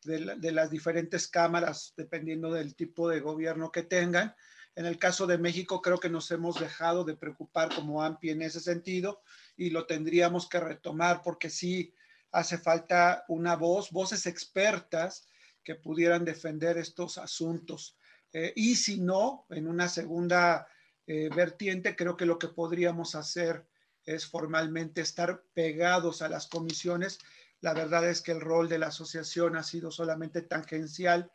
las 0.04 0.70
diferentes 0.70 1.28
cámaras, 1.30 1.94
dependiendo 1.96 2.52
del 2.52 2.76
tipo 2.76 3.08
de 3.10 3.22
gobierno 3.22 3.72
que 3.72 3.82
tengan. 3.82 4.36
En 4.76 4.86
el 4.86 5.00
caso 5.00 5.26
de 5.26 5.38
México, 5.38 5.82
creo 5.82 5.98
que 5.98 6.10
nos 6.10 6.30
hemos 6.32 6.60
dejado 6.60 7.06
de 7.06 7.16
preocupar 7.16 7.74
como 7.74 8.04
AMPI 8.04 8.32
en 8.32 8.42
ese 8.42 8.60
sentido 8.60 9.22
y 9.56 9.70
lo 9.70 9.88
tendríamos 9.88 10.50
que 10.50 10.60
retomar 10.60 11.22
porque 11.24 11.50
sí 11.50 11.94
hace 12.32 12.58
falta 12.58 13.24
una 13.30 13.56
voz, 13.56 13.90
voces 13.92 14.26
expertas 14.26 15.30
que 15.64 15.76
pudieran 15.76 16.26
defender 16.26 16.78
estos 16.78 17.18
asuntos. 17.18 17.98
Eh, 18.34 18.52
y 18.58 18.76
si 18.76 19.00
no, 19.00 19.46
en 19.50 19.66
una 19.66 19.88
segunda 19.88 20.68
eh, 21.08 21.30
vertiente, 21.34 21.96
creo 21.96 22.18
que 22.18 22.26
lo 22.26 22.38
que 22.38 22.50
podríamos 22.50 23.16
hacer 23.16 23.66
es 24.06 24.28
formalmente 24.28 25.02
estar 25.02 25.44
pegados 25.54 26.22
a 26.22 26.30
las 26.30 26.48
comisiones. 26.48 27.20
La 27.62 27.74
verdad 27.74 28.08
es 28.08 28.22
que 28.22 28.32
el 28.32 28.42
rol 28.42 28.70
de 28.70 28.80
la 28.80 28.88
asociación 28.88 29.56
ha 29.56 29.64
sido 29.64 29.92
solamente 29.92 30.42
tangencial 30.42 31.32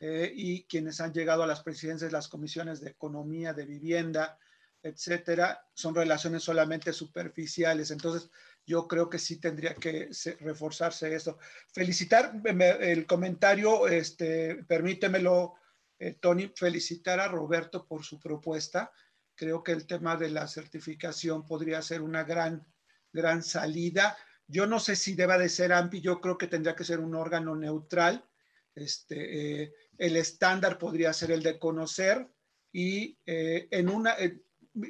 eh, 0.00 0.32
y 0.34 0.64
quienes 0.64 1.00
han 1.00 1.12
llegado 1.12 1.42
a 1.42 1.46
las 1.46 1.62
presidencias 1.62 2.10
de 2.10 2.16
las 2.16 2.28
comisiones 2.28 2.80
de 2.80 2.90
economía, 2.90 3.52
de 3.52 3.66
vivienda, 3.66 4.38
etcétera, 4.82 5.66
son 5.74 5.94
relaciones 5.94 6.42
solamente 6.42 6.92
superficiales. 6.92 7.90
Entonces, 7.90 8.30
yo 8.66 8.86
creo 8.88 9.08
que 9.08 9.18
sí 9.18 9.36
tendría 9.36 9.74
que 9.74 10.10
reforzarse 10.40 11.14
esto. 11.14 11.38
Felicitar 11.72 12.32
el 12.44 13.06
comentario, 13.06 13.86
este, 13.86 14.64
permítemelo, 14.64 15.54
eh, 15.98 16.14
Tony, 16.20 16.52
felicitar 16.54 17.20
a 17.20 17.28
Roberto 17.28 17.86
por 17.86 18.04
su 18.04 18.20
propuesta. 18.20 18.92
Creo 19.36 19.62
que 19.62 19.72
el 19.72 19.86
tema 19.86 20.16
de 20.16 20.30
la 20.30 20.48
certificación 20.48 21.46
podría 21.46 21.80
ser 21.82 22.02
una 22.02 22.24
gran, 22.24 22.66
gran 23.12 23.42
salida. 23.42 24.16
Yo 24.48 24.66
no 24.66 24.80
sé 24.80 24.96
si 24.96 25.14
deba 25.14 25.38
de 25.38 25.48
ser 25.48 25.72
AMPI, 25.72 26.00
yo 26.00 26.20
creo 26.20 26.38
que 26.38 26.48
tendría 26.48 26.74
que 26.74 26.84
ser 26.84 26.98
un 27.00 27.14
órgano 27.14 27.54
neutral. 27.54 28.24
Este, 28.74 29.62
eh, 29.62 29.74
el 29.98 30.16
estándar 30.16 30.78
podría 30.78 31.12
ser 31.12 31.30
el 31.30 31.42
de 31.42 31.58
conocer 31.58 32.28
y 32.72 33.18
eh, 33.24 33.68
en 33.70 33.88
una, 33.88 34.16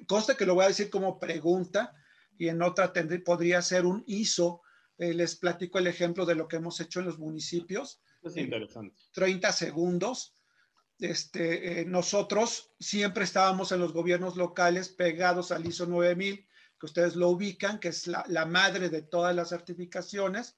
consta 0.06 0.36
que 0.36 0.46
lo 0.46 0.54
voy 0.54 0.64
a 0.64 0.68
decir 0.68 0.90
como 0.90 1.18
pregunta, 1.18 1.94
y 2.38 2.48
en 2.48 2.62
otra 2.62 2.92
tendría, 2.92 3.22
podría 3.24 3.62
ser 3.62 3.86
un 3.86 4.04
ISO. 4.06 4.62
Eh, 4.98 5.12
les 5.12 5.36
platico 5.36 5.78
el 5.78 5.86
ejemplo 5.86 6.24
de 6.24 6.34
lo 6.34 6.48
que 6.48 6.56
hemos 6.56 6.80
hecho 6.80 7.00
en 7.00 7.06
los 7.06 7.18
municipios. 7.18 8.00
Es 8.22 8.36
interesante. 8.36 8.96
30 9.12 9.52
segundos. 9.52 10.34
Este, 10.98 11.80
eh, 11.80 11.84
nosotros 11.84 12.72
siempre 12.80 13.24
estábamos 13.24 13.70
en 13.72 13.80
los 13.80 13.92
gobiernos 13.92 14.36
locales 14.36 14.88
pegados 14.88 15.52
al 15.52 15.66
ISO 15.66 15.86
9000, 15.86 16.46
que 16.78 16.86
ustedes 16.86 17.16
lo 17.16 17.28
ubican, 17.28 17.78
que 17.78 17.88
es 17.88 18.06
la, 18.06 18.46
madre 18.46 18.88
de 18.88 19.02
todas 19.02 19.34
las 19.34 19.50
certificaciones, 19.50 20.56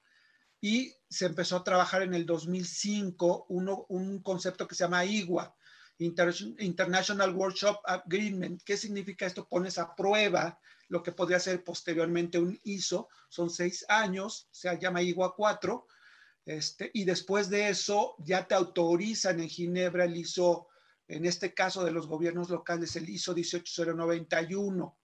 y 0.61 0.93
se 1.09 1.25
empezó 1.25 1.57
a 1.57 1.63
trabajar 1.63 2.03
en 2.03 2.13
el 2.13 2.25
2005 2.25 3.45
uno, 3.49 3.85
un 3.89 4.21
concepto 4.21 4.67
que 4.67 4.75
se 4.75 4.83
llama 4.83 5.05
IGUA, 5.05 5.55
International 5.97 7.35
Workshop 7.35 7.81
Agreement. 7.85 8.61
¿Qué 8.63 8.77
significa 8.77 9.25
esto? 9.25 9.47
Pones 9.47 9.77
a 9.77 9.93
prueba 9.95 10.59
lo 10.87 11.03
que 11.03 11.11
podría 11.11 11.39
ser 11.39 11.63
posteriormente 11.63 12.39
un 12.39 12.59
ISO, 12.63 13.09
son 13.29 13.49
seis 13.49 13.85
años, 13.89 14.47
se 14.51 14.77
llama 14.79 15.01
IGUA 15.01 15.35
4, 15.35 15.85
este, 16.45 16.89
y 16.93 17.05
después 17.05 17.49
de 17.49 17.69
eso 17.69 18.15
ya 18.19 18.47
te 18.47 18.55
autorizan 18.55 19.39
en 19.39 19.49
Ginebra 19.49 20.05
el 20.05 20.17
ISO, 20.17 20.67
en 21.07 21.25
este 21.25 21.53
caso 21.53 21.83
de 21.83 21.91
los 21.91 22.07
gobiernos 22.07 22.49
locales, 22.49 22.95
el 22.95 23.09
ISO 23.09 23.33
18091. 23.33 24.97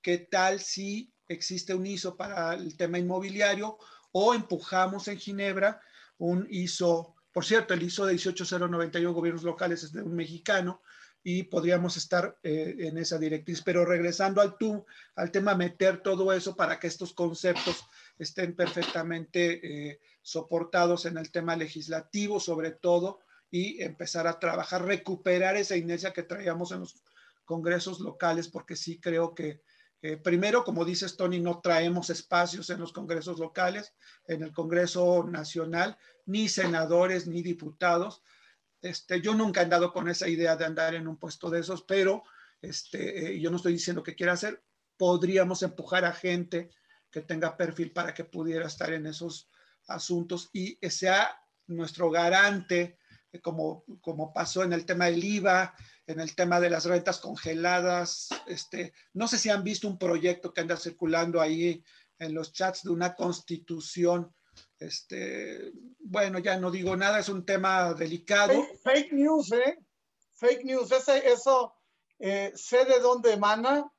¿Qué 0.00 0.18
tal 0.18 0.60
si 0.60 1.12
existe 1.28 1.74
un 1.74 1.86
ISO 1.86 2.16
para 2.16 2.54
el 2.54 2.76
tema 2.76 2.98
inmobiliario 2.98 3.78
o 4.12 4.34
empujamos 4.34 5.08
en 5.08 5.18
Ginebra 5.18 5.80
un 6.18 6.46
ISO, 6.50 7.14
por 7.32 7.44
cierto, 7.44 7.74
el 7.74 7.82
ISO 7.82 8.06
de 8.06 8.14
18091 8.14 9.12
gobiernos 9.12 9.42
locales 9.42 9.82
es 9.82 9.92
de 9.92 10.02
un 10.02 10.14
mexicano, 10.14 10.82
y 11.24 11.44
podríamos 11.44 11.96
estar 11.96 12.38
eh, 12.42 12.74
en 12.80 12.98
esa 12.98 13.18
directriz. 13.18 13.62
Pero 13.62 13.84
regresando 13.84 14.40
al 14.40 14.56
tú, 14.56 14.84
al 15.14 15.30
tema, 15.30 15.54
meter 15.54 16.02
todo 16.02 16.32
eso 16.32 16.56
para 16.56 16.78
que 16.78 16.88
estos 16.88 17.12
conceptos 17.12 17.84
estén 18.18 18.54
perfectamente 18.54 19.60
eh, 19.90 20.00
soportados 20.20 21.06
en 21.06 21.18
el 21.18 21.30
tema 21.30 21.56
legislativo, 21.56 22.40
sobre 22.40 22.72
todo, 22.72 23.20
y 23.50 23.82
empezar 23.82 24.26
a 24.26 24.38
trabajar, 24.38 24.84
recuperar 24.84 25.56
esa 25.56 25.76
inercia 25.76 26.12
que 26.12 26.22
traíamos 26.22 26.72
en 26.72 26.80
los 26.80 27.02
congresos 27.44 28.00
locales, 28.00 28.48
porque 28.48 28.76
sí 28.76 28.98
creo 28.98 29.34
que, 29.34 29.62
eh, 30.00 30.16
primero, 30.16 30.64
como 30.64 30.84
dices, 30.84 31.16
Tony, 31.16 31.40
no 31.40 31.60
traemos 31.60 32.10
espacios 32.10 32.70
en 32.70 32.80
los 32.80 32.92
congresos 32.92 33.38
locales, 33.38 33.92
en 34.26 34.42
el 34.42 34.52
Congreso 34.52 35.24
Nacional, 35.24 35.98
ni 36.26 36.48
senadores, 36.48 37.26
ni 37.26 37.42
diputados 37.42 38.22
este, 38.82 39.20
yo 39.20 39.32
nunca 39.32 39.60
he 39.60 39.64
andado 39.64 39.92
con 39.92 40.08
esa 40.08 40.28
idea 40.28 40.56
de 40.56 40.64
andar 40.64 40.94
en 40.96 41.06
un 41.06 41.16
puesto 41.16 41.48
de 41.48 41.60
esos, 41.60 41.82
pero 41.82 42.24
este, 42.60 43.34
eh, 43.34 43.40
yo 43.40 43.48
no 43.50 43.56
estoy 43.56 43.74
diciendo 43.74 44.02
que 44.02 44.16
quiera 44.16 44.32
hacer. 44.32 44.60
Podríamos 44.96 45.62
empujar 45.62 46.04
a 46.04 46.12
gente 46.12 46.70
que 47.12 47.20
tenga 47.20 47.56
perfil 47.56 47.92
para 47.92 48.12
que 48.12 48.24
pudiera 48.24 48.66
estar 48.66 48.92
en 48.92 49.06
esos 49.06 49.48
asuntos 49.86 50.50
y 50.52 50.78
sea 50.88 51.38
nuestro 51.66 52.10
garante, 52.10 52.98
eh, 53.30 53.40
como, 53.40 53.84
como 54.00 54.32
pasó 54.32 54.64
en 54.64 54.72
el 54.72 54.84
tema 54.84 55.06
del 55.06 55.22
IVA, 55.22 55.74
en 56.06 56.18
el 56.18 56.34
tema 56.34 56.58
de 56.58 56.70
las 56.70 56.86
rentas 56.86 57.20
congeladas. 57.20 58.28
Este, 58.46 58.92
no 59.12 59.28
sé 59.28 59.38
si 59.38 59.50
han 59.50 59.62
visto 59.62 59.86
un 59.86 59.98
proyecto 59.98 60.52
que 60.52 60.62
anda 60.62 60.76
circulando 60.76 61.40
ahí 61.40 61.84
en 62.18 62.34
los 62.34 62.52
chats 62.52 62.82
de 62.82 62.90
una 62.90 63.14
constitución 63.14 64.34
este, 64.78 65.72
bueno, 66.00 66.38
ya 66.38 66.58
no 66.58 66.70
digo 66.70 66.96
nada, 66.96 67.20
es 67.20 67.28
un 67.28 67.44
tema 67.44 67.94
delicado. 67.94 68.66
Fake, 68.82 69.12
news, 69.12 69.52
¿eh? 69.52 69.78
Fake 70.34 70.64
news, 70.64 70.90
eso 70.92 71.74
eh, 72.18 72.52
sé 72.54 72.84
de 72.84 72.98
dónde 72.98 73.32
emana 73.32 73.90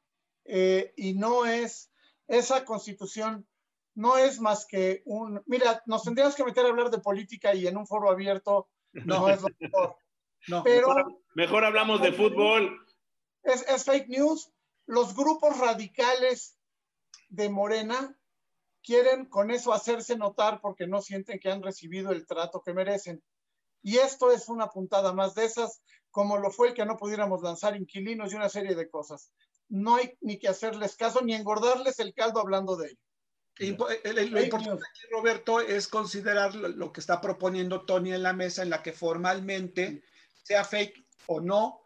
eh, 0.44 0.94
y 0.98 1.14
no 1.14 1.45
es, 1.45 1.90
esa 2.38 2.65
constitución 2.65 3.47
no 3.95 4.18
es 4.18 4.39
más 4.39 4.65
que 4.65 5.03
un, 5.05 5.41
mira, 5.45 5.84
nos 5.85 6.03
tendríamos 6.03 6.35
que 6.35 6.43
meter 6.43 6.65
a 6.65 6.69
hablar 6.69 6.89
de 6.89 6.99
política 6.99 7.53
y 7.53 7.68
en 7.68 7.77
un 7.77 7.88
foro 7.88 8.10
abierto 8.10 8.69
no, 8.91 9.30
es 9.30 9.41
lo 9.41 9.49
mejor. 9.60 9.95
Pero, 10.64 11.23
mejor, 11.35 11.64
hablamos 11.64 12.01
de 12.01 12.11
fútbol. 12.11 12.85
Es, 13.43 13.68
es 13.68 13.85
fake 13.85 14.10
news. 14.10 14.51
Los 14.85 15.15
grupos 15.15 15.57
radicales 15.57 16.57
de 17.30 17.49
Morena 17.49 18.18
quieren 18.84 19.26
con 19.26 19.51
eso 19.51 19.73
hacerse 19.73 20.18
notar 20.18 20.60
porque 20.61 20.85
no 20.85 21.01
sienten 21.01 21.39
que 21.39 21.49
han 21.49 21.64
recibido 21.64 22.11
el 22.11 22.26
trato 22.26 22.61
que 22.61 22.73
merecen. 22.73 23.23
Y 23.81 23.97
esto 23.97 24.31
es 24.31 24.49
una 24.49 24.69
puntada 24.69 25.14
más 25.14 25.34
de 25.35 25.45
esas, 25.45 25.81
como 26.11 26.38
lo 26.38 26.51
fue 26.51 26.69
el 26.69 26.73
que 26.73 26.85
no 26.85 26.97
pudiéramos 26.97 27.41
lanzar 27.41 27.76
inquilinos 27.76 28.31
y 28.31 28.35
una 28.35 28.49
serie 28.49 28.76
de 28.76 28.89
cosas. 28.89 29.31
No 29.69 29.95
hay 29.95 30.18
ni 30.22 30.38
que 30.38 30.48
hacerles 30.48 30.95
caso 30.95 31.22
ni 31.22 31.34
engordarles 31.34 31.99
el 31.99 32.14
caldo 32.14 32.40
hablando 32.40 32.76
de 32.76 32.88
ello. 32.90 32.99
Lo 33.60 34.41
importante 34.41 34.84
aquí, 34.90 35.02
Roberto, 35.11 35.60
es 35.60 35.88
considerar 35.88 36.56
lo 36.56 36.91
que 36.91 36.99
está 36.99 37.22
proponiendo 37.22 37.85
Tony 37.85 38.14
en 38.14 38.23
la 38.23 38.34
mesa, 38.34 38.64
en 38.64 38.69
la 38.69 38.81
que 38.81 38.94
formalmente 38.94 40.03
sea 40.44 40.64
fake 40.64 41.06
o 41.27 41.40
no, 41.40 41.81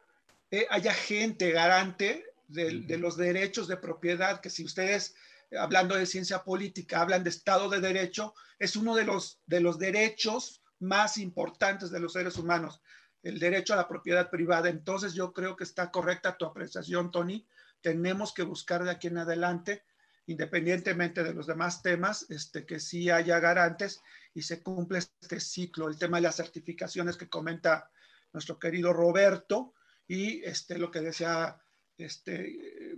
eh, 0.49 0.65
haya 0.69 0.93
gente 0.93 1.51
garante 1.51 2.25
de, 2.47 2.97
los 2.97 3.17
derechos 3.17 3.67
de 3.67 3.77
propiedad, 3.77 4.39
que 4.39 4.49
si 4.49 4.63
ustedes, 4.63 5.15
hablando 5.59 5.95
de 5.95 6.05
ciencia 6.05 6.43
política, 6.43 7.01
hablan 7.01 7.23
de 7.23 7.29
Estado 7.29 7.69
de 7.69 7.81
Derecho, 7.81 8.33
es 8.57 8.75
uno 8.75 8.95
de 8.95 9.03
los, 9.03 9.41
de 9.45 9.59
los 9.59 9.77
derechos 9.77 10.63
más 10.79 11.17
importantes 11.17 11.91
de 11.91 11.99
los 11.99 12.13
seres 12.13 12.37
humanos, 12.37 12.81
el 13.23 13.39
derecho 13.39 13.73
a 13.73 13.77
la 13.77 13.87
propiedad 13.87 14.29
privada. 14.29 14.69
Entonces 14.69 15.13
yo 15.13 15.33
creo 15.33 15.55
que 15.55 15.65
está 15.65 15.91
correcta 15.91 16.37
tu 16.37 16.45
apreciación, 16.45 17.11
Tony. 17.11 17.45
Tenemos 17.81 18.33
que 18.33 18.43
buscar 18.43 18.83
de 18.83 18.91
aquí 18.91 19.07
en 19.07 19.19
adelante, 19.19 19.83
independientemente 20.25 21.23
de 21.23 21.33
los 21.33 21.47
demás 21.47 21.81
temas, 21.81 22.29
este, 22.29 22.65
que 22.65 22.79
sí 22.79 23.09
haya 23.09 23.39
garantes 23.39 24.01
y 24.33 24.41
se 24.41 24.61
cumple 24.61 24.99
este 24.99 25.39
ciclo. 25.39 25.87
El 25.87 25.97
tema 25.97 26.17
de 26.17 26.23
las 26.23 26.35
certificaciones 26.35 27.17
que 27.17 27.29
comenta 27.29 27.89
nuestro 28.33 28.59
querido 28.59 28.93
Roberto 28.93 29.73
y 30.07 30.43
este, 30.43 30.77
lo 30.77 30.91
que 30.91 31.01
decía 31.01 31.57
este, 31.97 32.97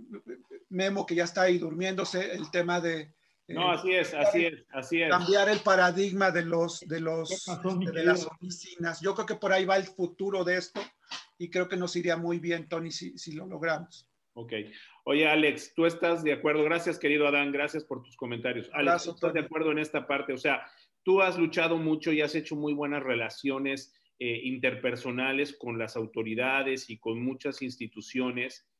Memo, 0.68 1.06
que 1.06 1.14
ya 1.14 1.24
está 1.24 1.42
ahí 1.42 1.58
durmiéndose, 1.58 2.32
el 2.32 2.50
tema 2.50 2.80
de... 2.80 3.14
No, 3.48 3.72
así 3.72 3.92
es, 3.92 4.14
así 4.14 4.46
es, 4.46 4.64
así 4.70 5.02
es. 5.02 5.10
Cambiar 5.10 5.48
el 5.48 5.58
paradigma 5.58 6.30
de 6.30 6.44
los, 6.44 6.80
de 6.80 7.00
los, 7.00 7.46
de, 7.48 8.04
las 8.04 8.24
oficinas. 8.24 9.00
Yo 9.00 9.12
creo 9.14 9.26
que 9.26 9.34
por 9.34 9.52
ahí 9.52 9.64
va 9.64 9.76
el 9.76 9.86
futuro 9.86 10.44
de 10.44 10.56
esto 10.56 10.80
y 11.36 11.50
creo 11.50 11.68
que 11.68 11.76
nos 11.76 11.96
iría 11.96 12.16
muy 12.16 12.38
bien, 12.38 12.68
Tony, 12.68 12.92
si, 12.92 13.18
si 13.18 13.32
lo 13.32 13.46
logramos. 13.46 14.06
Ok. 14.34 14.52
Oye, 15.04 15.26
Alex, 15.26 15.74
tú 15.74 15.86
estás 15.86 16.22
de 16.22 16.32
acuerdo. 16.32 16.64
Gracias, 16.64 16.98
querido 16.98 17.26
Adán. 17.26 17.52
Gracias 17.52 17.84
por 17.84 18.02
tus 18.02 18.16
comentarios. 18.16 18.70
Alex, 18.72 19.06
¿estás 19.06 19.32
de 19.32 19.40
acuerdo 19.40 19.72
en 19.72 19.78
esta 19.78 20.06
parte? 20.06 20.32
O 20.32 20.38
sea, 20.38 20.64
tú 21.02 21.20
has 21.20 21.38
luchado 21.38 21.76
mucho 21.76 22.12
y 22.12 22.20
has 22.20 22.34
hecho 22.34 22.56
muy 22.56 22.72
buenas 22.72 23.02
relaciones 23.02 23.94
eh, 24.18 24.40
interpersonales 24.44 25.56
con 25.58 25.78
las 25.78 25.96
autoridades 25.96 26.90
y 26.90 26.98
con 26.98 27.22
muchas 27.22 27.62
instituciones 27.62 28.70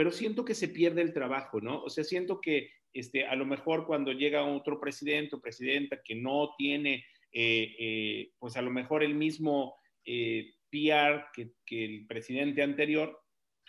pero 0.00 0.10
siento 0.10 0.46
que 0.46 0.54
se 0.54 0.68
pierde 0.68 1.02
el 1.02 1.12
trabajo, 1.12 1.60
¿no? 1.60 1.82
O 1.82 1.90
sea, 1.90 2.04
siento 2.04 2.40
que 2.40 2.70
este, 2.92 3.26
a 3.26 3.36
lo 3.36 3.44
mejor 3.44 3.86
cuando 3.86 4.12
llega 4.12 4.44
otro 4.44 4.80
presidente 4.80 5.36
o 5.36 5.42
presidenta 5.42 6.00
que 6.02 6.14
no 6.14 6.54
tiene, 6.56 7.04
eh, 7.32 7.76
eh, 7.78 8.32
pues 8.38 8.56
a 8.56 8.62
lo 8.62 8.70
mejor 8.70 9.02
el 9.02 9.14
mismo 9.14 9.76
PR 10.02 11.26
que, 11.34 11.52
el 11.84 12.06
presidente 12.06 12.62
anterior, 12.62 13.20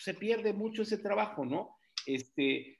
se 0.01 0.15
pierde 0.15 0.51
mucho 0.53 0.81
ese 0.81 0.97
trabajo, 0.97 1.45
¿no? 1.45 1.77
Este, 2.07 2.79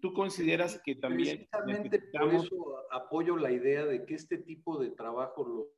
¿Tú 0.00 0.12
consideras 0.12 0.80
que 0.84 0.94
también... 0.94 1.48
Precisamente 1.50 2.00
por 2.12 2.34
eso 2.34 2.76
apoyo 2.92 3.36
la 3.36 3.50
idea 3.50 3.84
de 3.84 4.04
que 4.06 4.14
este 4.14 4.38
tipo 4.38 4.78
de 4.78 4.90
trabajo 4.90 5.72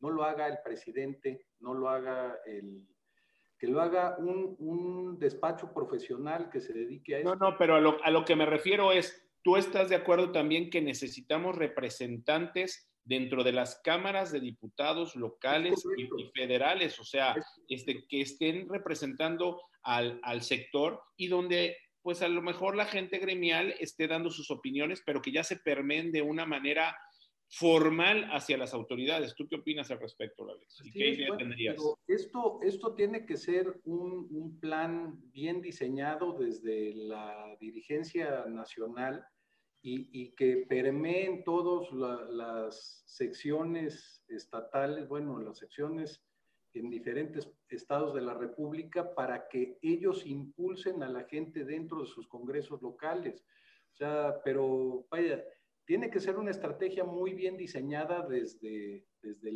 no 0.00 0.10
lo 0.10 0.24
haga 0.24 0.48
el 0.48 0.58
presidente, 0.64 1.46
no 1.60 1.74
lo 1.74 1.88
haga 1.88 2.36
el, 2.46 2.84
que 3.58 3.68
lo 3.68 3.80
haga 3.80 4.16
un, 4.18 5.18
despacho 5.20 5.72
profesional 5.72 6.50
que 6.50 6.60
se 6.60 6.72
dedique 6.72 7.14
a 7.14 7.18
eso. 7.20 7.36
No, 7.36 7.50
no, 7.50 7.56
pero 7.56 7.76
a 7.76 8.10
lo, 8.10 8.24
que 8.24 8.34
me 8.34 8.44
refiero 8.44 8.90
es, 8.90 9.30
tú 9.42 9.56
estás 9.56 9.88
de 9.88 9.94
acuerdo 9.94 10.32
también 10.32 10.68
que 10.68 10.82
necesitamos 10.82 11.54
representantes 11.54 12.91
dentro 13.04 13.42
de 13.42 13.52
las 13.52 13.80
cámaras 13.82 14.32
de 14.32 14.40
diputados 14.40 15.16
locales 15.16 15.84
y, 15.96 16.08
federales, 16.38 16.98
o 16.98 17.04
sea, 17.04 17.34
este, 17.68 18.06
que 18.08 18.20
estén 18.20 18.68
representando 18.68 19.60
al, 19.82 20.20
al, 20.22 20.42
sector 20.42 21.00
y 21.16 21.26
donde 21.26 21.76
pues 22.02 22.22
a 22.22 22.28
lo 22.28 22.42
mejor 22.42 22.76
la 22.76 22.86
gente 22.86 23.18
gremial 23.18 23.74
esté 23.78 24.08
dando 24.08 24.30
sus 24.30 24.50
opiniones, 24.50 25.02
pero 25.04 25.22
que 25.22 25.32
ya 25.32 25.44
se 25.44 25.56
permeen 25.56 26.10
de 26.10 26.22
una 26.22 26.46
manera 26.46 26.96
formal 27.52 28.28
hacia 28.32 28.56
las 28.56 28.72
autoridades. 28.72 29.34
¿Tú 29.34 29.46
qué 29.46 29.56
opinas 29.56 29.90
al 29.90 30.00
respecto, 30.00 30.50
Alex? 30.50 30.80
¿Y 30.84 30.90
qué 30.90 31.08
idea 31.10 31.36
tendrías? 31.36 31.76
Esto, 32.08 32.60
esto 32.62 32.94
tiene 32.94 33.26
que 33.26 33.36
ser 33.36 33.80
un, 33.84 34.26
un, 34.30 34.58
plan 34.58 35.20
bien 35.32 35.60
diseñado 35.60 36.32
desde 36.38 36.94
la 36.94 37.54
dirigencia 37.60 38.46
nacional 38.46 39.24
y, 39.82 40.08
y 40.12 40.34
que 40.34 40.64
permeen 40.68 41.44
todas 41.44 41.90
las 41.92 43.02
secciones 43.06 44.24
estatales, 44.28 45.08
bueno, 45.08 45.38
las 45.40 45.58
secciones 45.58 46.24
en 46.74 46.90
diferentes 46.90 47.50
estados 47.68 48.14
de 48.14 48.22
la 48.22 48.34
República 48.34 49.14
para 49.14 49.48
que 49.48 49.78
ellos 49.82 50.24
impulsen 50.26 51.02
a 51.02 51.08
la 51.08 51.24
gente 51.24 51.64
dentro 51.64 52.00
de 52.00 52.06
sus 52.06 52.26
congresos 52.28 52.80
locales. 52.80 53.44
O 53.92 53.94
sea, 53.94 54.40
pero 54.44 55.06
vaya, 55.10 55.44
tiene 55.84 56.10
que 56.10 56.20
ser 56.20 56.36
una 56.36 56.50
estrategia 56.50 57.04
muy 57.04 57.34
bien 57.34 57.56
diseñada 57.56 58.26
desde, 58.26 59.06
desde 59.20 59.48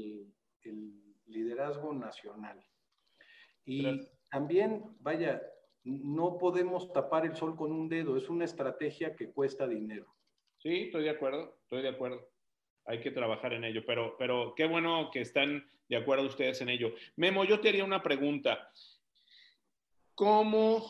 el, 0.62 1.02
liderazgo 1.28 1.92
nacional. 1.92 2.64
Y 3.64 4.08
también, 4.30 4.96
vaya, 5.00 5.42
no 5.82 6.38
podemos 6.38 6.92
tapar 6.92 7.26
el 7.26 7.34
sol 7.34 7.56
con 7.56 7.72
un 7.72 7.88
dedo, 7.88 8.16
es 8.16 8.28
una 8.28 8.44
estrategia 8.44 9.16
que 9.16 9.32
cuesta 9.32 9.66
dinero. 9.66 10.15
Sí, 10.66 10.86
estoy 10.86 11.04
de 11.04 11.10
acuerdo, 11.10 11.58
estoy 11.62 11.82
de 11.82 11.90
acuerdo. 11.90 12.28
Hay 12.86 12.98
que 12.98 13.12
trabajar 13.12 13.52
en 13.52 13.62
ello, 13.62 13.84
pero, 13.86 14.16
pero 14.18 14.52
qué 14.56 14.66
bueno 14.66 15.12
que 15.12 15.20
están 15.20 15.64
de 15.88 15.96
acuerdo 15.96 16.26
ustedes 16.26 16.60
en 16.60 16.70
ello. 16.70 16.92
Memo, 17.14 17.44
yo 17.44 17.60
te 17.60 17.68
haría 17.68 17.84
una 17.84 18.02
pregunta. 18.02 18.72
¿Cómo 20.16 20.84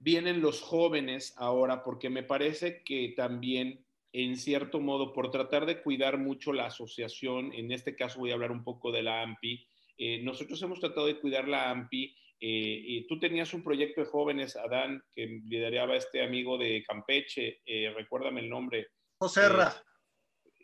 vienen 0.00 0.40
los 0.40 0.60
jóvenes 0.60 1.34
ahora? 1.36 1.84
Porque 1.84 2.10
me 2.10 2.24
parece 2.24 2.82
que 2.82 3.14
también 3.16 3.86
en 4.12 4.36
cierto 4.36 4.80
modo, 4.80 5.12
por 5.12 5.30
tratar 5.30 5.66
de 5.66 5.82
cuidar 5.82 6.18
mucho 6.18 6.52
la 6.52 6.66
asociación, 6.66 7.52
en 7.54 7.70
este 7.70 7.94
caso 7.94 8.18
voy 8.18 8.32
a 8.32 8.34
hablar 8.34 8.50
un 8.50 8.64
poco 8.64 8.90
de 8.90 9.04
la 9.04 9.22
AMPI, 9.22 9.68
eh, 9.98 10.20
nosotros 10.24 10.60
hemos 10.62 10.80
tratado 10.80 11.06
de 11.06 11.20
cuidar 11.20 11.46
la 11.46 11.70
AMPI. 11.70 12.16
Eh, 12.42 12.82
y 12.82 13.06
tú 13.06 13.18
tenías 13.18 13.52
un 13.52 13.62
proyecto 13.62 14.00
de 14.00 14.06
jóvenes, 14.06 14.56
Adán, 14.56 15.02
que 15.12 15.40
lideraba 15.44 15.96
este 15.96 16.22
amigo 16.22 16.56
de 16.56 16.82
Campeche, 16.86 17.60
eh, 17.66 17.92
recuérdame 17.94 18.40
el 18.40 18.48
nombre. 18.48 18.88
José, 19.18 19.42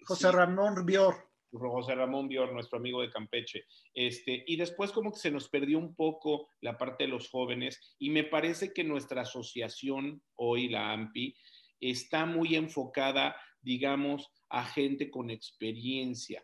José 0.07 0.33
Ramón 0.33 0.87
Bior. 0.87 1.15
José 1.53 1.95
Ramón 1.95 2.29
Bior, 2.29 2.53
nuestro 2.53 2.79
amigo 2.79 3.03
de 3.03 3.11
Campeche. 3.11 3.65
Este, 3.95 4.43
y 4.47 4.57
después 4.57 4.91
como 4.93 5.13
que 5.13 5.19
se 5.19 5.31
nos 5.31 5.49
perdió 5.49 5.79
un 5.79 5.95
poco 5.95 6.49
la 6.61 6.79
parte 6.79 7.05
de 7.05 7.11
los 7.11 7.29
jóvenes 7.29 7.95
y 7.99 8.11
me 8.11 8.25
parece 8.25 8.73
que 8.73 8.85
nuestra 8.85 9.23
asociación 9.23 10.23
hoy, 10.37 10.69
la 10.69 10.93
AMPI, 10.93 11.37
está 11.81 12.25
muy 12.25 12.57
enfocada, 12.57 13.37
digamos, 13.61 14.31
a 14.49 14.65
gente 14.65 15.11
con 15.11 15.31
experiencia. 15.31 16.43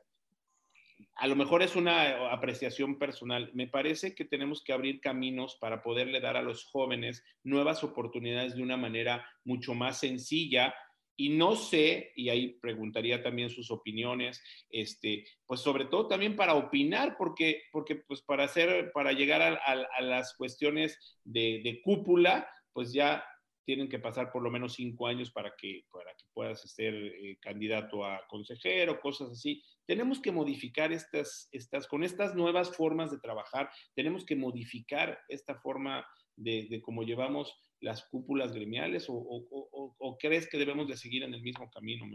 A 1.14 1.26
lo 1.26 1.36
mejor 1.36 1.62
es 1.62 1.76
una 1.76 2.32
apreciación 2.32 2.98
personal. 2.98 3.50
Me 3.54 3.66
parece 3.66 4.14
que 4.14 4.24
tenemos 4.24 4.62
que 4.62 4.72
abrir 4.72 5.00
caminos 5.00 5.56
para 5.60 5.82
poderle 5.82 6.20
dar 6.20 6.36
a 6.36 6.42
los 6.42 6.64
jóvenes 6.64 7.24
nuevas 7.42 7.84
oportunidades 7.84 8.54
de 8.54 8.62
una 8.62 8.76
manera 8.76 9.26
mucho 9.44 9.74
más 9.74 9.98
sencilla 10.00 10.74
y 11.16 11.28
no 11.28 11.56
sé, 11.56 12.12
y 12.16 12.30
ahí 12.30 12.58
preguntaría 12.60 13.22
también 13.22 13.50
sus 13.50 13.70
opiniones, 13.70 14.42
este, 14.70 15.24
pues 15.46 15.60
sobre 15.60 15.84
todo 15.84 16.08
también 16.08 16.36
para 16.36 16.54
opinar, 16.54 17.16
porque, 17.18 17.64
porque 17.70 17.96
pues 17.96 18.22
para 18.22 18.44
hacer, 18.44 18.90
para 18.92 19.12
llegar 19.12 19.42
a, 19.42 20.00
las 20.00 20.34
cuestiones 20.34 20.98
de, 21.22 21.60
de, 21.62 21.82
cúpula, 21.82 22.48
pues 22.72 22.92
ya 22.92 23.24
tienen 23.64 23.88
que 23.88 23.98
pasar 23.98 24.32
por 24.32 24.42
lo 24.42 24.50
menos 24.50 24.74
cinco 24.74 25.06
años 25.06 25.30
para 25.30 25.54
que, 25.56 25.84
para 25.92 26.12
que 26.14 26.24
puedas 26.32 26.60
ser 26.62 26.94
eh, 26.94 27.38
candidato 27.40 28.04
a 28.04 28.26
consejero, 28.28 29.00
cosas 29.00 29.30
así. 29.30 29.62
Tenemos 29.86 30.20
que 30.20 30.32
modificar 30.32 30.92
estas, 30.92 31.48
estas, 31.52 31.86
con 31.86 32.04
estas 32.04 32.34
nuevas 32.34 32.74
formas 32.76 33.10
de 33.10 33.18
trabajar, 33.18 33.70
tenemos 33.94 34.24
que 34.24 34.36
modificar 34.36 35.18
esta 35.28 35.56
forma 35.56 36.06
de, 36.36 36.80
cómo 36.82 37.02
llevamos 37.02 37.54
las 37.80 38.04
cúpulas 38.04 38.52
gremiales 38.52 39.06
o, 39.08 40.16
crees 40.20 40.48
que 40.48 40.58
debemos 40.58 40.88
de 40.88 40.96
seguir 40.96 41.24
en 41.24 41.34
el 41.34 41.42
mismo 41.42 41.68
camino? 41.70 42.06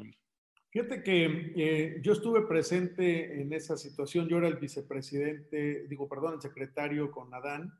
Fíjate 0.69 1.01
que 1.01 1.53
eh, 1.55 1.99
yo 2.01 2.13
estuve 2.13 2.45
presente 2.45 3.41
en 3.41 3.51
esa 3.53 3.77
situación, 3.77 4.27
yo 4.27 4.37
era 4.37 4.47
el 4.47 4.57
vicepresidente, 4.57 5.87
digo, 5.87 6.07
perdón, 6.07 6.35
el 6.35 6.41
secretario 6.41 7.09
con 7.11 7.33
Adán, 7.33 7.73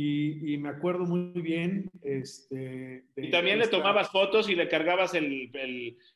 y, 0.00 0.58
me 0.58 0.68
acuerdo 0.68 1.04
muy 1.04 1.42
bien. 1.42 1.90
Este, 2.02 3.04
y 3.16 3.30
también 3.30 3.58
le 3.58 3.66
tomabas 3.66 4.10
fotos 4.10 4.48
y 4.48 4.54
le 4.54 4.68
cargabas 4.68 5.14
el. 5.14 5.50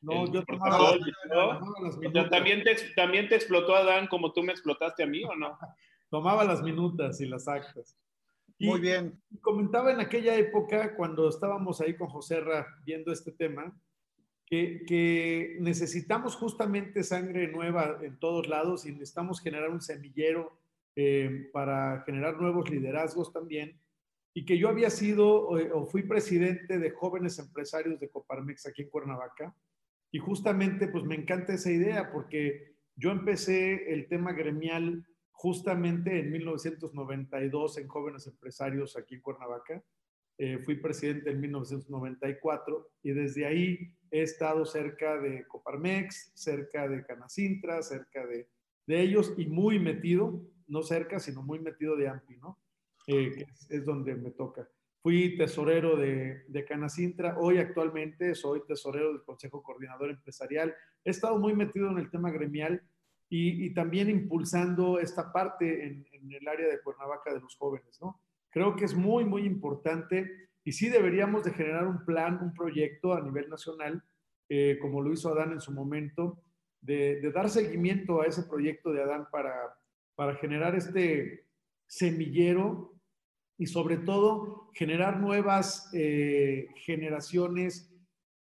no, 0.01 0.33
yo 0.33 0.45
tomaba, 0.45 0.97
las 0.97 2.31
¿También, 2.31 2.63
te, 2.63 2.77
¿También 2.95 3.29
te 3.29 3.35
explotó 3.35 3.75
Adán 3.75 4.07
como 4.07 4.33
tú 4.33 4.43
me 4.43 4.53
explotaste 4.53 5.03
a 5.03 5.07
mí 5.07 5.25
o 5.25 5.35
no? 5.35 5.59
tomaba 6.11 6.45
las 6.45 6.63
minutas 6.63 7.21
y 7.21 7.27
las 7.27 7.49
actas. 7.49 7.99
muy 8.61 8.81
bien. 8.81 9.21
Comentaba 9.41 9.93
en 9.93 10.01
aquella 10.01 10.37
época, 10.37 10.95
cuando 10.95 11.29
estábamos 11.29 11.81
ahí 11.81 11.97
con 11.97 12.09
José 12.09 12.41
Ra 12.41 12.67
viendo 12.85 13.11
este 13.11 13.33
tema, 13.33 13.77
que, 14.47 14.85
que 14.87 15.57
necesitamos 15.61 16.37
justamente 16.37 17.03
sangre 17.03 17.49
nueva 17.49 17.99
en 18.03 18.17
todos 18.21 18.47
lados 18.47 18.87
y 18.87 18.93
necesitamos 18.93 19.41
generar 19.41 19.71
un 19.71 19.81
semillero 19.81 20.62
eh, 20.97 21.48
para 21.52 22.02
generar 22.05 22.40
nuevos 22.40 22.70
liderazgos 22.70 23.32
también, 23.32 23.81
y 24.35 24.44
que 24.44 24.59
yo 24.59 24.69
había 24.69 24.90
sido 24.90 25.59
eh, 25.59 25.70
o, 25.73 25.86
fui 25.86 26.02
presidente 26.02 26.78
de 26.78 26.90
jóvenes 26.90 27.39
empresarios 27.39 28.01
de 28.01 28.10
Coparmex 28.10 28.66
aquí 28.66 28.82
en 28.82 28.90
Cuernavaca, 28.90 29.55
y 30.10 30.19
justamente 30.19 30.89
pues 30.89 31.05
me 31.05 31.14
encanta 31.14 31.55
esa 31.55 31.70
idea 31.70 32.12
porque 32.12 32.77
yo 32.97 33.10
empecé 33.10 33.93
el 33.93 34.09
tema 34.09 34.32
gremial 34.32 35.06
justamente 35.31 36.20
en 36.20 36.31
1992 36.31 37.78
en 37.78 37.89
Jóvenes 37.89 38.27
Empresarios 38.27 38.97
aquí 38.97 39.16
en 39.16 39.23
Cuernavaca. 39.23 39.82
Eh, 40.39 40.59
fui 40.59 40.77
presidente 40.77 41.31
en 41.31 41.40
1994 41.40 42.90
y 43.02 43.12
desde 43.12 43.47
ahí 43.47 43.94
he 44.10 44.23
estado 44.23 44.64
cerca 44.64 45.19
de 45.19 45.47
Coparmex, 45.47 46.32
cerca 46.35 46.89
de 46.89 47.05
Canacintra, 47.05 47.82
cerca 47.82 48.27
de, 48.27 48.48
de 48.86 49.01
ellos 49.01 49.35
y 49.36 49.47
muy 49.47 49.78
metido, 49.78 50.43
no 50.73 50.82
cerca, 50.82 51.20
sino 51.20 51.43
muy 51.43 51.59
metido 51.61 51.97
de 51.97 52.09
AMPI, 52.09 52.36
¿no? 52.39 52.59
Eh, 53.07 53.44
es, 53.69 53.85
donde 53.85 54.15
me 54.15 54.31
toca. 54.31 54.66
Fui 55.03 55.36
tesorero 55.36 55.97
de, 55.97 56.44
de 56.49 56.65
Canacintra, 56.65 57.36
hoy 57.39 57.59
actualmente 57.59 58.35
soy 58.35 58.62
tesorero 58.66 59.12
del 59.12 59.23
Consejo 59.23 59.62
Coordinador 59.62 60.11
Empresarial. 60.11 60.74
He 61.05 61.11
estado 61.11 61.39
muy 61.39 61.55
metido 61.55 61.90
en 61.90 61.99
el 61.99 62.11
tema 62.11 62.31
gremial 62.31 62.82
y, 63.28 63.66
y 63.66 63.74
también 63.74 64.09
impulsando 64.09 64.99
esta 64.99 65.32
parte 65.32 65.86
en, 65.86 66.07
el 66.32 66.49
área 66.49 66.69
de 66.69 66.81
Cuernavaca 66.81 67.35
de 67.35 67.40
los 67.40 67.57
jóvenes, 67.57 67.99
¿no? 68.01 68.20
Creo 68.49 68.74
que 68.74 68.85
es 68.85 68.94
muy, 68.94 69.24
muy 69.24 69.44
importante 69.44 70.49
y 70.65 70.73
sí 70.73 70.89
deberíamos 70.89 71.44
de 71.44 71.53
generar 71.53 71.86
un 71.86 72.05
plan, 72.05 72.39
un 72.40 72.55
proyecto 72.55 73.12
a 73.12 73.20
nivel 73.20 73.51
nacional, 73.51 74.03
eh, 74.49 74.78
como 74.81 75.03
lo 75.03 75.12
hizo 75.12 75.28
Adán 75.28 75.53
en 75.53 75.61
su 75.61 75.73
momento, 75.73 76.43
de, 76.81 77.20
dar 77.32 77.49
seguimiento 77.49 78.20
a 78.20 78.27
ese 78.27 78.43
proyecto 78.44 78.93
de 78.93 79.03
Adán 79.03 79.27
para, 79.31 79.53
para 80.15 80.37
generar 80.37 80.75
este 80.75 81.47
semillero 81.87 82.95
y 83.59 83.67
sobre 83.67 83.99
todo 83.99 84.71
generar 84.75 85.21
nuevas 85.21 85.91
eh, 85.93 86.69
generaciones 86.77 87.95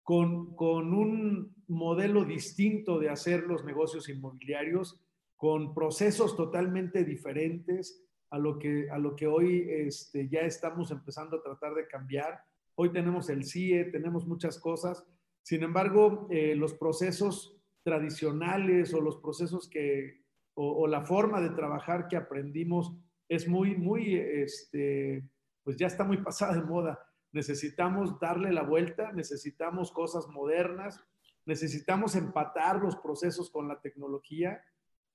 con, 0.03 0.55
con 0.55 0.93
un 0.93 1.55
modelo 1.67 2.25
distinto 2.25 2.99
de 2.99 3.09
hacer 3.09 3.43
los 3.43 3.63
negocios 3.65 4.09
inmobiliarios, 4.09 5.01
con 5.35 5.73
procesos 5.73 6.35
totalmente 6.35 7.03
diferentes, 7.03 8.05
a 8.31 8.37
lo 8.39 8.57
que, 8.57 8.89
a 8.89 8.97
lo 8.97 9.15
que 9.15 9.27
hoy 9.27 9.67
este, 9.69 10.29
ya 10.29 10.41
estamos 10.41 10.89
empezando 10.91 11.37
a 11.37 11.43
tratar 11.43 11.75
de 11.75 11.87
cambiar. 11.87 12.41
Hoy 12.75 12.91
tenemos 12.91 13.29
el 13.29 13.43
CIE, 13.43 13.85
tenemos 13.85 14.25
muchas 14.25 14.57
cosas. 14.57 15.05
Sin 15.43 15.63
embargo, 15.63 16.27
eh, 16.31 16.55
los 16.55 16.73
procesos 16.73 17.57
tradicionales 17.83 18.93
o 18.93 19.01
los 19.01 19.17
procesos 19.17 19.69
que, 19.69 20.20
o, 20.63 20.87
la 20.87 21.01
forma 21.01 21.41
de 21.41 21.49
trabajar 21.49 22.07
que 22.07 22.17
aprendimos 22.17 22.93
es 23.27 23.47
muy, 23.47 23.75
muy, 23.75 24.15
este, 24.15 25.23
pues 25.63 25.77
ya 25.77 25.87
está 25.87 26.03
muy 26.03 26.17
pasada 26.17 26.53
de 26.53 26.63
moda. 26.63 26.99
Necesitamos 27.31 28.19
darle 28.19 28.51
la 28.51 28.63
vuelta, 28.63 29.11
necesitamos 29.11 29.91
cosas 29.91 30.27
modernas, 30.27 31.03
necesitamos 31.45 32.15
empatar 32.15 32.81
los 32.81 32.95
procesos 32.97 33.49
con 33.49 33.67
la 33.67 33.79
tecnología 33.79 34.61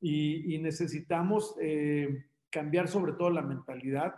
y, 0.01 0.59
necesitamos 0.59 1.55
eh, 1.60 2.27
cambiar 2.51 2.89
sobre 2.89 3.12
todo 3.12 3.31
la 3.31 3.43
mentalidad 3.43 4.14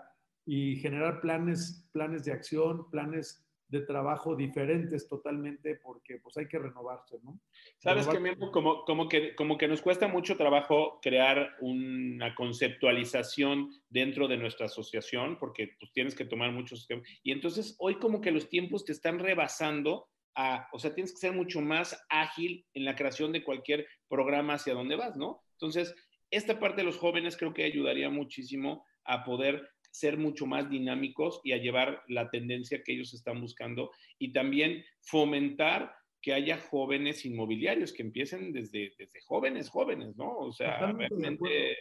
y 0.46 0.76
generar 0.76 1.20
planes, 1.20 1.88
planes 1.92 2.24
de 2.24 2.32
acción, 2.32 2.88
planes 2.90 3.47
de 3.68 3.82
trabajo 3.82 4.34
diferentes 4.34 5.06
totalmente 5.08 5.76
porque 5.76 6.18
pues 6.22 6.36
hay 6.38 6.48
que 6.48 6.58
renovarse, 6.58 7.18
¿no? 7.22 7.38
Sabes 7.78 8.06
que 8.06 8.36
como, 8.50 8.84
como, 8.84 9.08
que 9.08 9.34
como 9.34 9.58
que 9.58 9.68
nos 9.68 9.82
cuesta 9.82 10.08
mucho 10.08 10.36
trabajo 10.36 10.98
crear 11.02 11.54
una 11.60 12.34
conceptualización 12.34 13.70
dentro 13.88 14.26
de 14.26 14.38
nuestra 14.38 14.66
asociación 14.66 15.38
porque 15.38 15.76
pues 15.78 15.92
tienes 15.92 16.14
que 16.14 16.24
tomar 16.24 16.52
muchos 16.52 16.86
y 17.22 17.32
entonces 17.32 17.76
hoy 17.78 17.96
como 17.96 18.20
que 18.20 18.30
los 18.30 18.48
tiempos 18.48 18.84
te 18.84 18.92
están 18.92 19.18
rebasando 19.18 20.08
a, 20.34 20.68
o 20.72 20.78
sea, 20.78 20.94
tienes 20.94 21.12
que 21.12 21.18
ser 21.18 21.32
mucho 21.32 21.60
más 21.60 22.00
ágil 22.08 22.64
en 22.72 22.84
la 22.84 22.94
creación 22.94 23.32
de 23.32 23.42
cualquier 23.42 23.86
programa 24.08 24.54
hacia 24.54 24.72
donde 24.72 24.94
vas, 24.94 25.16
¿no? 25.16 25.42
Entonces, 25.54 25.94
esta 26.30 26.60
parte 26.60 26.76
de 26.76 26.84
los 26.84 26.96
jóvenes 26.96 27.36
creo 27.36 27.52
que 27.52 27.64
ayudaría 27.64 28.08
muchísimo 28.08 28.84
a 29.04 29.24
poder 29.24 29.68
ser 29.98 30.16
mucho 30.16 30.46
más 30.46 30.70
dinámicos 30.70 31.40
y 31.42 31.52
a 31.52 31.56
llevar 31.56 32.02
la 32.08 32.30
tendencia 32.30 32.82
que 32.84 32.92
ellos 32.92 33.14
están 33.14 33.40
buscando 33.40 33.90
y 34.18 34.32
también 34.32 34.84
fomentar 35.00 35.92
que 36.22 36.32
haya 36.32 36.58
jóvenes 36.58 37.24
inmobiliarios 37.24 37.92
que 37.92 38.02
empiecen 38.02 38.52
desde, 38.52 38.92
desde 38.98 39.20
jóvenes, 39.26 39.68
jóvenes, 39.68 40.16
¿no? 40.16 40.36
O 40.38 40.52
sea, 40.52 40.92
realmente... 40.92 41.76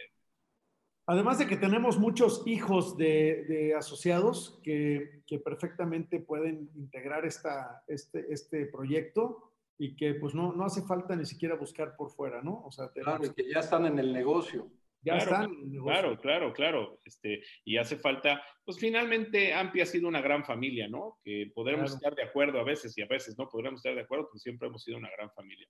Además 1.06 1.38
de 1.38 1.46
que 1.46 1.56
tenemos 1.56 1.98
muchos 1.98 2.42
hijos 2.46 2.96
de, 2.98 3.74
asociados 3.76 4.60
que, 4.62 5.22
que, 5.26 5.38
perfectamente 5.38 6.20
pueden 6.20 6.68
integrar 6.74 7.24
esta, 7.24 7.82
este, 7.86 8.26
este 8.30 8.66
proyecto 8.66 9.52
y 9.78 9.96
que 9.96 10.14
pues 10.14 10.34
no, 10.34 10.52
no 10.52 10.64
hace 10.64 10.82
falta 10.82 11.16
ni 11.16 11.24
siquiera 11.24 11.54
buscar 11.54 11.96
por 11.96 12.10
fuera, 12.10 12.42
¿no? 12.42 12.62
O 12.64 12.70
sea, 12.70 12.90
claro, 12.90 13.24
y 13.24 13.30
que 13.30 13.48
ya 13.50 13.60
están 13.60 13.86
en 13.86 13.98
el 13.98 14.12
negocio. 14.12 14.68
Ya 15.02 15.18
están 15.18 15.50
el 15.50 15.70
negocio. 15.70 15.84
Claro, 15.84 16.18
claro, 16.18 16.52
claro. 16.52 17.00
Este, 17.04 17.42
y 17.64 17.76
hace 17.76 17.96
falta, 17.96 18.42
pues 18.64 18.78
finalmente 18.78 19.52
AMPI 19.52 19.80
ha 19.80 19.86
sido 19.86 20.08
una 20.08 20.20
gran 20.20 20.44
familia, 20.44 20.88
¿no? 20.88 21.18
Que 21.24 21.50
podremos 21.54 21.92
estar 21.92 22.14
de 22.14 22.22
acuerdo 22.22 22.60
a 22.60 22.64
veces 22.64 22.96
y 22.98 23.02
a 23.02 23.06
veces 23.06 23.38
no 23.38 23.48
podremos 23.48 23.78
estar 23.78 23.94
de 23.94 24.02
acuerdo, 24.02 24.28
pero 24.30 24.38
siempre 24.38 24.68
hemos 24.68 24.82
sido 24.82 24.98
una 24.98 25.10
gran 25.10 25.30
familia. 25.32 25.66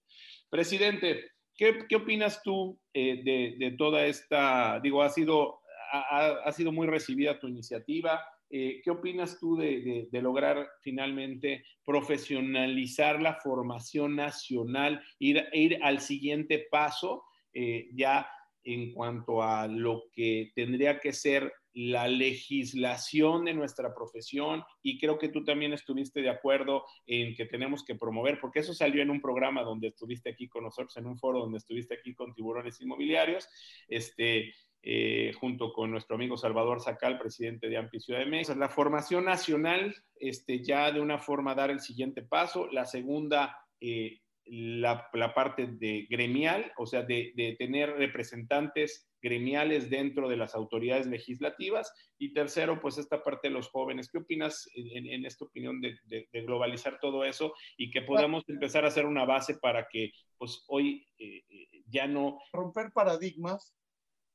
Presidente, 0.48 1.32
¿qué, 1.56 1.86
qué 1.88 1.96
opinas 1.96 2.42
tú 2.42 2.80
eh, 2.94 3.22
de, 3.22 3.56
de, 3.58 3.76
toda 3.76 4.06
esta, 4.06 4.80
digo, 4.80 5.02
ha 5.02 5.10
sido, 5.10 5.60
ha, 5.92 6.38
ha 6.44 6.52
sido 6.52 6.72
muy 6.72 6.86
recibida 6.86 7.38
tu 7.38 7.48
iniciativa? 7.48 8.20
Eh, 8.50 8.80
¿Qué 8.82 8.90
opinas 8.90 9.38
tú 9.38 9.56
de, 9.56 10.08
lograr 10.12 10.66
finalmente 10.80 11.64
profesionalizar 11.84 13.20
la 13.20 13.34
formación 13.34 14.16
nacional, 14.16 15.02
ir, 15.18 15.46
ir 15.52 15.78
al 15.82 16.00
siguiente 16.00 16.66
paso 16.70 17.24
eh, 17.52 17.88
ya 17.92 18.26
en 18.64 18.92
cuanto 18.92 19.42
a 19.42 19.66
lo 19.66 20.04
que 20.12 20.52
tendría 20.54 21.00
que 21.00 21.12
ser 21.12 21.52
la 21.74 22.08
legislación 22.08 23.44
de 23.44 23.54
nuestra 23.54 23.94
profesión 23.94 24.64
y 24.82 24.98
creo 24.98 25.16
que 25.16 25.28
tú 25.28 25.44
también 25.44 25.72
estuviste 25.72 26.20
de 26.22 26.30
acuerdo 26.30 26.84
en 27.06 27.36
que 27.36 27.46
tenemos 27.46 27.84
que 27.84 27.94
promover, 27.94 28.40
porque 28.40 28.60
eso 28.60 28.74
salió 28.74 29.00
en 29.00 29.10
un 29.10 29.20
programa 29.20 29.62
donde 29.62 29.88
estuviste 29.88 30.30
aquí 30.30 30.48
con 30.48 30.64
nosotros, 30.64 30.96
en 30.96 31.06
un 31.06 31.18
foro 31.18 31.40
donde 31.40 31.58
estuviste 31.58 31.94
aquí 31.94 32.14
con 32.14 32.34
tiburones 32.34 32.80
inmobiliarios, 32.80 33.48
este, 33.86 34.52
eh, 34.82 35.32
junto 35.38 35.72
con 35.72 35.90
nuestro 35.90 36.16
amigo 36.16 36.36
Salvador 36.36 36.80
Sacal, 36.80 37.18
presidente 37.18 37.68
de 37.68 37.76
AMPI 37.76 38.00
Ciudad 38.00 38.20
de 38.20 38.26
México. 38.26 38.58
La 38.58 38.68
formación 38.68 39.24
nacional, 39.24 39.94
este, 40.16 40.62
ya 40.62 40.90
de 40.90 41.00
una 41.00 41.18
forma 41.18 41.54
dar 41.54 41.70
el 41.70 41.80
siguiente 41.80 42.22
paso. 42.22 42.68
La 42.68 42.86
segunda, 42.86 43.56
eh, 43.80 44.20
la, 44.50 45.10
parte 45.34 45.66
de 45.66 46.06
gremial, 46.10 46.72
o 46.76 46.86
sea, 46.86 47.02
de, 47.02 47.56
tener 47.58 47.90
representantes 47.90 49.10
gremiales 49.20 49.90
dentro 49.90 50.28
de 50.28 50.36
las 50.36 50.54
autoridades 50.54 51.06
legislativas. 51.06 51.92
Y 52.18 52.32
tercero, 52.32 52.80
pues 52.80 52.98
esta 52.98 53.22
parte 53.22 53.48
de 53.48 53.54
los 53.54 53.68
jóvenes. 53.68 54.08
¿Qué 54.10 54.18
opinas 54.18 54.68
en, 54.74 55.24
esta 55.24 55.44
opinión 55.44 55.80
de, 55.80 55.98
globalizar 56.32 56.98
todo 57.00 57.24
eso 57.24 57.54
y 57.76 57.90
que 57.90 58.02
podamos 58.02 58.44
empezar 58.48 58.84
a 58.84 58.88
hacer 58.88 59.06
una 59.06 59.24
base 59.24 59.54
para 59.54 59.88
que, 59.88 60.12
pues 60.36 60.64
hoy 60.68 61.06
eh, 61.18 61.42
ya 61.88 62.06
no... 62.06 62.38
Romper 62.52 62.92
paradigmas 62.92 63.74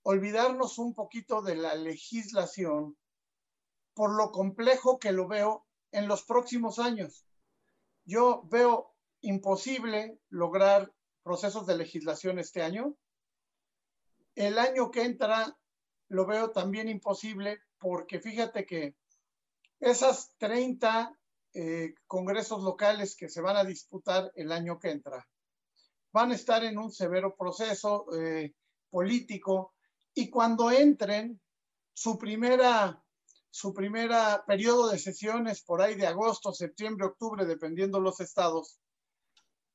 olvidarnos 0.04 0.78
un 0.78 0.94
poquito 0.94 1.42
de 1.42 1.56
la 1.56 1.76
legislación 1.76 2.98
por 3.94 4.16
lo 4.16 4.32
complejo 4.32 5.00
que 5.00 5.12
lo 5.12 5.28
veo 5.28 5.66
en 5.92 6.08
los 6.08 6.24
próximos 6.24 6.80
años. 6.80 7.26
Yo 8.06 8.44
veo 8.50 8.93
imposible 9.24 10.20
lograr 10.30 10.92
procesos 11.24 11.66
de 11.66 11.78
legislación 11.78 12.40
este 12.40 12.62
año. 12.62 12.96
El 14.36 14.60
año 14.60 14.92
que 14.92 15.04
entra 15.04 15.58
lo 16.10 16.26
veo 16.26 16.52
también 16.52 16.90
imposible 16.90 17.62
porque 17.80 18.20
fíjate 18.20 18.66
que 18.66 18.96
esas 19.80 20.34
30 20.38 21.18
eh, 21.54 21.94
congresos 22.08 22.64
locales 22.64 23.16
que 23.16 23.30
se 23.30 23.42
van 23.42 23.58
a 23.58 23.64
disputar 23.64 24.32
el 24.36 24.52
año 24.52 24.80
que 24.80 24.92
entra 24.92 25.28
van 26.12 26.32
a 26.32 26.36
estar 26.36 26.64
en 26.64 26.78
un 26.78 26.92
severo 26.92 27.36
proceso 27.36 28.06
eh, 28.16 28.54
político 28.90 29.74
y 30.14 30.30
cuando 30.30 30.72
entren 30.72 31.40
su 31.94 32.18
primera 32.18 33.04
su 33.50 33.72
primera 33.72 34.44
periodo 34.48 34.90
de 34.90 34.98
sesiones 34.98 35.62
por 35.62 35.80
ahí 35.80 35.94
de 35.94 36.08
agosto, 36.08 36.52
septiembre, 36.52 37.06
octubre, 37.06 37.46
dependiendo 37.46 38.00
los 38.00 38.20
estados, 38.20 38.80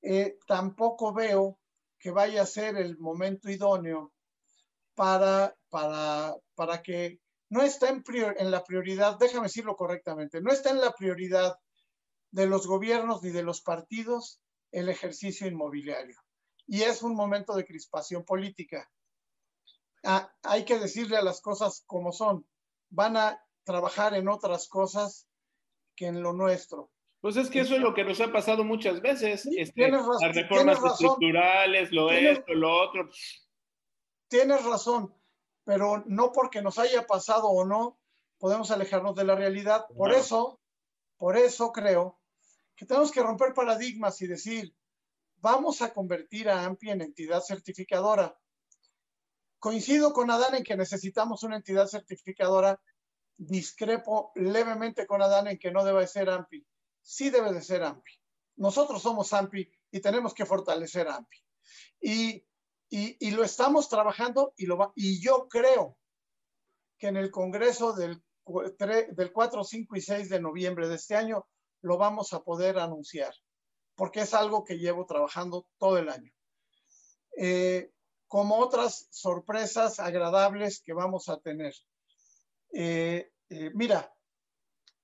eh, 0.03 0.39
tampoco 0.47 1.13
veo 1.13 1.59
que 1.99 2.11
vaya 2.11 2.43
a 2.43 2.47
ser 2.47 2.77
el 2.77 2.99
momento 2.99 3.51
idóneo 3.51 4.13
para, 4.95 5.57
para, 5.69 6.37
para 6.55 6.83
que 6.83 7.21
no 7.51 7.63
está 7.63 7.89
en, 7.89 8.05
en 8.37 8.51
la 8.51 8.65
prioridad, 8.65 9.19
déjame 9.19 9.45
decirlo 9.45 9.77
correctamente, 9.77 10.41
no 10.41 10.51
está 10.51 10.71
en 10.71 10.81
la 10.81 10.93
prioridad 10.93 11.59
de 12.31 12.47
los 12.47 12.67
gobiernos 12.67 13.23
ni 13.23 13.31
de 13.31 13.43
los 13.43 13.63
partidos 13.63 14.41
el 14.71 14.89
ejercicio 14.89 15.47
inmobiliario. 15.47 16.21
Y 16.67 16.83
es 16.83 17.03
un 17.03 17.15
momento 17.15 17.55
de 17.55 17.65
crispación 17.65 18.25
política. 18.25 18.91
Ah, 20.05 20.31
hay 20.43 20.65
que 20.65 20.79
decirle 20.79 21.17
a 21.17 21.23
las 21.23 21.41
cosas 21.41 21.83
como 21.87 22.13
son. 22.13 22.47
Van 22.91 23.17
a 23.17 23.43
trabajar 23.65 24.15
en 24.15 24.29
otras 24.29 24.69
cosas 24.69 25.27
que 25.97 26.07
en 26.07 26.23
lo 26.23 26.33
nuestro. 26.35 26.91
Pues 27.21 27.37
es 27.37 27.51
que 27.51 27.61
eso 27.61 27.75
es 27.75 27.81
lo 27.81 27.95
que 27.95 28.05
nos 28.05 28.21
ha 28.21 28.31
pasado 28.31 28.65
muchas 28.65 29.01
veces. 29.01 29.47
Este, 29.47 29.91
las 29.91 30.35
reformas 30.35 30.79
estructurales, 30.85 31.91
lo 31.91 32.11
esto, 32.11 32.55
lo 32.55 32.73
otro. 32.73 33.11
Tienes 34.29 34.65
razón, 34.65 35.15
pero 35.65 36.05
no 36.07 36.33
porque 36.33 36.63
nos 36.63 36.79
haya 36.79 37.07
pasado 37.07 37.49
o 37.49 37.65
no, 37.65 37.99
podemos 38.39 38.71
alejarnos 38.71 39.17
de 39.17 39.25
la 39.25 39.35
realidad. 39.35 39.87
Por 39.97 40.13
eso, 40.13 40.61
por 41.17 41.37
eso 41.37 41.73
creo 41.73 42.21
que 42.77 42.87
tenemos 42.87 43.11
que 43.11 43.23
romper 43.23 43.53
paradigmas 43.53 44.23
y 44.23 44.29
decir, 44.29 44.73
vamos 45.39 45.83
a 45.83 45.93
convertir 45.93 46.49
a 46.49 46.65
AMPI 46.65 46.91
en 46.91 47.01
entidad 47.01 47.41
certificadora. 47.41 48.39
Coincido 49.59 50.13
con 50.13 50.31
Adán 50.31 50.55
en 50.55 50.63
que 50.63 50.77
necesitamos 50.77 51.43
una 51.43 51.57
entidad 51.57 51.89
certificadora. 51.89 52.81
Discrepo 53.37 54.31
levemente 54.37 55.07
con 55.07 55.21
Adán 55.21 55.49
en 55.49 55.59
que 55.59 55.73
no 55.73 55.85
debe 55.85 56.07
ser 56.07 56.31
AMPI. 56.31 56.65
Sí 57.03 57.31
debe 57.31 57.53
de 57.53 57.63
ser 57.63 57.83
AMPI. 57.83 58.13
Nosotros 58.57 59.03
somos 59.03 59.33
AMPI 59.33 59.71
y 59.91 60.01
tenemos 60.01 60.35
que 60.35 60.47
fortalecer 60.47 61.09
AMPI. 61.09 61.39
Y, 62.01 62.47
y, 62.91 63.31
lo 63.33 63.45
estamos 63.45 63.89
trabajando 63.89 64.55
y, 64.57 64.67
lo 64.67 64.93
y 64.97 65.21
yo 65.21 65.49
creo 65.49 65.99
que 66.99 67.09
en 67.09 67.17
el 67.17 67.31
Congreso 67.31 67.93
del, 67.93 68.23
del 69.13 69.33
4, 69.33 69.65
5 69.65 69.97
y 69.97 70.01
6 70.01 70.29
de 70.29 70.41
noviembre 70.41 70.89
de 70.89 70.97
este 70.97 71.15
año 71.15 71.47
lo 71.83 71.99
vamos 71.99 72.33
a 72.33 72.43
poder 72.43 72.79
anunciar, 72.79 73.35
porque 73.95 74.21
es 74.21 74.35
algo 74.35 74.65
que 74.65 74.79
llevo 74.79 75.07
trabajando 75.07 75.67
todo 75.79 75.99
el 75.99 76.09
año. 76.09 76.33
Eh, 77.37 77.93
como 78.27 78.59
otras 78.59 79.09
sorpresas 79.11 80.01
agradables 80.01 80.83
que 80.83 80.93
vamos 80.93 81.29
a 81.29 81.39
tener. 81.39 81.75
Eh, 82.73 83.31
eh, 83.49 83.71
mira, 83.75 84.15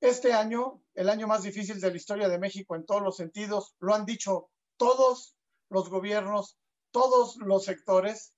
este 0.01 0.33
año, 0.33 0.83
el 0.95 1.09
año 1.09 1.27
más 1.27 1.43
difícil 1.43 1.81
de 1.81 1.91
la 1.91 1.97
historia 1.97 2.29
de 2.29 2.39
México 2.39 2.77
en 2.77 2.85
todos 2.85 3.03
los 3.03 3.17
sentidos, 3.17 3.75
lo 3.79 3.95
han 3.95 4.05
dicho 4.05 4.51
todos 4.77 5.37
los 5.71 5.89
gobiernos, 5.89 6.59
todos 6.91 7.37
los 7.37 7.65
sectores. 7.65 8.35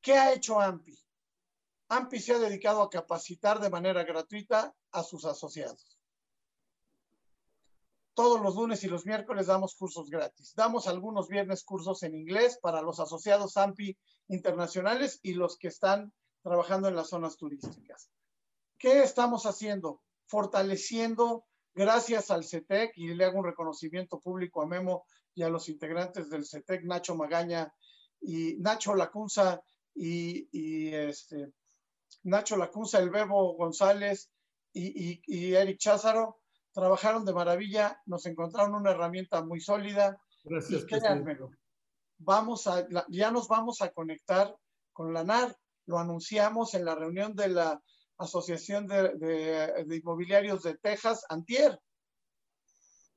¿Qué 0.00 0.14
ha 0.14 0.32
hecho 0.32 0.60
AMPI? 0.60 0.98
AMPI 1.88 2.20
se 2.20 2.32
ha 2.34 2.38
dedicado 2.38 2.82
a 2.82 2.90
capacitar 2.90 3.60
de 3.60 3.70
manera 3.70 4.04
gratuita 4.04 4.74
a 4.92 5.02
sus 5.02 5.24
asociados. 5.24 5.98
Todos 8.14 8.40
los 8.40 8.56
lunes 8.56 8.82
y 8.84 8.88
los 8.88 9.06
miércoles 9.06 9.46
damos 9.46 9.74
cursos 9.74 10.10
gratis. 10.10 10.52
Damos 10.54 10.88
algunos 10.88 11.28
viernes 11.28 11.62
cursos 11.64 12.02
en 12.02 12.14
inglés 12.14 12.58
para 12.60 12.82
los 12.82 12.98
asociados 13.00 13.56
AMPI 13.56 13.96
internacionales 14.28 15.20
y 15.22 15.34
los 15.34 15.56
que 15.56 15.68
están 15.68 16.12
trabajando 16.42 16.88
en 16.88 16.96
las 16.96 17.08
zonas 17.08 17.36
turísticas. 17.36 18.10
¿Qué 18.76 19.02
estamos 19.02 19.46
haciendo? 19.46 20.02
Fortaleciendo, 20.28 21.46
gracias 21.74 22.30
al 22.30 22.44
CETEC, 22.44 22.92
y 22.96 23.14
le 23.14 23.24
hago 23.24 23.38
un 23.38 23.46
reconocimiento 23.46 24.20
público 24.20 24.62
a 24.62 24.66
Memo 24.66 25.04
y 25.34 25.42
a 25.42 25.48
los 25.48 25.68
integrantes 25.68 26.30
del 26.30 26.46
CETEC, 26.46 26.84
Nacho 26.84 27.16
Magaña 27.16 27.72
y 28.20 28.56
Nacho 28.58 28.94
Lacunza 28.94 29.60
y, 29.94 30.48
y 30.52 30.94
este, 30.94 31.52
Nacho 32.24 32.56
Lacunza, 32.56 32.98
el 32.98 33.10
Bebo 33.10 33.54
González 33.56 34.30
y, 34.72 35.10
y, 35.10 35.22
y 35.26 35.54
Eric 35.54 35.78
Cházaro, 35.78 36.40
trabajaron 36.72 37.24
de 37.24 37.32
maravilla, 37.32 38.00
nos 38.06 38.26
encontraron 38.26 38.74
una 38.74 38.90
herramienta 38.90 39.42
muy 39.42 39.60
sólida. 39.60 40.20
Gracias. 40.44 40.82
Y 40.82 40.86
créanmelo, 40.86 41.50
vamos 42.18 42.66
a, 42.66 42.86
ya 43.08 43.30
nos 43.30 43.48
vamos 43.48 43.82
a 43.82 43.90
conectar 43.92 44.54
con 44.92 45.12
la 45.12 45.24
NAR. 45.24 45.56
Lo 45.86 45.98
anunciamos 45.98 46.74
en 46.74 46.84
la 46.84 46.94
reunión 46.94 47.34
de 47.34 47.48
la 47.48 47.82
Asociación 48.18 48.86
de, 48.86 49.14
de, 49.16 49.96
Inmobiliarios 49.96 50.62
de 50.62 50.76
Texas, 50.76 51.24
Antier. 51.28 51.78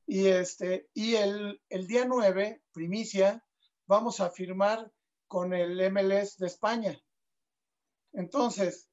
Y, 0.06 0.28
este, 0.28 0.90
y 0.94 1.16
el, 1.16 1.62
el 1.70 1.88
día 1.88 2.06
9, 2.06 2.62
primicia, 2.72 3.44
vamos 3.88 4.20
a 4.20 4.30
firmar 4.32 4.92
con 5.28 5.54
el 5.54 5.92
MLS 5.92 6.38
de 6.38 6.48
España. 6.48 7.00
Entonces, 8.14 8.90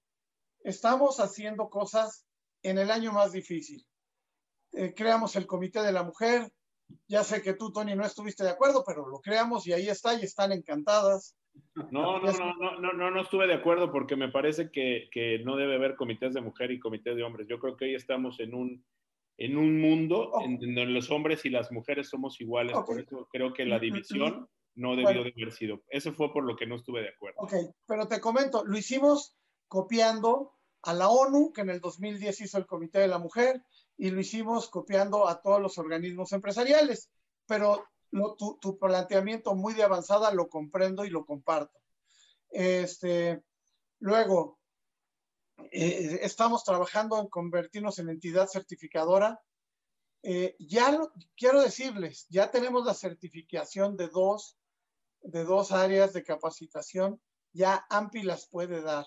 estamos 0.60 1.20
haciendo 1.20 1.68
cosas 1.68 2.24
en 2.62 2.78
el 2.78 2.90
año 2.90 3.12
más 3.12 3.32
difícil. 3.32 3.86
Eh, 4.72 4.94
creamos 4.94 5.36
el 5.36 5.47
Comité 5.47 5.82
de 5.82 5.93
la 5.93 6.02
Mujer. 6.02 6.52
Ya 7.06 7.24
sé 7.24 7.43
que 7.43 7.55
tú, 7.55 7.72
Tony, 7.72 7.94
no 7.94 8.05
estuviste 8.05 8.44
de 8.44 8.51
acuerdo, 8.51 8.85
pero 8.86 9.06
lo 9.09 9.20
creamos 9.20 9.66
y 9.66 9.72
ahí 9.72 9.89
está 9.89 10.14
y 10.14 10.22
están 10.22 10.52
encantadas. 10.52 11.35
No, 11.90 12.20
no, 12.22 12.55
no, 12.55 12.80
no, 12.80 12.93
no, 12.93 13.10
no, 13.10 13.20
estuve 13.20 13.47
de 13.47 13.55
acuerdo 13.55 13.90
porque 13.90 14.16
me 14.16 14.28
parece 14.28 14.70
que, 14.70 15.09
que, 15.10 15.39
no 15.40 15.56
debe 15.56 15.76
haber 15.76 15.97
comités 15.97 16.35
de 16.35 16.40
mujer 16.40 16.70
y 16.70 16.78
comités 16.78 17.16
de 17.16 17.22
hombres. 17.22 17.47
Yo 17.48 17.59
creo 17.59 17.76
que 17.76 17.86
hoy 17.86 17.94
estamos 17.94 18.40
en 18.40 18.55
un, 18.55 18.85
en 19.36 19.56
un 19.56 19.80
mundo 19.80 20.32
en 20.44 20.59
donde 20.59 20.86
los 20.86 21.10
hombres 21.10 21.44
y 21.44 21.51
las 21.51 21.70
mujeres 21.70 22.09
somos 22.09 22.40
iguales. 22.40 22.76
Por 22.86 23.01
eso 23.01 23.28
creo 23.30 23.52
que 23.52 23.64
la 23.64 23.78
división 23.78 24.48
no 24.74 24.97
debió 24.97 25.24
de 25.24 25.32
haber 25.36 25.52
sido. 25.52 25.82
Eso 25.89 26.12
fue 26.12 26.32
por 26.32 26.44
lo 26.44 26.56
que 26.56 26.66
no 26.66 26.76
estuve 26.76 27.02
de 27.02 27.09
acuerdo. 27.09 27.40
Ok, 27.40 27.55
pero 27.86 28.06
te 28.06 28.20
comento, 28.20 28.64
lo 28.64 28.76
hicimos 28.76 29.36
copiando 29.66 30.52
a 30.82 30.94
la 30.94 31.09
ONU, 31.09 31.52
que 31.52 31.62
en 31.62 31.70
el 31.70 31.80
2010 31.80 32.40
hizo 32.43 32.59
el 32.59 32.66
Comité 32.66 33.01
de 33.01 33.09
la 33.09 33.18
Mujer, 33.18 33.62
y 33.97 34.10
lo 34.10 34.20
hicimos 34.20 34.70
copiando 34.70 35.28
a 35.28 35.43
todos 35.43 35.60
los 35.60 35.78
organismos 35.78 36.32
empresariales. 36.32 37.10
Pero 37.47 37.85
tu, 38.10 38.78
planteamiento 38.78 39.55
muy 39.55 39.74
de 39.74 39.82
avanzada 39.82 40.32
lo 40.32 40.48
comprendo 40.48 41.05
y 41.05 41.10
lo 41.10 41.24
comparto. 41.24 41.78
Este, 42.51 43.43
luego, 43.98 44.59
eh, 45.70 46.20
estamos 46.22 46.64
trabajando 46.64 47.18
en 47.18 47.28
convertirnos 47.28 47.98
en 47.98 48.09
entidad 48.09 48.48
certificadora. 48.48 49.40
Eh, 50.22 50.56
ya 50.59 50.98
quiero 51.36 51.60
decirles, 51.60 52.26
ya 52.28 52.51
tenemos 52.51 52.85
la 52.85 52.94
certificación 52.94 53.97
de 53.97 54.09
dos, 54.09 54.56
de 55.22 55.44
dos 55.44 55.72
áreas 55.72 56.12
de 56.12 56.24
capacitación, 56.24 57.20
ya 57.52 57.86
AMPI 57.90 58.22
las 58.22 58.48
puede 58.48 58.82
dar, 58.82 59.06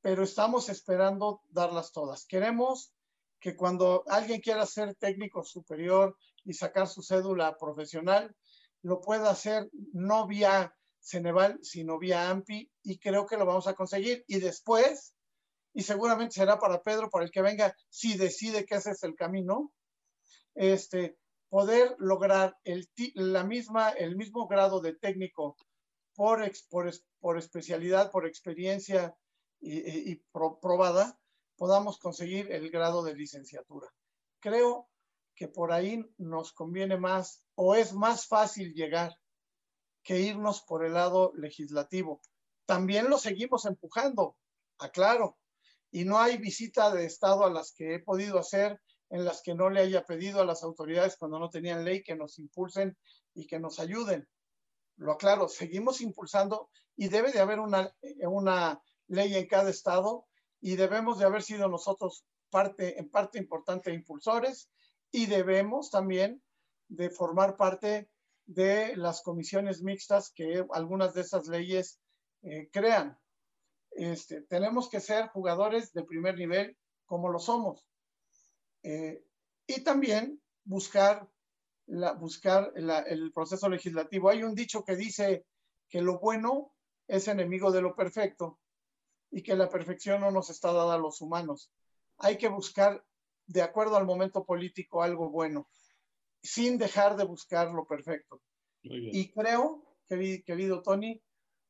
pero 0.00 0.22
estamos 0.22 0.68
esperando 0.68 1.42
darlas 1.48 1.92
todas. 1.92 2.26
Queremos 2.26 2.92
que 3.40 3.56
cuando 3.56 4.04
alguien 4.08 4.40
quiera 4.40 4.66
ser 4.66 4.94
técnico 4.94 5.44
superior 5.44 6.16
y 6.44 6.54
sacar 6.54 6.86
su 6.86 7.02
cédula 7.02 7.56
profesional, 7.56 8.34
lo 8.82 9.00
pueda 9.00 9.30
hacer 9.30 9.70
no 9.92 10.26
vía 10.26 10.74
Ceneval, 11.00 11.58
sino 11.62 11.98
vía 11.98 12.30
AMPI, 12.30 12.70
y 12.82 12.98
creo 12.98 13.26
que 13.26 13.36
lo 13.36 13.44
vamos 13.44 13.66
a 13.66 13.74
conseguir. 13.74 14.24
Y 14.26 14.40
después, 14.40 15.14
y 15.74 15.82
seguramente 15.82 16.34
será 16.34 16.58
para 16.58 16.82
Pedro, 16.82 17.10
para 17.10 17.24
el 17.24 17.30
que 17.30 17.42
venga, 17.42 17.76
si 17.90 18.16
decide 18.16 18.64
que 18.64 18.76
ese 18.76 18.92
es 18.92 19.02
el 19.02 19.14
camino, 19.14 19.72
este, 20.54 21.18
poder 21.50 21.94
lograr 21.98 22.56
el, 22.64 22.88
la 23.14 23.44
misma, 23.44 23.90
el 23.90 24.16
mismo 24.16 24.46
grado 24.46 24.80
de 24.80 24.94
técnico 24.94 25.56
por, 26.14 26.40
por, 26.70 26.90
por 27.20 27.38
especialidad, 27.38 28.10
por 28.10 28.26
experiencia 28.26 29.14
y 29.60 30.16
probada, 30.60 31.18
podamos 31.56 31.98
conseguir 31.98 32.52
el 32.52 32.70
grado 32.70 33.02
de 33.02 33.14
licenciatura. 33.14 33.88
Creo 34.40 34.88
que 35.34 35.48
por 35.48 35.72
ahí 35.72 36.04
nos 36.18 36.52
conviene 36.52 36.96
más 36.96 37.44
o 37.54 37.74
es 37.74 37.92
más 37.92 38.26
fácil 38.26 38.72
llegar 38.74 39.16
que 40.02 40.20
irnos 40.20 40.62
por 40.62 40.84
el 40.84 40.94
lado 40.94 41.32
legislativo. 41.34 42.20
También 42.66 43.08
lo 43.10 43.18
seguimos 43.18 43.64
empujando, 43.64 44.36
aclaro, 44.78 45.38
y 45.90 46.04
no 46.04 46.18
hay 46.18 46.36
visita 46.38 46.90
de 46.90 47.06
Estado 47.06 47.44
a 47.44 47.50
las 47.50 47.72
que 47.72 47.94
he 47.94 47.98
podido 47.98 48.38
hacer 48.38 48.80
en 49.10 49.24
las 49.24 49.42
que 49.42 49.54
no 49.54 49.70
le 49.70 49.80
haya 49.80 50.04
pedido 50.04 50.40
a 50.40 50.44
las 50.44 50.62
autoridades 50.62 51.16
cuando 51.16 51.38
no 51.38 51.50
tenían 51.50 51.84
ley 51.84 52.02
que 52.02 52.16
nos 52.16 52.38
impulsen 52.38 52.96
y 53.34 53.46
que 53.46 53.60
nos 53.60 53.78
ayuden. 53.78 54.28
Lo 54.96 55.12
aclaro, 55.12 55.48
seguimos 55.48 56.00
impulsando 56.00 56.68
y 56.96 57.08
debe 57.08 57.32
de 57.32 57.40
haber 57.40 57.60
una, 57.60 57.94
una 58.22 58.80
ley 59.08 59.34
en 59.36 59.46
cada 59.46 59.70
estado 59.70 60.26
y 60.60 60.76
debemos 60.76 61.18
de 61.18 61.26
haber 61.26 61.42
sido 61.42 61.68
nosotros 61.68 62.24
parte, 62.50 62.98
en 62.98 63.10
parte 63.10 63.38
importante 63.38 63.92
impulsores 63.92 64.70
y 65.14 65.26
debemos 65.26 65.92
también 65.92 66.42
de 66.88 67.08
formar 67.08 67.56
parte 67.56 68.10
de 68.46 68.96
las 68.96 69.22
comisiones 69.22 69.80
mixtas 69.80 70.32
que 70.34 70.66
algunas 70.72 71.14
de 71.14 71.20
esas 71.20 71.46
leyes 71.46 72.00
eh, 72.42 72.68
crean. 72.72 73.16
Este, 73.92 74.42
tenemos 74.42 74.88
que 74.88 74.98
ser 74.98 75.28
jugadores 75.28 75.92
de 75.92 76.02
primer 76.02 76.36
nivel 76.36 76.76
como 77.06 77.28
lo 77.28 77.38
somos. 77.38 77.86
Eh, 78.82 79.24
y 79.68 79.84
también 79.84 80.42
buscar, 80.64 81.30
la, 81.86 82.14
buscar 82.14 82.72
el 82.74 83.30
proceso 83.32 83.68
legislativo. 83.68 84.30
Hay 84.30 84.42
un 84.42 84.56
dicho 84.56 84.84
que 84.84 84.96
dice 84.96 85.46
que 85.88 86.02
lo 86.02 86.18
bueno 86.18 86.74
es 87.06 87.28
enemigo 87.28 87.70
de 87.70 87.82
lo 87.82 87.94
perfecto 87.94 88.58
y 89.30 89.44
que 89.44 89.54
la 89.54 89.68
perfección 89.68 90.22
no 90.22 90.32
nos 90.32 90.50
está 90.50 90.72
dada 90.72 90.96
a 90.96 90.98
los 90.98 91.20
humanos. 91.20 91.70
Hay 92.18 92.36
que 92.36 92.48
buscar, 92.48 93.04
de 93.46 93.62
acuerdo 93.62 93.96
al 93.96 94.06
momento 94.06 94.44
político, 94.44 95.02
algo 95.02 95.30
bueno, 95.30 95.68
sin 96.42 96.78
dejar 96.78 97.16
de 97.16 97.24
buscar 97.24 97.70
lo 97.70 97.86
perfecto. 97.86 98.40
Y 98.82 99.32
creo, 99.32 99.82
querido, 100.08 100.82
Tony, 100.82 101.20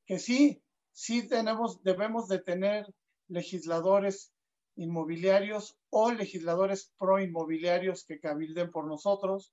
que 0.04 0.18
sí, 0.18 0.62
sí 0.92 1.28
tenemos, 1.28 1.82
debemos 1.82 2.28
de 2.28 2.40
tener 2.40 2.86
legisladores 3.28 4.32
inmobiliarios 4.76 5.76
o 5.90 6.10
legisladores 6.10 6.92
pro 6.98 7.20
inmobiliarios 7.20 8.04
que 8.04 8.18
cabilden 8.18 8.70
por 8.72 8.86
nosotros, 8.86 9.52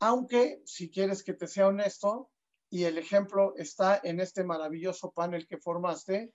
aunque 0.00 0.60
si 0.64 0.90
quieres 0.90 1.22
que 1.22 1.34
te 1.34 1.46
sea 1.46 1.68
honesto, 1.68 2.30
y 2.70 2.84
el 2.84 2.98
ejemplo 2.98 3.54
está 3.56 4.00
en 4.02 4.18
este 4.18 4.42
maravilloso 4.42 5.12
panel 5.12 5.46
que 5.46 5.58
formaste, 5.58 6.34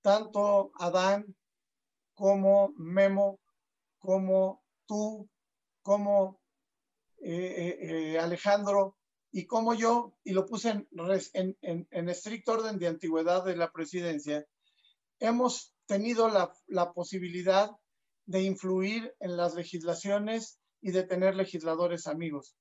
tanto 0.00 0.72
Adán 0.74 1.36
como 2.14 2.72
Memo, 2.76 3.38
como 4.02 4.64
tú, 4.86 5.30
como 5.80 6.40
eh, 7.18 7.30
eh, 7.30 7.78
eh, 7.80 8.18
Alejandro 8.18 8.98
y 9.30 9.46
como 9.46 9.74
yo, 9.74 10.18
y 10.24 10.32
lo 10.32 10.44
puse 10.44 10.86
en, 11.32 11.56
en, 11.62 12.08
estricto 12.08 12.52
orden 12.52 12.78
de 12.78 12.88
antigüedad 12.88 13.44
de 13.44 13.56
la 13.56 13.72
presidencia, 13.72 14.44
hemos 15.20 15.72
tenido 15.86 16.28
la, 16.28 16.52
la 16.66 16.92
posibilidad 16.92 17.70
de 18.26 18.42
influir 18.42 19.14
en 19.20 19.36
las 19.36 19.54
legislaciones 19.54 20.60
y 20.82 20.90
de 20.90 21.04
tener 21.04 21.34
legisladores 21.34 22.06
amigos. 22.06 22.56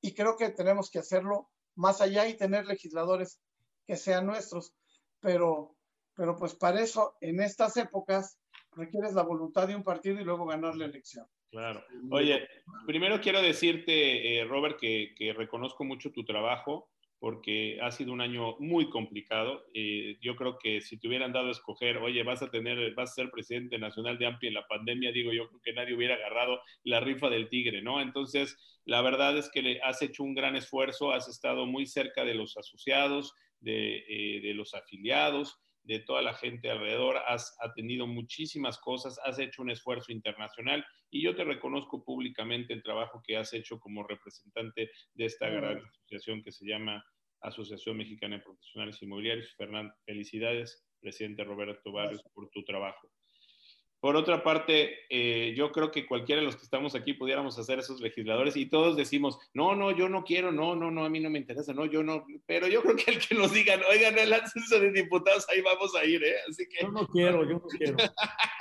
Y 0.00 0.14
creo 0.14 0.36
que 0.36 0.48
tenemos 0.48 0.90
que 0.90 0.98
hacerlo 0.98 1.50
más 1.76 2.00
allá 2.00 2.26
y 2.26 2.36
tener 2.36 2.66
legisladores 2.66 3.38
que 3.86 3.96
sean 3.96 4.26
nuestros. 4.26 4.74
Pero, 5.20 5.76
pero 6.14 6.36
pues 6.36 6.54
para 6.54 6.80
eso, 6.80 7.16
en 7.20 7.40
estas 7.40 7.76
épocas, 7.76 8.38
requieres 8.76 9.14
la 9.14 9.22
voluntad 9.22 9.66
de 9.66 9.74
un 9.74 9.82
partido 9.82 10.20
y 10.20 10.24
luego 10.24 10.46
ganar 10.46 10.76
la 10.76 10.84
elección. 10.84 11.26
Claro. 11.50 11.82
Oye, 12.10 12.46
primero 12.86 13.20
quiero 13.20 13.40
decirte, 13.40 14.38
eh, 14.38 14.44
Robert, 14.44 14.78
que, 14.78 15.14
que, 15.16 15.32
reconozco 15.32 15.84
mucho 15.84 16.12
tu 16.12 16.24
trabajo 16.24 16.90
porque 17.18 17.78
ha 17.80 17.90
sido 17.90 18.12
un 18.12 18.20
año 18.20 18.56
muy 18.58 18.90
complicado. 18.90 19.64
Eh, 19.74 20.18
yo 20.20 20.36
creo 20.36 20.58
que 20.58 20.80
si 20.80 20.98
te 20.98 21.08
hubieran 21.08 21.32
dado 21.32 21.48
a 21.48 21.52
escoger, 21.52 21.96
oye, 21.98 22.22
vas 22.22 22.42
a 22.42 22.50
tener, 22.50 22.94
vas 22.94 23.10
a 23.10 23.14
ser 23.14 23.30
presidente 23.30 23.78
nacional 23.78 24.18
de 24.18 24.26
AMPI 24.26 24.48
en 24.48 24.54
la 24.54 24.66
pandemia, 24.66 25.12
digo, 25.12 25.32
yo 25.32 25.48
creo 25.48 25.60
que 25.62 25.72
nadie 25.72 25.94
hubiera 25.94 26.14
agarrado 26.14 26.60
la 26.84 27.00
rifa 27.00 27.30
del 27.30 27.48
tigre, 27.48 27.82
¿no? 27.82 28.00
Entonces, 28.00 28.56
la 28.84 29.00
verdad 29.00 29.36
es 29.38 29.50
que 29.50 29.62
le 29.62 29.80
has 29.82 30.02
hecho 30.02 30.22
un 30.22 30.34
gran 30.34 30.56
esfuerzo, 30.56 31.12
has 31.12 31.28
estado 31.28 31.66
muy 31.66 31.86
cerca 31.86 32.24
de 32.24 32.34
los 32.34 32.56
asociados, 32.56 33.32
de, 33.60 34.04
eh, 34.08 34.40
de 34.42 34.54
los 34.54 34.74
afiliados, 34.74 35.58
de 35.86 36.00
toda 36.00 36.20
la 36.20 36.34
gente 36.34 36.70
alrededor, 36.70 37.16
has 37.26 37.56
atendido 37.60 38.06
muchísimas 38.06 38.78
cosas, 38.78 39.18
has 39.24 39.38
hecho 39.38 39.62
un 39.62 39.70
esfuerzo 39.70 40.12
internacional 40.12 40.84
y 41.10 41.22
yo 41.22 41.34
te 41.36 41.44
reconozco 41.44 42.04
públicamente 42.04 42.74
el 42.74 42.82
trabajo 42.82 43.22
que 43.24 43.36
has 43.36 43.52
hecho 43.52 43.78
como 43.78 44.02
representante 44.02 44.90
de 45.14 45.24
esta 45.24 45.48
gran 45.48 45.78
asociación 45.78 46.42
que 46.42 46.52
se 46.52 46.66
llama 46.66 47.04
Asociación 47.40 47.98
Mexicana 47.98 48.36
de 48.36 48.42
Profesionales 48.42 49.00
Inmobiliarios. 49.02 49.54
Fernando, 49.56 49.94
felicidades, 50.04 50.86
presidente 51.00 51.44
Roberto 51.44 51.92
Barrios, 51.92 52.22
por 52.34 52.48
tu 52.50 52.64
trabajo. 52.64 53.08
Por 54.06 54.14
otra 54.14 54.44
parte, 54.44 55.00
eh, 55.10 55.52
yo 55.56 55.72
creo 55.72 55.90
que 55.90 56.06
cualquiera 56.06 56.40
de 56.40 56.46
los 56.46 56.54
que 56.54 56.62
estamos 56.62 56.94
aquí 56.94 57.12
pudiéramos 57.14 57.58
hacer 57.58 57.80
esos 57.80 58.00
legisladores 58.00 58.54
y 58.54 58.66
todos 58.66 58.96
decimos, 58.96 59.36
no, 59.52 59.74
no, 59.74 59.90
yo 59.90 60.08
no 60.08 60.22
quiero, 60.22 60.52
no, 60.52 60.76
no, 60.76 60.92
no, 60.92 61.04
a 61.04 61.08
mí 61.08 61.18
no 61.18 61.28
me 61.28 61.40
interesa, 61.40 61.72
no, 61.72 61.86
yo 61.86 62.04
no, 62.04 62.24
pero 62.46 62.68
yo 62.68 62.82
creo 62.82 62.94
que 62.94 63.10
el 63.10 63.18
que 63.18 63.34
nos 63.34 63.52
digan, 63.52 63.80
oigan, 63.90 64.16
el 64.16 64.32
ascenso 64.32 64.78
de 64.78 64.92
diputados, 64.92 65.44
ahí 65.48 65.60
vamos 65.60 65.92
a 65.96 66.04
ir, 66.04 66.22
¿eh? 66.22 66.36
Así 66.48 66.68
que... 66.68 66.84
Yo 66.84 66.92
no 66.92 67.04
quiero, 67.08 67.42
yo 67.42 67.54
no 67.54 67.62
quiero. 67.62 67.96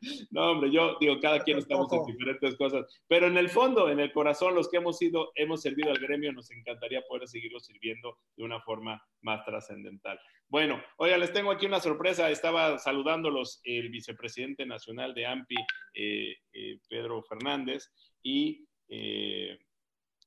No, 0.30 0.52
hombre, 0.52 0.70
yo 0.70 0.96
digo, 1.00 1.18
cada 1.20 1.40
quien 1.40 1.58
estamos 1.58 1.92
en 1.92 2.04
diferentes 2.06 2.56
cosas, 2.56 2.86
pero 3.08 3.26
en 3.26 3.36
el 3.36 3.48
fondo, 3.48 3.90
en 3.90 4.00
el 4.00 4.12
corazón, 4.12 4.54
los 4.54 4.68
que 4.68 4.78
hemos 4.78 4.98
sido, 4.98 5.32
hemos 5.34 5.62
servido 5.62 5.90
al 5.90 5.98
gremio, 5.98 6.32
nos 6.32 6.50
encantaría 6.50 7.02
poder 7.02 7.28
seguirlo 7.28 7.60
sirviendo 7.60 8.16
de 8.36 8.44
una 8.44 8.60
forma 8.60 9.02
más 9.22 9.44
trascendental. 9.44 10.18
Bueno, 10.48 10.82
oiga, 10.96 11.16
les 11.16 11.32
tengo 11.32 11.52
aquí 11.52 11.66
una 11.66 11.78
sorpresa. 11.78 12.28
Estaba 12.28 12.76
saludándolos 12.78 13.60
el 13.62 13.88
vicepresidente 13.88 14.66
nacional 14.66 15.14
de 15.14 15.26
AMPI, 15.26 15.54
eh, 15.94 16.36
eh, 16.52 16.78
Pedro 16.88 17.22
Fernández, 17.22 17.92
y, 18.20 18.66
eh, 18.88 19.58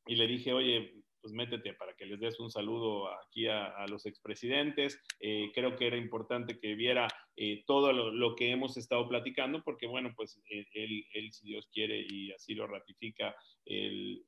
y 0.06 0.16
le 0.16 0.28
dije, 0.28 0.54
oye, 0.54 1.03
pues 1.24 1.34
métete 1.34 1.74
para 1.74 1.96
que 1.96 2.06
les 2.06 2.20
des 2.20 2.38
un 2.42 2.52
saludo 2.52 3.08
aquí 3.22 3.48
a, 3.48 3.88
los 3.88 4.06
expresidentes. 4.06 5.00
Eh, 5.22 5.52
creo 5.56 5.78
que 5.78 5.88
era 5.88 5.96
importante 5.96 6.60
que 6.60 6.76
viera 6.76 7.08
eh, 7.38 7.64
todo 7.66 7.94
lo, 7.94 8.36
que 8.36 8.52
hemos 8.52 8.76
estado 8.76 9.08
platicando, 9.08 9.64
porque 9.64 9.88
bueno, 9.88 10.12
pues 10.18 10.42
eh, 10.50 10.68
él, 10.74 11.32
si 11.32 11.48
Dios 11.48 11.70
quiere 11.74 12.06
y 12.06 12.34
así 12.34 12.54
lo 12.54 12.68
ratifica 12.68 13.34
en 13.66 14.22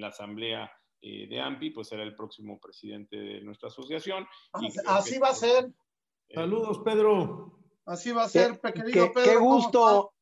la 0.00 0.06
asamblea 0.06 0.70
de 1.00 1.40
AMPI, 1.40 1.70
pues 1.70 1.88
será 1.88 2.04
el 2.04 2.14
próximo 2.14 2.60
presidente 2.60 3.16
de 3.16 3.40
nuestra 3.40 3.66
asociación. 3.66 4.24
así, 4.86 5.18
va 5.18 5.30
a 5.30 5.34
ser. 5.34 5.66
Saludos, 6.32 6.80
Pedro. 6.84 7.58
Así 7.84 8.12
va 8.12 8.22
a 8.22 8.28
ser, 8.28 8.60
querido 8.60 9.12
Pedro. 9.12 9.30
Qué 9.32 9.36
gusto, 9.36 10.14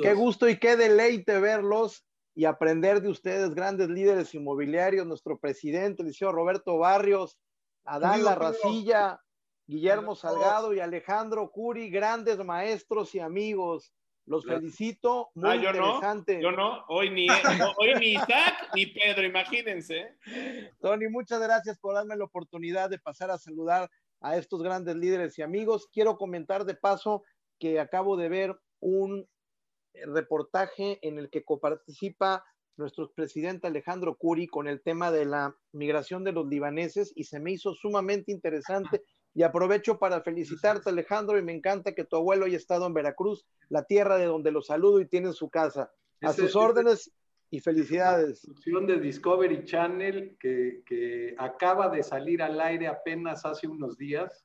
qué 0.00 0.14
gusto 0.14 0.48
y 0.48 0.58
qué 0.58 0.76
deleite 0.76 1.38
verlos 1.38 2.02
y 2.34 2.44
aprender 2.46 3.02
de 3.02 3.08
ustedes, 3.08 3.54
grandes 3.54 3.88
líderes 3.88 4.34
inmobiliarios, 4.34 5.06
nuestro 5.06 5.38
presidente, 5.38 6.02
el 6.02 6.14
Roberto 6.32 6.78
Barrios, 6.78 7.38
Adán 7.84 8.24
Larracilla, 8.24 9.20
Guillermo 9.66 10.14
Salgado 10.14 10.72
y 10.72 10.80
Alejandro 10.80 11.50
Curi, 11.50 11.90
grandes 11.90 12.38
maestros 12.38 13.14
y 13.14 13.20
amigos. 13.20 13.92
Los 14.24 14.44
felicito, 14.44 15.30
muy 15.34 15.50
ah, 15.50 15.56
yo 15.56 15.70
interesante. 15.70 16.36
No, 16.36 16.42
yo 16.42 16.52
no, 16.52 16.84
hoy 16.88 17.10
ni, 17.10 17.26
hoy 17.78 17.94
ni 17.98 18.12
Isaac 18.12 18.70
ni 18.74 18.86
Pedro, 18.86 19.24
imagínense. 19.24 20.16
Tony, 20.80 21.08
muchas 21.08 21.40
gracias 21.40 21.78
por 21.80 21.94
darme 21.94 22.16
la 22.16 22.24
oportunidad 22.24 22.88
de 22.88 23.00
pasar 23.00 23.32
a 23.32 23.38
saludar 23.38 23.90
a 24.20 24.36
estos 24.36 24.62
grandes 24.62 24.94
líderes 24.94 25.36
y 25.38 25.42
amigos. 25.42 25.88
Quiero 25.92 26.16
comentar 26.16 26.64
de 26.64 26.74
paso 26.74 27.24
que 27.58 27.80
acabo 27.80 28.16
de 28.16 28.28
ver 28.28 28.56
un 28.80 29.28
reportaje 30.06 30.98
en 31.06 31.18
el 31.18 31.30
que 31.30 31.44
coparticipa 31.44 32.44
nuestro 32.76 33.12
presidente 33.12 33.66
Alejandro 33.66 34.16
Curi 34.16 34.46
con 34.46 34.66
el 34.66 34.82
tema 34.82 35.10
de 35.10 35.24
la 35.24 35.56
migración 35.72 36.24
de 36.24 36.32
los 36.32 36.46
libaneses 36.46 37.12
y 37.14 37.24
se 37.24 37.38
me 37.38 37.52
hizo 37.52 37.74
sumamente 37.74 38.32
interesante 38.32 39.02
y 39.34 39.42
aprovecho 39.42 39.98
para 39.98 40.22
felicitarte 40.22 40.90
Alejandro 40.90 41.38
y 41.38 41.42
me 41.42 41.54
encanta 41.54 41.94
que 41.94 42.04
tu 42.04 42.16
abuelo 42.16 42.46
haya 42.46 42.56
estado 42.56 42.86
en 42.86 42.94
Veracruz, 42.94 43.46
la 43.68 43.84
tierra 43.84 44.16
de 44.18 44.26
donde 44.26 44.50
lo 44.50 44.62
saludo 44.62 45.00
y 45.00 45.06
tiene 45.06 45.32
su 45.32 45.48
casa. 45.48 45.90
A 46.20 46.32
sus 46.32 46.54
órdenes 46.54 47.10
y 47.50 47.60
felicidades. 47.60 48.46
de 48.64 49.00
Discovery 49.00 49.64
Channel 49.64 50.36
que, 50.38 51.34
acaba 51.36 51.88
de 51.88 52.02
salir 52.02 52.42
al 52.42 52.60
aire 52.60 52.86
apenas 52.86 53.44
hace 53.44 53.66
unos 53.66 53.96
días. 53.98 54.44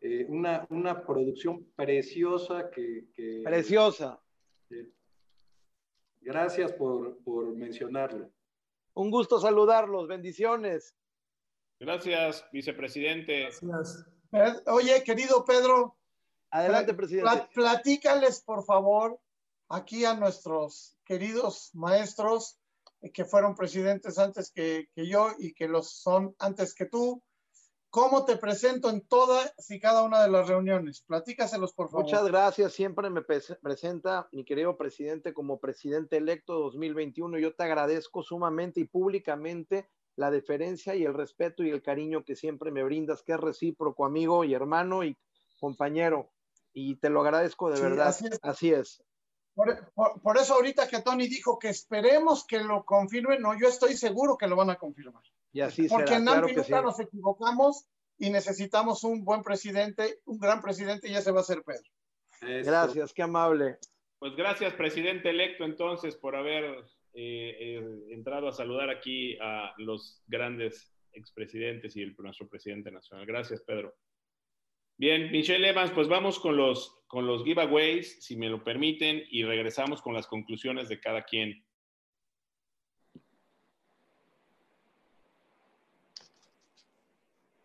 Eh, 0.00 0.24
una, 0.28 0.66
una, 0.70 1.04
producción 1.04 1.66
preciosa 1.76 2.70
que, 2.70 3.04
que... 3.14 3.42
Preciosa 3.44 4.18
Gracias 6.30 6.72
por, 6.74 7.56
mencionarlo. 7.56 8.30
Un 8.94 9.10
gusto 9.10 9.40
saludarlos. 9.40 10.06
Bendiciones. 10.06 10.94
Gracias, 11.80 12.44
vicepresidente. 12.52 13.48
Oye, 14.66 15.02
querido 15.02 15.44
Pedro. 15.44 15.96
Adelante, 16.52 16.94
presidente. 16.94 17.48
Platícales, 17.52 18.42
por 18.42 18.64
favor, 18.64 19.20
aquí 19.68 20.04
a 20.04 20.14
nuestros 20.14 20.96
queridos 21.04 21.70
maestros 21.74 22.60
eh, 23.00 23.10
que 23.10 23.24
fueron 23.24 23.56
presidentes 23.56 24.16
antes 24.16 24.52
que, 24.52 24.88
que 24.94 25.08
yo 25.08 25.32
y 25.36 25.52
que 25.52 25.66
los 25.66 25.90
son 25.90 26.36
antes 26.38 26.74
que 26.74 26.86
tú, 26.86 27.20
cómo 27.90 28.24
te 28.24 28.36
presento 28.36 28.88
en 28.88 29.00
todas 29.06 29.52
y 29.68 29.80
cada 29.80 30.02
una 30.02 30.22
de 30.22 30.30
las 30.30 30.48
reuniones. 30.48 31.02
Platícaselos, 31.02 31.72
por 31.74 31.90
favor. 31.90 32.04
Muchas 32.04 32.24
gracias. 32.26 32.72
Siempre 32.72 33.10
me 33.10 33.22
presenta 33.22 34.28
mi 34.32 34.44
querido 34.44 34.76
presidente 34.76 35.34
como 35.34 35.58
presidente 35.58 36.16
electo 36.16 36.54
2021. 36.54 37.38
Yo 37.38 37.54
te 37.54 37.64
agradezco 37.64 38.22
sumamente 38.22 38.80
y 38.80 38.84
públicamente 38.84 39.90
la 40.16 40.30
deferencia 40.30 40.94
y 40.94 41.04
el 41.04 41.14
respeto 41.14 41.62
y 41.62 41.70
el 41.70 41.82
cariño 41.82 42.24
que 42.24 42.36
siempre 42.36 42.70
me 42.70 42.84
brindas, 42.84 43.22
que 43.22 43.32
es 43.32 43.40
recíproco, 43.40 44.04
amigo 44.04 44.44
y 44.44 44.54
hermano 44.54 45.04
y 45.04 45.18
compañero. 45.58 46.30
Y 46.72 46.96
te 46.96 47.10
lo 47.10 47.20
agradezco 47.20 47.70
de 47.70 47.80
verdad. 47.80 48.14
Así 48.42 48.72
es. 48.72 49.02
Por, 49.54 50.38
eso 50.38 50.54
ahorita 50.54 50.88
que 50.88 51.02
Tony 51.02 51.26
dijo 51.26 51.58
que 51.58 51.68
esperemos 51.68 52.46
que 52.46 52.60
lo 52.60 52.84
confirmen, 52.84 53.42
no, 53.42 53.58
yo 53.58 53.68
estoy 53.68 53.94
seguro 53.94 54.36
que 54.38 54.46
lo 54.46 54.56
van 54.56 54.70
a 54.70 54.76
confirmar. 54.76 55.22
Y 55.52 55.60
así 55.60 55.88
Porque 55.88 56.14
en 56.14 56.24
Nampi 56.24 56.54
nunca 56.54 56.80
nos 56.80 56.98
equivocamos 57.00 57.86
y 58.18 58.30
necesitamos 58.30 59.04
un 59.04 59.24
buen 59.24 59.42
presidente, 59.42 60.20
un 60.26 60.38
gran 60.38 60.60
presidente 60.60 61.08
y 61.08 61.14
ese 61.14 61.32
va 61.32 61.40
a 61.40 61.44
ser 61.44 61.62
Pedro. 61.62 61.82
Gracias, 62.40 63.12
qué 63.12 63.22
amable. 63.22 63.78
Pues 64.18 64.36
gracias, 64.36 64.74
presidente 64.74 65.30
electo, 65.30 65.64
entonces, 65.64 66.14
por 66.16 66.36
haber 66.36 66.64
eh, 67.14 67.56
eh, 67.58 67.82
entrado 68.10 68.48
a 68.48 68.52
saludar 68.52 68.90
aquí 68.90 69.36
a 69.40 69.72
los 69.78 70.22
grandes 70.26 70.92
expresidentes 71.12 71.96
y 71.96 72.02
el, 72.02 72.14
nuestro 72.18 72.48
presidente 72.48 72.90
nacional. 72.90 73.26
Gracias, 73.26 73.62
Pedro. 73.62 73.94
Bien, 75.00 75.32
Michelle 75.32 75.66
Evans, 75.66 75.92
pues 75.92 76.08
vamos 76.08 76.38
con 76.38 76.58
los, 76.58 77.00
con 77.06 77.26
los 77.26 77.42
giveaways, 77.42 78.22
si 78.22 78.36
me 78.36 78.50
lo 78.50 78.62
permiten, 78.62 79.24
y 79.30 79.44
regresamos 79.44 80.02
con 80.02 80.12
las 80.12 80.26
conclusiones 80.26 80.90
de 80.90 81.00
cada 81.00 81.24
quien. 81.24 81.64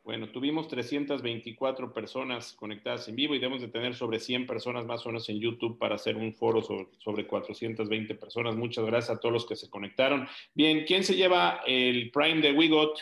Bueno, 0.01 0.31
tuvimos 0.31 0.69
324 0.69 1.91
personas 1.91 2.53
conectadas 2.53 3.05
en 3.09 3.17
vivo 3.17 3.35
y 3.35 3.39
debemos 3.39 3.59
de 3.59 3.67
tener 3.67 3.95
sobre 3.95 4.21
100 4.21 4.47
personas 4.47 4.85
más 4.85 5.05
o 5.05 5.09
menos 5.09 5.27
en 5.27 5.41
YouTube 5.41 5.77
para 5.77 5.95
hacer 5.95 6.15
un 6.15 6.33
foro 6.33 6.61
sobre, 6.61 7.27
420 7.27 8.15
personas. 8.15 8.55
Muchas 8.55 8.85
gracias 8.85 9.17
a 9.17 9.19
todos 9.19 9.33
los 9.33 9.45
que 9.45 9.57
se 9.57 9.69
conectaron. 9.69 10.25
Bien, 10.53 10.85
¿quién 10.87 11.03
se 11.03 11.17
lleva 11.17 11.59
el 11.67 12.11
Prime 12.11 12.39
de 12.39 12.53
Wigot? 12.53 12.97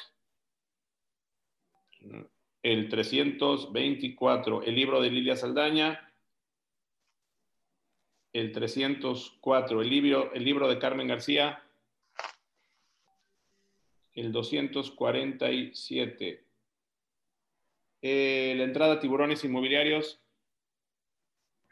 El 2.63 2.87
324, 2.87 4.63
el 4.63 4.75
libro 4.75 5.01
de 5.01 5.11
Lilia 5.11 5.35
Saldaña, 5.35 6.09
el 8.31 8.53
304, 8.53 9.81
el 9.81 9.89
libro, 9.89 10.33
el 10.33 10.45
libro 10.45 10.69
de 10.69 10.79
Carmen 10.79 11.07
García, 11.07 11.61
el 14.13 14.31
247, 14.31 16.45
eh, 18.01 18.55
la 18.57 18.63
entrada 18.63 18.93
a 18.93 18.99
tiburones 18.99 19.43
inmobiliarios, 19.43 20.21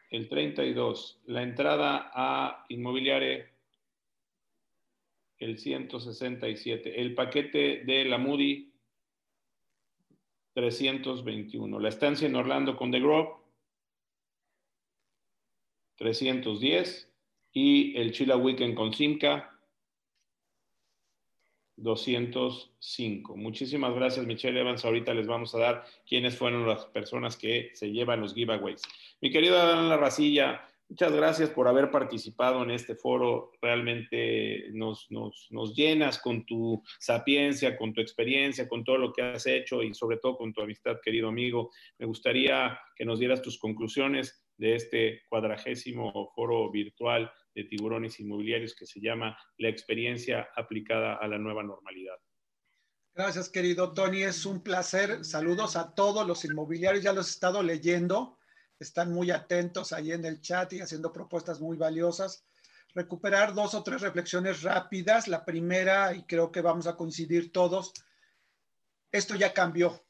el 0.09 0.27
32, 0.27 1.21
la 1.27 1.41
entrada 1.41 2.11
a 2.13 2.65
inmobiliaria, 2.67 3.49
el 5.39 5.57
167, 5.57 7.01
el 7.01 7.15
paquete 7.15 7.85
de 7.85 8.03
la 8.05 8.17
Moody, 8.17 8.70
321, 10.53 11.79
la 11.79 11.89
estancia 11.89 12.27
en 12.27 12.35
Orlando 12.35 12.75
con 12.75 12.91
The 12.91 12.99
Grove, 12.99 13.29
310 15.95 17.09
y 17.53 17.95
el 17.97 18.11
Chila 18.11 18.37
Weekend 18.37 18.75
con 18.75 18.93
Simca 18.93 19.51
205. 21.77 23.35
Muchísimas 23.35 23.93
gracias, 23.93 24.25
Michelle 24.25 24.59
Evans. 24.59 24.85
Ahorita 24.85 25.13
les 25.13 25.27
vamos 25.27 25.53
a 25.55 25.59
dar 25.59 25.85
quiénes 26.07 26.37
fueron 26.37 26.67
las 26.67 26.85
personas 26.85 27.37
que 27.37 27.71
se 27.73 27.91
llevan 27.91 28.21
los 28.21 28.33
giveaways. 28.33 28.81
Mi 29.19 29.31
querido 29.31 29.59
Adán 29.59 29.89
Larracilla, 29.89 30.67
muchas 30.91 31.13
gracias 31.13 31.49
por 31.49 31.69
haber 31.69 31.89
participado 31.89 32.61
en 32.63 32.71
este 32.71 32.95
foro. 32.95 33.53
Realmente 33.61 34.65
nos, 34.73 35.09
nos, 35.09 35.47
nos 35.49 35.73
llenas 35.73 36.19
con 36.19 36.45
tu 36.45 36.83
sapiencia, 36.99 37.77
con 37.77 37.93
tu 37.93 38.01
experiencia, 38.01 38.67
con 38.67 38.83
todo 38.83 38.97
lo 38.97 39.13
que 39.13 39.21
has 39.21 39.47
hecho 39.47 39.81
y 39.83 39.93
sobre 39.93 40.17
todo 40.17 40.35
con 40.35 40.51
tu 40.51 40.61
amistad, 40.61 40.97
querido 41.01 41.29
amigo. 41.29 41.71
Me 41.97 42.05
gustaría 42.05 42.77
que 42.97 43.05
nos 43.05 43.19
dieras 43.19 43.41
tus 43.41 43.57
conclusiones 43.57 44.45
de 44.57 44.75
este 44.75 45.21
cuadragésimo 45.29 46.29
foro 46.35 46.69
virtual 46.69 47.31
de 47.55 47.63
tiburones 47.63 48.19
inmobiliarios 48.19 48.75
que 48.75 48.85
se 48.85 48.99
llama 48.99 49.37
La 49.59 49.69
experiencia 49.69 50.49
aplicada 50.57 51.15
a 51.15 51.27
la 51.29 51.37
nueva 51.37 51.63
normalidad. 51.63 52.17
Gracias, 53.15 53.47
querido 53.47 53.93
Tony. 53.93 54.23
Es 54.23 54.45
un 54.45 54.61
placer. 54.61 55.23
Saludos 55.23 55.77
a 55.77 55.95
todos 55.95 56.27
los 56.27 56.43
inmobiliarios. 56.43 57.01
Ya 57.01 57.13
los 57.13 57.27
he 57.27 57.31
estado 57.31 57.63
leyendo. 57.63 58.40
Están 58.81 59.13
muy 59.13 59.29
atentos 59.29 59.93
ahí 59.93 60.11
en 60.11 60.25
el 60.25 60.41
chat 60.41 60.73
y 60.73 60.81
haciendo 60.81 61.13
propuestas 61.13 61.61
muy 61.61 61.77
valiosas. 61.77 62.43
Recuperar 62.95 63.53
dos 63.53 63.75
o 63.75 63.83
tres 63.83 64.01
reflexiones 64.01 64.63
rápidas. 64.63 65.27
La 65.27 65.45
primera, 65.45 66.15
y 66.15 66.23
creo 66.23 66.51
que 66.51 66.61
vamos 66.61 66.87
a 66.87 66.95
coincidir 66.95 67.51
todos, 67.51 67.93
esto 69.11 69.35
ya 69.35 69.53
cambió. 69.53 70.03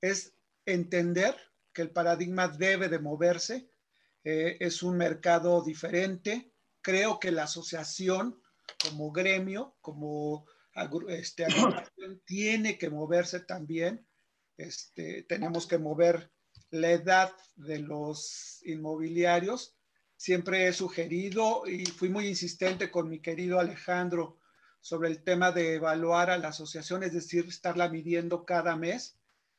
Es 0.00 0.34
entender 0.66 1.36
que 1.72 1.82
el 1.82 1.90
paradigma 1.90 2.48
debe 2.48 2.88
de 2.88 2.98
moverse 2.98 3.70
eh, 4.24 4.56
es 4.58 4.82
un 4.82 4.96
mercado 4.96 5.62
diferente. 5.62 6.50
Creo 6.82 7.20
que 7.20 7.30
la 7.30 7.44
asociación 7.44 8.42
como 8.82 9.12
gremio, 9.12 9.76
como 9.80 10.44
este, 11.08 11.46
tiene 12.24 12.78
que 12.78 12.90
moverse 12.90 13.38
también. 13.38 14.04
Este, 14.56 15.22
tenemos 15.22 15.68
que 15.68 15.78
mover 15.78 16.32
la 16.70 16.90
edad 16.90 17.32
de 17.56 17.78
los 17.80 18.60
inmobiliarios. 18.64 19.74
Siempre 20.16 20.66
he 20.66 20.72
sugerido 20.72 21.66
y 21.66 21.86
fui 21.86 22.08
muy 22.08 22.26
insistente 22.26 22.90
con 22.90 23.08
mi 23.08 23.20
querido 23.20 23.60
Alejandro 23.60 24.38
sobre 24.80 25.08
el 25.08 25.22
tema 25.22 25.52
de 25.52 25.74
evaluar 25.74 26.30
a 26.30 26.38
la 26.38 26.48
asociación, 26.48 27.02
es 27.02 27.12
decir, 27.12 27.46
estarla 27.46 27.88
midiendo 27.88 28.44
cada 28.44 28.76
mes, 28.76 29.16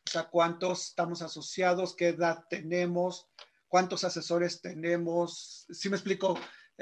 o 0.08 0.12
sea, 0.12 0.24
cuántos 0.24 0.88
estamos 0.88 1.22
asociados, 1.22 1.96
qué 1.96 2.10
edad 2.10 2.46
tenemos, 2.50 3.28
cuántos 3.68 4.04
asesores 4.04 4.62
tenemos, 4.62 5.66
si 5.70 5.90
me 5.90 5.98
explico, 5.98 6.40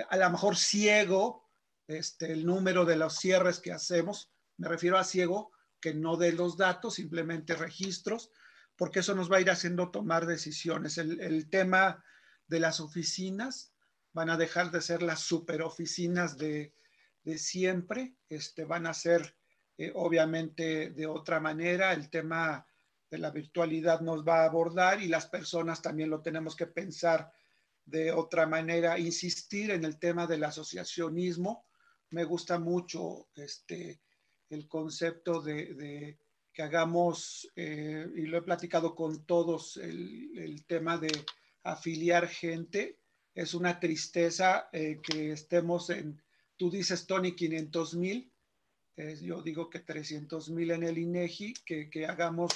a 0.10 0.18
lo 0.18 0.30
mejor 0.30 0.56
ciego 0.56 1.50
este, 1.88 2.32
el 2.32 2.46
número 2.46 2.86
de 2.86 2.96
los 2.96 3.18
cierres 3.18 3.60
que 3.60 3.72
hacemos, 3.72 4.32
me 4.58 4.68
refiero 4.68 4.98
a 4.98 5.04
ciego, 5.04 5.52
que 5.80 5.94
no 5.94 6.18
de 6.18 6.32
los 6.32 6.58
datos, 6.58 6.96
simplemente 6.96 7.56
registros, 7.56 8.32
porque 8.78 9.00
eso 9.00 9.16
nos 9.16 9.32
va 9.32 9.38
a 9.38 9.42
ir 9.42 9.50
haciendo 9.50 9.92
tomar 9.92 10.26
decisiones. 10.26 10.98
El, 10.98 11.50
tema 11.50 12.04
de 12.48 12.60
las 12.60 12.80
oficinas 12.80 13.74
van 14.14 14.30
a 14.30 14.38
dejar 14.38 14.72
de 14.72 14.82
ser 14.82 15.02
las 15.02 15.22
superoficinas 15.22 16.38
de, 16.38 16.74
de 17.24 17.38
siempre, 17.38 18.16
este, 18.30 18.66
van 18.66 18.88
a 18.88 18.94
ser 18.94 19.36
eh, 19.78 19.92
obviamente 19.94 20.92
de 20.92 21.08
otra 21.08 21.40
manera. 21.40 21.92
El 21.94 22.10
tema 22.10 22.66
de 23.10 23.18
la 23.18 23.32
virtualidad 23.32 24.02
nos 24.02 24.26
va 24.26 24.42
a 24.42 24.46
abordar 24.46 25.02
y 25.02 25.08
las 25.08 25.28
personas 25.28 25.82
también 25.82 26.10
lo 26.10 26.22
tenemos 26.22 26.56
que 26.56 26.68
pensar 26.68 27.32
de 27.86 28.12
otra 28.12 28.46
manera, 28.46 29.00
insistir 29.00 29.72
en 29.72 29.86
el 29.86 29.98
tema 29.98 30.28
del 30.28 30.44
asociacionismo. 30.44 31.66
Me 32.10 32.26
gusta 32.26 32.60
mucho 32.60 33.30
este, 33.34 34.02
el 34.50 34.68
concepto 34.68 35.42
de, 35.42 36.20
que 36.58 36.64
hagamos, 36.64 37.52
eh, 37.56 38.08
y 38.16 38.22
lo 38.22 38.40
he 38.40 38.42
platicado 38.42 38.96
con 38.96 39.28
todos, 39.28 39.78
el, 39.78 40.66
tema 40.66 40.98
de 40.98 41.12
afiliar 41.62 42.28
gente. 42.28 42.98
Es 43.36 43.54
una 43.54 43.80
tristeza 43.80 44.68
eh, 44.74 45.00
que 45.04 45.34
estemos 45.34 45.92
en, 45.92 46.20
tú 46.58 46.72
dices, 46.72 47.06
Tony, 47.06 47.36
500 47.36 47.94
mil, 47.94 48.34
eh, 48.96 49.20
yo 49.22 49.44
digo 49.44 49.70
que 49.70 49.82
300 49.82 50.50
mil 50.50 50.72
en 50.72 50.82
el 50.82 50.98
INEGI, 50.98 51.54
que, 51.64 51.92
que 51.92 52.08
hagamos 52.08 52.52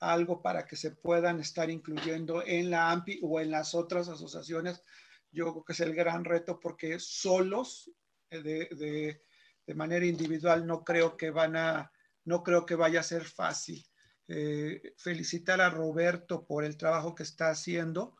algo 0.00 0.40
para 0.40 0.66
que 0.66 0.76
se 0.76 0.92
puedan 0.92 1.38
estar 1.38 1.68
incluyendo 1.68 2.42
en 2.46 2.70
la 2.70 2.90
AMPI 2.90 3.20
o 3.22 3.38
en 3.38 3.50
las 3.50 3.74
otras 3.74 4.08
asociaciones. 4.08 4.82
Yo 5.30 5.52
creo 5.52 5.64
que 5.64 5.74
es 5.74 5.80
el 5.80 5.94
gran 5.94 6.24
reto 6.24 6.58
porque 6.58 6.98
solos, 6.98 7.90
eh, 8.30 8.40
de, 8.40 9.20
de, 9.66 9.74
manera 9.74 10.06
individual, 10.06 10.66
no 10.66 10.84
creo 10.84 11.18
que 11.18 11.30
van 11.30 11.56
a, 11.56 11.91
no 12.24 12.42
creo 12.42 12.66
que 12.66 12.74
vaya 12.74 13.00
a 13.00 13.04
ser 13.04 13.24
fácil. 13.24 13.84
Eh, 14.28 14.94
felicitar 14.96 15.60
a 15.60 15.70
Roberto 15.70 16.44
por 16.46 16.64
el 16.64 16.76
trabajo 16.76 17.14
que 17.14 17.22
está 17.22 17.50
haciendo. 17.50 18.16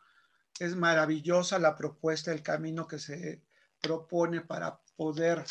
Es 0.59 0.77
maravillosa 0.77 1.59
la 1.59 1.75
propuesta, 1.75 2.33
el 2.33 2.43
camino 2.43 2.87
que 2.87 2.99
se 2.99 3.43
propone 3.81 4.43
para 4.43 4.81
poder 4.97 5.45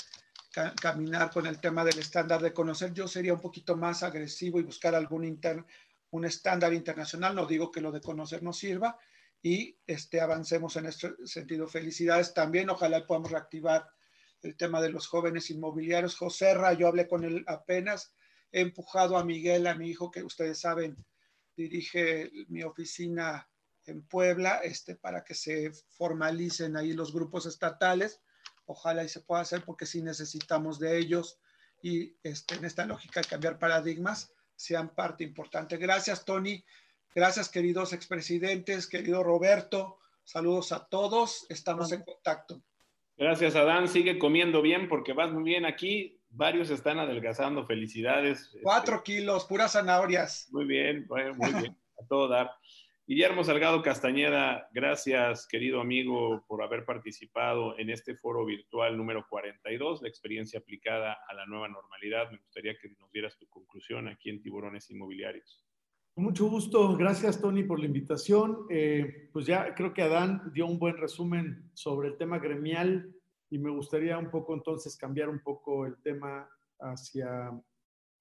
caminar 0.82 1.32
con 1.32 1.48
el 1.48 1.60
tema 1.60 1.84
del 1.84 2.00
estándar 2.00 2.42
de 2.42 2.54
conocer. 2.54 2.94
Yo 2.94 3.08
sería 3.08 3.34
un 3.34 3.40
poquito 3.40 3.78
más 3.78 4.04
agresivo 4.04 4.60
y 4.60 4.64
buscar 4.64 4.96
algún 4.96 5.24
interno 5.24 5.66
un 6.12 6.26
estándar 6.26 6.74
internacional, 6.74 7.36
no 7.36 7.46
digo 7.46 7.72
que 7.72 7.82
lo 7.82 7.92
de 7.92 8.02
conocer 8.02 8.44
no 8.44 8.54
sirva, 8.54 9.00
y 9.42 9.78
este, 9.88 10.22
avancemos 10.22 10.76
en 10.76 10.86
este 10.86 11.14
sentido. 11.26 11.68
Felicidades 11.68 12.34
también, 12.34 12.70
ojalá 12.70 13.06
podamos 13.08 13.32
reactivar 13.32 13.90
el 14.42 14.56
tema 14.56 14.82
de 14.82 14.90
los 14.90 15.08
jóvenes 15.08 15.50
inmobiliarios. 15.50 16.16
José 16.16 16.54
Ra, 16.54 16.74
yo 16.74 16.88
hablé 16.88 17.08
con 17.08 17.24
él 17.24 17.44
apenas, 17.48 18.14
he 18.52 18.62
empujado 18.62 19.18
a 19.18 19.24
Miguel, 19.24 19.68
a 19.68 19.76
mi 19.76 19.90
hijo, 19.90 20.12
que 20.12 20.24
ustedes 20.24 20.60
saben, 20.60 20.98
dirige 21.56 22.32
mi 22.48 22.64
oficina 22.64 23.50
en 23.86 24.04
Puebla, 24.04 24.62
este, 24.64 24.96
para 24.96 25.24
que 25.24 25.34
se 25.34 25.72
formalicen 25.98 26.78
ahí 26.78 26.94
los 26.94 27.14
grupos 27.14 27.46
estatales. 27.46 28.22
Ojalá 28.66 29.04
y 29.04 29.10
se 29.10 29.22
pueda 29.22 29.42
hacer 29.42 29.64
porque 29.66 29.86
sí 29.86 30.02
necesitamos 30.02 30.80
de 30.80 30.98
ellos 30.98 31.40
y 31.82 32.16
este, 32.24 32.56
en 32.56 32.66
esta 32.66 32.86
lógica 32.86 33.22
de 33.22 33.28
cambiar 33.28 33.58
paradigmas 33.58 34.32
sean 34.56 34.94
parte 34.94 35.24
importante. 35.24 35.78
Gracias, 35.78 36.24
Tony. 36.24 36.64
Gracias, 37.14 37.50
queridos 37.50 37.94
expresidentes, 37.94 38.88
querido 38.88 39.24
Roberto. 39.24 39.98
Saludos 40.24 40.72
a 40.72 40.86
todos. 40.88 41.46
Estamos 41.50 41.92
en 41.92 42.04
contacto. 42.04 42.62
Gracias, 43.18 43.56
Adán. 43.56 43.88
Sigue 43.88 44.20
comiendo 44.20 44.62
bien 44.62 44.88
porque 44.88 45.14
vas 45.14 45.32
muy 45.32 45.44
bien 45.44 45.66
aquí. 45.66 46.21
Varios 46.32 46.70
están 46.70 47.00
adelgazando. 47.00 47.66
Felicidades. 47.66 48.56
Cuatro 48.64 48.98
este, 48.98 49.14
kilos, 49.14 49.46
puras 49.46 49.74
zanahorias. 49.74 50.48
Muy 50.52 50.66
bien, 50.66 51.06
muy 51.38 51.54
bien. 51.54 51.78
A 52.02 52.08
todo 52.08 52.28
dar. 52.28 52.52
Guillermo 53.08 53.44
Salgado 53.44 53.82
Castañeda, 53.82 54.70
gracias, 54.72 55.46
querido 55.46 55.82
amigo, 55.82 56.46
por 56.48 56.64
haber 56.64 56.86
participado 56.86 57.78
en 57.78 57.90
este 57.90 58.16
foro 58.16 58.46
virtual 58.46 58.96
número 58.96 59.26
42, 59.28 60.02
la 60.02 60.08
experiencia 60.08 60.60
aplicada 60.60 61.18
a 61.28 61.34
la 61.34 61.46
nueva 61.46 61.68
normalidad. 61.68 62.32
Me 62.32 62.38
gustaría 62.38 62.78
que 62.78 62.90
nos 62.98 63.12
dieras 63.12 63.38
tu 63.38 63.50
conclusión 63.50 64.08
aquí 64.08 64.30
en 64.30 64.42
Tiburones 64.42 64.90
Inmobiliarios. 64.92 65.66
Con 66.14 66.24
mucho 66.24 66.46
gusto. 66.48 66.96
Gracias, 66.96 67.42
Tony, 67.42 67.64
por 67.64 67.80
la 67.80 67.88
invitación. 67.88 68.66
Eh, 68.70 69.30
pues 69.34 69.46
ya 69.46 69.76
creo 69.76 69.94
que 69.94 70.04
Adán 70.04 70.52
dio 70.54 70.66
un 70.66 70.80
buen 70.80 70.96
resumen 70.96 71.70
sobre 71.74 72.10
el 72.10 72.18
tema 72.18 72.40
gremial 72.40 73.14
y 73.52 73.60
me 73.60 73.70
gustaría 73.70 74.18
un 74.18 74.32
poco 74.32 74.54
entonces 74.54 74.96
cambiar 74.96 75.30
un 75.30 75.42
poco 75.42 75.86
el 75.86 76.02
tema 76.02 76.50
hacia 76.80 77.52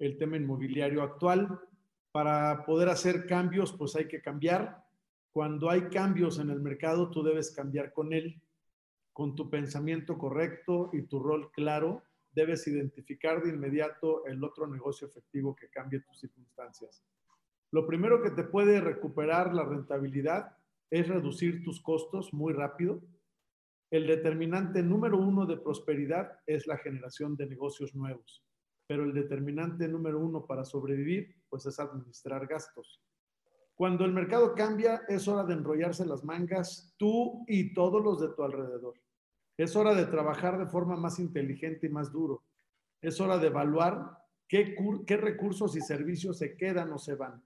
el 0.00 0.18
tema 0.18 0.36
inmobiliario 0.36 1.02
actual. 1.02 1.60
Para 2.10 2.64
poder 2.66 2.88
hacer 2.88 3.26
cambios, 3.26 3.72
pues 3.72 3.94
hay 3.94 4.08
que 4.08 4.20
cambiar. 4.20 4.84
Cuando 5.30 5.70
hay 5.70 5.82
cambios 5.82 6.40
en 6.40 6.50
el 6.50 6.60
mercado, 6.60 7.10
tú 7.10 7.22
debes 7.22 7.52
cambiar 7.52 7.92
con 7.92 8.12
él, 8.12 8.42
con 9.12 9.36
tu 9.36 9.48
pensamiento 9.48 10.18
correcto 10.18 10.90
y 10.92 11.02
tu 11.02 11.20
rol 11.20 11.52
claro. 11.52 12.02
Debes 12.32 12.66
identificar 12.66 13.40
de 13.40 13.50
inmediato 13.50 14.26
el 14.26 14.42
otro 14.42 14.66
negocio 14.66 15.06
efectivo 15.06 15.54
que 15.54 15.70
cambie 15.70 16.00
tus 16.00 16.18
circunstancias. 16.18 17.04
Lo 17.70 17.86
primero 17.86 18.20
que 18.20 18.30
te 18.30 18.42
puede 18.42 18.80
recuperar 18.80 19.54
la 19.54 19.64
rentabilidad 19.64 20.56
es 20.90 21.06
reducir 21.06 21.62
tus 21.62 21.80
costos 21.80 22.34
muy 22.34 22.52
rápido. 22.52 23.00
El 23.90 24.06
determinante 24.06 24.84
número 24.84 25.18
uno 25.18 25.46
de 25.46 25.56
prosperidad 25.56 26.38
es 26.46 26.68
la 26.68 26.78
generación 26.78 27.34
de 27.36 27.46
negocios 27.46 27.92
nuevos, 27.96 28.44
pero 28.86 29.02
el 29.02 29.12
determinante 29.12 29.88
número 29.88 30.20
uno 30.20 30.46
para 30.46 30.64
sobrevivir, 30.64 31.34
pues 31.48 31.66
es 31.66 31.80
administrar 31.80 32.46
gastos. 32.46 33.02
Cuando 33.74 34.04
el 34.04 34.12
mercado 34.12 34.54
cambia, 34.54 35.02
es 35.08 35.26
hora 35.26 35.42
de 35.42 35.54
enrollarse 35.54 36.06
las 36.06 36.22
mangas 36.22 36.94
tú 36.98 37.44
y 37.48 37.74
todos 37.74 38.00
los 38.00 38.20
de 38.20 38.28
tu 38.28 38.44
alrededor. 38.44 38.94
Es 39.56 39.74
hora 39.74 39.94
de 39.94 40.06
trabajar 40.06 40.58
de 40.58 40.66
forma 40.66 40.96
más 40.96 41.18
inteligente 41.18 41.88
y 41.88 41.90
más 41.90 42.12
duro. 42.12 42.44
Es 43.02 43.20
hora 43.20 43.38
de 43.38 43.48
evaluar 43.48 44.18
qué, 44.46 44.76
qué 45.06 45.16
recursos 45.16 45.76
y 45.76 45.80
servicios 45.80 46.38
se 46.38 46.56
quedan 46.56 46.92
o 46.92 46.98
se 46.98 47.14
van. 47.14 47.42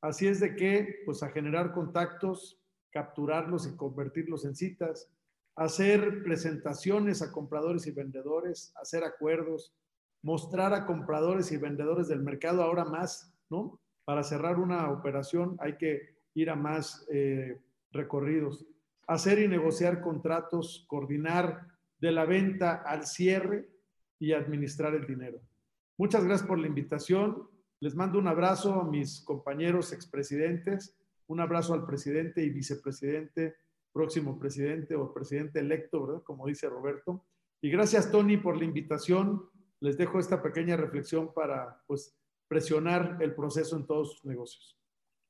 Así 0.00 0.28
es 0.28 0.38
de 0.38 0.54
que, 0.54 1.02
pues 1.04 1.22
a 1.22 1.30
generar 1.30 1.72
contactos, 1.72 2.60
capturarlos 2.90 3.66
y 3.66 3.74
convertirlos 3.74 4.44
en 4.44 4.54
citas, 4.54 5.10
hacer 5.56 6.22
presentaciones 6.22 7.22
a 7.22 7.30
compradores 7.30 7.86
y 7.86 7.90
vendedores, 7.90 8.72
hacer 8.76 9.04
acuerdos, 9.04 9.74
mostrar 10.22 10.72
a 10.72 10.86
compradores 10.86 11.52
y 11.52 11.56
vendedores 11.56 12.08
del 12.08 12.22
mercado 12.22 12.62
ahora 12.62 12.84
más, 12.84 13.34
¿no? 13.50 13.80
Para 14.04 14.22
cerrar 14.22 14.58
una 14.58 14.90
operación 14.90 15.56
hay 15.60 15.76
que 15.76 16.16
ir 16.34 16.50
a 16.50 16.56
más 16.56 17.06
eh, 17.10 17.60
recorridos, 17.92 18.66
hacer 19.06 19.38
y 19.38 19.48
negociar 19.48 20.00
contratos, 20.00 20.84
coordinar 20.88 21.66
de 22.00 22.12
la 22.12 22.24
venta 22.24 22.82
al 22.84 23.06
cierre 23.06 23.68
y 24.18 24.32
administrar 24.32 24.94
el 24.94 25.06
dinero. 25.06 25.40
Muchas 25.98 26.24
gracias 26.24 26.48
por 26.48 26.58
la 26.58 26.66
invitación. 26.66 27.48
Les 27.80 27.94
mando 27.94 28.18
un 28.18 28.28
abrazo 28.28 28.80
a 28.80 28.84
mis 28.84 29.20
compañeros 29.20 29.92
expresidentes 29.92 30.96
un 31.32 31.40
abrazo 31.40 31.72
al 31.72 31.86
presidente 31.86 32.42
y 32.42 32.50
vicepresidente, 32.50 33.56
próximo 33.92 34.38
presidente 34.38 34.94
o 34.96 35.12
presidente 35.12 35.60
electo, 35.60 36.06
¿verdad? 36.06 36.22
Como 36.22 36.46
dice 36.46 36.68
Roberto. 36.68 37.26
Y 37.60 37.70
gracias, 37.70 38.10
Tony, 38.10 38.36
por 38.36 38.56
la 38.56 38.64
invitación. 38.64 39.48
Les 39.80 39.96
dejo 39.96 40.18
esta 40.18 40.42
pequeña 40.42 40.76
reflexión 40.76 41.32
para, 41.34 41.82
pues, 41.86 42.18
presionar 42.48 43.18
el 43.20 43.34
proceso 43.34 43.76
en 43.76 43.86
todos 43.86 44.12
sus 44.12 44.24
negocios. 44.24 44.78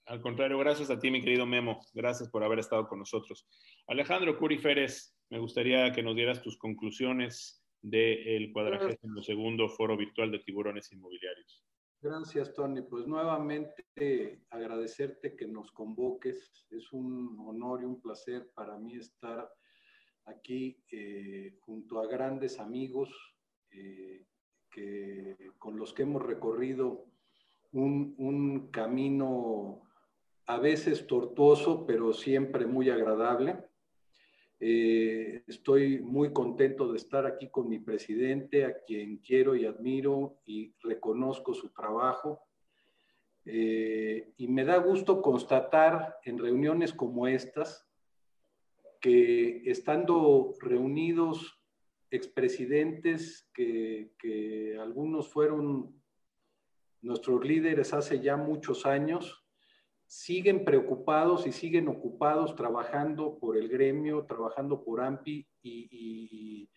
Al 0.06 0.20
contrario, 0.20 0.58
gracias 0.58 0.90
a 0.90 0.98
ti, 0.98 1.10
mi 1.10 1.20
querido 1.20 1.46
Memo. 1.46 1.80
Gracias 1.94 2.28
por 2.28 2.42
haber 2.42 2.58
estado 2.58 2.88
con 2.88 2.98
nosotros. 2.98 3.46
Alejandro 3.86 4.36
Curi 4.36 4.58
Férez, 4.58 5.16
me 5.30 5.38
gustaría 5.38 5.92
que 5.92 6.02
nos 6.02 6.16
dieras 6.16 6.42
tus 6.42 6.58
conclusiones 6.58 7.64
del 7.80 8.52
cuadragésimo 8.52 9.22
segundo 9.22 9.68
foro 9.68 9.96
virtual 9.96 10.30
de 10.30 10.40
tiburones 10.40 10.92
inmobiliarios. 10.92 11.64
Gracias, 12.02 12.52
Tony. 12.52 12.82
Pues 12.82 13.06
nuevamente 13.06 14.42
agradecerte 14.50 15.36
que 15.36 15.46
nos 15.46 15.70
convoques. 15.70 16.66
Es 16.68 16.92
un 16.92 17.38
honor 17.46 17.82
y 17.82 17.84
un 17.84 18.00
placer 18.00 18.50
para 18.54 18.76
mí 18.76 18.96
estar 18.96 19.48
aquí 20.24 20.82
eh, 20.90 21.54
junto 21.60 22.00
a 22.00 22.08
grandes 22.08 22.58
amigos 22.58 23.08
eh, 23.70 24.26
que, 24.68 25.52
con 25.58 25.76
los 25.76 25.94
que 25.94 26.02
hemos 26.02 26.22
recorrido 26.22 27.06
un, 27.70 28.16
un 28.18 28.72
camino 28.72 29.82
a 30.46 30.58
veces 30.58 31.06
tortuoso, 31.06 31.86
pero 31.86 32.12
siempre 32.12 32.66
muy 32.66 32.90
agradable. 32.90 33.61
Eh, 34.64 35.42
estoy 35.48 35.98
muy 35.98 36.32
contento 36.32 36.92
de 36.92 36.96
estar 36.96 37.26
aquí 37.26 37.50
con 37.50 37.68
mi 37.68 37.80
presidente, 37.80 38.64
a 38.64 38.78
quien 38.84 39.16
quiero 39.16 39.56
y 39.56 39.66
admiro 39.66 40.38
y 40.44 40.72
reconozco 40.84 41.52
su 41.52 41.70
trabajo. 41.70 42.46
Eh, 43.44 44.34
y 44.36 44.46
me 44.46 44.64
da 44.64 44.76
gusto 44.76 45.20
constatar 45.20 46.16
en 46.22 46.38
reuniones 46.38 46.92
como 46.92 47.26
estas 47.26 47.88
que 49.00 49.68
estando 49.68 50.54
reunidos 50.60 51.60
expresidentes, 52.12 53.50
que, 53.52 54.12
que 54.16 54.78
algunos 54.78 55.26
fueron 55.26 56.00
nuestros 57.00 57.44
líderes 57.44 57.92
hace 57.92 58.20
ya 58.20 58.36
muchos 58.36 58.86
años, 58.86 59.41
siguen 60.12 60.62
preocupados 60.62 61.46
y 61.46 61.52
siguen 61.52 61.88
ocupados 61.88 62.54
trabajando 62.54 63.38
por 63.38 63.56
el 63.56 63.68
gremio, 63.68 64.26
trabajando 64.26 64.84
por 64.84 65.00
AMPI 65.00 65.48
y, 65.62 66.68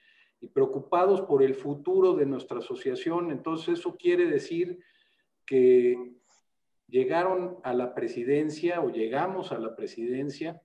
preocupados 0.53 1.22
por 1.22 1.44
el 1.44 1.53
futuro 1.53 2.14
de 2.14 2.26
nuestra 2.26 2.60
asociación. 2.60 3.32
Entonces 3.32 3.80
eso 3.80 3.98
quiere 3.98 4.28
decir 4.28 4.80
que 5.45 6.14
llegaron 6.88 7.57
a 7.64 7.74
la 7.74 7.94
presidencia 7.94 8.80
o 8.80 8.90
llegamos 8.90 9.52
a 9.52 9.60
la 9.60 9.76
presidencia 9.76 10.62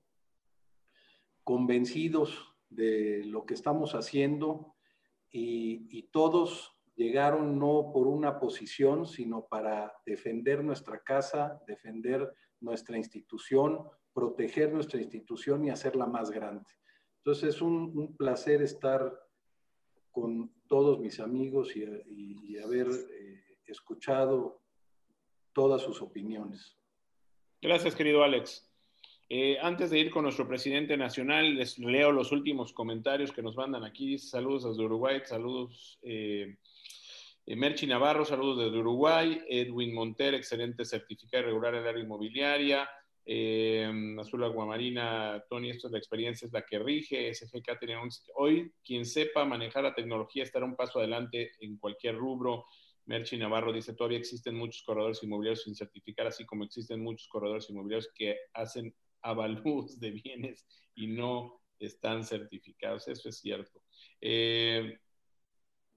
convencidos 1.43 2.55
de 2.69 3.25
lo 3.25 3.47
que 3.47 3.55
estamos 3.55 3.97
haciendo 3.97 4.77
y, 5.33 6.09
todos 6.13 6.77
llegaron 6.95 7.59
no 7.59 7.91
por 7.93 8.07
una 8.07 8.39
posición, 8.39 9.07
sino 9.07 9.47
para 9.47 9.93
defender 10.05 10.63
nuestra 10.63 11.01
casa, 11.01 11.61
defender 11.67 12.33
nuestra 12.61 12.97
institución, 12.97 13.89
proteger 14.13 14.73
nuestra 14.73 15.01
institución 15.01 15.65
y 15.65 15.71
hacerla 15.71 16.07
más 16.07 16.31
grande. 16.31 16.67
Entonces 17.19 17.55
es 17.55 17.63
un, 17.63 18.17
placer 18.17 18.63
estar 18.63 19.13
con 20.11 20.53
todos 20.67 20.99
mis 20.99 21.21
amigos 21.21 21.75
y, 21.77 22.59
haber 22.59 22.89
eh, 22.89 23.43
escuchado 23.67 24.61
todas 25.53 25.83
sus 25.83 26.03
opiniones. 26.03 26.77
Gracias, 27.63 27.95
querido 27.95 28.23
Alex. 28.23 28.71
Eh, 29.33 29.59
antes 29.63 29.91
de 29.91 29.99
ir 30.01 30.11
con 30.11 30.25
nuestro 30.25 30.49
presidente 30.49 30.97
nacional, 30.97 31.55
les 31.55 31.79
leo 31.79 32.11
los 32.11 32.33
últimos 32.33 32.73
comentarios 32.73 33.31
que 33.31 33.43
nos 33.43 33.55
mandan 33.57 33.85
aquí. 33.85 34.19
Saludos 34.19 34.65
desde 34.65 34.85
Uruguay, 34.85 35.21
saludos 35.25 36.01
eh, 36.03 36.57
Merchi 37.47 37.87
Navarro, 37.87 38.25
saludos 38.25 38.65
desde 38.65 38.79
Uruguay. 38.79 39.41
Edwin 39.49 39.95
Monter, 39.95 40.35
excelente 40.35 40.85
certificado 40.85 41.45
regular 41.45 41.75
el 41.75 41.87
área 41.87 42.03
inmobiliaria. 42.03 42.89
Eh, 43.25 43.91
Azul 44.19 44.45
Aguamarina, 44.45 45.45
Tony, 45.49 45.71
esto 45.71 45.89
es 45.89 45.93
la 45.93 45.99
experiencia, 45.99 46.47
es 46.47 46.53
la 46.53 46.65
que 46.65 46.79
rige. 46.79 47.29
SGK 47.35 47.79
tenía 47.79 48.01
Hoy, 48.37 48.73
quien 48.85 49.05
sepa 49.05 49.45
manejar 49.45 49.85
la 49.85 49.95
tecnología 49.95 50.43
estará 50.43 50.65
un 50.65 50.77
paso 50.77 50.99
adelante 50.99 51.53
en 51.61 51.77
cualquier 51.77 52.17
rubro. 52.17 52.67
Merchi 53.07 53.37
Navarro 53.37 53.73
dice, 53.73 53.95
todavía 53.95 54.19
existen 54.19 54.55
muchos 54.55 54.83
corredores 54.85 55.23
inmobiliarios 55.23 55.65
sin 55.65 55.75
certificar, 55.75 56.27
así 56.27 56.45
como 56.45 56.65
existen 56.65 57.03
muchos 57.03 57.29
corredores 57.29 57.69
inmobiliarios 57.69 58.11
que 58.15 58.37
hacen 58.55 58.95
avalúos 59.23 59.99
de 59.99 60.11
bienes 60.11 60.67
y 60.95 61.09
no 61.09 61.61
están 61.79 62.25
certificados. 62.25 63.09
Eso 63.09 63.29
es 63.29 63.39
cierto. 63.39 63.83
Eh, 64.21 64.99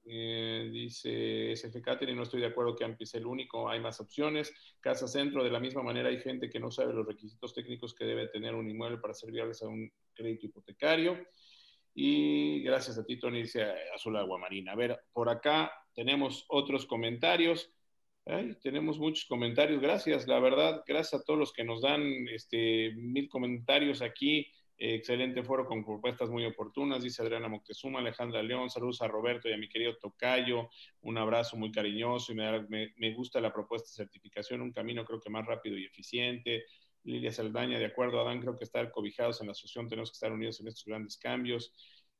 eh, 0.05 0.69
dice 0.71 1.55
SFK, 1.55 2.01
no 2.13 2.23
estoy 2.23 2.41
de 2.41 2.47
acuerdo 2.47 2.75
que 2.75 2.83
AMPI 2.83 3.03
es 3.03 3.13
el 3.15 3.25
único, 3.25 3.69
hay 3.69 3.79
más 3.79 3.99
opciones. 3.99 4.53
Casa 4.79 5.07
Centro, 5.07 5.43
de 5.43 5.51
la 5.51 5.59
misma 5.59 5.81
manera, 5.81 6.09
hay 6.09 6.19
gente 6.19 6.49
que 6.49 6.59
no 6.59 6.71
sabe 6.71 6.93
los 6.93 7.05
requisitos 7.05 7.53
técnicos 7.53 7.93
que 7.93 8.05
debe 8.05 8.27
tener 8.27 8.53
un 8.55 8.69
inmueble 8.69 8.97
para 8.97 9.13
servirles 9.13 9.61
a 9.63 9.67
un 9.67 9.91
crédito 10.13 10.47
hipotecario. 10.47 11.17
Y 11.95 12.61
gracias 12.63 12.97
a 12.97 13.05
ti, 13.05 13.17
Tony, 13.17 13.43
dice 13.43 13.65
Azul 13.93 14.17
Agua 14.17 14.39
Marina. 14.39 14.73
A 14.73 14.75
ver, 14.75 14.99
por 15.13 15.29
acá 15.29 15.71
tenemos 15.93 16.45
otros 16.49 16.85
comentarios. 16.85 17.71
tenemos 18.61 18.97
muchos 18.99 19.25
comentarios, 19.25 19.81
gracias, 19.81 20.27
la 20.27 20.39
verdad, 20.39 20.83
gracias 20.87 21.21
a 21.21 21.23
todos 21.23 21.39
los 21.39 21.53
que 21.53 21.63
nos 21.63 21.81
dan 21.81 22.01
este, 22.29 22.93
mil 22.95 23.29
comentarios 23.29 24.01
aquí. 24.01 24.47
Excelente 24.77 25.43
foro 25.43 25.65
con 25.65 25.85
propuestas 25.85 26.29
muy 26.29 26.45
oportunas, 26.45 27.03
dice 27.03 27.21
Adriana 27.21 27.47
Moctezuma, 27.47 27.99
Alejandra 27.99 28.41
León, 28.41 28.69
saludos 28.69 29.01
a 29.01 29.07
Roberto 29.07 29.47
y 29.47 29.53
a 29.53 29.57
mi 29.57 29.69
querido 29.69 29.95
Tocayo, 29.97 30.69
un 31.01 31.17
abrazo 31.17 31.57
muy 31.57 31.71
cariñoso 31.71 32.31
y 32.31 32.35
me, 32.35 33.13
gusta 33.13 33.39
la 33.39 33.53
propuesta 33.53 33.89
de 33.89 34.05
certificación, 34.05 34.61
un 34.61 34.71
camino 34.71 35.05
creo 35.05 35.21
que 35.21 35.29
más 35.29 35.45
rápido 35.45 35.77
y 35.77 35.85
eficiente. 35.85 36.65
Lilia 37.05 37.31
Saldaña, 37.31 37.77
de 37.77 37.85
acuerdo, 37.85 38.21
Adán, 38.21 38.39
creo 38.39 38.57
que 38.57 38.63
estar 38.63 38.89
cobijados 38.89 39.41
en 39.41 39.47
la 39.47 39.51
asociación, 39.51 39.89
tenemos 39.89 40.09
que 40.09 40.15
estar 40.15 40.31
unidos 40.31 40.59
en 40.61 40.67
estos 40.69 40.85
grandes 40.85 41.17
cambios. 41.17 41.73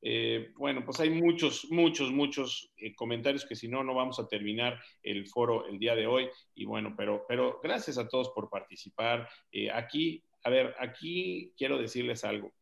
Eh, 0.06 0.52
bueno, 0.56 0.84
pues 0.84 1.00
hay 1.00 1.08
muchos, 1.08 1.66
muchos, 1.70 2.12
muchos 2.12 2.70
eh, 2.76 2.94
comentarios 2.94 3.46
que 3.46 3.56
si 3.56 3.68
no, 3.68 3.82
no 3.82 3.94
vamos 3.94 4.18
a 4.18 4.28
terminar 4.28 4.78
el 5.02 5.26
foro 5.26 5.66
el 5.66 5.78
día 5.78 5.94
de 5.94 6.06
hoy. 6.06 6.28
Y 6.54 6.66
bueno, 6.66 6.94
pero, 6.94 7.24
pero 7.26 7.58
gracias 7.62 7.96
a 7.96 8.06
todos 8.06 8.30
por 8.34 8.50
participar. 8.50 9.26
Eh, 9.50 9.70
aquí 9.70 10.22
a 10.44 10.50
ver, 10.50 10.74
aquí 10.78 11.52
quiero 11.56 11.78
decirles 11.78 12.24
algo. 12.24 12.52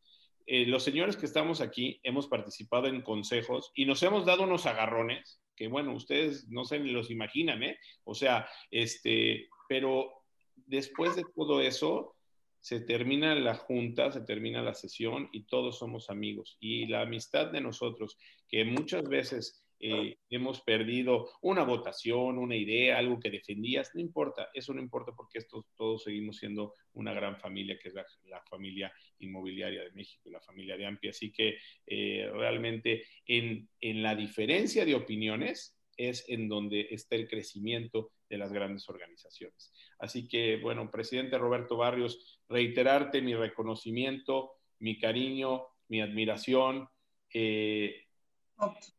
Eh, 0.45 0.65
los 0.65 0.83
señores 0.83 1.15
que 1.15 1.25
estamos 1.25 1.61
aquí 1.61 1.99
hemos 2.03 2.27
participado 2.27 2.87
en 2.87 3.01
consejos 3.01 3.71
y 3.75 3.85
nos 3.85 4.03
hemos 4.03 4.25
dado 4.25 4.43
unos 4.43 4.65
agarrones 4.65 5.41
que, 5.55 5.67
bueno, 5.67 5.93
ustedes 5.93 6.47
no 6.49 6.65
se 6.65 6.79
los 6.79 7.11
imaginan, 7.11 7.63
¿eh? 7.63 7.77
O 8.03 8.15
sea, 8.15 8.47
este, 8.71 9.47
pero 9.69 10.11
después 10.55 11.15
de 11.15 11.23
todo 11.35 11.61
eso, 11.61 12.15
se 12.59 12.79
termina 12.79 13.35
la 13.35 13.55
junta, 13.55 14.09
se 14.09 14.21
termina 14.21 14.61
la 14.61 14.73
sesión 14.73 15.27
y 15.33 15.43
todos 15.43 15.79
somos 15.79 16.09
amigos. 16.09 16.55
Y 16.61 16.87
la 16.87 17.01
amistad 17.01 17.47
de 17.51 17.59
nosotros, 17.59 18.17
que 18.47 18.63
muchas 18.63 19.03
veces 19.03 19.62
eh, 19.85 20.17
hemos 20.29 20.61
perdido 20.61 21.29
una 21.41 21.63
votación, 21.63 22.37
una 22.37 22.55
idea, 22.55 22.97
algo 22.97 23.19
que 23.19 23.29
defendías, 23.29 23.91
no 23.93 23.99
importa, 23.99 24.49
eso 24.53 24.73
no 24.73 24.79
importa 24.79 25.11
porque 25.11 25.39
estos 25.39 25.65
todos 25.75 26.03
seguimos 26.03 26.37
siendo 26.37 26.73
una 26.93 27.13
gran 27.13 27.37
familia 27.37 27.77
que 27.77 27.89
es 27.89 27.93
la, 27.93 28.41
familia 28.49 28.93
inmobiliaria 29.19 29.83
de 29.83 29.91
México 29.91 30.29
y 30.29 30.31
la 30.31 30.39
familia 30.39 30.77
de 30.77 30.85
AMPI. 30.85 31.09
Así 31.09 31.33
que 31.33 31.57
eh, 31.85 32.31
realmente 32.31 33.03
en, 33.25 33.67
en 33.81 34.01
la 34.01 34.15
diferencia 34.15 34.85
de 34.85 34.95
opiniones 34.95 35.77
es 35.97 36.23
en 36.29 36.47
donde 36.47 36.87
está 36.91 37.17
el 37.17 37.27
crecimiento 37.27 38.11
de 38.29 38.37
las 38.37 38.53
grandes 38.53 38.87
organizaciones. 38.87 39.73
Así 39.99 40.29
que, 40.29 40.57
bueno, 40.61 40.89
presidente 40.89 41.37
Roberto 41.37 41.75
Barrios, 41.75 42.39
reiterarte 42.47 43.21
mi 43.21 43.35
reconocimiento, 43.35 44.53
mi 44.79 44.97
cariño, 44.97 45.65
mi 45.89 45.99
admiración. 45.99 46.87
Eh, 47.33 48.02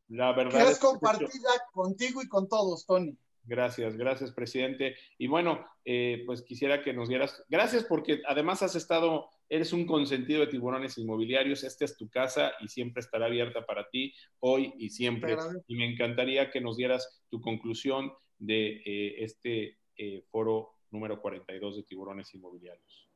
la 0.09 0.33
verdad. 0.33 0.71
es 0.71 0.79
compartida 0.79 1.51
contigo 1.73 2.23
y 2.23 2.29
con 2.29 2.49
todos, 2.49 2.87
Tony. 2.87 3.17
Gracias, 3.47 3.97
gracias, 3.97 4.33
presidente. 4.33 4.97
Y 5.19 5.27
bueno, 5.27 5.67
eh, 5.85 6.23
pues 6.25 6.43
quisiera 6.43 6.83
que 6.83 6.95
nos 6.95 7.09
dieras, 7.09 7.45
gracias 7.51 7.85
porque 7.85 8.23
además 8.27 8.63
has 8.63 8.75
estado, 8.75 9.29
eres 9.51 9.73
un 9.75 9.87
consentido 9.87 10.41
de 10.41 10.47
tiburones 10.47 10.97
inmobiliarios, 10.97 11.63
esta 11.63 11.85
es 11.85 11.97
tu 11.97 12.09
casa 12.09 12.53
y 12.61 12.69
siempre 12.69 13.01
estará 13.01 13.27
abierta 13.27 13.67
para 13.67 13.89
ti, 13.91 14.15
hoy 14.41 14.73
y 14.79 14.89
siempre. 14.91 15.37
Y 15.67 15.77
me 15.77 15.91
encantaría 15.91 16.51
que 16.51 16.63
nos 16.63 16.79
dieras 16.79 17.23
tu 17.29 17.43
conclusión 17.43 18.13
de 18.39 18.83
eh, 18.85 19.23
este 19.23 19.79
eh, 19.97 20.25
foro 20.31 20.77
número 20.91 21.21
42 21.21 21.77
de 21.77 21.83
tiburones 21.83 22.33
inmobiliarios. 22.35 23.11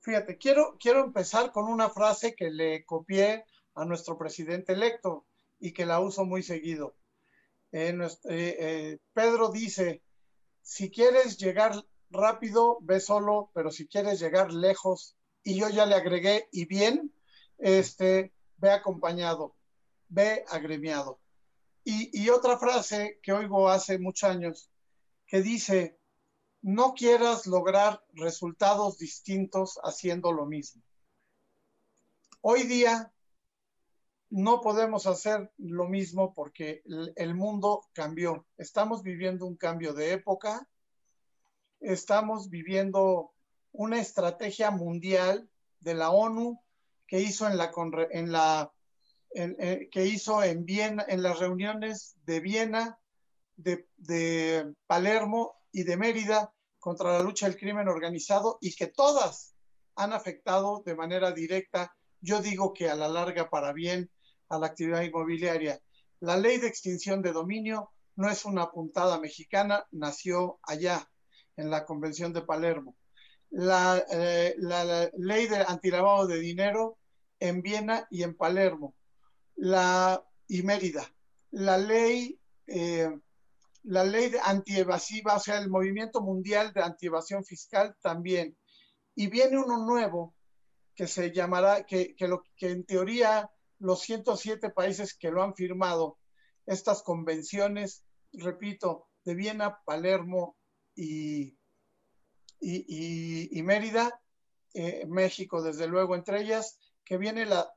Fíjate, 0.00 0.38
quiero, 0.38 0.76
quiero 0.80 1.04
empezar 1.04 1.52
con 1.52 1.66
una 1.66 1.90
frase 1.90 2.34
que 2.34 2.50
le 2.50 2.84
copié 2.84 3.44
a 3.74 3.84
nuestro 3.84 4.16
presidente 4.18 4.72
electo 4.72 5.26
y 5.62 5.72
que 5.72 5.86
la 5.86 6.00
uso 6.00 6.24
muy 6.24 6.42
seguido. 6.42 6.96
Eh, 7.70 7.96
eh, 8.28 8.98
Pedro 9.14 9.48
dice, 9.48 10.02
si 10.60 10.90
quieres 10.90 11.38
llegar 11.38 11.72
rápido, 12.10 12.78
ve 12.82 12.98
solo, 12.98 13.52
pero 13.54 13.70
si 13.70 13.86
quieres 13.86 14.18
llegar 14.18 14.52
lejos, 14.52 15.16
y 15.44 15.54
yo 15.54 15.68
ya 15.68 15.86
le 15.86 15.94
agregué, 15.94 16.48
y 16.50 16.66
bien, 16.66 17.14
este, 17.58 18.32
ve 18.56 18.72
acompañado, 18.72 19.54
ve 20.08 20.44
agremiado. 20.48 21.20
Y, 21.84 22.10
y 22.24 22.28
otra 22.30 22.58
frase 22.58 23.20
que 23.22 23.32
oigo 23.32 23.68
hace 23.68 24.00
muchos 24.00 24.28
años, 24.28 24.68
que 25.28 25.42
dice, 25.42 25.96
no 26.60 26.92
quieras 26.94 27.46
lograr 27.46 28.04
resultados 28.14 28.98
distintos 28.98 29.78
haciendo 29.84 30.32
lo 30.32 30.44
mismo. 30.44 30.82
Hoy 32.40 32.64
día 32.64 33.12
no 34.32 34.62
podemos 34.62 35.06
hacer 35.06 35.52
lo 35.58 35.86
mismo 35.88 36.32
porque 36.32 36.82
el 37.16 37.34
mundo 37.34 37.84
cambió. 37.92 38.46
Estamos 38.56 39.02
viviendo 39.02 39.44
un 39.44 39.56
cambio 39.56 39.92
de 39.92 40.12
época, 40.12 40.66
estamos 41.80 42.48
viviendo 42.48 43.34
una 43.72 44.00
estrategia 44.00 44.70
mundial 44.70 45.50
de 45.80 45.94
la 45.94 46.10
ONU 46.10 46.58
que 47.06 47.20
hizo 47.20 47.46
en 47.46 47.58
la, 48.32 48.72
eh, 49.34 49.88
que 49.92 50.06
hizo 50.06 50.42
en 50.42 50.64
Viena, 50.64 51.04
en 51.08 51.22
las 51.22 51.38
reuniones 51.38 52.16
de 52.24 52.40
Viena, 52.40 52.98
de, 53.56 53.86
de 53.98 54.72
Palermo 54.86 55.56
y 55.72 55.82
de 55.82 55.98
Mérida 55.98 56.54
contra 56.78 57.18
la 57.18 57.22
lucha 57.22 57.46
del 57.46 57.58
crimen 57.58 57.86
organizado 57.86 58.56
y 58.62 58.74
que 58.74 58.86
todas 58.86 59.54
han 59.94 60.14
afectado 60.14 60.82
de 60.86 60.94
manera 60.94 61.32
directa, 61.32 61.94
yo 62.22 62.40
digo 62.40 62.72
que 62.72 62.88
a 62.88 62.94
la 62.94 63.08
larga 63.08 63.50
para 63.50 63.74
bien, 63.74 64.10
a 64.52 64.58
la 64.58 64.66
actividad 64.66 65.02
inmobiliaria. 65.02 65.80
La 66.20 66.36
ley 66.36 66.58
de 66.58 66.68
extinción 66.68 67.22
de 67.22 67.32
dominio 67.32 67.90
no 68.16 68.28
es 68.28 68.44
una 68.44 68.70
puntada 68.70 69.18
mexicana, 69.18 69.86
nació 69.90 70.60
allá, 70.62 71.08
en 71.56 71.70
la 71.70 71.86
Convención 71.86 72.32
de 72.32 72.42
Palermo. 72.42 72.96
La, 73.50 74.04
eh, 74.10 74.54
ley 75.18 75.46
de 75.46 75.64
antilavado 75.66 76.26
de 76.26 76.38
dinero 76.38 76.98
en 77.40 77.62
Viena 77.62 78.06
y 78.10 78.22
en 78.22 78.34
Palermo. 78.34 78.94
La, 79.56 80.22
y 80.48 80.62
Mérida. 80.62 81.10
La 81.50 81.78
ley, 81.78 82.38
eh, 82.66 83.10
la 83.84 84.04
ley 84.04 84.30
de 84.30 84.40
antievasiva, 84.40 85.36
o 85.36 85.40
sea, 85.40 85.58
el 85.58 85.70
movimiento 85.70 86.20
mundial 86.20 86.72
de 86.74 86.82
antievasión 86.82 87.44
fiscal 87.44 87.96
también. 88.02 88.56
Y 89.14 89.28
viene 89.28 89.58
uno 89.58 89.78
nuevo 89.78 90.34
que 90.94 91.06
se 91.06 91.32
llamará, 91.32 91.84
que, 91.84 92.14
que, 92.14 92.28
lo, 92.28 92.42
que 92.56 92.70
en 92.70 92.84
teoría 92.84 93.50
los 93.82 94.00
107 94.02 94.70
países 94.70 95.14
que 95.14 95.30
lo 95.30 95.42
han 95.42 95.54
firmado, 95.54 96.16
estas 96.66 97.02
convenciones, 97.02 98.04
repito, 98.32 99.08
de 99.24 99.34
Viena, 99.34 99.80
Palermo 99.84 100.56
y, 100.94 101.58
y, 102.60 103.60
Mérida, 103.62 104.20
eh, 104.72 105.04
México 105.08 105.62
desde 105.62 105.88
luego 105.88 106.14
entre 106.14 106.40
ellas, 106.40 106.78
que 107.04 107.18
viene 107.18 107.44
la, 107.44 107.74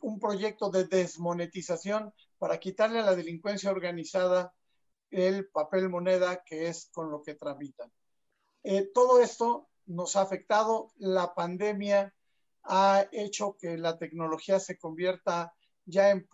un 0.00 0.20
proyecto 0.20 0.70
de 0.70 0.84
desmonetización 0.84 2.14
para 2.38 2.58
quitarle 2.58 3.00
a 3.00 3.06
la 3.06 3.16
delincuencia 3.16 3.72
organizada 3.72 4.54
el 5.10 5.48
papel 5.48 5.88
moneda 5.88 6.44
que 6.44 6.68
es 6.68 6.88
con 6.92 7.10
lo 7.10 7.22
que 7.22 7.34
tramitan. 7.34 7.90
Eh, 8.62 8.88
todo 8.94 9.20
esto 9.20 9.68
nos 9.86 10.14
ha 10.14 10.22
afectado, 10.22 10.92
la 10.98 11.34
pandemia 11.34 12.14
ha 12.68 13.06
hecho 13.12 13.56
que 13.58 13.78
la 13.78 13.98
tecnología 13.98 14.60
se 14.60 14.78
convierta 14.78 15.52
ya 15.86 16.10
en, 16.10 16.28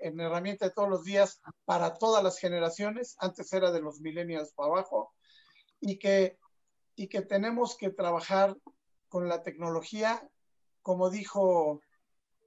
herramienta 0.00 0.66
de 0.66 0.72
todos 0.72 0.88
los 0.88 1.04
días 1.04 1.40
para 1.66 1.94
todas 1.94 2.24
las 2.24 2.38
generaciones, 2.38 3.14
antes 3.18 3.52
era 3.52 3.70
de 3.70 3.82
los 3.82 4.00
millennials 4.00 4.52
para 4.54 4.70
abajo, 4.70 5.12
y 5.80 5.98
que, 5.98 6.38
y 6.94 7.08
que 7.08 7.20
tenemos 7.20 7.76
que 7.76 7.90
trabajar 7.90 8.56
con 9.08 9.28
la 9.28 9.42
tecnología, 9.42 10.26
como 10.80 11.10
dijo 11.10 11.82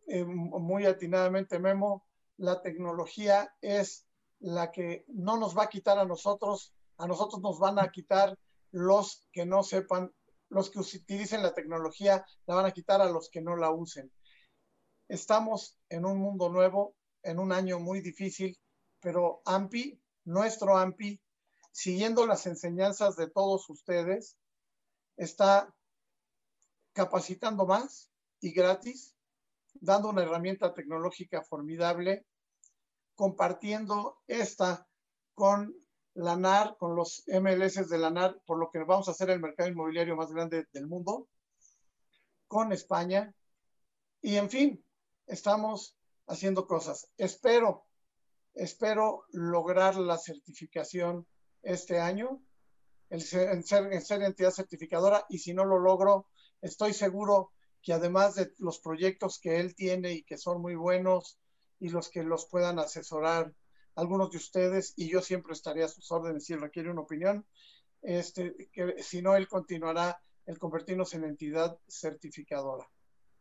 eh, 0.08 0.26
muy 0.26 0.88
atinadamente 0.88 1.60
Memo, 1.60 2.08
la 2.38 2.62
tecnología 2.64 3.54
es 3.62 4.08
la 4.40 4.72
que 4.72 5.06
no 5.08 5.38
nos 5.38 5.56
va 5.56 5.64
a 5.64 5.70
quitar 5.70 6.00
a 6.00 6.06
nosotros, 6.06 6.74
a 6.98 7.06
nosotros 7.06 7.42
nos 7.42 7.60
van 7.60 7.78
a 7.78 7.92
quitar 7.92 8.36
los 8.72 9.28
que 9.32 9.46
no 9.46 9.62
sepan 9.62 10.12
los 10.50 10.70
que 10.70 10.80
utilicen 10.80 11.44
la 11.44 11.54
tecnología 11.54 12.26
la 12.46 12.56
van 12.56 12.66
a 12.66 12.72
quitar 12.72 13.02
a 13.02 13.10
los 13.10 13.30
que 13.30 13.42
no 13.42 13.56
la 13.56 13.72
usen. 13.72 14.12
Estamos 15.08 15.78
en 15.90 16.06
un 16.06 16.20
mundo 16.20 16.50
nuevo, 16.50 16.96
en 17.24 17.40
un 17.40 17.52
año 17.52 17.80
muy 17.80 18.02
difícil, 18.02 18.60
pero 19.00 19.42
AMPI, 19.46 20.00
nuestro 20.26 20.78
AMPI, 20.78 21.20
siguiendo 21.72 22.26
las 22.26 22.46
enseñanzas 22.46 23.16
de 23.16 23.30
todos 23.30 23.70
ustedes, 23.70 24.38
está 25.18 25.74
capacitando 26.94 27.66
más 27.66 28.12
y 28.40 28.52
gratis, 28.52 29.16
dando 29.74 30.10
una 30.10 30.24
herramienta 30.24 30.74
tecnológica 30.74 31.44
formidable, 31.44 32.26
compartiendo 33.16 34.22
esta 34.28 34.88
con 35.34 35.74
la 36.20 36.36
NAR, 36.36 36.76
con 36.78 36.96
los 36.96 37.24
MLS 37.28 37.88
de 37.90 37.98
la 37.98 38.10
NAR, 38.10 38.42
por 38.46 38.60
lo 38.60 38.70
que 38.70 38.80
vamos 38.80 39.08
a 39.08 39.12
hacer 39.12 39.30
el 39.30 39.40
mercado 39.40 39.70
inmobiliario 39.70 40.16
más 40.18 40.32
grande 40.32 40.68
del 40.74 40.88
mundo, 40.88 41.30
con 42.48 42.74
España. 42.74 43.34
Y 44.22 44.36
en 44.36 44.50
fin, 44.50 44.86
estamos 45.28 45.96
haciendo 46.28 46.68
cosas. 46.68 47.10
Espero, 47.18 47.86
espero 48.54 49.24
lograr 49.32 49.96
la 49.96 50.18
certificación 50.18 51.26
este 51.62 52.00
año, 52.00 52.42
el 53.10 53.22
ser, 53.22 53.50
en 53.50 53.64
ser, 53.64 53.92
en 53.94 54.02
ser 54.02 54.22
entidad 54.22 54.52
certificadora, 54.52 55.26
y 55.30 55.40
si 55.40 55.54
no 55.54 55.64
lo 55.64 55.80
logro, 55.80 56.28
estoy 56.62 56.94
seguro 56.94 57.54
que 57.82 57.94
además 57.94 58.36
de 58.36 58.54
los 58.58 58.80
proyectos 58.80 59.40
que 59.40 59.62
él 59.62 59.74
tiene 59.74 60.12
y 60.12 60.24
que 60.24 60.38
son 60.38 60.62
muy 60.62 60.76
buenos 60.76 61.40
y 61.80 61.90
los 61.90 62.10
que 62.10 62.24
los 62.24 62.46
puedan 62.46 62.78
asesorar 62.78 63.54
algunos 64.00 64.32
de 64.32 64.38
ustedes 64.38 64.94
y 64.96 65.10
yo 65.10 65.22
siempre 65.22 65.54
estaré 65.54 65.84
a 65.84 65.90
sus 65.90 66.10
órdenes 66.12 66.46
si 66.46 66.56
requiere 66.56 66.90
una 66.90 67.02
opinión. 67.02 67.46
Este, 68.02 68.70
que 68.72 69.04
si 69.04 69.22
no, 69.22 69.36
él 69.36 69.48
continuará 69.48 70.22
el 70.46 70.58
convertirnos 70.58 71.14
en 71.14 71.26
entidad 71.26 71.78
certificadora. 71.88 72.90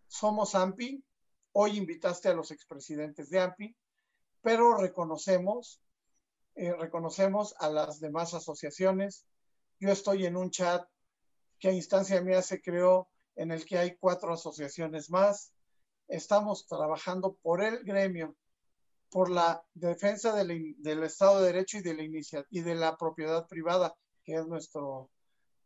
Somos 0.08 0.54
AMPI. 0.54 1.02
Hoy 1.52 1.76
invitaste 1.76 2.28
a 2.28 2.34
los 2.34 2.50
expresidentes 2.50 3.30
de 3.30 3.40
AMPI, 3.40 3.76
pero 4.42 4.76
reconocemos, 4.76 5.80
eh, 6.56 6.74
reconocemos 6.74 7.54
a 7.58 7.70
las 7.70 8.00
demás 8.00 8.34
asociaciones. 8.34 9.26
Yo 9.78 9.90
estoy 9.90 10.26
en 10.26 10.36
un 10.36 10.50
chat 10.50 10.86
que 11.60 11.68
a 11.68 11.72
instancia 11.72 12.20
mía 12.20 12.42
se 12.42 12.60
creó 12.60 13.08
en 13.36 13.52
el 13.52 13.64
que 13.64 13.78
hay 13.78 13.96
cuatro 13.96 14.32
asociaciones 14.32 15.08
más. 15.08 15.52
Estamos 16.08 16.66
trabajando 16.66 17.36
por 17.42 17.62
el 17.62 17.84
gremio 17.84 18.36
por 19.10 19.30
la 19.30 19.64
defensa 19.74 20.34
del, 20.34 20.76
Estado 21.02 21.40
de 21.40 21.46
Derecho 21.46 21.78
y 21.78 21.82
de, 21.82 21.94
la 21.94 22.44
y 22.50 22.60
de 22.60 22.74
la 22.74 22.96
propiedad 22.96 23.46
privada, 23.46 23.94
que 24.24 24.34
es 24.34 24.46
nuestro, 24.46 25.10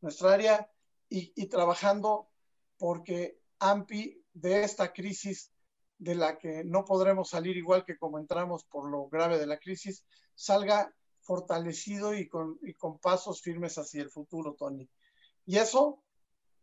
nuestra 0.00 0.32
área, 0.32 0.70
y, 1.08 1.46
trabajando 1.46 2.30
porque 2.78 3.38
AMPI 3.58 4.24
de 4.32 4.64
esta 4.64 4.92
crisis 4.92 5.52
de 5.98 6.14
la 6.14 6.38
que 6.38 6.64
no 6.64 6.84
podremos 6.84 7.28
salir 7.28 7.56
igual 7.56 7.84
que 7.84 7.98
como 7.98 8.18
entramos 8.18 8.64
por 8.64 8.90
lo 8.90 9.08
grave 9.08 9.38
de 9.38 9.46
la 9.46 9.58
crisis, 9.58 10.04
salga 10.34 10.92
fortalecido 11.20 12.14
y 12.14 12.28
con, 12.28 12.58
y 12.62 12.74
con 12.74 12.98
pasos 12.98 13.42
firmes 13.42 13.76
hacia 13.76 14.02
el 14.02 14.10
futuro, 14.10 14.54
Tony. 14.54 14.88
Y 15.44 15.58
eso, 15.58 16.02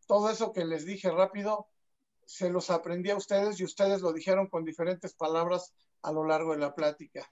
todo 0.08 0.30
eso 0.30 0.52
que 0.52 0.66
les 0.66 0.86
dije 0.86 1.12
rápido, 1.12 1.68
se 2.26 2.50
los 2.50 2.70
aprendí 2.70 3.12
a 3.12 3.18
ustedes 3.18 3.60
y 3.60 3.64
ustedes 3.64 4.02
lo 4.02 4.12
dijeron 4.12 4.48
con 4.48 4.66
diferentes 4.66 5.14
palabras 5.14 5.74
a 6.02 6.12
lo 6.12 6.26
largo 6.26 6.54
de 6.54 6.60
la 6.60 6.76
plática. 6.76 7.30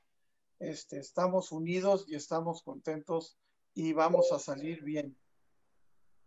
Este, 0.59 0.99
estamos 0.99 1.51
unidos 1.51 2.05
y 2.07 2.15
estamos 2.15 2.63
contentos 2.63 3.37
y 3.73 3.93
vamos 3.93 4.31
a 4.31 4.39
salir 4.39 4.83
bien. 4.83 5.15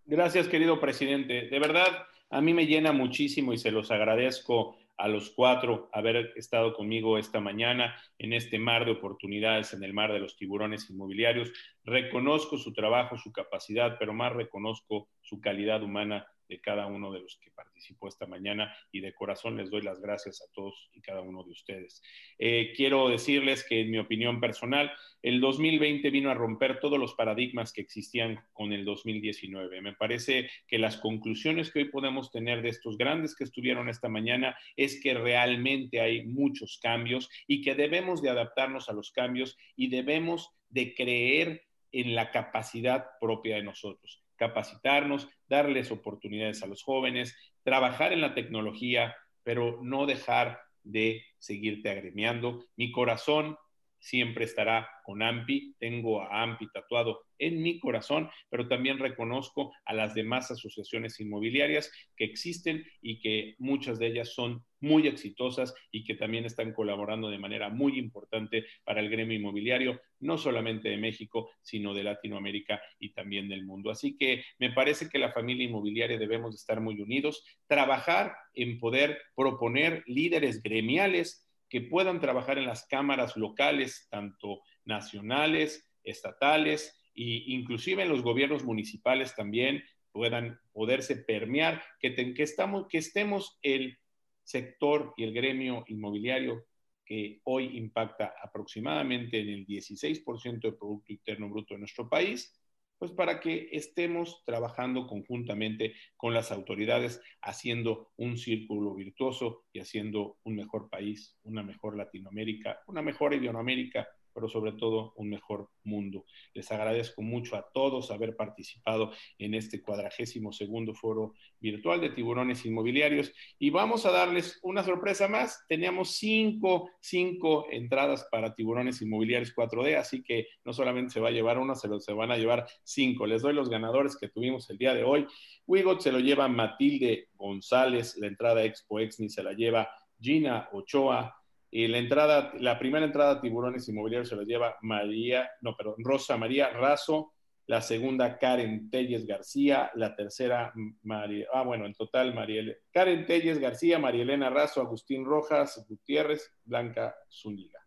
Gracias, 0.07 0.49
querido 0.49 0.81
presidente. 0.81 1.49
De 1.49 1.59
verdad, 1.59 2.07
a 2.31 2.41
mí 2.41 2.55
me 2.55 2.67
llena 2.67 2.93
muchísimo 2.93 3.53
y 3.53 3.59
se 3.59 3.71
los 3.71 3.91
agradezco 3.91 4.77
a 4.97 5.09
los 5.09 5.31
cuatro 5.31 5.89
haber 5.93 6.33
estado 6.37 6.75
conmigo 6.75 7.17
esta 7.17 7.41
mañana 7.41 7.97
en 8.19 8.35
este 8.35 8.59
mar 8.59 8.85
de 8.85 8.93
oportunidades, 8.93 9.73
en 9.73 9.83
el 9.83 9.95
mar 9.95 10.13
de 10.13 10.21
los 10.21 10.37
tiburones 10.37 10.91
inmobiliarios. 10.91 11.51
Reconozco 11.85 12.59
su 12.59 12.73
trabajo, 12.73 13.17
su 13.17 13.33
capacidad, 13.33 13.97
pero 13.99 14.13
más 14.13 14.33
reconozco 14.35 15.09
su 15.23 15.41
calidad 15.41 15.83
humana 15.83 16.27
de 16.51 16.61
cada 16.61 16.87
uno 16.87 17.13
de 17.13 17.21
los 17.21 17.39
que 17.43 17.51
participó 17.53 18.09
esta 18.09 18.27
mañana 18.27 18.75
y 18.91 19.01
de 19.01 19.15
corazón 19.15 19.57
les 19.57 19.71
doy 19.71 19.83
las 19.83 20.01
gracias 20.01 20.43
a 20.43 20.53
todos 20.53 20.91
y 20.93 21.01
cada 21.01 21.23
uno 21.23 21.45
de 21.45 21.53
ustedes. 21.53 22.03
Eh, 22.39 22.73
quiero 22.77 23.09
decirles 23.09 23.65
que 23.67 23.81
en 23.81 23.91
mi 23.91 23.99
opinión 23.99 24.41
personal, 24.41 24.93
el 25.23 25.41
2020 25.41 26.11
vino 26.11 26.29
a 26.31 26.35
romper 26.35 26.81
todos 26.81 26.99
los 26.99 27.15
paradigmas 27.15 27.73
que 27.73 27.83
existían 27.83 28.41
con 28.53 28.73
el 28.73 28.85
2019. 28.85 29.81
Me 29.81 29.95
parece 29.95 30.51
que 30.67 30.79
las 30.79 30.97
conclusiones 30.97 31.71
que 31.71 31.81
hoy 31.81 31.85
podemos 31.89 32.33
tener 32.33 32.63
de 32.63 32.71
estos 32.71 32.99
grandes 32.99 33.37
que 33.37 33.45
estuvieron 33.45 33.89
esta 33.89 34.09
mañana 34.09 34.59
es 34.77 35.01
que 35.01 35.15
realmente 35.15 36.01
hay 36.01 36.27
muchos 36.27 36.81
cambios 36.83 37.31
y 37.47 37.63
que 37.63 37.77
debemos 37.77 38.23
de 38.23 38.31
adaptarnos 38.31 38.89
a 38.89 38.93
los 38.93 39.13
cambios 39.13 39.57
y 39.77 39.89
debemos 39.89 40.51
de 40.69 40.95
creer 40.95 41.63
en 41.93 42.17
la 42.17 42.33
capacidad 42.33 43.07
propia 43.21 43.57
de 43.57 43.63
nosotros 43.63 44.20
capacitarnos, 44.41 45.29
darles 45.51 45.91
oportunidades 45.91 46.63
a 46.63 46.67
los 46.67 46.83
jóvenes, 46.83 47.37
trabajar 47.63 48.15
en 48.15 48.23
la 48.23 48.35
tecnología, 48.35 49.15
pero 49.43 49.81
no 49.83 50.07
dejar 50.07 50.61
de 50.83 51.23
seguirte 51.39 51.91
agremiando. 51.91 52.65
Mi 52.75 52.91
corazón 52.91 53.59
siempre 54.01 54.45
estará 54.45 54.89
con 55.05 55.23
AMPI. 55.23 55.77
Tengo 55.79 56.23
a 56.23 56.43
AMPI 56.43 56.69
tatuado 56.73 57.21
en 57.39 57.63
mi 57.63 57.79
corazón, 57.79 58.29
pero 58.49 58.69
también 58.69 58.99
reconozco 58.99 59.73
a 59.85 59.95
las 59.95 60.15
demás 60.15 60.51
asociaciones 60.51 61.21
inmobiliarias 61.21 61.93
que 62.17 62.25
existen 62.25 62.85
y 63.01 63.21
que 63.21 63.55
muchas 63.59 63.99
de 63.99 64.09
ellas 64.09 64.35
son 64.35 64.65
muy 64.81 65.07
exitosas 65.07 65.75
y 65.91 66.05
que 66.05 66.15
también 66.15 66.45
están 66.47 66.73
colaborando 66.73 67.29
de 67.29 67.39
manera 67.39 67.69
muy 67.69 67.99
importante 67.99 68.67
para 68.85 69.01
el 69.01 69.11
gremio 69.11 69.37
inmobiliario, 69.37 70.01
no 70.21 70.39
solamente 70.39 70.89
de 70.89 70.97
México, 70.97 71.51
sino 71.61 71.93
de 71.95 72.05
Latinoamérica 72.05 72.81
y 72.99 73.13
también 73.13 73.49
del 73.49 73.65
mundo. 73.65 73.91
Así 73.91 74.17
que 74.17 74.43
me 74.59 74.73
parece 74.73 75.09
que 75.09 75.19
la 75.19 75.33
familia 75.33 75.67
inmobiliaria 75.67 76.19
debemos 76.19 76.55
estar 76.55 76.81
muy 76.81 77.01
unidos, 77.01 77.45
trabajar 77.67 78.35
en 78.55 78.79
poder 78.79 79.19
proponer 79.35 80.03
líderes 80.07 80.63
gremiales 80.63 81.50
que 81.71 81.81
puedan 81.81 82.21
trabajar 82.21 82.59
en 82.59 82.67
las 82.67 82.87
cámaras 82.87 83.37
locales, 83.37 84.09
tanto 84.11 84.61
nacionales, 84.85 85.89
estatales 86.03 87.01
e 87.15 87.45
inclusive 87.47 88.03
en 88.03 88.09
los 88.09 88.23
gobiernos 88.23 88.65
municipales 88.65 89.35
también 89.35 89.83
puedan 90.13 90.59
poderse 90.73 91.17
permear, 91.17 91.83
que, 92.01 92.15
que, 92.35 92.43
estamos, 92.43 92.89
que 92.89 92.99
estemos 92.99 93.59
el 93.63 93.97
sector 94.43 95.15
y 95.17 95.25
el 95.25 95.33
gremio 95.33 95.85
inmobiliario 95.87 96.67
que 97.05 97.41
hoy 97.45 97.77
impacta 97.77 98.35
aproximadamente 98.43 99.41
en 99.41 99.49
el 99.49 99.67
16% 99.67 100.61
del 100.61 100.77
Producto 100.77 101.13
Interno 101.13 101.49
Bruto 101.49 101.75
de 101.75 101.81
nuestro 101.81 102.09
país, 102.09 102.60
pues 103.01 103.13
para 103.13 103.41
que 103.41 103.71
estemos 103.73 104.45
trabajando 104.45 105.07
conjuntamente 105.07 105.95
con 106.19 106.35
las 106.35 106.53
autoridades, 106.53 107.23
haciendo 107.41 108.13
un 108.19 108.37
círculo 108.37 108.95
virtuoso 108.95 109.65
y 109.73 109.81
haciendo 109.81 110.37
un 110.45 110.57
mejor 110.57 110.91
país, 110.91 111.39
una 111.43 111.63
mejor 111.63 111.97
Latinoamérica, 111.97 112.83
una 112.87 113.01
mejor 113.01 113.33
Iberoamérica, 113.33 114.07
pero 114.41 114.49
sobre 114.49 114.73
todo 114.73 115.13
un 115.17 115.29
mejor 115.29 115.69
mundo. 115.85 116.25
Les 116.55 116.73
agradezco 116.73 117.21
mucho 117.21 117.57
a 117.57 117.71
todos 117.75 118.11
haber 118.11 118.37
participado 118.37 119.13
en 119.39 119.53
este 119.53 119.83
cuadragésimo 119.83 120.51
segundo 120.51 120.95
foro 120.95 121.35
virtual 121.61 122.01
de 122.01 122.09
tiburones 122.09 122.65
inmobiliarios 122.65 123.33
y 123.59 123.69
vamos 123.69 124.07
a 124.07 124.13
darles 124.13 124.59
una 124.63 124.83
sorpresa 124.83 125.29
más. 125.29 125.63
Teníamos 125.69 126.13
cinco, 126.13 126.91
cinco 127.01 127.67
entradas 127.71 128.27
para 128.31 128.55
tiburones 128.55 129.03
inmobiliarios 129.03 129.55
4D, 129.55 129.99
así 129.99 130.23
que 130.23 130.47
no 130.65 130.73
solamente 130.73 131.13
se 131.13 131.21
va 131.21 131.29
a 131.29 131.33
llevar 131.33 131.59
uno, 131.59 131.75
se, 131.75 131.89
lo, 131.89 132.01
se 132.01 132.15
van 132.15 132.31
a 132.31 132.39
llevar 132.39 132.67
cinco. 132.83 133.27
Les 133.27 133.43
doy 133.43 133.53
los 133.53 133.69
ganadores 133.69 134.17
que 134.17 134.29
tuvimos 134.29 134.71
el 134.71 134.79
día 134.79 134.95
de 134.95 135.05
hoy. 135.05 135.27
Wigot 135.67 136.01
se 136.01 136.13
lo 136.13 136.19
lleva 136.19 136.49
Matilde 136.49 137.29
González, 137.35 138.17
la 138.17 138.29
entrada 138.29 138.65
Expo 138.65 139.01
Exni 139.01 139.29
se 139.29 139.43
la 139.43 139.53
lleva 139.53 139.91
Gina 140.19 140.69
Ochoa, 140.73 141.40
y 141.71 141.87
la 141.87 141.99
entrada, 141.99 142.53
la 142.59 142.79
primera 142.79 143.05
entrada 143.05 143.33
a 143.33 143.41
tiburones 143.41 143.89
inmobiliarios 143.89 144.29
se 144.29 144.37
la 144.37 144.43
lleva 144.43 144.77
María, 144.83 145.49
no, 145.61 145.77
perdón, 145.77 145.97
Rosa 145.99 146.37
María 146.37 146.71
Razo, 146.71 147.33
la 147.67 147.81
segunda 147.81 148.39
Karen 148.39 148.91
Telles 148.91 149.25
García, 149.25 149.93
la 149.95 150.17
tercera 150.17 150.73
María, 151.03 151.47
ah, 151.55 151.63
bueno, 151.63 151.87
en 151.87 151.95
total 151.95 152.35
Mariel, 152.35 152.77
Karen 152.93 153.25
Telles 153.25 153.61
García, 153.61 154.01
María 154.01 154.23
Elena 154.23 154.51
Razo, 154.51 154.81
Agustín 154.81 155.25
Rojas, 155.25 155.87
Gutiérrez, 155.89 156.53
Blanca 156.65 157.15
Zúñiga. 157.31 157.79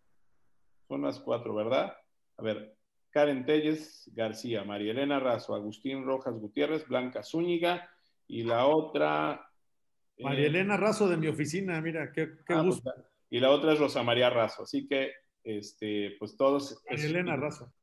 Son 0.87 1.01
las 1.01 1.19
cuatro, 1.19 1.53
¿verdad? 1.53 1.93
A 2.37 2.41
ver, 2.41 2.77
Karen 3.09 3.45
Telles 3.45 4.09
García, 4.13 4.63
María 4.63 4.93
Elena 4.93 5.19
Razo, 5.19 5.55
Agustín 5.55 6.05
Rojas 6.05 6.35
Gutiérrez, 6.39 6.87
Blanca 6.87 7.21
Zúñiga, 7.21 7.89
y 8.27 8.43
la 8.43 8.65
otra... 8.67 9.45
María 10.19 10.45
eh, 10.45 10.47
Elena 10.47 10.77
Razo 10.77 11.09
de 11.09 11.17
mi 11.17 11.27
oficina, 11.27 11.81
mira, 11.81 12.09
qué, 12.13 12.29
qué 12.47 12.53
ah, 12.53 12.63
pues, 12.63 12.75
gusto 12.75 12.93
y 13.33 13.39
la 13.39 13.49
otra 13.49 13.73
es 13.73 13.79
Rosa 13.79 14.03
María 14.03 14.29
Razo. 14.29 14.61
Así 14.61 14.87
que, 14.87 15.11
este, 15.43 16.15
pues 16.19 16.37
todos... 16.37 16.79
Elena 16.85 17.35
Razo. 17.35 17.73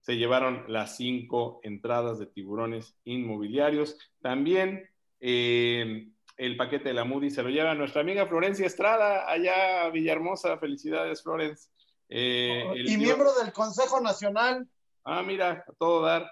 Se 0.00 0.16
llevaron 0.16 0.64
las 0.68 0.96
cinco 0.96 1.60
entradas 1.62 2.18
de 2.18 2.24
tiburones 2.24 2.98
inmobiliarios. 3.04 3.98
También 4.22 4.88
eh, 5.20 6.08
el 6.38 6.56
paquete 6.56 6.88
de 6.88 6.94
la 6.94 7.04
Moody 7.04 7.28
se 7.28 7.42
lo 7.42 7.50
lleva 7.50 7.74
nuestra 7.74 8.00
amiga 8.00 8.26
Florencia 8.26 8.64
Estrada, 8.64 9.30
allá 9.30 9.84
a 9.84 9.90
Villahermosa. 9.90 10.56
Felicidades, 10.56 11.22
Florence. 11.22 11.68
Eh, 12.08 12.64
y 12.86 12.96
miembro 12.96 13.34
del 13.34 13.52
Consejo 13.52 14.00
Nacional. 14.00 14.66
Ah, 15.04 15.22
mira, 15.22 15.62
a 15.68 15.72
todo 15.74 16.06
dar. 16.06 16.26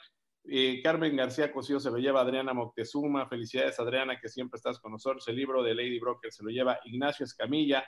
Eh, 0.46 0.80
Carmen 0.82 1.14
García 1.16 1.52
Cosío 1.52 1.78
se 1.78 1.90
lo 1.90 1.98
lleva 1.98 2.22
Adriana 2.22 2.54
Moctezuma. 2.54 3.28
Felicidades, 3.28 3.78
Adriana, 3.78 4.18
que 4.18 4.30
siempre 4.30 4.56
estás 4.56 4.78
con 4.78 4.92
nosotros. 4.92 5.28
El 5.28 5.36
libro 5.36 5.62
de 5.62 5.74
Lady 5.74 6.00
Broker 6.00 6.32
se 6.32 6.42
lo 6.42 6.48
lleva 6.48 6.80
Ignacio 6.86 7.26
Escamilla. 7.26 7.84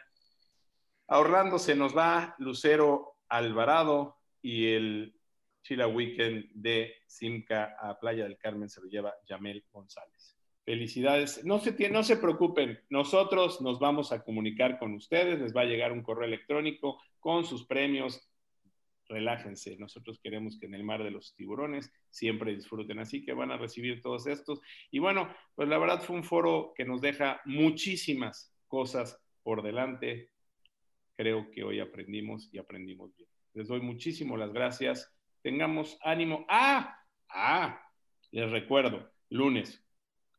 A 1.08 1.20
Orlando 1.20 1.58
se 1.58 1.76
nos 1.76 1.96
va 1.96 2.34
Lucero 2.38 3.18
Alvarado 3.28 4.16
y 4.42 4.72
el 4.72 5.16
Chila 5.62 5.86
Weekend 5.86 6.46
de 6.52 6.94
Simca 7.06 7.76
a 7.80 7.98
Playa 7.98 8.24
del 8.24 8.38
Carmen 8.38 8.68
se 8.68 8.80
lo 8.80 8.88
lleva 8.88 9.14
Yamel 9.28 9.64
González. 9.70 10.36
Felicidades. 10.64 11.44
No 11.44 11.60
se, 11.60 11.90
no 11.90 12.02
se 12.02 12.16
preocupen, 12.16 12.80
nosotros 12.90 13.60
nos 13.60 13.78
vamos 13.78 14.10
a 14.10 14.24
comunicar 14.24 14.80
con 14.80 14.94
ustedes, 14.94 15.40
les 15.40 15.54
va 15.54 15.60
a 15.60 15.66
llegar 15.66 15.92
un 15.92 16.02
correo 16.02 16.26
electrónico 16.26 17.00
con 17.20 17.44
sus 17.44 17.64
premios. 17.66 18.28
Relájense, 19.08 19.76
nosotros 19.76 20.18
queremos 20.20 20.58
que 20.58 20.66
en 20.66 20.74
el 20.74 20.82
mar 20.82 21.04
de 21.04 21.12
los 21.12 21.36
tiburones 21.36 21.92
siempre 22.10 22.54
disfruten, 22.54 22.98
así 22.98 23.24
que 23.24 23.32
van 23.32 23.52
a 23.52 23.58
recibir 23.58 24.02
todos 24.02 24.26
estos. 24.26 24.60
Y 24.90 24.98
bueno, 24.98 25.32
pues 25.54 25.68
la 25.68 25.78
verdad 25.78 26.02
fue 26.02 26.16
un 26.16 26.24
foro 26.24 26.72
que 26.74 26.84
nos 26.84 27.00
deja 27.00 27.40
muchísimas 27.44 28.52
cosas 28.66 29.20
por 29.44 29.62
delante, 29.62 30.30
creo 31.16 31.50
que 31.50 31.64
hoy 31.64 31.80
aprendimos 31.80 32.48
y 32.52 32.58
aprendimos 32.58 33.14
bien. 33.16 33.28
Les 33.54 33.68
doy 33.68 33.80
muchísimas 33.80 34.38
las 34.38 34.52
gracias. 34.52 35.12
Tengamos 35.42 35.98
ánimo. 36.02 36.44
Ah, 36.48 36.96
ah, 37.30 37.80
les 38.30 38.50
recuerdo, 38.50 39.10
lunes 39.30 39.82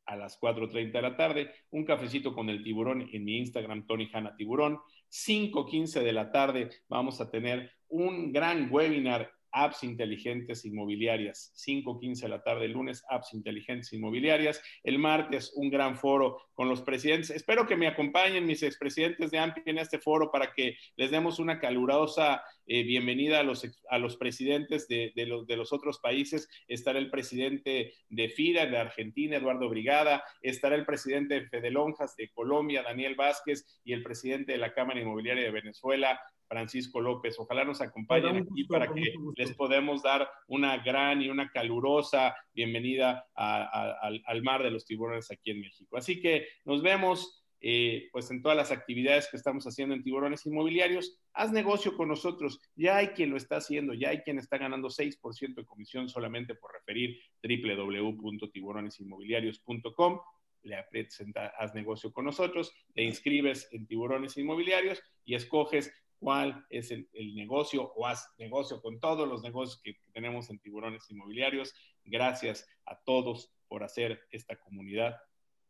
a 0.05 0.15
las 0.15 0.39
4.30 0.39 0.91
de 0.91 1.01
la 1.01 1.17
tarde, 1.17 1.51
un 1.71 1.83
cafecito 1.83 2.33
con 2.33 2.49
el 2.49 2.63
tiburón 2.63 3.09
en 3.11 3.25
mi 3.25 3.37
Instagram, 3.39 3.85
Tony 3.85 4.09
Hanna 4.11 4.35
Tiburón. 4.35 4.79
5.15 5.09 6.01
de 6.01 6.13
la 6.13 6.31
tarde 6.31 6.69
vamos 6.87 7.19
a 7.21 7.29
tener 7.29 7.71
un 7.89 8.31
gran 8.31 8.69
webinar 8.71 9.31
apps 9.57 9.84
inteligentes 9.84 10.65
inmobiliarias, 10.65 11.51
5.15 11.55 12.21
de 12.21 12.29
la 12.29 12.43
tarde 12.43 12.65
el 12.65 12.73
lunes, 12.73 13.03
apps 13.09 13.34
inteligentes 13.34 13.91
inmobiliarias. 13.91 14.61
El 14.84 14.99
martes, 14.99 15.51
un 15.55 15.69
gran 15.69 15.97
foro 15.97 16.41
con 16.53 16.69
los 16.69 16.81
presidentes. 16.81 17.31
Espero 17.31 17.65
que 17.65 17.75
me 17.75 17.88
acompañen 17.88 18.45
mis 18.45 18.63
expresidentes 18.63 19.31
de 19.31 19.39
AMPI 19.39 19.61
en 19.65 19.79
este 19.79 19.99
foro 19.99 20.31
para 20.31 20.53
que 20.53 20.77
les 20.95 21.11
demos 21.11 21.39
una 21.39 21.59
calurosa 21.59 22.43
eh, 22.67 22.84
bienvenida 22.84 23.39
a 23.39 23.43
los, 23.43 23.65
a 23.89 23.97
los 23.97 24.17
presidentes 24.17 24.88
de, 24.88 25.11
de, 25.15 25.25
los, 25.25 25.47
de 25.47 25.57
los 25.57 25.73
otros 25.73 25.99
países. 25.99 26.49
Estará 26.67 26.99
el 26.99 27.09
presidente 27.09 27.93
de 28.09 28.29
FIRA 28.29 28.67
de 28.67 28.77
Argentina, 28.77 29.38
Eduardo 29.38 29.69
Brigada, 29.69 30.23
estará 30.41 30.75
el 30.75 30.85
presidente 30.85 31.35
de 31.35 31.47
Fedelonjas 31.47 32.15
de 32.15 32.29
Colombia, 32.29 32.84
Daniel 32.84 33.15
Vázquez, 33.15 33.81
y 33.84 33.93
el 33.93 34.03
presidente 34.03 34.51
de 34.51 34.57
la 34.57 34.73
Cámara 34.73 34.99
Inmobiliaria 34.99 35.43
de 35.43 35.51
Venezuela, 35.51 36.19
Francisco 36.47 37.01
López. 37.01 37.39
Ojalá 37.39 37.63
nos 37.63 37.81
acompañen 37.81 38.37
aquí 38.37 38.65
para 38.65 38.93
que 38.93 39.13
les 39.35 39.53
podamos 39.53 40.03
dar 40.03 40.29
una 40.47 40.77
gran 40.77 41.21
y 41.21 41.29
una 41.29 41.51
calurosa 41.51 42.35
bienvenida 42.53 43.27
a, 43.35 43.63
a, 43.63 43.91
al, 44.01 44.21
al, 44.25 44.43
mar 44.43 44.63
de 44.63 44.71
los 44.71 44.85
tiburones 44.85 45.31
aquí 45.31 45.51
en 45.51 45.61
México. 45.61 45.97
Así 45.97 46.19
que 46.19 46.47
nos 46.65 46.81
vemos 46.81 47.43
eh, 47.59 48.09
pues 48.11 48.29
en 48.29 48.43
todas 48.43 48.55
las 48.55 48.69
actividades 48.71 49.27
que 49.31 49.37
estamos 49.37 49.65
haciendo 49.65 49.95
en 49.95 50.03
tiburones 50.03 50.45
inmobiliarios. 50.45 51.19
Haz 51.33 51.51
negocio 51.51 51.97
con 51.97 52.07
nosotros. 52.07 52.61
Ya 52.75 52.97
hay 52.97 53.07
quien 53.09 53.31
lo 53.31 53.37
está 53.37 53.57
haciendo, 53.57 53.95
ya 53.95 54.09
hay 54.09 54.19
quien 54.19 54.37
está 54.37 54.59
ganando 54.59 54.89
6% 54.89 55.55
de 55.55 55.65
comisión 55.65 56.07
solamente 56.07 56.53
por 56.53 56.71
referir 56.73 57.19
www.tiburonesinmobiliarios.com 57.41 60.19
le 60.63 60.75
aprietas 60.75 61.19
en 61.21 61.33
haz 61.57 61.73
negocio 61.73 62.11
con 62.11 62.25
nosotros, 62.25 62.73
te 62.93 63.03
inscribes 63.03 63.69
en 63.71 63.87
tiburones 63.87 64.35
inmobiliarios 64.37 65.01
y 65.23 65.35
escoges 65.35 65.93
cuál 66.19 66.65
es 66.69 66.91
el, 66.91 67.10
el, 67.14 67.35
negocio 67.35 67.91
o 67.95 68.07
haz 68.07 68.34
negocio 68.38 68.81
con 68.81 68.99
todos 68.99 69.27
los 69.27 69.44
negocios 69.44 69.81
que, 69.81 69.94
que 69.94 70.11
tenemos 70.11 70.49
en 70.49 70.60
tiburones 70.60 71.10
inmobiliarios. 71.10 71.73
Gracias 72.03 72.68
a 72.85 72.99
todos 73.03 73.53
por 73.68 73.84
hacer 73.84 74.22
esta 74.31 74.57
comunidad 74.57 75.18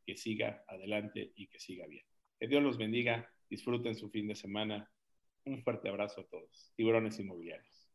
que 0.05 0.15
siga 0.15 0.63
adelante 0.67 1.33
y 1.35 1.47
que 1.47 1.59
siga 1.59 1.85
bien. 1.87 2.05
Que 2.39 2.47
Dios 2.47 2.63
los 2.63 2.77
bendiga, 2.77 3.29
disfruten 3.49 3.95
su 3.95 4.09
fin 4.09 4.27
de 4.27 4.35
semana. 4.35 4.89
Un 5.45 5.61
fuerte 5.63 5.89
abrazo 5.89 6.21
a 6.21 6.27
todos. 6.27 6.71
Tiburones 6.75 7.19
inmobiliarios. 7.19 7.89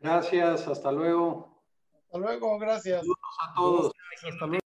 Gracias, 0.00 0.66
hasta 0.66 0.90
luego. 0.90 1.62
Hasta 1.94 2.18
luego, 2.18 2.58
gracias. 2.58 3.00
Saludos 3.00 3.36
a 3.40 3.54
todos. 3.54 3.92
Hasta 4.24 4.46
luego. 4.46 4.61